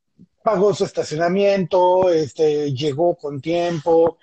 pagó 0.42 0.72
su 0.72 0.86
estacionamiento, 0.86 2.08
este, 2.08 2.72
llegó 2.72 3.16
con 3.16 3.42
tiempo, 3.42 4.16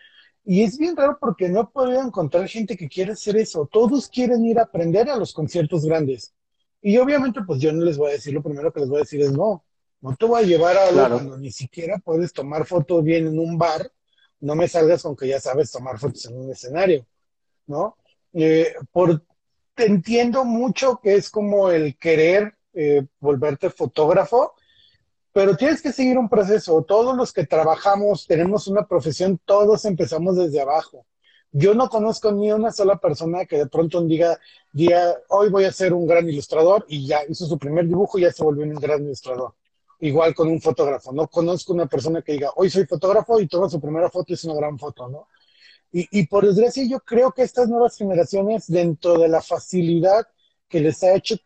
y 0.43 0.63
es 0.63 0.75
bien 0.79 0.97
raro 0.97 1.19
porque 1.21 1.49
no 1.49 1.69
podido 1.69 2.01
encontrar 2.01 2.47
gente 2.47 2.75
que 2.77 2.89
quiera 2.89 3.13
hacer 3.13 3.37
eso. 3.37 3.69
Todos 3.71 4.09
quieren 4.09 4.43
ir 4.43 4.57
a 4.57 4.63
aprender 4.63 5.07
a 5.07 5.17
los 5.17 5.33
conciertos 5.33 5.85
grandes. 5.85 6.33
Y 6.81 6.97
obviamente, 6.97 7.41
pues 7.45 7.61
yo 7.61 7.71
no 7.71 7.83
les 7.85 7.97
voy 7.97 8.09
a 8.09 8.13
decir, 8.13 8.33
lo 8.33 8.41
primero 8.41 8.73
que 8.73 8.79
les 8.79 8.89
voy 8.89 8.97
a 8.97 9.01
decir 9.01 9.21
es 9.21 9.31
no. 9.31 9.63
No 10.03 10.13
te 10.17 10.25
voy 10.25 10.43
a 10.43 10.45
llevar 10.45 10.75
a 10.75 10.89
algo 10.89 11.15
cuando 11.15 11.37
ni 11.37 11.49
siquiera 11.49 11.97
puedes 11.97 12.33
tomar 12.33 12.65
fotos 12.65 13.01
bien 13.05 13.25
en 13.25 13.39
un 13.39 13.57
bar. 13.57 13.89
No 14.41 14.53
me 14.53 14.67
salgas 14.67 15.01
con 15.01 15.15
que 15.15 15.29
ya 15.29 15.39
sabes 15.39 15.71
tomar 15.71 15.97
fotos 15.97 16.25
en 16.25 16.37
un 16.37 16.51
escenario, 16.51 17.07
¿no? 17.67 17.95
Eh, 18.33 18.73
por, 18.91 19.23
te 19.73 19.85
entiendo 19.85 20.43
mucho 20.43 20.99
que 21.01 21.15
es 21.15 21.29
como 21.29 21.71
el 21.71 21.95
querer 21.97 22.53
eh, 22.73 23.05
volverte 23.21 23.69
fotógrafo, 23.69 24.55
pero 25.31 25.55
tienes 25.55 25.81
que 25.81 25.93
seguir 25.93 26.17
un 26.17 26.27
proceso. 26.27 26.83
Todos 26.83 27.15
los 27.15 27.31
que 27.31 27.45
trabajamos, 27.47 28.27
tenemos 28.27 28.67
una 28.67 28.85
profesión, 28.85 29.39
todos 29.45 29.85
empezamos 29.85 30.35
desde 30.35 30.59
abajo. 30.59 31.05
Yo 31.49 31.73
no 31.75 31.87
conozco 31.87 32.29
ni 32.33 32.51
una 32.51 32.73
sola 32.73 32.97
persona 32.97 33.45
que 33.45 33.55
de 33.57 33.67
pronto 33.67 34.01
diga, 34.01 34.37
día, 34.73 35.15
hoy 35.29 35.49
voy 35.49 35.63
a 35.63 35.71
ser 35.71 35.93
un 35.93 36.05
gran 36.05 36.27
ilustrador 36.27 36.85
y 36.89 37.07
ya 37.07 37.21
hizo 37.29 37.45
su 37.45 37.57
primer 37.57 37.87
dibujo 37.87 38.19
y 38.19 38.23
ya 38.23 38.33
se 38.33 38.43
volvió 38.43 38.65
un 38.65 38.73
gran 38.73 39.01
ilustrador. 39.01 39.53
Igual 40.03 40.35
con 40.35 40.49
un 40.49 40.59
fotógrafo. 40.59 41.13
No 41.13 41.29
conozco 41.29 41.71
una 41.71 41.85
persona 41.85 42.21
que 42.21 42.33
diga, 42.33 42.51
hoy 42.57 42.69
soy 42.69 42.85
fotógrafo 42.85 43.39
y 43.39 43.47
toma 43.47 43.69
su 43.69 43.79
primera 43.79 44.09
foto 44.09 44.25
y 44.27 44.33
es 44.33 44.43
una 44.43 44.55
gran 44.55 44.77
foto, 44.77 45.07
¿no? 45.07 45.29
Y, 45.93 46.07
y 46.11 46.27
por 46.27 46.45
desgracia 46.45 46.83
yo 46.85 46.99
creo 46.99 47.31
que 47.31 47.43
estas 47.43 47.69
nuevas 47.69 47.95
generaciones, 47.95 48.67
dentro 48.67 49.17
de 49.17 49.29
la 49.29 49.41
facilidad 49.41 50.27
que 50.67 50.81
les 50.81 51.01
ha 51.03 51.13
hecho 51.13 51.37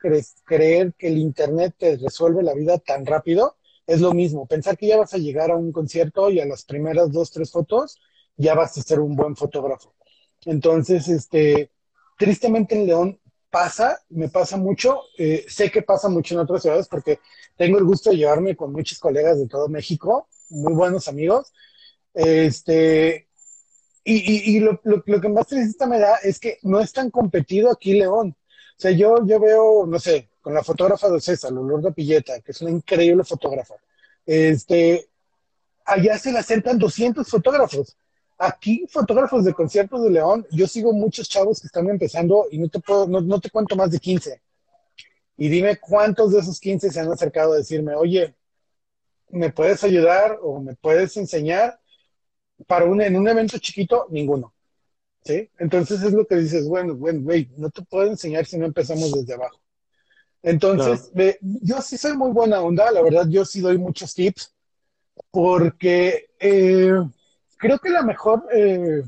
creer 0.44 0.96
que 0.98 1.08
el 1.08 1.20
Internet 1.20 1.76
te 1.78 1.98
resuelve 1.98 2.42
la 2.42 2.56
vida 2.56 2.80
tan 2.80 3.06
rápido, 3.06 3.58
es 3.86 4.02
lo 4.02 4.12
mismo. 4.14 4.48
Pensar 4.48 4.76
que 4.76 4.88
ya 4.88 4.98
vas 4.98 5.14
a 5.14 5.20
llegar 5.20 5.52
a 5.52 5.56
un 5.56 5.72
concierto 5.72 6.32
y 6.32 6.40
a 6.40 6.46
las 6.46 6.64
primeras 6.64 7.12
dos, 7.12 7.30
tres 7.30 7.52
fotos 7.52 8.00
ya 8.38 8.56
vas 8.56 8.76
a 8.76 8.82
ser 8.82 9.02
un 9.02 9.16
buen 9.16 9.36
fotógrafo. 9.36 9.94
Entonces, 10.46 11.08
este, 11.10 11.70
tristemente 12.18 12.74
en 12.74 12.88
León 12.88 13.20
pasa, 13.52 14.00
me 14.10 14.30
pasa 14.30 14.58
mucho, 14.58 15.02
eh, 15.20 15.46
sé 15.48 15.70
que 15.70 15.84
pasa 15.84 16.10
mucho 16.10 16.34
en 16.34 16.40
otras 16.40 16.64
ciudades 16.64 16.88
porque 16.88 17.20
tengo 17.58 17.78
el 17.78 17.84
gusto 17.84 18.12
de 18.12 18.18
llevarme 18.18 18.56
con 18.56 18.72
muchos 18.72 19.00
colegas 19.00 19.40
de 19.40 19.48
todo 19.48 19.68
México, 19.68 20.28
muy 20.50 20.74
buenos 20.74 21.08
amigos. 21.08 21.52
Este, 22.14 23.28
y, 24.04 24.56
y, 24.56 24.60
lo, 24.60 24.80
lo, 24.84 25.22
que 25.22 25.30
más 25.30 25.48
triste 25.48 25.86
me 25.86 26.00
da 26.00 26.16
es 26.24 26.40
que 26.40 26.60
no 26.64 26.80
es 26.80 26.94
tan 26.94 27.12
competido 27.12 27.70
aquí 27.70 27.94
León. 27.94 28.36
O 28.78 28.80
sea, 28.80 28.92
yo, 28.92 29.26
yo 29.26 29.40
veo, 29.40 29.86
no 29.86 30.00
sé, 30.00 30.30
con 30.42 30.54
la 30.54 30.64
fotógrafa 30.64 31.10
de 31.10 31.20
César, 31.20 31.52
Lourdes 31.52 31.94
Pilleta, 31.94 32.40
que 32.40 32.52
es 32.52 32.62
una 32.62 32.72
increíble 32.72 33.24
fotógrafa. 33.24 33.74
Este, 34.26 35.10
allá 35.84 36.18
se 36.18 36.32
le 36.32 36.40
acercan 36.40 36.78
200 36.78 37.28
fotógrafos. 37.28 37.98
Aquí, 38.38 38.86
fotógrafos 38.88 39.46
de 39.46 39.54
conciertos 39.54 40.04
de 40.04 40.12
León, 40.12 40.46
yo 40.52 40.68
sigo 40.68 40.94
muchos 40.94 41.28
chavos 41.28 41.60
que 41.60 41.68
están 41.68 41.90
empezando 41.90 42.46
y 42.52 42.60
no 42.60 42.70
te 42.70 42.80
puedo, 42.80 43.08
no, 43.08 43.40
te 43.42 43.50
cuento 43.50 43.76
más 43.76 43.90
de 43.90 44.00
15. 44.00 44.42
Y 45.38 45.49
dime 45.49 45.77
cuántos 45.77 46.31
de 46.31 46.39
esos 46.39 46.59
15 46.59 46.91
se 46.91 46.99
han 46.99 47.11
acercado 47.11 47.53
a 47.53 47.57
decirme, 47.57 47.93
oye, 47.93 48.35
¿me 49.30 49.51
puedes 49.51 49.84
ayudar 49.84 50.39
o 50.41 50.59
me 50.59 50.76
puedes 50.76 51.15
enseñar? 51.18 51.80
Para 52.65 52.85
un, 52.85 53.01
en 53.01 53.15
un 53.15 53.27
evento 53.27 53.59
chiquito, 53.59 54.07
ninguno. 54.09 54.53
¿Sí? 55.23 55.49
Entonces 55.59 56.01
es 56.01 56.14
lo 56.14 56.26
que 56.26 56.38
dices, 56.38 56.68
bueno, 56.68 56.95
bueno, 56.95 57.22
güey, 57.22 57.49
no 57.57 57.69
te 57.69 57.84
puedo 57.84 58.09
enseñar 58.09 58.45
si 58.45 58.57
no 58.57 58.65
empezamos 58.65 59.11
desde 59.11 59.34
abajo. 59.34 59.59
Entonces, 60.41 61.11
yo 61.41 61.81
sí 61.81 61.97
soy 61.97 62.15
muy 62.15 62.31
buena 62.31 62.61
onda, 62.61 62.89
la 62.91 63.01
verdad, 63.01 63.27
yo 63.27 63.43
sí 63.43 63.59
doy 63.59 63.77
muchos 63.77 64.14
tips, 64.14 64.55
porque 65.30 66.30
eh, 66.39 66.93
creo 67.57 67.80
que 67.80 67.89
la 67.89 68.01
mejor, 68.03 68.47
eh, 68.53 69.03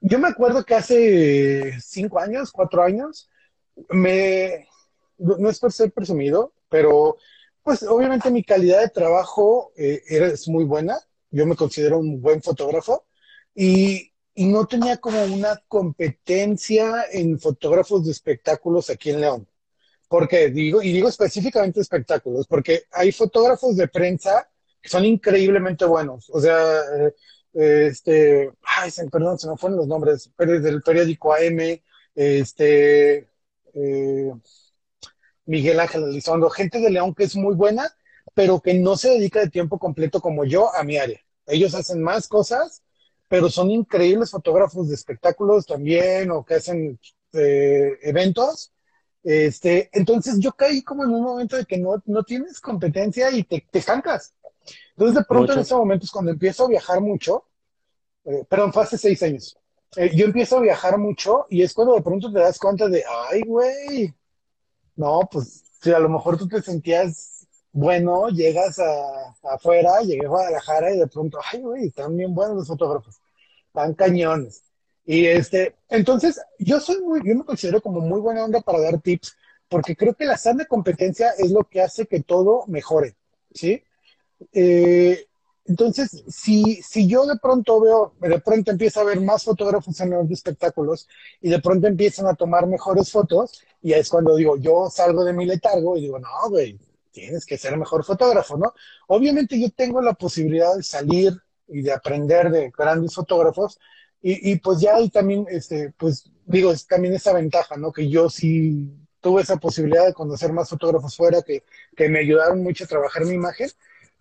yo 0.00 0.18
me 0.18 0.28
acuerdo 0.28 0.64
que 0.64 0.74
hace 0.74 1.80
cinco 1.80 2.18
años, 2.18 2.52
cuatro 2.52 2.82
años, 2.82 3.30
me, 3.90 4.68
no 5.18 5.48
es 5.48 5.58
por 5.58 5.72
ser 5.72 5.92
presumido, 5.92 6.52
pero 6.68 7.16
pues 7.62 7.82
obviamente 7.82 8.30
mi 8.30 8.44
calidad 8.44 8.80
de 8.80 8.88
trabajo 8.88 9.72
eh, 9.76 10.02
es 10.08 10.48
muy 10.48 10.64
buena, 10.64 10.98
yo 11.30 11.46
me 11.46 11.56
considero 11.56 11.98
un 11.98 12.20
buen 12.20 12.42
fotógrafo 12.42 13.06
y, 13.54 14.12
y 14.34 14.46
no 14.46 14.66
tenía 14.66 14.96
como 14.98 15.22
una 15.24 15.60
competencia 15.68 17.04
en 17.12 17.38
fotógrafos 17.38 18.04
de 18.06 18.12
espectáculos 18.12 18.88
aquí 18.88 19.10
en 19.10 19.20
León. 19.20 19.48
Porque 20.08 20.48
digo, 20.48 20.82
y 20.82 20.92
digo 20.92 21.08
específicamente 21.08 21.80
espectáculos, 21.80 22.46
porque 22.46 22.84
hay 22.92 23.12
fotógrafos 23.12 23.76
de 23.76 23.88
prensa 23.88 24.48
que 24.80 24.88
son 24.88 25.04
increíblemente 25.04 25.84
buenos. 25.84 26.30
O 26.30 26.40
sea, 26.40 26.80
eh, 26.98 27.14
este, 27.52 28.50
ay, 28.62 28.90
perdón, 29.10 29.38
se 29.38 29.48
me 29.48 29.56
fueron 29.56 29.78
los 29.78 29.86
nombres, 29.86 30.30
pero 30.36 30.58
del 30.60 30.80
periódico 30.82 31.34
AM, 31.34 31.80
este, 32.14 33.28
eh, 33.78 34.32
Miguel 35.46 35.80
Ángel 35.80 36.04
Elizondo, 36.04 36.50
gente 36.50 36.80
de 36.80 36.90
León 36.90 37.14
que 37.14 37.24
es 37.24 37.36
muy 37.36 37.54
buena, 37.54 37.90
pero 38.34 38.60
que 38.60 38.74
no 38.74 38.96
se 38.96 39.10
dedica 39.10 39.40
de 39.40 39.50
tiempo 39.50 39.78
completo 39.78 40.20
como 40.20 40.44
yo 40.44 40.74
a 40.74 40.82
mi 40.84 40.98
área. 40.98 41.20
Ellos 41.46 41.74
hacen 41.74 42.02
más 42.02 42.28
cosas, 42.28 42.82
pero 43.28 43.48
son 43.48 43.70
increíbles 43.70 44.30
fotógrafos 44.30 44.88
de 44.88 44.94
espectáculos 44.94 45.66
también, 45.66 46.30
o 46.30 46.44
que 46.44 46.54
hacen 46.54 46.98
eh, 47.32 47.92
eventos, 48.02 48.72
este, 49.22 49.90
entonces 49.92 50.38
yo 50.38 50.52
caí 50.52 50.82
como 50.82 51.04
en 51.04 51.10
un 51.10 51.22
momento 51.22 51.56
de 51.56 51.64
que 51.64 51.76
no, 51.76 52.02
no 52.06 52.22
tienes 52.22 52.60
competencia 52.60 53.30
y 53.30 53.44
te, 53.44 53.66
te 53.70 53.78
estancas. 53.78 54.34
Entonces 54.90 55.16
de 55.16 55.24
pronto 55.24 55.52
en 55.52 55.60
ese 55.60 55.74
momento 55.74 56.04
es 56.04 56.10
cuando 56.10 56.30
empiezo 56.30 56.64
a 56.64 56.68
viajar 56.68 57.00
mucho, 57.00 57.44
eh, 58.24 58.44
perdón, 58.48 58.72
fue 58.72 58.84
hace 58.84 58.98
seis 58.98 59.22
años. 59.22 59.58
Eh, 59.96 60.14
yo 60.14 60.26
empiezo 60.26 60.58
a 60.58 60.62
viajar 60.62 60.98
mucho 60.98 61.46
y 61.48 61.62
es 61.62 61.72
cuando 61.72 61.94
de 61.94 62.02
pronto 62.02 62.32
te 62.32 62.38
das 62.38 62.58
cuenta 62.58 62.88
de, 62.88 63.04
ay, 63.30 63.42
güey, 63.42 64.14
no, 64.96 65.28
pues 65.30 65.64
si 65.80 65.92
a 65.92 65.98
lo 65.98 66.08
mejor 66.08 66.36
tú 66.36 66.46
te 66.48 66.60
sentías 66.60 67.38
bueno, 67.72 68.28
llegas 68.28 68.78
a, 68.78 69.36
afuera, 69.42 70.00
llegué 70.00 70.26
a 70.26 70.28
Guadalajara 70.28 70.94
y 70.94 70.98
de 70.98 71.06
pronto, 71.06 71.38
ay, 71.52 71.60
güey, 71.60 71.86
están 71.86 72.16
bien 72.16 72.34
buenos 72.34 72.56
los 72.56 72.68
fotógrafos, 72.68 73.16
están 73.68 73.94
cañones. 73.94 74.64
Y 75.04 75.26
este, 75.26 75.76
entonces, 75.88 76.40
yo 76.58 76.80
soy 76.80 77.00
muy, 77.02 77.20
yo 77.24 77.34
me 77.34 77.44
considero 77.44 77.80
como 77.80 78.00
muy 78.00 78.20
buena 78.20 78.44
onda 78.44 78.60
para 78.60 78.80
dar 78.80 79.00
tips, 79.00 79.36
porque 79.68 79.96
creo 79.96 80.14
que 80.14 80.24
la 80.24 80.36
sana 80.36 80.64
competencia 80.66 81.30
es 81.38 81.50
lo 81.50 81.64
que 81.64 81.80
hace 81.80 82.06
que 82.06 82.20
todo 82.20 82.64
mejore, 82.66 83.16
¿sí? 83.52 83.82
Eh, 84.52 85.27
entonces, 85.68 86.24
si, 86.28 86.82
si 86.82 87.06
yo 87.06 87.26
de 87.26 87.38
pronto 87.38 87.80
veo, 87.80 88.14
de 88.20 88.40
pronto 88.40 88.70
empiezo 88.70 89.00
a 89.00 89.04
ver 89.04 89.20
más 89.20 89.44
fotógrafos 89.44 90.00
en 90.00 90.10
los 90.10 90.30
espectáculos 90.30 91.06
y 91.42 91.50
de 91.50 91.60
pronto 91.60 91.86
empiezan 91.86 92.26
a 92.26 92.34
tomar 92.34 92.66
mejores 92.66 93.12
fotos, 93.12 93.62
y 93.82 93.92
es 93.92 94.08
cuando 94.08 94.34
digo, 94.34 94.56
yo 94.56 94.88
salgo 94.90 95.24
de 95.24 95.34
mi 95.34 95.44
letargo 95.44 95.96
y 95.96 96.02
digo, 96.02 96.18
no, 96.18 96.28
güey, 96.48 96.78
tienes 97.12 97.44
que 97.44 97.58
ser 97.58 97.76
mejor 97.76 98.02
fotógrafo, 98.02 98.56
¿no? 98.56 98.72
Obviamente 99.08 99.60
yo 99.60 99.70
tengo 99.70 100.00
la 100.00 100.14
posibilidad 100.14 100.74
de 100.74 100.82
salir 100.82 101.34
y 101.68 101.82
de 101.82 101.92
aprender 101.92 102.50
de 102.50 102.72
grandes 102.76 103.14
fotógrafos 103.14 103.78
y, 104.22 104.52
y 104.52 104.56
pues 104.56 104.80
ya 104.80 104.96
hay 104.96 105.10
también, 105.10 105.46
este, 105.50 105.92
pues 105.98 106.30
digo, 106.46 106.72
es 106.72 106.86
también 106.86 107.14
esa 107.14 107.34
ventaja, 107.34 107.76
¿no? 107.76 107.92
Que 107.92 108.08
yo 108.08 108.30
sí 108.30 108.90
tuve 109.20 109.42
esa 109.42 109.56
posibilidad 109.56 110.06
de 110.06 110.14
conocer 110.14 110.52
más 110.52 110.70
fotógrafos 110.70 111.14
fuera 111.14 111.42
que, 111.42 111.62
que 111.94 112.08
me 112.08 112.20
ayudaron 112.20 112.62
mucho 112.62 112.84
a 112.84 112.86
trabajar 112.86 113.26
mi 113.26 113.34
imagen, 113.34 113.68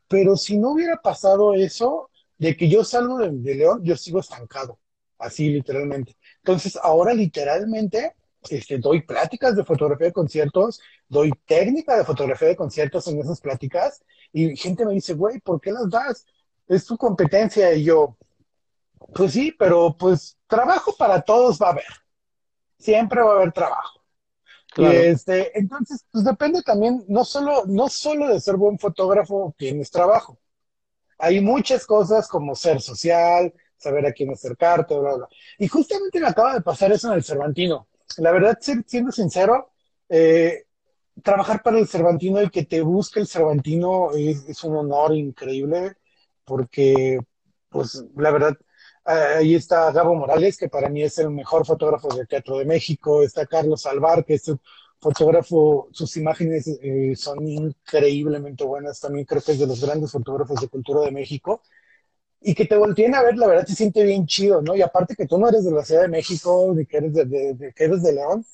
pero 0.08 0.36
si 0.36 0.58
no 0.58 0.72
hubiera 0.72 1.02
pasado 1.02 1.54
eso, 1.54 2.10
de 2.38 2.56
que 2.56 2.70
yo 2.70 2.84
salgo 2.84 3.18
de, 3.20 3.56
León, 3.56 3.84
yo 3.84 3.96
sigo 3.98 4.20
estancado, 4.20 4.80
así 5.18 5.50
literalmente. 5.50 6.16
Entonces, 6.38 6.78
ahora 6.82 7.14
literalmente 7.14 8.16
este, 8.50 8.78
doy 8.78 9.02
pláticas 9.02 9.56
de 9.56 9.66
fotografía 9.66 10.08
de 10.08 10.14
conciertos, 10.14 10.80
doy 11.08 11.32
técnica 11.46 11.98
de 11.98 12.06
fotografía 12.06 12.48
de 12.50 12.56
conciertos 12.56 13.08
en 13.08 13.20
esas 13.20 13.42
pláticas 13.42 14.02
y 14.32 14.56
gente 14.56 14.86
me 14.86 14.94
dice, 14.94 15.14
güey, 15.14 15.40
¿por 15.40 15.60
qué 15.60 15.72
las 15.72 15.90
das? 15.90 16.26
Es 16.68 16.86
tu 16.86 16.98
competencia 16.98 17.74
y 17.74 17.84
yo, 17.86 18.18
pues 19.14 19.34
sí, 19.34 19.54
pero 19.58 19.96
pues 19.98 20.38
trabajo 20.48 20.96
para 20.98 21.22
todos 21.22 21.60
va 21.62 21.68
a 21.68 21.72
haber. 21.72 21.86
Siempre 22.78 23.22
va 23.22 23.32
a 23.32 23.36
haber 23.38 23.52
trabajo. 23.52 23.97
Y 24.78 24.86
este, 24.86 25.58
entonces, 25.58 26.06
pues 26.12 26.24
depende 26.24 26.62
también, 26.62 27.04
no 27.08 27.26
solo, 27.26 27.64
no 27.66 27.90
solo 27.90 28.28
de 28.28 28.40
ser 28.40 28.58
buen 28.58 28.78
fotógrafo 28.78 29.56
tienes 29.58 29.90
trabajo. 29.90 30.38
Hay 31.18 31.42
muchas 31.42 31.86
cosas 31.86 32.28
como 32.28 32.56
ser 32.56 32.80
social, 32.82 33.54
saber 33.78 34.06
a 34.06 34.12
quién 34.12 34.32
acercarte, 34.32 34.98
bla, 34.98 35.16
bla. 35.16 35.28
Y 35.58 35.68
justamente 35.68 36.20
me 36.20 36.28
acaba 36.28 36.54
de 36.54 36.62
pasar 36.62 36.92
eso 36.92 37.08
en 37.08 37.16
el 37.16 37.24
Cervantino 37.24 37.88
la 38.18 38.32
verdad, 38.32 38.58
siendo 38.60 39.12
sincero, 39.12 39.72
eh, 40.10 40.66
trabajar 41.24 41.62
para 41.62 41.80
el 41.80 41.88
Cervantino 41.88 42.42
y 42.42 42.50
que 42.50 42.66
te 42.66 42.82
busque 42.82 43.20
el 43.20 43.28
Cervantino 43.28 44.12
es, 44.14 44.64
un 44.64 44.78
honor 44.78 45.16
increíble, 45.16 45.98
porque, 46.46 47.20
pues, 47.70 48.04
la 48.16 48.32
verdad, 48.32 48.58
ahí 49.08 49.56
está 49.56 49.92
Gabo 49.92 50.16
Morales, 50.16 50.58
que 50.58 50.70
para 50.70 50.90
mí 50.90 51.04
es 51.04 51.18
el 51.20 51.30
mejor 51.32 51.66
fotógrafo 51.66 52.14
de 52.16 52.26
teatro 52.26 52.58
de 52.58 52.66
México, 52.66 53.24
está 53.24 53.46
Carlos 53.46 53.86
Alvar, 53.86 54.26
que 54.26 54.36
es 54.36 54.48
un 54.50 54.60
fotógrafo, 55.00 55.88
sus 55.92 56.18
imágenes 56.18 56.68
eh, 56.82 57.16
son 57.16 57.48
increíblemente 57.48 58.64
buenas, 58.64 59.00
también 59.00 59.26
creo 59.26 59.42
que 59.42 59.54
es 59.54 59.60
de 59.60 59.68
los 59.68 59.82
grandes 59.82 60.12
fotógrafos 60.12 60.60
de 60.62 60.68
cultura 60.68 61.02
de 61.02 61.12
México 61.12 61.62
y 62.42 62.54
que 62.56 62.66
te 62.66 62.78
volteen 62.78 63.16
a 63.16 63.24
ver, 63.24 63.38
la 63.38 63.48
verdad 63.48 63.66
se 63.66 63.76
siente 63.76 64.04
bien 64.04 64.26
chido, 64.26 64.62
¿no? 64.62 64.76
Y 64.76 64.82
aparte 64.82 65.16
que 65.16 65.28
tú 65.28 65.38
no 65.38 65.48
eres 65.50 65.66
de 65.66 65.72
la 65.72 65.84
Ciudad 65.84 66.04
de 66.04 66.08
México, 66.08 66.74
de 66.74 66.86
que 66.86 66.98
eres 66.98 67.14
de, 67.14 67.74
que 67.76 67.84
eres 67.84 68.04
de 68.04 68.14
León, 68.14 68.46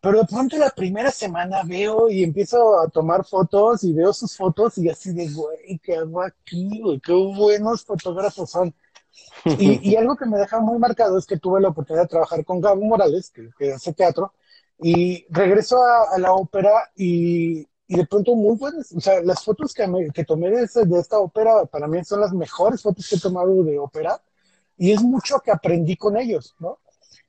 pero 0.00 0.20
de 0.20 0.26
pronto 0.26 0.56
la 0.58 0.70
primera 0.70 1.10
semana 1.10 1.62
veo 1.64 2.08
y 2.08 2.22
empiezo 2.22 2.80
a 2.80 2.88
tomar 2.88 3.24
fotos 3.24 3.82
y 3.84 3.92
veo 3.92 4.12
sus 4.12 4.36
fotos 4.36 4.78
y 4.78 4.88
así 4.88 5.12
de, 5.12 5.28
güey, 5.32 5.78
¿qué 5.82 5.96
hago 5.96 6.22
aquí, 6.22 6.80
güey? 6.80 7.00
Qué 7.00 7.12
buenos 7.12 7.84
fotógrafos 7.84 8.50
son. 8.50 8.74
Y, 9.44 9.90
y, 9.90 9.96
algo 9.96 10.16
que 10.16 10.26
me 10.26 10.38
deja 10.38 10.60
muy 10.60 10.78
marcado 10.78 11.18
es 11.18 11.26
que 11.26 11.38
tuve 11.38 11.60
la 11.60 11.68
oportunidad 11.68 12.04
de 12.04 12.08
trabajar 12.08 12.44
con 12.44 12.60
Gabo 12.60 12.82
Morales, 12.82 13.30
que, 13.30 13.50
que 13.58 13.72
hace 13.72 13.92
teatro, 13.92 14.32
y 14.80 15.26
regreso 15.30 15.82
a, 15.82 16.14
a 16.14 16.18
la 16.18 16.32
ópera 16.32 16.70
y, 16.96 17.66
y 17.88 17.96
de 17.96 18.06
pronto 18.06 18.34
muy 18.34 18.56
buenas. 18.56 18.92
O 18.92 19.00
sea, 19.00 19.20
las 19.22 19.42
fotos 19.42 19.72
que, 19.72 19.86
que 20.14 20.24
tomé 20.24 20.50
de, 20.50 20.68
de, 20.84 20.98
esta 21.00 21.18
ópera 21.18 21.64
para 21.64 21.88
mí 21.88 22.04
son 22.04 22.20
las 22.20 22.32
mejores 22.32 22.82
fotos 22.82 23.08
que 23.08 23.16
he 23.16 23.20
tomado 23.20 23.64
de 23.64 23.78
ópera 23.78 24.20
y 24.76 24.92
es 24.92 25.02
mucho 25.02 25.40
que 25.40 25.50
aprendí 25.50 25.96
con 25.96 26.16
ellos, 26.16 26.54
¿no? 26.60 26.78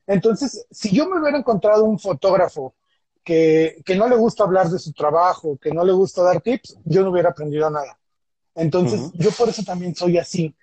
Entonces, 0.05 0.65
si 0.69 0.95
yo 0.95 1.07
me 1.07 1.19
hubiera 1.19 1.37
encontrado 1.37 1.83
un 1.85 1.97
fotógrafo 1.99 2.75
que, 3.23 3.81
que 3.85 3.95
no 3.95 4.07
le 4.07 4.15
gusta 4.15 4.43
hablar 4.43 4.69
de 4.69 4.79
su 4.79 4.91
trabajo, 4.91 5.57
que 5.61 5.71
no 5.71 5.83
le 5.83 5.93
gusta 5.93 6.23
dar 6.23 6.41
tips, 6.41 6.77
yo 6.83 7.03
no 7.03 7.11
hubiera 7.11 7.29
aprendido 7.29 7.69
nada. 7.69 7.97
Entonces, 8.55 9.11
yo 9.13 9.31
por 9.31 9.49
eso 9.49 9.63
también 9.63 9.95
soy 9.95 10.17
así. 10.17 10.55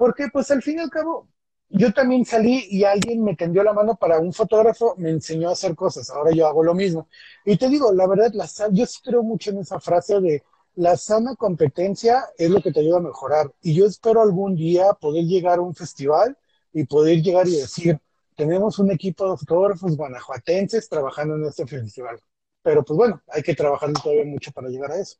Porque, 0.00 0.28
pues, 0.32 0.50
al 0.50 0.62
fin 0.62 0.78
y 0.78 0.80
al 0.80 0.88
cabo, 0.88 1.28
yo 1.68 1.92
también 1.92 2.24
salí 2.24 2.66
y 2.70 2.84
alguien 2.84 3.22
me 3.22 3.36
tendió 3.36 3.62
la 3.62 3.74
mano 3.74 3.96
para 3.96 4.18
un 4.18 4.32
fotógrafo, 4.32 4.94
me 4.96 5.10
enseñó 5.10 5.50
a 5.50 5.52
hacer 5.52 5.74
cosas, 5.74 6.08
ahora 6.08 6.30
yo 6.32 6.46
hago 6.46 6.62
lo 6.64 6.72
mismo. 6.72 7.06
Y 7.44 7.58
te 7.58 7.68
digo, 7.68 7.92
la 7.92 8.06
verdad, 8.06 8.32
la, 8.32 8.48
yo 8.70 8.86
sí 8.86 9.00
creo 9.04 9.22
mucho 9.22 9.50
en 9.50 9.58
esa 9.58 9.78
frase 9.78 10.18
de 10.22 10.42
la 10.76 10.96
sana 10.96 11.36
competencia 11.36 12.24
es 12.38 12.48
lo 12.48 12.62
que 12.62 12.72
te 12.72 12.80
ayuda 12.80 12.96
a 12.96 13.02
mejorar. 13.02 13.52
Y 13.60 13.74
yo 13.74 13.84
espero 13.84 14.22
algún 14.22 14.56
día 14.56 14.94
poder 14.94 15.24
llegar 15.26 15.58
a 15.58 15.62
un 15.62 15.74
festival 15.74 16.34
y 16.72 16.84
poder 16.84 17.20
llegar 17.20 17.46
y 17.46 17.56
decir, 17.56 18.00
tenemos 18.34 18.78
un 18.78 18.92
equipo 18.92 19.30
de 19.30 19.36
fotógrafos 19.36 19.98
guanajuatenses 19.98 20.88
trabajando 20.88 21.34
en 21.34 21.44
este 21.44 21.66
festival. 21.66 22.18
Pero 22.62 22.82
pues 22.82 22.96
bueno, 22.96 23.20
hay 23.28 23.42
que 23.42 23.54
trabajar 23.54 23.92
todavía 23.92 24.24
mucho 24.24 24.50
para 24.50 24.70
llegar 24.70 24.92
a 24.92 24.98
eso. 24.98 25.18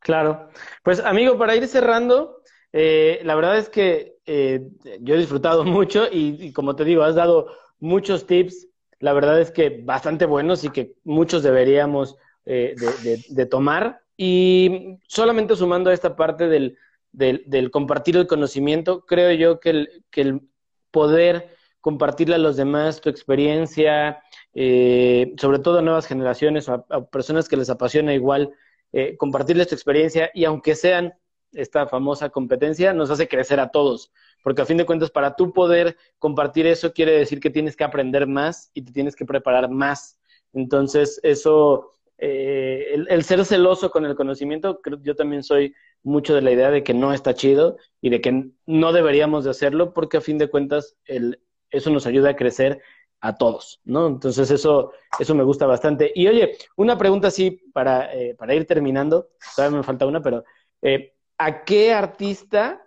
Claro. 0.00 0.48
Pues 0.82 0.98
amigo, 1.00 1.36
para 1.36 1.54
ir 1.54 1.68
cerrando, 1.68 2.39
eh, 2.72 3.20
la 3.24 3.34
verdad 3.34 3.58
es 3.58 3.68
que 3.68 4.16
eh, 4.26 4.68
yo 5.00 5.14
he 5.14 5.18
disfrutado 5.18 5.64
mucho 5.64 6.06
y, 6.10 6.52
como 6.52 6.76
te 6.76 6.84
digo, 6.84 7.02
has 7.02 7.14
dado 7.14 7.48
muchos 7.78 8.26
tips, 8.26 8.68
la 8.98 9.12
verdad 9.12 9.40
es 9.40 9.50
que 9.50 9.82
bastante 9.82 10.26
buenos 10.26 10.64
y 10.64 10.70
que 10.70 10.94
muchos 11.04 11.42
deberíamos 11.42 12.16
eh, 12.44 12.74
de, 13.28 13.46
tomar. 13.46 14.02
Y 14.16 14.98
solamente 15.08 15.56
sumando 15.56 15.88
a 15.88 15.94
esta 15.94 16.14
parte 16.14 16.48
del, 16.48 16.76
del, 17.12 17.70
compartir 17.70 18.18
el 18.18 18.26
conocimiento, 18.26 19.06
creo 19.06 19.32
yo 19.32 19.58
que 19.58 19.70
el, 19.70 20.04
que 20.10 20.20
el 20.20 20.42
poder 20.90 21.56
compartirle 21.80 22.34
a 22.34 22.38
los 22.38 22.58
demás 22.58 23.00
tu 23.00 23.08
experiencia, 23.08 24.22
sobre 24.52 25.58
todo 25.60 25.78
a 25.78 25.82
nuevas 25.82 26.06
generaciones 26.06 26.68
o 26.68 26.84
a, 26.90 27.06
personas 27.06 27.48
que 27.48 27.56
les 27.56 27.70
apasiona 27.70 28.12
igual, 28.12 28.52
compartirles 29.16 29.68
tu 29.68 29.74
experiencia 29.74 30.30
y 30.34 30.44
aunque 30.44 30.74
sean 30.74 31.14
esta 31.52 31.86
famosa 31.86 32.30
competencia, 32.30 32.92
nos 32.92 33.10
hace 33.10 33.28
crecer 33.28 33.60
a 33.60 33.70
todos. 33.70 34.12
Porque 34.42 34.62
a 34.62 34.66
fin 34.66 34.76
de 34.76 34.86
cuentas, 34.86 35.10
para 35.10 35.36
tú 35.36 35.52
poder 35.52 35.96
compartir 36.18 36.66
eso, 36.66 36.92
quiere 36.92 37.12
decir 37.12 37.40
que 37.40 37.50
tienes 37.50 37.76
que 37.76 37.84
aprender 37.84 38.26
más 38.26 38.70
y 38.74 38.82
te 38.82 38.92
tienes 38.92 39.16
que 39.16 39.24
preparar 39.24 39.68
más. 39.70 40.18
Entonces, 40.52 41.20
eso, 41.22 41.90
eh, 42.18 42.94
el, 43.08 43.24
ser 43.24 43.44
celoso 43.44 43.90
con 43.90 44.06
el 44.06 44.14
conocimiento, 44.14 44.80
yo 45.02 45.14
también 45.14 45.42
soy 45.42 45.74
mucho 46.02 46.34
de 46.34 46.42
la 46.42 46.52
idea 46.52 46.70
de 46.70 46.82
que 46.82 46.94
no 46.94 47.12
está 47.12 47.34
chido 47.34 47.76
y 48.00 48.10
de 48.10 48.20
que 48.20 48.50
no 48.66 48.92
deberíamos 48.92 49.44
de 49.44 49.50
hacerlo, 49.50 49.92
porque 49.92 50.16
a 50.16 50.22
fin 50.22 50.38
de 50.38 50.48
cuentas, 50.48 50.96
el, 51.04 51.40
eso 51.70 51.90
nos 51.90 52.06
ayuda 52.06 52.30
a 52.30 52.36
crecer 52.36 52.80
a 53.20 53.36
todos, 53.36 53.80
¿no? 53.84 54.06
Entonces 54.06 54.50
eso, 54.50 54.92
eso 55.18 55.34
me 55.34 55.44
gusta 55.44 55.66
bastante. 55.66 56.10
Y 56.14 56.26
oye, 56.26 56.56
una 56.76 56.96
pregunta 56.96 57.28
así 57.28 57.62
para, 57.72 58.12
eh, 58.14 58.34
para 58.34 58.54
ir 58.54 58.66
terminando, 58.66 59.28
todavía 59.54 59.78
me 59.78 59.84
falta 59.84 60.06
una, 60.06 60.22
pero 60.22 60.44
eh, 60.82 61.12
¿a 61.40 61.64
qué 61.64 61.94
artista 61.94 62.86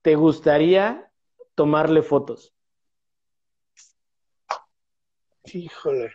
te 0.00 0.14
gustaría 0.14 1.12
tomarle 1.54 2.02
fotos? 2.02 2.54
Híjole. 5.44 6.10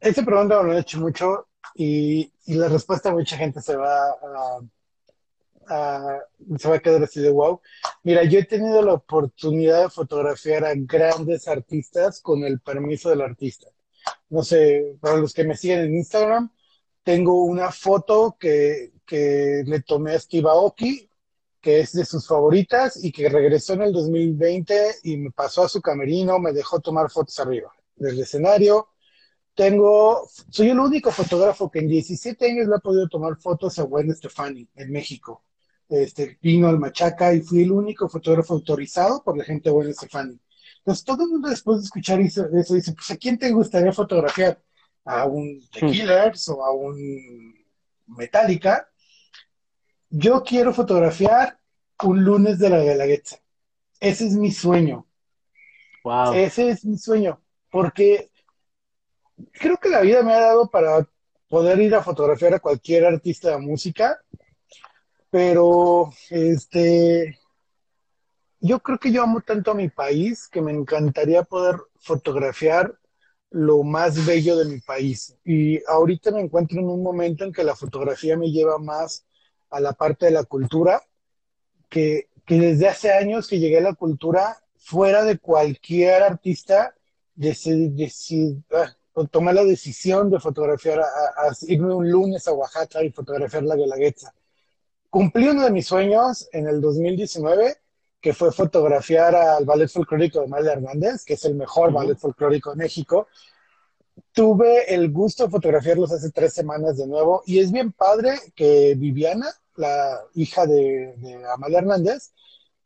Esta 0.00 0.24
pregunta 0.24 0.62
me 0.62 0.70
lo 0.70 0.78
he 0.78 0.80
hecho 0.80 1.00
mucho 1.00 1.48
y, 1.74 2.32
la 2.46 2.68
respuesta 2.68 3.10
a 3.10 3.12
mucha 3.12 3.36
gente 3.36 3.60
se 3.60 3.76
va 3.76 4.08
a, 5.68 6.20
se 6.56 6.68
va 6.68 6.76
a 6.76 6.78
quedar 6.78 7.02
así 7.02 7.20
de 7.20 7.30
wow. 7.30 7.60
Mira, 8.04 8.24
yo 8.24 8.38
he 8.38 8.44
tenido 8.44 8.80
la 8.80 8.94
oportunidad 8.94 9.82
de 9.82 9.90
fotografiar 9.90 10.64
a 10.64 10.72
grandes 10.74 11.46
artistas 11.46 12.22
con 12.22 12.42
el 12.44 12.60
permiso 12.60 13.10
del 13.10 13.20
artista. 13.20 13.68
No 14.30 14.42
sé, 14.42 14.96
para 14.98 15.18
los 15.18 15.34
que 15.34 15.44
me 15.44 15.54
siguen 15.54 15.80
en 15.80 15.94
Instagram, 15.96 16.50
tengo 17.02 17.44
una 17.44 17.70
foto 17.70 18.38
que, 18.40 18.92
que 19.08 19.64
le 19.66 19.80
tomé 19.80 20.12
a 20.12 20.20
Steve 20.20 20.48
Aoki, 20.48 21.08
que 21.60 21.80
es 21.80 21.92
de 21.92 22.04
sus 22.04 22.28
favoritas 22.28 23.02
y 23.02 23.10
que 23.10 23.28
regresó 23.28 23.72
en 23.72 23.82
el 23.82 23.92
2020 23.92 24.96
y 25.04 25.16
me 25.16 25.30
pasó 25.32 25.64
a 25.64 25.68
su 25.68 25.80
camerino, 25.80 26.38
me 26.38 26.52
dejó 26.52 26.78
tomar 26.80 27.10
fotos 27.10 27.38
arriba 27.40 27.72
del 27.96 28.20
escenario. 28.20 28.90
Tengo, 29.54 30.28
soy 30.50 30.70
el 30.70 30.78
único 30.78 31.10
fotógrafo 31.10 31.70
que 31.70 31.80
en 31.80 31.88
17 31.88 32.50
años 32.50 32.68
le 32.68 32.76
ha 32.76 32.80
podido 32.80 33.08
tomar 33.08 33.36
fotos 33.38 33.78
a 33.78 33.82
Gwen 33.82 34.14
Stefani 34.14 34.68
en 34.76 34.92
México. 34.92 35.42
Este, 35.88 36.38
vino 36.42 36.68
al 36.68 36.78
Machaca 36.78 37.32
y 37.32 37.40
fui 37.40 37.62
el 37.62 37.72
único 37.72 38.08
fotógrafo 38.08 38.54
autorizado 38.54 39.24
por 39.24 39.36
la 39.36 39.44
gente 39.44 39.70
de 39.70 39.74
Gwen 39.74 39.94
Stefani. 39.94 40.38
Entonces 40.78 41.04
todo 41.04 41.24
el 41.24 41.30
mundo 41.30 41.48
después 41.48 41.78
de 41.78 41.84
escuchar 41.84 42.20
eso, 42.20 42.46
dice, 42.48 42.92
pues 42.92 43.10
¿a 43.10 43.16
quién 43.16 43.38
te 43.38 43.50
gustaría 43.50 43.92
fotografiar? 43.92 44.62
¿A 45.04 45.24
un 45.26 45.60
The 45.72 45.86
hmm. 45.86 45.90
Killers 45.90 46.48
o 46.50 46.64
a 46.64 46.72
un 46.72 47.54
Metallica? 48.06 48.88
Yo 50.10 50.42
quiero 50.42 50.72
fotografiar 50.72 51.58
un 52.02 52.24
lunes 52.24 52.58
de 52.58 52.70
la 52.70 52.82
Guelaguetza. 52.82 53.38
Ese 54.00 54.26
es 54.26 54.34
mi 54.34 54.50
sueño. 54.50 55.06
Wow. 56.04 56.34
Ese 56.34 56.70
es 56.70 56.84
mi 56.84 56.96
sueño. 56.96 57.40
Porque 57.70 58.30
creo 59.52 59.76
que 59.76 59.88
la 59.88 60.00
vida 60.00 60.22
me 60.22 60.32
ha 60.32 60.40
dado 60.40 60.70
para 60.70 61.06
poder 61.48 61.80
ir 61.80 61.94
a 61.94 62.02
fotografiar 62.02 62.54
a 62.54 62.60
cualquier 62.60 63.04
artista 63.04 63.50
de 63.50 63.58
música. 63.58 64.18
Pero 65.30 66.10
este 66.30 67.38
yo 68.60 68.80
creo 68.80 68.98
que 68.98 69.12
yo 69.12 69.22
amo 69.22 69.40
tanto 69.40 69.70
a 69.70 69.74
mi 69.74 69.88
país 69.88 70.48
que 70.48 70.60
me 70.60 70.72
encantaría 70.72 71.42
poder 71.44 71.76
fotografiar 72.00 72.98
lo 73.50 73.82
más 73.82 74.26
bello 74.26 74.56
de 74.56 74.64
mi 74.64 74.80
país. 74.80 75.36
Y 75.44 75.80
ahorita 75.86 76.30
me 76.32 76.40
encuentro 76.40 76.80
en 76.80 76.88
un 76.88 77.02
momento 77.02 77.44
en 77.44 77.52
que 77.52 77.62
la 77.64 77.76
fotografía 77.76 78.36
me 78.36 78.50
lleva 78.50 78.78
más 78.78 79.24
a 79.70 79.80
la 79.80 79.92
parte 79.92 80.26
de 80.26 80.32
la 80.32 80.44
cultura, 80.44 81.02
que, 81.88 82.28
que 82.44 82.58
desde 82.58 82.88
hace 82.88 83.12
años 83.12 83.48
que 83.48 83.58
llegué 83.58 83.78
a 83.78 83.82
la 83.82 83.94
cultura, 83.94 84.58
fuera 84.76 85.24
de 85.24 85.38
cualquier 85.38 86.22
artista, 86.22 86.94
decir, 87.34 88.56
ah, 88.72 88.94
tomar 89.30 89.54
la 89.54 89.64
decisión 89.64 90.30
de 90.30 90.40
fotografiar, 90.40 91.00
a, 91.00 91.06
irme 91.62 91.94
un 91.94 92.10
lunes 92.10 92.46
a 92.48 92.52
Oaxaca 92.52 93.02
y 93.02 93.10
fotografiar 93.10 93.64
la 93.64 93.76
Guelaguetza. 93.76 94.32
Cumplí 95.10 95.48
uno 95.48 95.64
de 95.64 95.70
mis 95.70 95.86
sueños 95.86 96.48
en 96.52 96.66
el 96.66 96.80
2019, 96.80 97.76
que 98.20 98.34
fue 98.34 98.52
fotografiar 98.52 99.34
al 99.34 99.64
ballet 99.64 99.88
folclórico 99.88 100.40
de 100.40 100.48
María 100.48 100.72
Hernández, 100.72 101.24
que 101.24 101.34
es 101.34 101.44
el 101.44 101.54
mejor 101.54 101.92
ballet 101.92 102.18
folclórico 102.18 102.70
de 102.70 102.76
México. 102.76 103.28
Tuve 104.32 104.94
el 104.94 105.10
gusto 105.10 105.44
de 105.44 105.50
fotografiarlos 105.50 106.12
hace 106.12 106.30
tres 106.30 106.54
semanas 106.54 106.96
de 106.96 107.06
nuevo 107.06 107.42
y 107.46 107.58
es 107.58 107.72
bien 107.72 107.92
padre 107.92 108.38
que 108.54 108.94
Viviana, 108.96 109.46
la 109.76 110.20
hija 110.34 110.66
de, 110.66 111.14
Amalia 111.54 111.78
Hernández, 111.78 112.32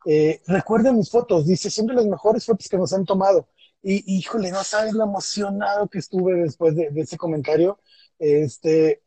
eh, 0.05 0.41
recuerde 0.47 0.91
mis 0.91 1.09
fotos. 1.09 1.45
Dice, 1.45 1.69
siempre 1.69 1.95
las 1.95 2.05
mejores 2.05 2.45
fotos 2.45 2.67
que 2.67 2.77
nos 2.77 2.93
han 2.93 3.05
tomado. 3.05 3.47
Y 3.81 4.17
híjole, 4.17 4.51
no 4.51 4.63
sabes 4.63 4.93
lo 4.93 5.03
emocionado 5.03 5.87
que 5.89 5.99
estuve 5.99 6.35
después 6.35 6.75
de, 6.75 6.89
ese 6.95 7.17
comentario, 7.17 7.79
este, 8.17 9.01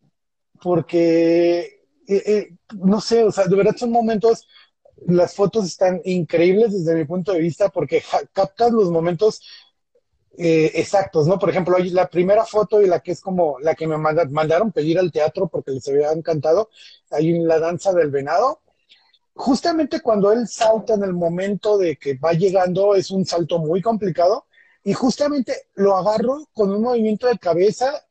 porque, 0.63 1.81
eh, 2.07 2.23
eh, 2.27 2.57
no 2.75 3.01
sé, 3.01 3.25
o 3.25 3.33
sea, 3.33 3.47
de 3.47 3.57
verdad 3.57 3.75
son 3.77 3.91
momentos, 3.91 4.47
las 5.07 5.35
fotos 5.35 5.67
están 5.67 6.01
increíbles 6.05 6.73
desde 6.73 6.95
mi 6.95 7.05
punto 7.05 7.33
de 7.33 7.41
vista 7.41 7.69
porque 7.69 8.03
captas 8.33 8.73
los 8.73 8.91
momentos 8.91 9.41
eh, 10.39 10.73
exactos, 10.75 11.27
¿no? 11.27 11.39
Por 11.39 11.51
ejemplo, 11.51 11.79
la 11.79 12.09
primera 12.09 12.45
foto 12.45 12.83
y 12.83 12.87
la 12.87 13.01
que 13.01 13.13
es 13.13 13.21
como 13.21 13.59
la 13.61 13.75
que 13.75 13.87
me 13.87 13.97
mandaron 13.97 14.73
pedir 14.73 14.99
al 14.99 15.11
teatro 15.11 15.49
porque 15.49 15.71
les 15.71 15.89
había 15.89 16.13
encantado, 16.13 16.71
hay 17.11 17.39
la 17.39 17.59
danza 17.59 17.93
del 17.93 18.11
venado. 18.11 18.61
Justamente 19.35 20.01
cuando 20.01 20.33
él 20.33 20.47
salta 20.49 20.95
en 20.95 21.05
el 21.05 21.13
momento 21.13 21.79
de 21.79 21.97
que 21.97 22.15
va 22.15 22.33
llegando, 22.33 22.95
es 22.95 23.11
un 23.11 23.25
salto 23.25 23.59
muy 23.59 23.83
complicado 23.83 24.47
y 24.85 24.93
justamente 24.93 25.69
lo 25.75 25.97
agarro 25.97 26.47
con 26.53 26.71
un 26.71 26.83
movimiento 26.83 27.27
de 27.27 27.39
cabeza 27.39 28.07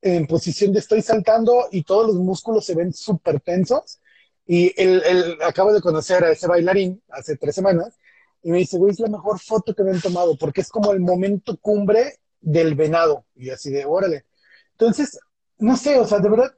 en 0.00 0.26
posición 0.26 0.72
de 0.72 0.80
estoy 0.80 1.02
saltando 1.02 1.68
y 1.72 1.82
todos 1.82 2.06
los 2.08 2.16
músculos 2.16 2.66
se 2.66 2.74
ven 2.74 2.92
súper 2.92 3.40
tensos. 3.40 4.00
Y 4.46 4.72
él, 4.80 5.38
acabo 5.42 5.72
de 5.72 5.80
conocer 5.80 6.22
a 6.24 6.32
ese 6.32 6.46
bailarín 6.46 7.02
hace 7.08 7.36
tres 7.36 7.54
semanas 7.54 7.98
y 8.44 8.50
me 8.50 8.58
dice, 8.58 8.76
güey, 8.78 8.92
es 8.92 9.00
la 9.00 9.08
mejor 9.08 9.40
foto 9.40 9.74
que 9.74 9.82
me 9.82 9.90
han 9.90 10.00
tomado 10.00 10.36
porque 10.36 10.60
es 10.60 10.68
como 10.68 10.92
el 10.92 11.00
momento 11.00 11.56
cumbre 11.56 12.20
del 12.40 12.74
venado. 12.74 13.24
Y 13.34 13.48
así 13.48 13.70
de, 13.70 13.86
órale. 13.86 14.26
Entonces, 14.72 15.18
no 15.58 15.76
sé, 15.76 15.98
o 15.98 16.06
sea, 16.06 16.18
de 16.18 16.28
verdad, 16.28 16.54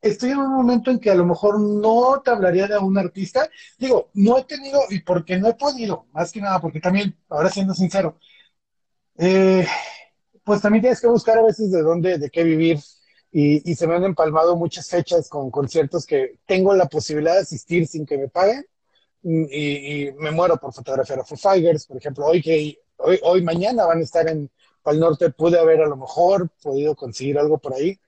estoy 0.00 0.30
en 0.30 0.38
un 0.38 0.54
momento 0.54 0.92
en 0.92 1.00
que 1.00 1.10
a 1.10 1.16
lo 1.16 1.26
mejor 1.26 1.58
no 1.58 2.22
te 2.24 2.30
hablaría 2.30 2.68
de 2.68 2.78
un 2.78 2.96
artista. 2.96 3.50
Digo, 3.76 4.10
no 4.14 4.38
he 4.38 4.44
tenido, 4.44 4.80
y 4.88 5.00
porque 5.00 5.36
no 5.36 5.48
he 5.48 5.54
podido, 5.54 6.06
más 6.12 6.30
que 6.30 6.40
nada, 6.40 6.60
porque 6.60 6.80
también, 6.80 7.16
ahora 7.28 7.50
siendo 7.50 7.74
sincero, 7.74 8.18
eh, 9.18 9.66
pues 10.44 10.60
también 10.60 10.82
tienes 10.82 11.00
que 11.00 11.08
buscar 11.08 11.38
a 11.38 11.42
veces 11.42 11.72
de 11.72 11.82
dónde, 11.82 12.18
de 12.18 12.30
qué 12.30 12.44
vivir. 12.44 12.78
Y, 13.32 13.74
se 13.74 13.88
me 13.88 13.96
han 13.96 14.04
empalmado 14.04 14.54
muchas 14.54 14.88
fechas 14.88 15.28
con 15.28 15.50
conciertos 15.50 16.06
que 16.06 16.38
tengo 16.46 16.72
la 16.72 16.86
posibilidad 16.86 17.34
de 17.34 17.40
asistir 17.40 17.88
sin 17.88 18.06
que 18.06 18.16
me 18.16 18.28
paguen. 18.28 18.64
Y, 19.26 20.12
me 20.18 20.30
muero 20.30 20.58
por 20.58 20.72
fotografiar 20.72 21.20
a 21.20 21.24
Foo 21.24 21.38
Fighters, 21.38 21.86
por 21.86 21.96
ejemplo, 21.96 22.26
hoy 22.26 22.42
que 22.42 22.78
hoy, 22.98 23.18
hoy 23.22 23.42
mañana 23.42 23.86
van 23.86 24.00
a 24.00 24.02
estar 24.02 24.28
en 24.28 24.50
Pal 24.82 25.00
Norte, 25.00 25.30
pude 25.30 25.58
haber 25.58 25.80
a 25.80 25.88
lo 25.88 25.96
mejor 25.96 26.50
podido 26.62 26.94
conseguir 26.94 27.38
algo 27.38 27.58
por 27.58 27.74
ahí. 27.74 27.98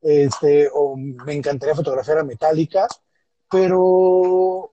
Este, 0.00 0.68
o 0.72 0.96
me 0.96 1.34
encantaría 1.34 1.74
fotografiar 1.74 2.18
a 2.18 2.24
Metallica, 2.24 2.86
pero 3.50 4.72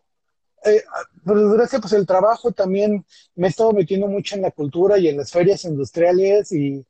eh, 0.63 0.83
por 1.25 1.39
desgracia, 1.39 1.79
pues 1.79 1.93
el 1.93 2.05
trabajo 2.05 2.51
también 2.51 3.05
me 3.35 3.47
he 3.47 3.49
estado 3.49 3.73
metiendo 3.73 4.07
mucho 4.07 4.35
en 4.35 4.43
la 4.43 4.51
cultura 4.51 4.97
y 4.97 5.07
en 5.09 5.17
las 5.17 5.31
ferias 5.31 5.65
industriales 5.65 6.51
y, 6.51 6.85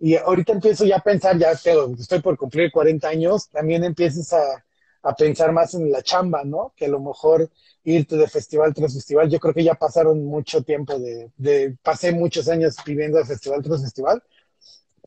y 0.00 0.16
ahorita 0.16 0.52
empiezo 0.52 0.84
ya 0.84 0.96
a 0.96 1.02
pensar, 1.02 1.38
ya 1.38 1.52
estoy 1.52 2.20
por 2.20 2.36
cumplir 2.36 2.72
40 2.72 3.08
años, 3.08 3.48
también 3.50 3.84
empiezas 3.84 4.32
a, 4.32 4.65
a, 5.08 5.14
pensar 5.14 5.52
más 5.52 5.74
en 5.74 5.90
la 5.90 6.02
chamba, 6.02 6.44
¿no? 6.44 6.72
Que 6.76 6.86
a 6.86 6.88
lo 6.88 7.00
mejor 7.00 7.50
irte 7.84 8.16
de 8.16 8.28
festival 8.28 8.74
tras 8.74 8.94
festival, 8.94 9.30
yo 9.30 9.38
creo 9.38 9.54
que 9.54 9.64
ya 9.64 9.74
pasaron 9.74 10.24
mucho 10.24 10.62
tiempo 10.62 10.98
de, 10.98 11.30
de 11.36 11.76
pasé 11.82 12.12
muchos 12.12 12.48
años 12.48 12.76
viviendo 12.84 13.18
de 13.18 13.24
festival 13.24 13.62
tras 13.62 13.82
festival, 13.82 14.22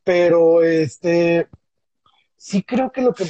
pero 0.03 0.63
este, 0.63 1.47
sí 2.39 2.63
creo 2.63 2.91
que 2.91 3.01
lo 3.01 3.13
que, 3.13 3.25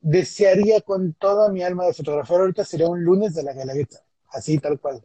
desearía 0.00 0.80
con 0.80 1.14
toda 1.14 1.50
mi 1.50 1.62
alma 1.62 1.84
de 1.84 1.92
fotografiar 1.92 2.40
ahorita 2.40 2.64
sería 2.64 2.88
un 2.88 3.04
lunes 3.04 3.34
de 3.34 3.42
la 3.42 3.52
Galagueta, 3.52 3.98
así 4.30 4.58
tal 4.58 4.78
cual. 4.78 5.02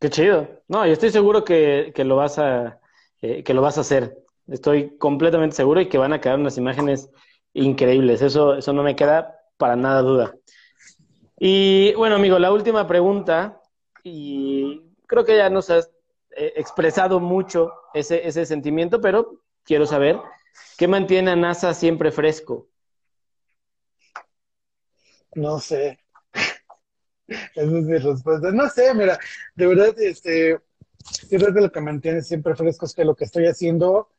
Qué 0.00 0.10
chido. 0.10 0.48
No, 0.66 0.86
yo 0.86 0.92
estoy 0.92 1.10
seguro 1.10 1.44
que, 1.44 1.92
lo 1.96 2.16
vas 2.16 2.38
a 2.38 2.80
eh, 3.20 3.44
que 3.44 3.54
lo 3.54 3.62
vas 3.62 3.78
a 3.78 3.82
hacer. 3.82 4.18
Estoy 4.48 4.96
completamente 4.96 5.56
seguro 5.56 5.80
y 5.80 5.88
que 5.88 5.98
van 5.98 6.12
a 6.12 6.20
quedar 6.20 6.38
unas 6.38 6.58
imágenes 6.58 7.10
increíbles. 7.52 8.22
Eso, 8.22 8.56
eso 8.56 8.72
no 8.72 8.82
me 8.82 8.96
queda 8.96 9.35
para 9.56 9.76
nada 9.76 10.02
duda. 10.02 10.34
Y 11.38 11.94
bueno, 11.94 12.16
amigo, 12.16 12.38
la 12.38 12.52
última 12.52 12.86
pregunta, 12.86 13.60
y 14.02 14.82
creo 15.06 15.24
que 15.24 15.36
ya 15.36 15.50
nos 15.50 15.70
has 15.70 15.90
eh, 16.36 16.52
expresado 16.56 17.20
mucho 17.20 17.72
ese, 17.94 18.26
ese 18.26 18.46
sentimiento, 18.46 19.00
pero 19.00 19.42
quiero 19.64 19.86
saber 19.86 20.18
¿Qué 20.76 20.88
mantiene 20.88 21.30
a 21.30 21.36
NASA 21.36 21.72
siempre 21.74 22.12
fresco? 22.12 22.68
No 25.34 25.58
sé. 25.58 25.98
Esa 27.28 27.62
es 27.62 27.66
mi 27.66 27.98
respuesta. 27.98 28.50
No 28.52 28.68
sé, 28.68 28.94
mira, 28.94 29.18
de 29.54 29.66
verdad, 29.66 29.98
este, 29.98 30.60
creo 31.28 31.54
que 31.54 31.60
lo 31.60 31.72
que 31.72 31.80
mantiene 31.80 32.22
siempre 32.22 32.54
fresco 32.54 32.86
es 32.86 32.94
que 32.94 33.04
lo 33.04 33.14
que 33.14 33.24
estoy 33.24 33.46
haciendo 33.46 34.10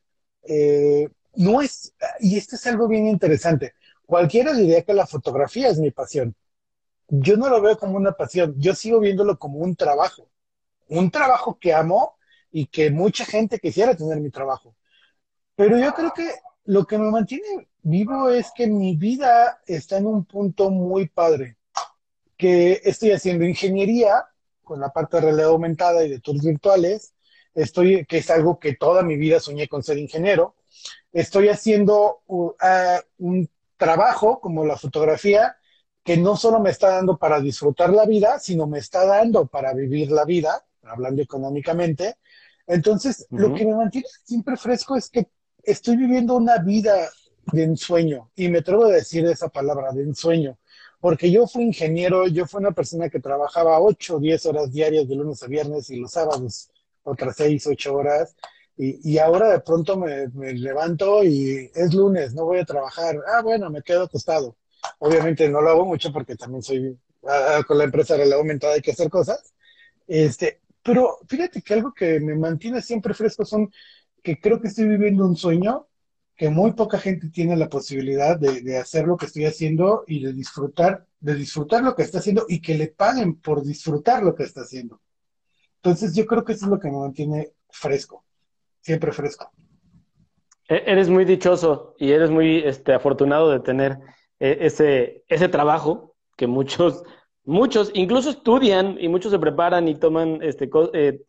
eh, 0.42 1.08
no 1.34 1.62
es, 1.62 1.94
y 2.20 2.36
esto 2.36 2.56
es 2.56 2.66
algo 2.66 2.88
bien 2.88 3.06
interesante. 3.06 3.74
Cualquiera 4.08 4.54
diría 4.54 4.80
que 4.84 4.94
la 4.94 5.06
fotografía 5.06 5.68
es 5.68 5.78
mi 5.78 5.90
pasión. 5.90 6.34
Yo 7.08 7.36
no 7.36 7.50
lo 7.50 7.60
veo 7.60 7.76
como 7.76 7.98
una 7.98 8.12
pasión, 8.12 8.54
yo 8.56 8.74
sigo 8.74 9.00
viéndolo 9.00 9.38
como 9.38 9.58
un 9.58 9.76
trabajo. 9.76 10.30
Un 10.88 11.10
trabajo 11.10 11.58
que 11.60 11.74
amo 11.74 12.16
y 12.50 12.68
que 12.68 12.90
mucha 12.90 13.26
gente 13.26 13.58
quisiera 13.58 13.94
tener 13.94 14.18
mi 14.18 14.30
trabajo. 14.30 14.74
Pero 15.56 15.76
yo 15.76 15.92
creo 15.92 16.12
que 16.14 16.26
lo 16.64 16.86
que 16.86 16.96
me 16.96 17.10
mantiene 17.10 17.68
vivo 17.82 18.30
es 18.30 18.50
que 18.56 18.66
mi 18.66 18.96
vida 18.96 19.60
está 19.66 19.98
en 19.98 20.06
un 20.06 20.24
punto 20.24 20.70
muy 20.70 21.08
padre, 21.08 21.58
que 22.38 22.80
estoy 22.84 23.10
haciendo 23.10 23.44
ingeniería 23.44 24.24
con 24.64 24.80
la 24.80 24.88
parte 24.88 25.18
de 25.18 25.24
realidad 25.24 25.50
aumentada 25.50 26.02
y 26.02 26.08
de 26.08 26.20
tours 26.20 26.42
virtuales, 26.42 27.12
estoy, 27.54 28.06
que 28.06 28.16
es 28.16 28.30
algo 28.30 28.58
que 28.58 28.74
toda 28.74 29.02
mi 29.02 29.18
vida 29.18 29.38
soñé 29.38 29.68
con 29.68 29.82
ser 29.82 29.98
ingeniero, 29.98 30.56
estoy 31.12 31.50
haciendo 31.50 32.22
uh, 32.26 32.54
un 33.18 33.50
trabajo 33.78 34.40
como 34.40 34.66
la 34.66 34.76
fotografía 34.76 35.56
que 36.04 36.16
no 36.16 36.36
solo 36.36 36.60
me 36.60 36.70
está 36.70 36.90
dando 36.90 37.16
para 37.16 37.40
disfrutar 37.40 37.90
la 37.90 38.04
vida, 38.04 38.38
sino 38.38 38.66
me 38.66 38.78
está 38.78 39.04
dando 39.06 39.46
para 39.46 39.72
vivir 39.72 40.10
la 40.10 40.24
vida, 40.24 40.64
hablando 40.82 41.22
económicamente. 41.22 42.16
Entonces, 42.66 43.26
lo 43.30 43.54
que 43.54 43.64
me 43.64 43.74
mantiene 43.74 44.06
siempre 44.24 44.56
fresco 44.56 44.96
es 44.96 45.08
que 45.08 45.28
estoy 45.62 45.96
viviendo 45.96 46.34
una 46.34 46.58
vida 46.58 47.08
de 47.52 47.62
ensueño, 47.62 48.30
y 48.34 48.48
me 48.48 48.58
atrevo 48.58 48.86
a 48.86 48.90
decir 48.90 49.24
esa 49.26 49.48
palabra, 49.48 49.92
de 49.92 50.02
ensueño, 50.02 50.58
porque 51.00 51.30
yo 51.30 51.46
fui 51.46 51.64
ingeniero, 51.64 52.26
yo 52.26 52.46
fui 52.46 52.60
una 52.60 52.72
persona 52.72 53.08
que 53.08 53.20
trabajaba 53.20 53.80
8 53.80 54.16
o 54.16 54.20
10 54.20 54.46
horas 54.46 54.72
diarias 54.72 55.08
de 55.08 55.14
lunes 55.14 55.42
a 55.42 55.46
viernes 55.46 55.88
y 55.90 55.96
los 55.96 56.12
sábados 56.12 56.70
otras 57.04 57.36
6, 57.36 57.66
8 57.66 57.94
horas, 57.94 58.34
y, 58.78 59.18
ahora 59.18 59.50
de 59.50 59.60
pronto 59.60 59.98
me, 59.98 60.28
levanto 60.54 61.24
y 61.24 61.70
es 61.74 61.92
lunes, 61.92 62.32
no 62.34 62.44
voy 62.44 62.60
a 62.60 62.64
trabajar, 62.64 63.16
ah, 63.26 63.42
bueno, 63.42 63.70
me 63.70 63.82
quedo 63.82 64.04
acostado. 64.04 64.56
Obviamente 65.00 65.48
no 65.48 65.60
lo 65.60 65.70
hago 65.70 65.84
mucho 65.84 66.12
porque 66.12 66.36
también 66.36 66.62
soy, 66.62 66.96
ah, 67.26 67.62
con 67.66 67.78
la 67.78 67.84
empresa 67.84 68.16
de 68.16 68.26
la 68.26 68.36
aumentada 68.36 68.74
hay 68.74 68.80
que 68.80 68.92
hacer 68.92 69.10
cosas, 69.10 69.52
este, 70.06 70.60
pero 70.82 71.18
fíjate 71.28 71.60
que 71.60 71.74
algo 71.74 71.92
que 71.92 72.20
me 72.20 72.36
mantiene 72.36 72.80
siempre 72.80 73.14
fresco 73.14 73.44
son 73.44 73.70
que 74.22 74.40
creo 74.40 74.60
que 74.60 74.68
estoy 74.68 74.86
viviendo 74.88 75.26
un 75.26 75.36
sueño 75.36 75.88
que 76.36 76.50
muy 76.50 76.72
poca 76.72 76.98
gente 76.98 77.30
tiene 77.30 77.56
la 77.56 77.68
posibilidad 77.68 78.38
de, 78.38 78.78
hacer 78.78 79.06
lo 79.06 79.16
que 79.16 79.26
estoy 79.26 79.44
haciendo 79.44 80.04
y 80.06 80.22
de 80.22 80.32
disfrutar, 80.32 81.04
de 81.18 81.34
disfrutar 81.34 81.82
lo 81.82 81.96
que 81.96 82.02
está 82.02 82.18
haciendo 82.18 82.46
y 82.48 82.60
que 82.60 82.78
le 82.78 82.86
paguen 82.88 83.40
por 83.40 83.64
disfrutar 83.64 84.22
lo 84.22 84.36
que 84.36 84.44
está 84.44 84.60
haciendo. 84.60 85.00
Entonces 85.76 86.14
yo 86.14 86.26
creo 86.26 86.44
que 86.44 86.52
eso 86.52 86.66
es 86.66 86.70
lo 86.70 86.78
que 86.78 86.90
me 86.90 86.98
mantiene 86.98 87.52
fresco, 87.70 88.24
siempre 88.80 89.12
fresco. 89.12 89.50
E, 90.68 90.82
eres 90.86 91.08
muy 91.08 91.24
dichoso 91.24 91.94
y 91.98 92.12
eres 92.12 92.30
muy 92.30 92.58
este, 92.58 92.92
afortunado 92.92 93.50
de 93.50 93.60
tener 93.60 93.98
eh, 94.38 94.58
ese, 94.60 95.24
ese 95.28 95.48
trabajo 95.48 96.14
que 96.36 96.46
muchos, 96.46 97.02
muchos 97.44 97.90
incluso 97.94 98.30
estudian 98.30 98.96
y 99.00 99.08
muchos 99.08 99.32
se 99.32 99.38
preparan 99.38 99.88
y 99.88 99.94
toman 99.94 100.40
este, 100.42 100.70
eh, 100.92 101.20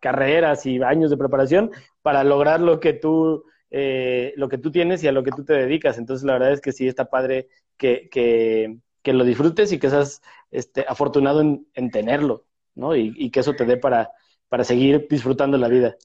carreras 0.00 0.66
y 0.66 0.82
años 0.82 1.10
de 1.10 1.16
preparación 1.16 1.70
para 2.02 2.24
lograr 2.24 2.60
lo 2.60 2.80
que 2.80 2.92
tú, 2.92 3.44
eh, 3.70 4.32
lo 4.36 4.48
que 4.48 4.58
tú 4.58 4.70
tienes 4.70 5.02
y 5.02 5.08
a 5.08 5.12
lo 5.12 5.22
que 5.22 5.30
tú 5.30 5.44
te 5.44 5.54
dedicas. 5.54 5.98
Entonces, 5.98 6.24
la 6.24 6.34
verdad 6.34 6.52
es 6.52 6.60
que 6.60 6.72
sí 6.72 6.86
está 6.86 7.10
padre 7.10 7.48
que, 7.76 8.08
que, 8.10 8.78
lo 9.10 9.24
disfrutes 9.24 9.72
y 9.72 9.78
que 9.78 9.88
seas 9.88 10.20
este, 10.50 10.84
afortunado 10.86 11.40
en, 11.40 11.66
en 11.72 11.90
tenerlo, 11.90 12.44
¿no? 12.74 12.94
Y, 12.94 13.14
y, 13.16 13.30
que 13.30 13.40
eso 13.40 13.54
te 13.54 13.64
dé 13.64 13.78
para, 13.78 14.10
para 14.50 14.64
seguir 14.64 15.06
disfrutando 15.08 15.56
la 15.56 15.68
vida. 15.68 15.96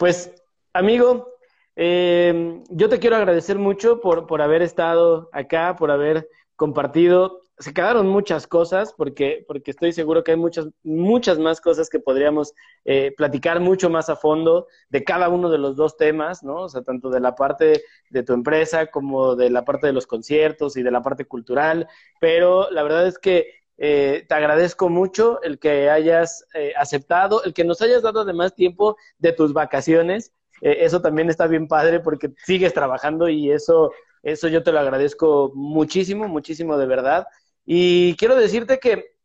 Pues, 0.00 0.32
amigo, 0.72 1.34
eh, 1.76 2.62
yo 2.70 2.88
te 2.88 2.98
quiero 2.98 3.16
agradecer 3.16 3.58
mucho 3.58 4.00
por, 4.00 4.26
por 4.26 4.40
haber 4.40 4.62
estado 4.62 5.28
acá, 5.30 5.76
por 5.76 5.90
haber 5.90 6.26
compartido 6.56 7.42
se 7.60 7.74
quedaron 7.74 8.08
muchas 8.08 8.46
cosas 8.46 8.94
porque, 8.94 9.44
porque 9.46 9.70
estoy 9.70 9.92
seguro 9.92 10.24
que 10.24 10.30
hay 10.30 10.38
muchas, 10.38 10.68
muchas 10.82 11.38
más 11.38 11.60
cosas 11.60 11.90
que 11.90 12.00
podríamos 12.00 12.54
eh, 12.86 13.12
platicar 13.14 13.60
mucho 13.60 13.90
más 13.90 14.08
a 14.08 14.16
fondo 14.16 14.66
de 14.88 15.04
cada 15.04 15.28
uno 15.28 15.50
de 15.50 15.58
los 15.58 15.76
dos 15.76 15.98
temas, 15.98 16.42
¿no? 16.42 16.62
O 16.62 16.68
sea, 16.70 16.82
tanto 16.82 17.10
de 17.10 17.20
la 17.20 17.34
parte 17.34 17.82
de 18.08 18.22
tu 18.22 18.32
empresa 18.32 18.86
como 18.86 19.36
de 19.36 19.50
la 19.50 19.66
parte 19.66 19.86
de 19.86 19.92
los 19.92 20.06
conciertos 20.06 20.78
y 20.78 20.82
de 20.82 20.90
la 20.90 21.02
parte 21.02 21.26
cultural, 21.26 21.86
pero 22.18 22.70
la 22.70 22.82
verdad 22.82 23.06
es 23.06 23.18
que 23.18 23.59
eh, 23.80 24.24
te 24.28 24.34
agradezco 24.34 24.88
mucho 24.88 25.42
el 25.42 25.58
que 25.58 25.90
hayas 25.90 26.46
eh, 26.54 26.72
aceptado, 26.76 27.42
el 27.42 27.54
que 27.54 27.64
nos 27.64 27.82
hayas 27.82 28.02
dado 28.02 28.20
además 28.20 28.54
tiempo 28.54 28.96
de 29.18 29.32
tus 29.32 29.52
vacaciones. 29.52 30.32
eso 30.60 31.00
también 31.00 31.30
está 31.30 31.46
bien 31.46 31.66
padre 31.66 32.00
porque 32.00 32.30
sigues 32.44 32.74
trabajando 32.74 33.30
y 33.30 33.50
eso, 33.50 33.92
eso 34.22 34.46
yo 34.48 34.62
te 34.62 34.72
lo 34.72 34.78
agradezco 34.80 35.50
muchísimo, 35.54 36.28
muchísimo 36.28 36.76
de 36.76 36.86
verdad. 36.86 37.26
Y 37.64 38.14
quiero 38.16 38.36
decirte 38.36 38.78
que, 38.78 39.16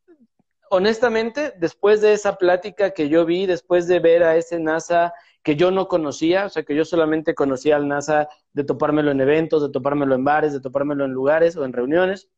honestamente, 0.70 1.54
después 1.58 2.02
de 2.02 2.14
esa 2.14 2.38
plática 2.38 2.92
que 2.92 3.10
yo 3.10 3.26
vi, 3.26 3.46
después 3.46 3.88
de 3.88 4.00
ver 4.00 4.24
a 4.24 4.38
ese 4.38 4.60
NASA 4.60 5.14
que 5.44 5.56
yo 5.56 5.70
no 5.72 5.88
conocía, 5.88 6.46
o 6.46 6.50
sea, 6.50 6.64
que 6.64 6.76
yo 6.76 6.86
solamente 6.86 7.36
conocía 7.36 7.76
al 7.76 7.88
NASA 7.88 8.28
de 8.54 8.64
topármelo 8.64 9.12
en 9.12 9.22
eventos, 9.22 9.62
de 9.62 9.70
topármelo 9.70 10.16
en 10.16 10.24
bares, 10.24 10.54
de 10.54 10.60
topármelo 10.60 11.06
en 11.06 11.12
lugares 11.12 11.56
o 11.56 11.66
en 11.66 11.74
reuniones. 11.74 12.30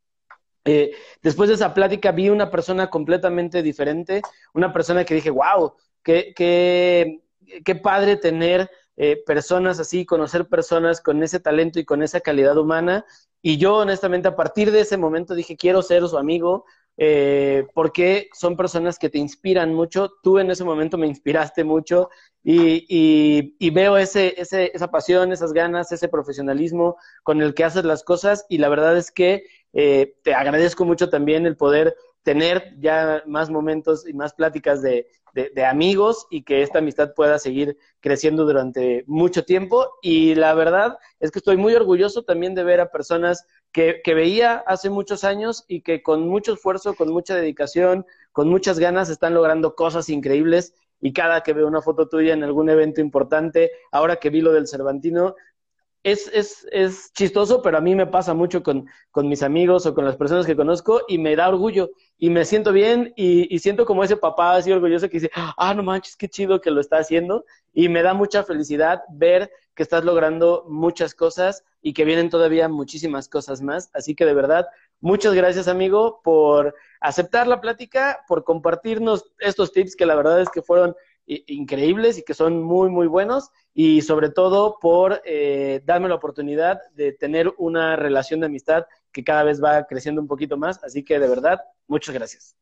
Eh, 0.68 0.92
después 1.22 1.50
de 1.50 1.56
esa 1.56 1.74
plática 1.74 2.12
vi 2.12 2.30
una 2.30 2.52
persona 2.52 2.90
completamente 2.90 3.64
diferente, 3.64 4.22
una 4.54 4.72
persona 4.74 5.06
que 5.06 5.16
dije, 5.16 5.30
wow, 5.30 5.74
qué, 6.04 6.34
qué, 6.36 7.22
qué 7.64 7.76
padre 7.76 8.18
tener 8.18 8.70
eh, 8.98 9.22
personas 9.26 9.80
así, 9.80 10.06
conocer 10.06 10.48
personas 10.48 11.02
con 11.02 11.24
ese 11.24 11.40
talento 11.40 11.80
y 11.80 11.86
con 11.86 12.04
esa 12.04 12.20
calidad 12.20 12.58
humana 12.58 13.06
y 13.42 13.58
yo, 13.58 13.76
honestamente, 13.78 14.28
a 14.28 14.36
partir 14.36 14.72
de 14.72 14.82
ese 14.82 14.98
momento 14.98 15.36
dije, 15.36 15.56
quiero 15.56 15.82
ser 15.82 16.06
su 16.08 16.18
amigo, 16.18 16.66
eh, 16.98 17.68
porque 17.74 18.30
son 18.34 18.58
personas 18.58 18.98
que 18.98 19.10
te 19.10 19.20
inspiran 19.20 19.74
mucho. 19.74 20.12
Tú 20.24 20.40
en 20.40 20.50
ese 20.50 20.64
momento 20.64 20.98
me 20.98 21.08
inspiraste 21.08 21.64
mucho 21.64 22.10
y, 22.44 23.70
veo 23.72 23.98
ese, 23.98 24.34
ese, 24.38 24.72
esa 24.74 24.90
pasión, 24.90 25.32
esas 25.32 25.54
ganas, 25.54 25.92
ese 25.92 26.10
profesionalismo 26.10 26.98
con 27.24 27.42
el 27.42 27.54
que 27.54 27.64
haces 27.64 27.86
las 27.86 28.04
cosas. 28.04 28.46
Y 28.50 28.58
la 28.58 28.70
verdad 28.70 28.98
es 28.98 29.12
que 29.12 29.44
eh, 29.80 30.16
te 30.24 30.34
agradezco 30.34 30.86
mucho 30.86 31.08
también 31.08 31.46
el 31.46 31.56
poder 31.56 31.96
tener 32.24 32.74
ya 32.80 33.22
más 33.28 33.52
momentos 33.52 34.08
y 34.08 34.14
más 34.14 34.34
pláticas 34.34 34.82
de, 34.82 35.08
amigos 35.70 36.26
y 36.32 36.42
que 36.42 36.64
esta 36.64 36.80
amistad 36.80 37.14
pueda 37.14 37.38
seguir 37.38 37.78
creciendo 38.00 38.44
durante 38.44 39.04
mucho 39.06 39.46
tiempo. 39.46 39.86
Y 40.02 40.34
la 40.34 40.56
verdad 40.56 40.98
es 41.20 41.30
que 41.30 41.38
estoy 41.38 41.58
muy 41.58 41.76
orgulloso 41.76 42.24
también 42.24 42.56
de 42.56 42.64
ver 42.64 42.80
a 42.80 42.90
personas 42.90 43.46
que, 43.72 44.02
que 44.04 44.16
veía 44.16 44.64
hace 44.66 44.90
muchos 44.90 45.24
años 45.24 45.64
y 45.68 45.82
que 45.82 46.02
con 46.02 46.28
mucho 46.28 46.54
esfuerzo, 46.54 46.96
con 46.96 47.10
mucha 47.10 47.36
dedicación, 47.36 48.04
con 48.32 48.50
muchas 48.50 48.80
ganas 48.80 49.12
están 49.12 49.36
logrando 49.36 49.76
cosas 49.76 50.10
increíbles 50.10 50.74
y 51.00 51.14
cada 51.14 51.42
que 51.42 51.54
veo 51.54 51.68
una 51.68 51.84
foto 51.84 52.10
tuya 52.10 52.34
en 52.34 52.44
algún 52.44 52.72
evento 52.72 53.00
importante, 53.00 53.70
ahora 53.92 54.16
que 54.16 54.32
vi 54.32 54.42
lo 54.42 54.54
del 54.54 54.68
Cervantino, 54.68 55.36
es, 56.12 56.32
es, 56.34 56.66
es 56.72 57.12
chistoso, 57.12 57.62
pero 57.62 57.78
a 57.78 57.82
mí 57.82 57.94
me 57.94 58.08
pasa 58.08 58.34
mucho 58.34 58.64
con, 58.64 58.88
con, 59.12 59.28
mis 59.28 59.44
amigos 59.44 59.86
o 59.86 59.94
con 59.94 60.06
las 60.06 60.16
personas 60.16 60.46
que 60.46 60.56
conozco 60.56 61.02
y 61.06 61.18
me 61.18 61.36
da 61.36 61.50
orgullo 61.50 61.90
y 62.18 62.30
me 62.30 62.46
siento 62.46 62.72
bien 62.72 63.14
y, 63.18 63.54
y, 63.54 63.60
siento 63.60 63.86
como 63.86 64.06
ese 64.06 64.16
papá 64.16 64.56
así 64.56 64.72
orgulloso 64.72 65.10
que 65.10 65.20
dice, 65.20 65.32
ah, 65.36 65.74
no 65.74 65.84
manches, 65.84 66.16
qué 66.16 66.30
chido 66.30 66.62
que 66.62 66.72
lo 66.72 66.80
está 66.80 67.00
haciendo 67.00 67.44
y 67.74 67.90
me 67.90 68.04
da 68.04 68.14
mucha 68.14 68.44
felicidad 68.44 69.02
ver 69.10 69.52
que 69.76 69.84
estás 69.84 70.06
logrando 70.06 70.66
muchas 70.70 71.14
cosas 71.14 71.66
y 71.82 71.92
que 71.92 72.06
vienen 72.06 72.30
todavía 72.30 72.70
muchísimas 72.70 73.28
cosas 73.28 73.62
más. 73.62 73.90
Así 73.94 74.16
que 74.16 74.26
de 74.26 74.34
verdad, 74.34 74.66
muchas 75.02 75.34
gracias 75.34 75.68
amigo 75.68 76.22
por 76.24 76.74
aceptar 77.02 77.48
la 77.48 77.60
plática, 77.60 78.24
por 78.30 78.46
compartirnos 78.46 79.26
estos 79.40 79.74
tips 79.74 79.98
que 79.98 80.06
la 80.06 80.16
verdad 80.16 80.40
es 80.40 80.50
que 80.50 80.62
fueron 80.62 80.96
increíbles 81.28 82.18
y 82.18 82.24
que 82.24 82.34
son 82.34 82.64
muy, 82.64 82.90
muy 82.90 83.08
buenos 83.08 83.52
y 83.74 84.02
sobre 84.02 84.30
todo 84.30 84.78
por 84.80 85.22
eh, 85.26 85.82
darme 85.86 86.08
la 86.08 86.16
oportunidad 86.16 86.80
de 86.96 87.12
tener 87.12 87.54
una 87.58 87.96
relación 87.96 88.40
de 88.40 88.46
amistad 88.46 88.86
que 89.12 89.24
cada 89.24 89.44
vez 89.44 89.62
va 89.62 89.86
creciendo 89.86 90.22
un 90.22 90.28
poquito 90.28 90.58
más. 90.58 90.82
Así 90.84 91.04
que 91.04 91.20
de 91.20 91.28
verdad, 91.28 91.60
muchas 91.88 92.16
gracias. 92.16 92.56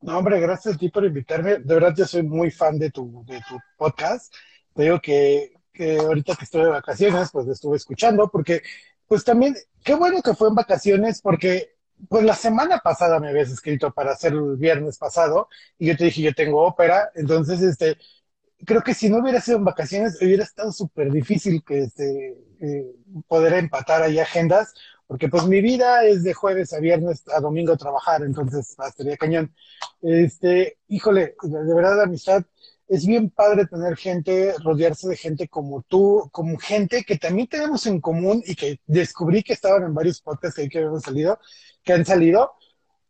No, 0.00 0.18
hombre, 0.18 0.40
gracias 0.40 0.76
a 0.76 0.78
ti 0.78 0.88
por 0.90 1.04
invitarme. 1.04 1.58
De 1.58 1.74
verdad, 1.74 1.92
yo 1.96 2.06
soy 2.06 2.22
muy 2.22 2.50
fan 2.50 2.78
de 2.78 2.90
tu, 2.90 3.24
de 3.26 3.40
tu 3.48 3.58
podcast. 3.76 4.32
Te 4.74 4.84
digo 4.84 5.00
que, 5.00 5.52
que 5.72 5.98
ahorita 5.98 6.36
que 6.36 6.44
estoy 6.44 6.62
de 6.62 6.68
vacaciones, 6.68 7.30
pues 7.32 7.48
estuve 7.48 7.76
escuchando 7.76 8.28
porque, 8.30 8.62
pues 9.08 9.24
también, 9.24 9.56
qué 9.82 9.94
bueno 9.96 10.22
que 10.22 10.34
fue 10.34 10.48
en 10.48 10.54
vacaciones 10.54 11.20
porque 11.20 11.77
pues 12.08 12.24
la 12.24 12.34
semana 12.34 12.78
pasada 12.78 13.20
me 13.20 13.28
habías 13.28 13.50
escrito 13.50 13.92
para 13.92 14.12
hacer 14.12 14.32
el 14.32 14.56
viernes 14.56 14.98
pasado 14.98 15.48
y 15.78 15.88
yo 15.88 15.96
te 15.96 16.04
dije, 16.04 16.22
yo 16.22 16.34
tengo 16.34 16.62
ópera, 16.64 17.10
entonces, 17.14 17.60
este, 17.62 17.96
creo 18.64 18.82
que 18.82 18.94
si 18.94 19.08
no 19.10 19.18
hubiera 19.18 19.40
sido 19.40 19.58
en 19.58 19.64
vacaciones, 19.64 20.20
hubiera 20.22 20.44
estado 20.44 20.72
súper 20.72 21.10
difícil 21.12 21.62
que, 21.64 21.80
este, 21.80 22.36
eh, 22.60 22.86
poder 23.28 23.54
empatar 23.54 24.02
ahí 24.02 24.18
agendas, 24.18 24.74
porque 25.06 25.28
pues 25.28 25.46
mi 25.46 25.60
vida 25.62 26.04
es 26.04 26.22
de 26.24 26.34
jueves 26.34 26.72
a 26.72 26.80
viernes 26.80 27.24
a 27.34 27.40
domingo 27.40 27.76
trabajar, 27.76 28.22
entonces 28.22 28.76
estaría 28.86 29.16
cañón. 29.16 29.54
Este, 30.02 30.78
híjole, 30.88 31.34
de 31.42 31.74
verdad, 31.74 31.96
la 31.96 32.02
amistad, 32.04 32.44
es 32.88 33.06
bien 33.06 33.30
padre 33.30 33.66
tener 33.66 33.96
gente, 33.96 34.54
rodearse 34.64 35.08
de 35.08 35.16
gente 35.16 35.46
como 35.48 35.82
tú, 35.82 36.28
como 36.32 36.58
gente 36.58 37.04
que 37.04 37.18
también 37.18 37.46
tenemos 37.46 37.86
en 37.86 38.00
común 38.00 38.42
y 38.46 38.54
que 38.54 38.80
descubrí 38.86 39.42
que 39.42 39.52
estaban 39.52 39.84
en 39.84 39.94
varios 39.94 40.20
podcasts 40.22 40.60
que 40.70 40.78
habían 40.78 41.00
salido, 41.00 41.38
que 41.84 41.92
han 41.92 42.04
salido, 42.04 42.52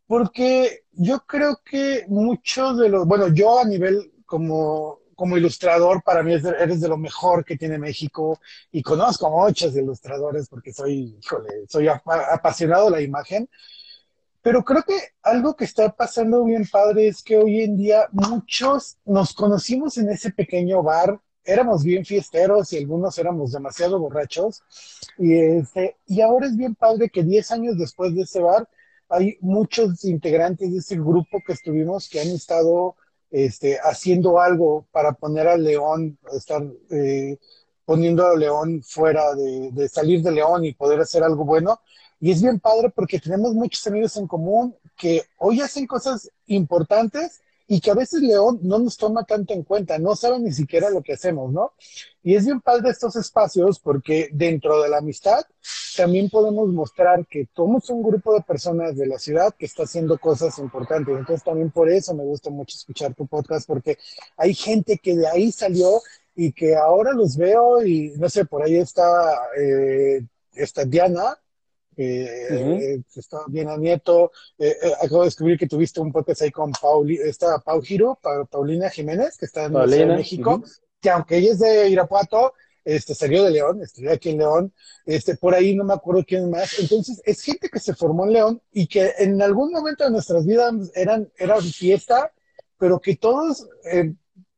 porque 0.05 0.81
yo 0.91 1.19
creo 1.25 1.61
que 1.63 2.05
muchos 2.09 2.77
de 2.77 2.89
los, 2.89 3.05
bueno, 3.05 3.29
yo 3.29 3.59
a 3.59 3.65
nivel 3.65 4.11
como, 4.25 4.99
como 5.15 5.37
ilustrador, 5.37 6.03
para 6.03 6.23
mí 6.23 6.33
eres 6.33 6.81
de 6.81 6.87
lo 6.87 6.97
mejor 6.97 7.45
que 7.45 7.57
tiene 7.57 7.77
México 7.77 8.39
y 8.71 8.81
conozco 8.81 9.27
a 9.27 9.47
muchos 9.47 9.75
ilustradores 9.75 10.49
porque 10.49 10.73
soy, 10.73 11.17
híjole, 11.21 11.65
soy 11.69 11.87
apasionado 11.87 12.85
de 12.85 12.91
la 12.91 13.01
imagen. 13.01 13.49
Pero 14.41 14.63
creo 14.63 14.83
que 14.83 14.97
algo 15.21 15.55
que 15.55 15.65
está 15.65 15.89
pasando 15.89 16.45
bien 16.45 16.65
padre 16.71 17.07
es 17.07 17.21
que 17.21 17.37
hoy 17.37 17.61
en 17.61 17.75
día 17.75 18.07
muchos 18.11 18.97
nos 19.05 19.33
conocimos 19.33 19.97
en 19.97 20.09
ese 20.09 20.31
pequeño 20.31 20.81
bar, 20.81 21.19
éramos 21.43 21.83
bien 21.83 22.05
fiesteros 22.05 22.71
y 22.73 22.77
algunos 22.77 23.17
éramos 23.17 23.51
demasiado 23.51 23.99
borrachos. 23.99 24.63
Y, 25.17 25.33
este, 25.35 25.97
y 26.05 26.21
ahora 26.21 26.47
es 26.47 26.55
bien 26.55 26.75
padre 26.75 27.09
que 27.09 27.23
10 27.23 27.51
años 27.51 27.77
después 27.77 28.15
de 28.15 28.21
ese 28.21 28.39
bar 28.39 28.67
hay 29.09 29.37
muchos 29.41 30.05
integrantes 30.05 30.71
de 30.71 30.77
ese 30.77 30.95
grupo 30.95 31.39
que 31.45 31.53
estuvimos 31.53 32.07
que 32.07 32.21
han 32.21 32.27
estado 32.27 32.95
este, 33.31 33.79
haciendo 33.81 34.39
algo 34.39 34.87
para 34.91 35.13
poner 35.13 35.47
al 35.47 35.63
León, 35.63 36.17
estar 36.31 36.63
eh, 36.91 37.37
poniendo 37.85 38.25
a 38.27 38.37
León 38.37 38.83
fuera 38.83 39.33
de, 39.33 39.71
de, 39.71 39.89
salir 39.89 40.21
de 40.21 40.31
León 40.31 40.63
y 40.63 40.73
poder 40.73 40.99
hacer 40.99 41.23
algo 41.23 41.43
bueno. 41.43 41.81
Y 42.19 42.31
es 42.31 42.41
bien 42.41 42.59
padre 42.59 42.89
porque 42.89 43.19
tenemos 43.19 43.53
muchos 43.53 43.85
amigos 43.87 44.17
en 44.17 44.27
común 44.27 44.75
que 44.97 45.23
hoy 45.37 45.61
hacen 45.61 45.87
cosas 45.87 46.29
importantes 46.47 47.41
y 47.71 47.79
que 47.79 47.91
a 47.91 47.93
veces 47.93 48.23
León 48.23 48.59
no 48.63 48.79
nos 48.79 48.97
toma 48.97 49.23
tanto 49.23 49.53
en 49.53 49.63
cuenta, 49.63 49.99
no 49.99 50.15
sabe 50.15 50.39
ni 50.39 50.51
siquiera 50.51 50.89
lo 50.89 51.03
que 51.03 51.13
hacemos, 51.13 51.53
¿no? 51.53 51.73
Y 52.23 52.35
es 52.35 52.43
bien 52.43 52.61
padre 52.61 52.89
estos 52.89 53.15
espacios 53.15 53.79
porque 53.79 54.27
dentro 54.33 54.81
de 54.81 54.89
la 54.89 54.97
amistad 54.97 55.41
también 55.95 56.31
podemos 56.31 56.67
mostrar 56.69 57.27
que 57.27 57.47
somos 57.55 57.87
un 57.91 58.01
grupo 58.01 58.33
de 58.33 58.41
personas 58.41 58.97
de 58.97 59.05
la 59.05 59.19
ciudad 59.19 59.53
que 59.57 59.67
está 59.67 59.83
haciendo 59.83 60.17
cosas 60.17 60.57
importantes. 60.57 61.15
Entonces 61.15 61.43
también 61.43 61.69
por 61.69 61.89
eso 61.89 62.15
me 62.15 62.23
gusta 62.23 62.49
mucho 62.49 62.75
escuchar 62.75 63.13
tu 63.13 63.27
podcast 63.27 63.67
porque 63.67 63.99
hay 64.35 64.55
gente 64.55 64.97
que 64.97 65.15
de 65.15 65.27
ahí 65.27 65.51
salió 65.51 66.01
y 66.35 66.51
que 66.53 66.75
ahora 66.75 67.13
los 67.13 67.37
veo 67.37 67.85
y 67.85 68.13
no 68.17 68.29
sé, 68.29 68.45
por 68.45 68.63
ahí 68.63 68.77
está, 68.77 69.41
eh, 69.59 70.25
está 70.55 70.85
Diana, 70.85 71.37
eh, 72.01 73.03
está 73.15 73.39
bien 73.47 73.67
a 73.69 73.77
Nieto. 73.77 74.31
Eh, 74.57 74.75
eh, 74.81 74.93
acabo 75.01 75.21
de 75.21 75.27
descubrir 75.27 75.57
que 75.57 75.67
tuviste 75.67 75.99
un 75.99 76.11
podcast 76.11 76.41
ahí 76.41 76.51
con 76.51 76.71
Pauli, 76.71 77.17
esta 77.17 77.59
Pau 77.59 77.81
Giro, 77.81 78.17
Paulina 78.49 78.89
Jiménez, 78.89 79.37
que 79.37 79.45
está 79.45 79.65
en 79.65 79.73
México, 80.07 80.63
que 81.01 81.09
aunque 81.09 81.37
ella 81.37 81.51
es 81.51 81.59
de 81.59 81.89
Irapuato, 81.89 82.53
este, 82.85 83.13
salió 83.13 83.43
de 83.43 83.51
León, 83.51 83.81
estudió 83.81 84.11
aquí 84.11 84.29
en 84.29 84.37
León, 84.37 84.73
este, 85.05 85.35
por 85.35 85.53
ahí 85.53 85.75
no 85.75 85.83
me 85.83 85.93
acuerdo 85.93 86.23
quién 86.25 86.49
más. 86.49 86.79
Entonces, 86.79 87.21
es 87.25 87.41
gente 87.41 87.69
que 87.69 87.79
se 87.79 87.93
formó 87.93 88.25
en 88.25 88.33
León 88.33 88.61
y 88.71 88.87
que 88.87 89.13
en 89.17 89.41
algún 89.41 89.71
momento 89.71 90.05
de 90.05 90.11
nuestras 90.11 90.45
vidas 90.45 90.73
eran, 90.95 91.29
eran 91.37 91.61
fiesta, 91.61 92.31
pero 92.77 92.99
que 92.99 93.17
todos 93.17 93.67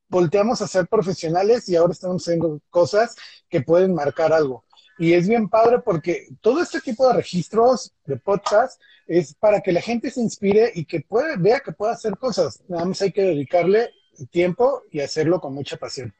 volteamos 0.07 0.61
a 0.61 0.67
ser 0.67 0.87
profesionales 0.87 1.67
y 1.69 1.75
ahora 1.75 1.93
estamos 1.93 2.21
haciendo 2.21 2.61
cosas 2.69 3.15
que 3.49 3.61
pueden 3.61 3.95
marcar 3.95 4.31
algo. 4.31 4.65
Y 5.01 5.15
es 5.15 5.27
bien 5.27 5.49
padre 5.49 5.79
porque 5.79 6.27
todo 6.41 6.61
este 6.61 6.79
tipo 6.79 7.07
de 7.07 7.13
registros 7.13 7.91
de 8.05 8.17
podcast 8.17 8.79
es 9.07 9.33
para 9.33 9.59
que 9.59 9.71
la 9.71 9.81
gente 9.81 10.11
se 10.11 10.21
inspire 10.21 10.71
y 10.75 10.85
que 10.85 11.01
puede, 11.01 11.37
vea 11.37 11.59
que 11.59 11.71
puede 11.71 11.93
hacer 11.93 12.15
cosas. 12.19 12.63
Nada 12.67 12.85
más 12.85 13.01
hay 13.01 13.11
que 13.11 13.23
dedicarle 13.23 13.89
tiempo 14.29 14.83
y 14.91 14.99
hacerlo 14.99 15.41
con 15.41 15.55
mucha 15.55 15.77
pasión. 15.77 16.13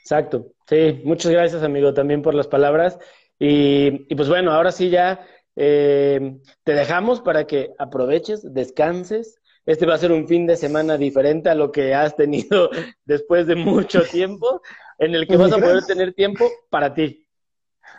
Exacto. 0.00 0.46
Sí, 0.66 1.02
muchas 1.04 1.30
gracias, 1.30 1.62
amigo, 1.62 1.92
también 1.92 2.22
por 2.22 2.34
las 2.34 2.48
palabras. 2.48 2.98
Y, 3.38 4.14
pues 4.14 4.30
bueno, 4.30 4.52
ahora 4.52 4.72
sí 4.72 4.88
ya 4.88 5.20
eh, 5.56 6.38
te 6.64 6.72
dejamos 6.72 7.20
para 7.20 7.46
que 7.46 7.74
aproveches, 7.78 8.54
descanses. 8.54 9.42
Este 9.66 9.84
va 9.84 9.92
a 9.92 9.98
ser 9.98 10.10
un 10.10 10.26
fin 10.26 10.46
de 10.46 10.56
semana 10.56 10.96
diferente 10.96 11.50
a 11.50 11.54
lo 11.54 11.70
que 11.70 11.92
has 11.94 12.16
tenido 12.16 12.70
después 13.04 13.46
de 13.46 13.56
mucho 13.56 14.04
tiempo, 14.04 14.62
en 15.00 15.14
el 15.14 15.26
que 15.26 15.36
vas 15.36 15.50
a 15.52 15.58
poder 15.58 15.84
tener 15.84 16.12
tiempo 16.12 16.48
para 16.68 16.94
ti. 16.94 17.26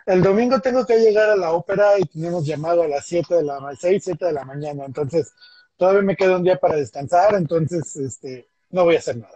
El 0.06 0.22
domingo 0.22 0.60
tengo 0.60 0.86
que 0.86 0.98
llegar 0.98 1.30
a 1.30 1.36
la 1.36 1.52
ópera 1.52 1.98
y 1.98 2.04
tenemos 2.04 2.46
llamado 2.46 2.82
a 2.82 2.88
las 2.88 3.04
7 3.06 3.34
de 3.34 3.42
la 3.42 3.58
6, 3.78 4.02
7 4.04 4.24
de 4.24 4.32
la 4.32 4.44
mañana. 4.44 4.84
Entonces, 4.84 5.32
todavía 5.76 6.02
me 6.02 6.16
queda 6.16 6.36
un 6.36 6.44
día 6.44 6.56
para 6.56 6.76
descansar, 6.76 7.34
entonces 7.34 7.96
este, 7.96 8.48
no 8.70 8.84
voy 8.84 8.96
a 8.96 9.00
hacer 9.00 9.16
nada. 9.16 9.34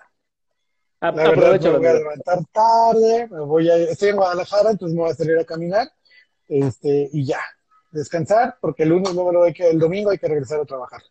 La 1.00 1.10
verdad, 1.10 1.60
me 1.60 1.78
voy 1.78 1.86
a 1.86 1.92
levantar 1.92 2.38
tarde, 2.52 3.28
me 3.28 3.40
voy 3.40 3.68
a, 3.68 3.76
estoy 3.76 4.10
en 4.10 4.16
Guadalajara, 4.16 4.70
entonces 4.70 4.94
me 4.94 5.02
voy 5.02 5.10
a 5.10 5.14
salir 5.14 5.38
a 5.38 5.44
caminar 5.44 5.88
este, 6.48 7.10
y 7.12 7.26
ya, 7.26 7.40
descansar, 7.90 8.56
porque 8.60 8.84
el 8.84 8.90
lunes 8.90 9.12
luego, 9.12 9.42
hay 9.42 9.52
que, 9.52 9.68
el 9.68 9.78
domingo 9.78 10.10
hay 10.10 10.18
que 10.18 10.28
regresar 10.28 10.60
a 10.60 10.64
trabajar. 10.64 11.02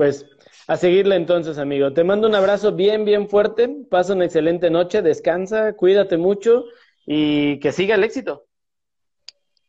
Pues 0.00 0.24
a 0.66 0.78
seguirle 0.78 1.14
entonces, 1.14 1.58
amigo. 1.58 1.92
Te 1.92 2.04
mando 2.04 2.26
un 2.26 2.34
abrazo 2.34 2.72
bien, 2.72 3.04
bien 3.04 3.28
fuerte. 3.28 3.68
Pasa 3.90 4.14
una 4.14 4.24
excelente 4.24 4.70
noche, 4.70 5.02
descansa, 5.02 5.74
cuídate 5.74 6.16
mucho 6.16 6.64
y 7.04 7.60
que 7.60 7.70
siga 7.70 7.96
el 7.96 8.04
éxito. 8.04 8.46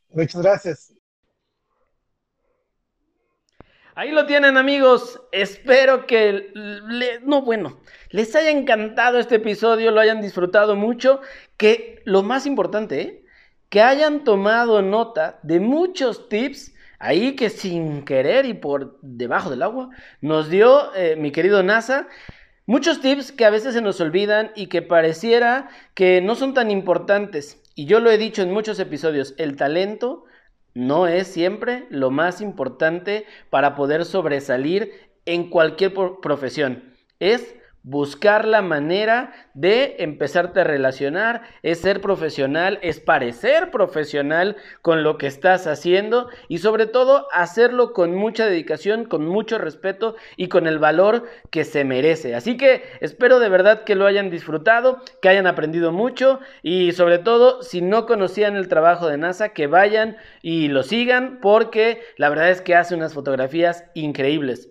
Muchas 0.08 0.42
gracias. 0.42 0.94
Ahí 3.94 4.12
lo 4.12 4.26
tienen 4.26 4.56
amigos, 4.56 5.22
espero 5.34 6.08
que, 6.08 6.54
no 7.24 7.42
bueno, 7.42 7.82
les 8.12 8.34
haya 8.34 8.52
encantado 8.52 9.20
este 9.20 9.36
episodio, 9.36 9.92
lo 9.92 10.00
hayan 10.00 10.22
disfrutado 10.22 10.78
mucho, 10.78 11.20
que 11.58 12.02
lo 12.06 12.24
más 12.24 12.46
importante, 12.46 13.02
¿eh? 13.02 13.26
que 13.68 13.82
hayan 13.82 14.24
tomado 14.24 14.82
nota 14.82 15.42
de 15.44 15.60
muchos 15.60 16.30
tips 16.30 16.74
ahí 17.02 17.36
que 17.36 17.50
sin 17.50 18.04
querer 18.06 18.46
y 18.46 18.54
por 18.54 19.00
debajo 19.02 19.50
del 19.50 19.64
agua 19.64 19.90
nos 20.22 20.50
dio 20.50 20.94
eh, 20.96 21.16
mi 21.18 21.32
querido 21.32 21.64
NASA. 21.64 22.08
Muchos 22.68 23.02
tips 23.02 23.32
que 23.32 23.44
a 23.44 23.50
veces 23.50 23.74
se 23.74 23.82
nos 23.82 24.00
olvidan 24.00 24.52
y 24.56 24.68
que 24.68 24.82
pareciera 24.82 25.70
que 25.96 26.22
no 26.22 26.36
son 26.36 26.54
tan 26.54 26.70
importantes. 26.72 27.62
Y 27.76 27.86
yo 27.86 28.00
lo 28.00 28.12
he 28.12 28.18
dicho 28.18 28.44
en 28.44 28.54
muchos 28.54 28.80
episodios, 28.80 29.34
el 29.38 29.56
talento 29.56 30.26
no 30.74 31.08
es 31.08 31.28
siempre 31.28 31.86
lo 31.90 32.12
más 32.12 32.40
importante 32.40 33.26
para 33.50 33.76
poder 33.76 34.06
sobresalir 34.06 34.92
en 35.26 35.50
cualquier 35.50 35.94
profesión. 36.22 36.94
Es 37.20 37.56
buscar 37.84 38.48
la 38.48 38.62
manera 38.62 39.34
de 39.54 39.96
empezarte 40.00 40.62
a 40.62 40.64
relacionar, 40.64 41.42
es 41.64 41.80
ser 41.80 42.02
profesional, 42.02 42.80
es 42.82 43.00
parecer 43.00 43.72
profesional 43.72 44.56
con 44.82 45.04
lo 45.04 45.18
que 45.18 45.28
estás 45.28 45.68
haciendo 45.68 46.30
y 46.48 46.60
sobre 46.60 46.86
todo 46.86 47.28
hacerlo 47.32 47.94
con 47.94 48.16
mucha 48.16 48.46
dedicación, 48.46 49.06
con 49.06 49.26
mucho 49.26 49.58
respeto 49.58 50.16
y 50.38 50.48
con 50.48 50.68
el 50.68 50.80
valor 50.80 51.26
que 51.50 51.66
se 51.66 51.84
merece. 51.84 52.36
Así 52.36 52.58
que 52.58 52.84
espero 53.00 53.40
de 53.40 53.50
verdad 53.50 53.84
que 53.84 53.96
lo 53.96 54.06
hayan 54.06 54.30
disfrutado, 54.30 55.02
que 55.22 55.30
hayan 55.30 55.48
aprendido 55.48 55.92
mucho 55.92 56.40
y 56.62 56.92
sobre 56.92 57.18
todo 57.18 57.64
si 57.64 57.82
no 57.82 58.06
conocían 58.06 58.56
el 58.56 58.68
trabajo 58.68 59.08
de 59.08 59.18
NASA, 59.18 59.50
que 59.50 59.68
vayan 59.68 60.18
y 60.42 60.68
lo 60.68 60.84
sigan 60.84 61.40
porque 61.42 62.02
la 62.18 62.30
verdad 62.30 62.50
es 62.50 62.62
que 62.62 62.76
hace 62.76 62.96
unas 62.96 63.14
fotografías 63.14 63.86
increíbles. 63.94 64.71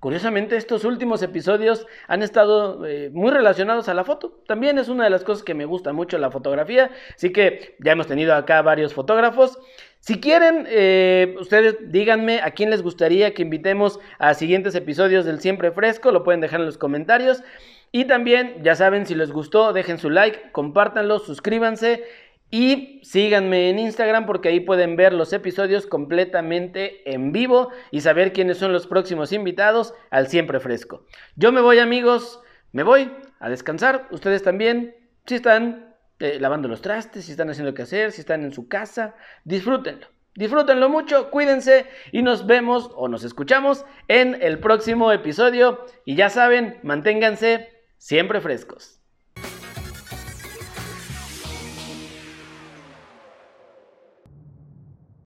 Curiosamente, 0.00 0.56
estos 0.56 0.84
últimos 0.84 1.22
episodios 1.22 1.86
han 2.06 2.22
estado 2.22 2.86
eh, 2.86 3.10
muy 3.12 3.30
relacionados 3.30 3.88
a 3.88 3.94
la 3.94 4.04
foto. 4.04 4.42
También 4.46 4.78
es 4.78 4.88
una 4.88 5.04
de 5.04 5.10
las 5.10 5.24
cosas 5.24 5.42
que 5.42 5.54
me 5.54 5.64
gusta 5.64 5.92
mucho 5.92 6.18
la 6.18 6.30
fotografía. 6.30 6.90
Así 7.14 7.32
que 7.32 7.76
ya 7.80 7.92
hemos 7.92 8.06
tenido 8.06 8.34
acá 8.34 8.60
varios 8.60 8.92
fotógrafos. 8.92 9.58
Si 10.00 10.20
quieren, 10.20 10.66
eh, 10.68 11.34
ustedes 11.40 11.76
díganme 11.90 12.40
a 12.42 12.50
quién 12.50 12.70
les 12.70 12.82
gustaría 12.82 13.32
que 13.32 13.42
invitemos 13.42 13.98
a 14.18 14.34
siguientes 14.34 14.74
episodios 14.74 15.24
del 15.24 15.40
Siempre 15.40 15.72
Fresco. 15.72 16.12
Lo 16.12 16.24
pueden 16.24 16.40
dejar 16.42 16.60
en 16.60 16.66
los 16.66 16.78
comentarios. 16.78 17.42
Y 17.90 18.04
también, 18.04 18.62
ya 18.62 18.74
saben, 18.74 19.06
si 19.06 19.14
les 19.14 19.32
gustó, 19.32 19.72
dejen 19.72 19.98
su 19.98 20.10
like, 20.10 20.52
compártanlo, 20.52 21.18
suscríbanse. 21.18 22.04
Y 22.50 23.00
síganme 23.02 23.70
en 23.70 23.78
Instagram 23.78 24.24
porque 24.24 24.48
ahí 24.48 24.60
pueden 24.60 24.96
ver 24.96 25.12
los 25.12 25.32
episodios 25.32 25.86
completamente 25.86 27.12
en 27.12 27.32
vivo 27.32 27.70
y 27.90 28.02
saber 28.02 28.32
quiénes 28.32 28.58
son 28.58 28.72
los 28.72 28.86
próximos 28.86 29.32
invitados 29.32 29.94
al 30.10 30.28
Siempre 30.28 30.60
Fresco. 30.60 31.04
Yo 31.34 31.50
me 31.50 31.60
voy 31.60 31.80
amigos, 31.80 32.40
me 32.72 32.84
voy 32.84 33.10
a 33.40 33.48
descansar. 33.48 34.06
Ustedes 34.10 34.42
también, 34.42 34.94
si 35.26 35.34
están 35.34 35.96
eh, 36.20 36.38
lavando 36.40 36.68
los 36.68 36.82
trastes, 36.82 37.24
si 37.24 37.32
están 37.32 37.50
haciendo 37.50 37.74
qué 37.74 37.82
hacer, 37.82 38.12
si 38.12 38.20
están 38.20 38.44
en 38.44 38.52
su 38.52 38.68
casa, 38.68 39.16
disfrútenlo. 39.44 40.06
Disfrútenlo 40.36 40.90
mucho, 40.90 41.30
cuídense 41.30 41.86
y 42.12 42.22
nos 42.22 42.46
vemos 42.46 42.90
o 42.94 43.08
nos 43.08 43.24
escuchamos 43.24 43.86
en 44.06 44.40
el 44.42 44.60
próximo 44.60 45.10
episodio. 45.10 45.84
Y 46.04 46.14
ya 46.14 46.28
saben, 46.28 46.78
manténganse 46.82 47.70
siempre 47.96 48.40
frescos. 48.40 48.95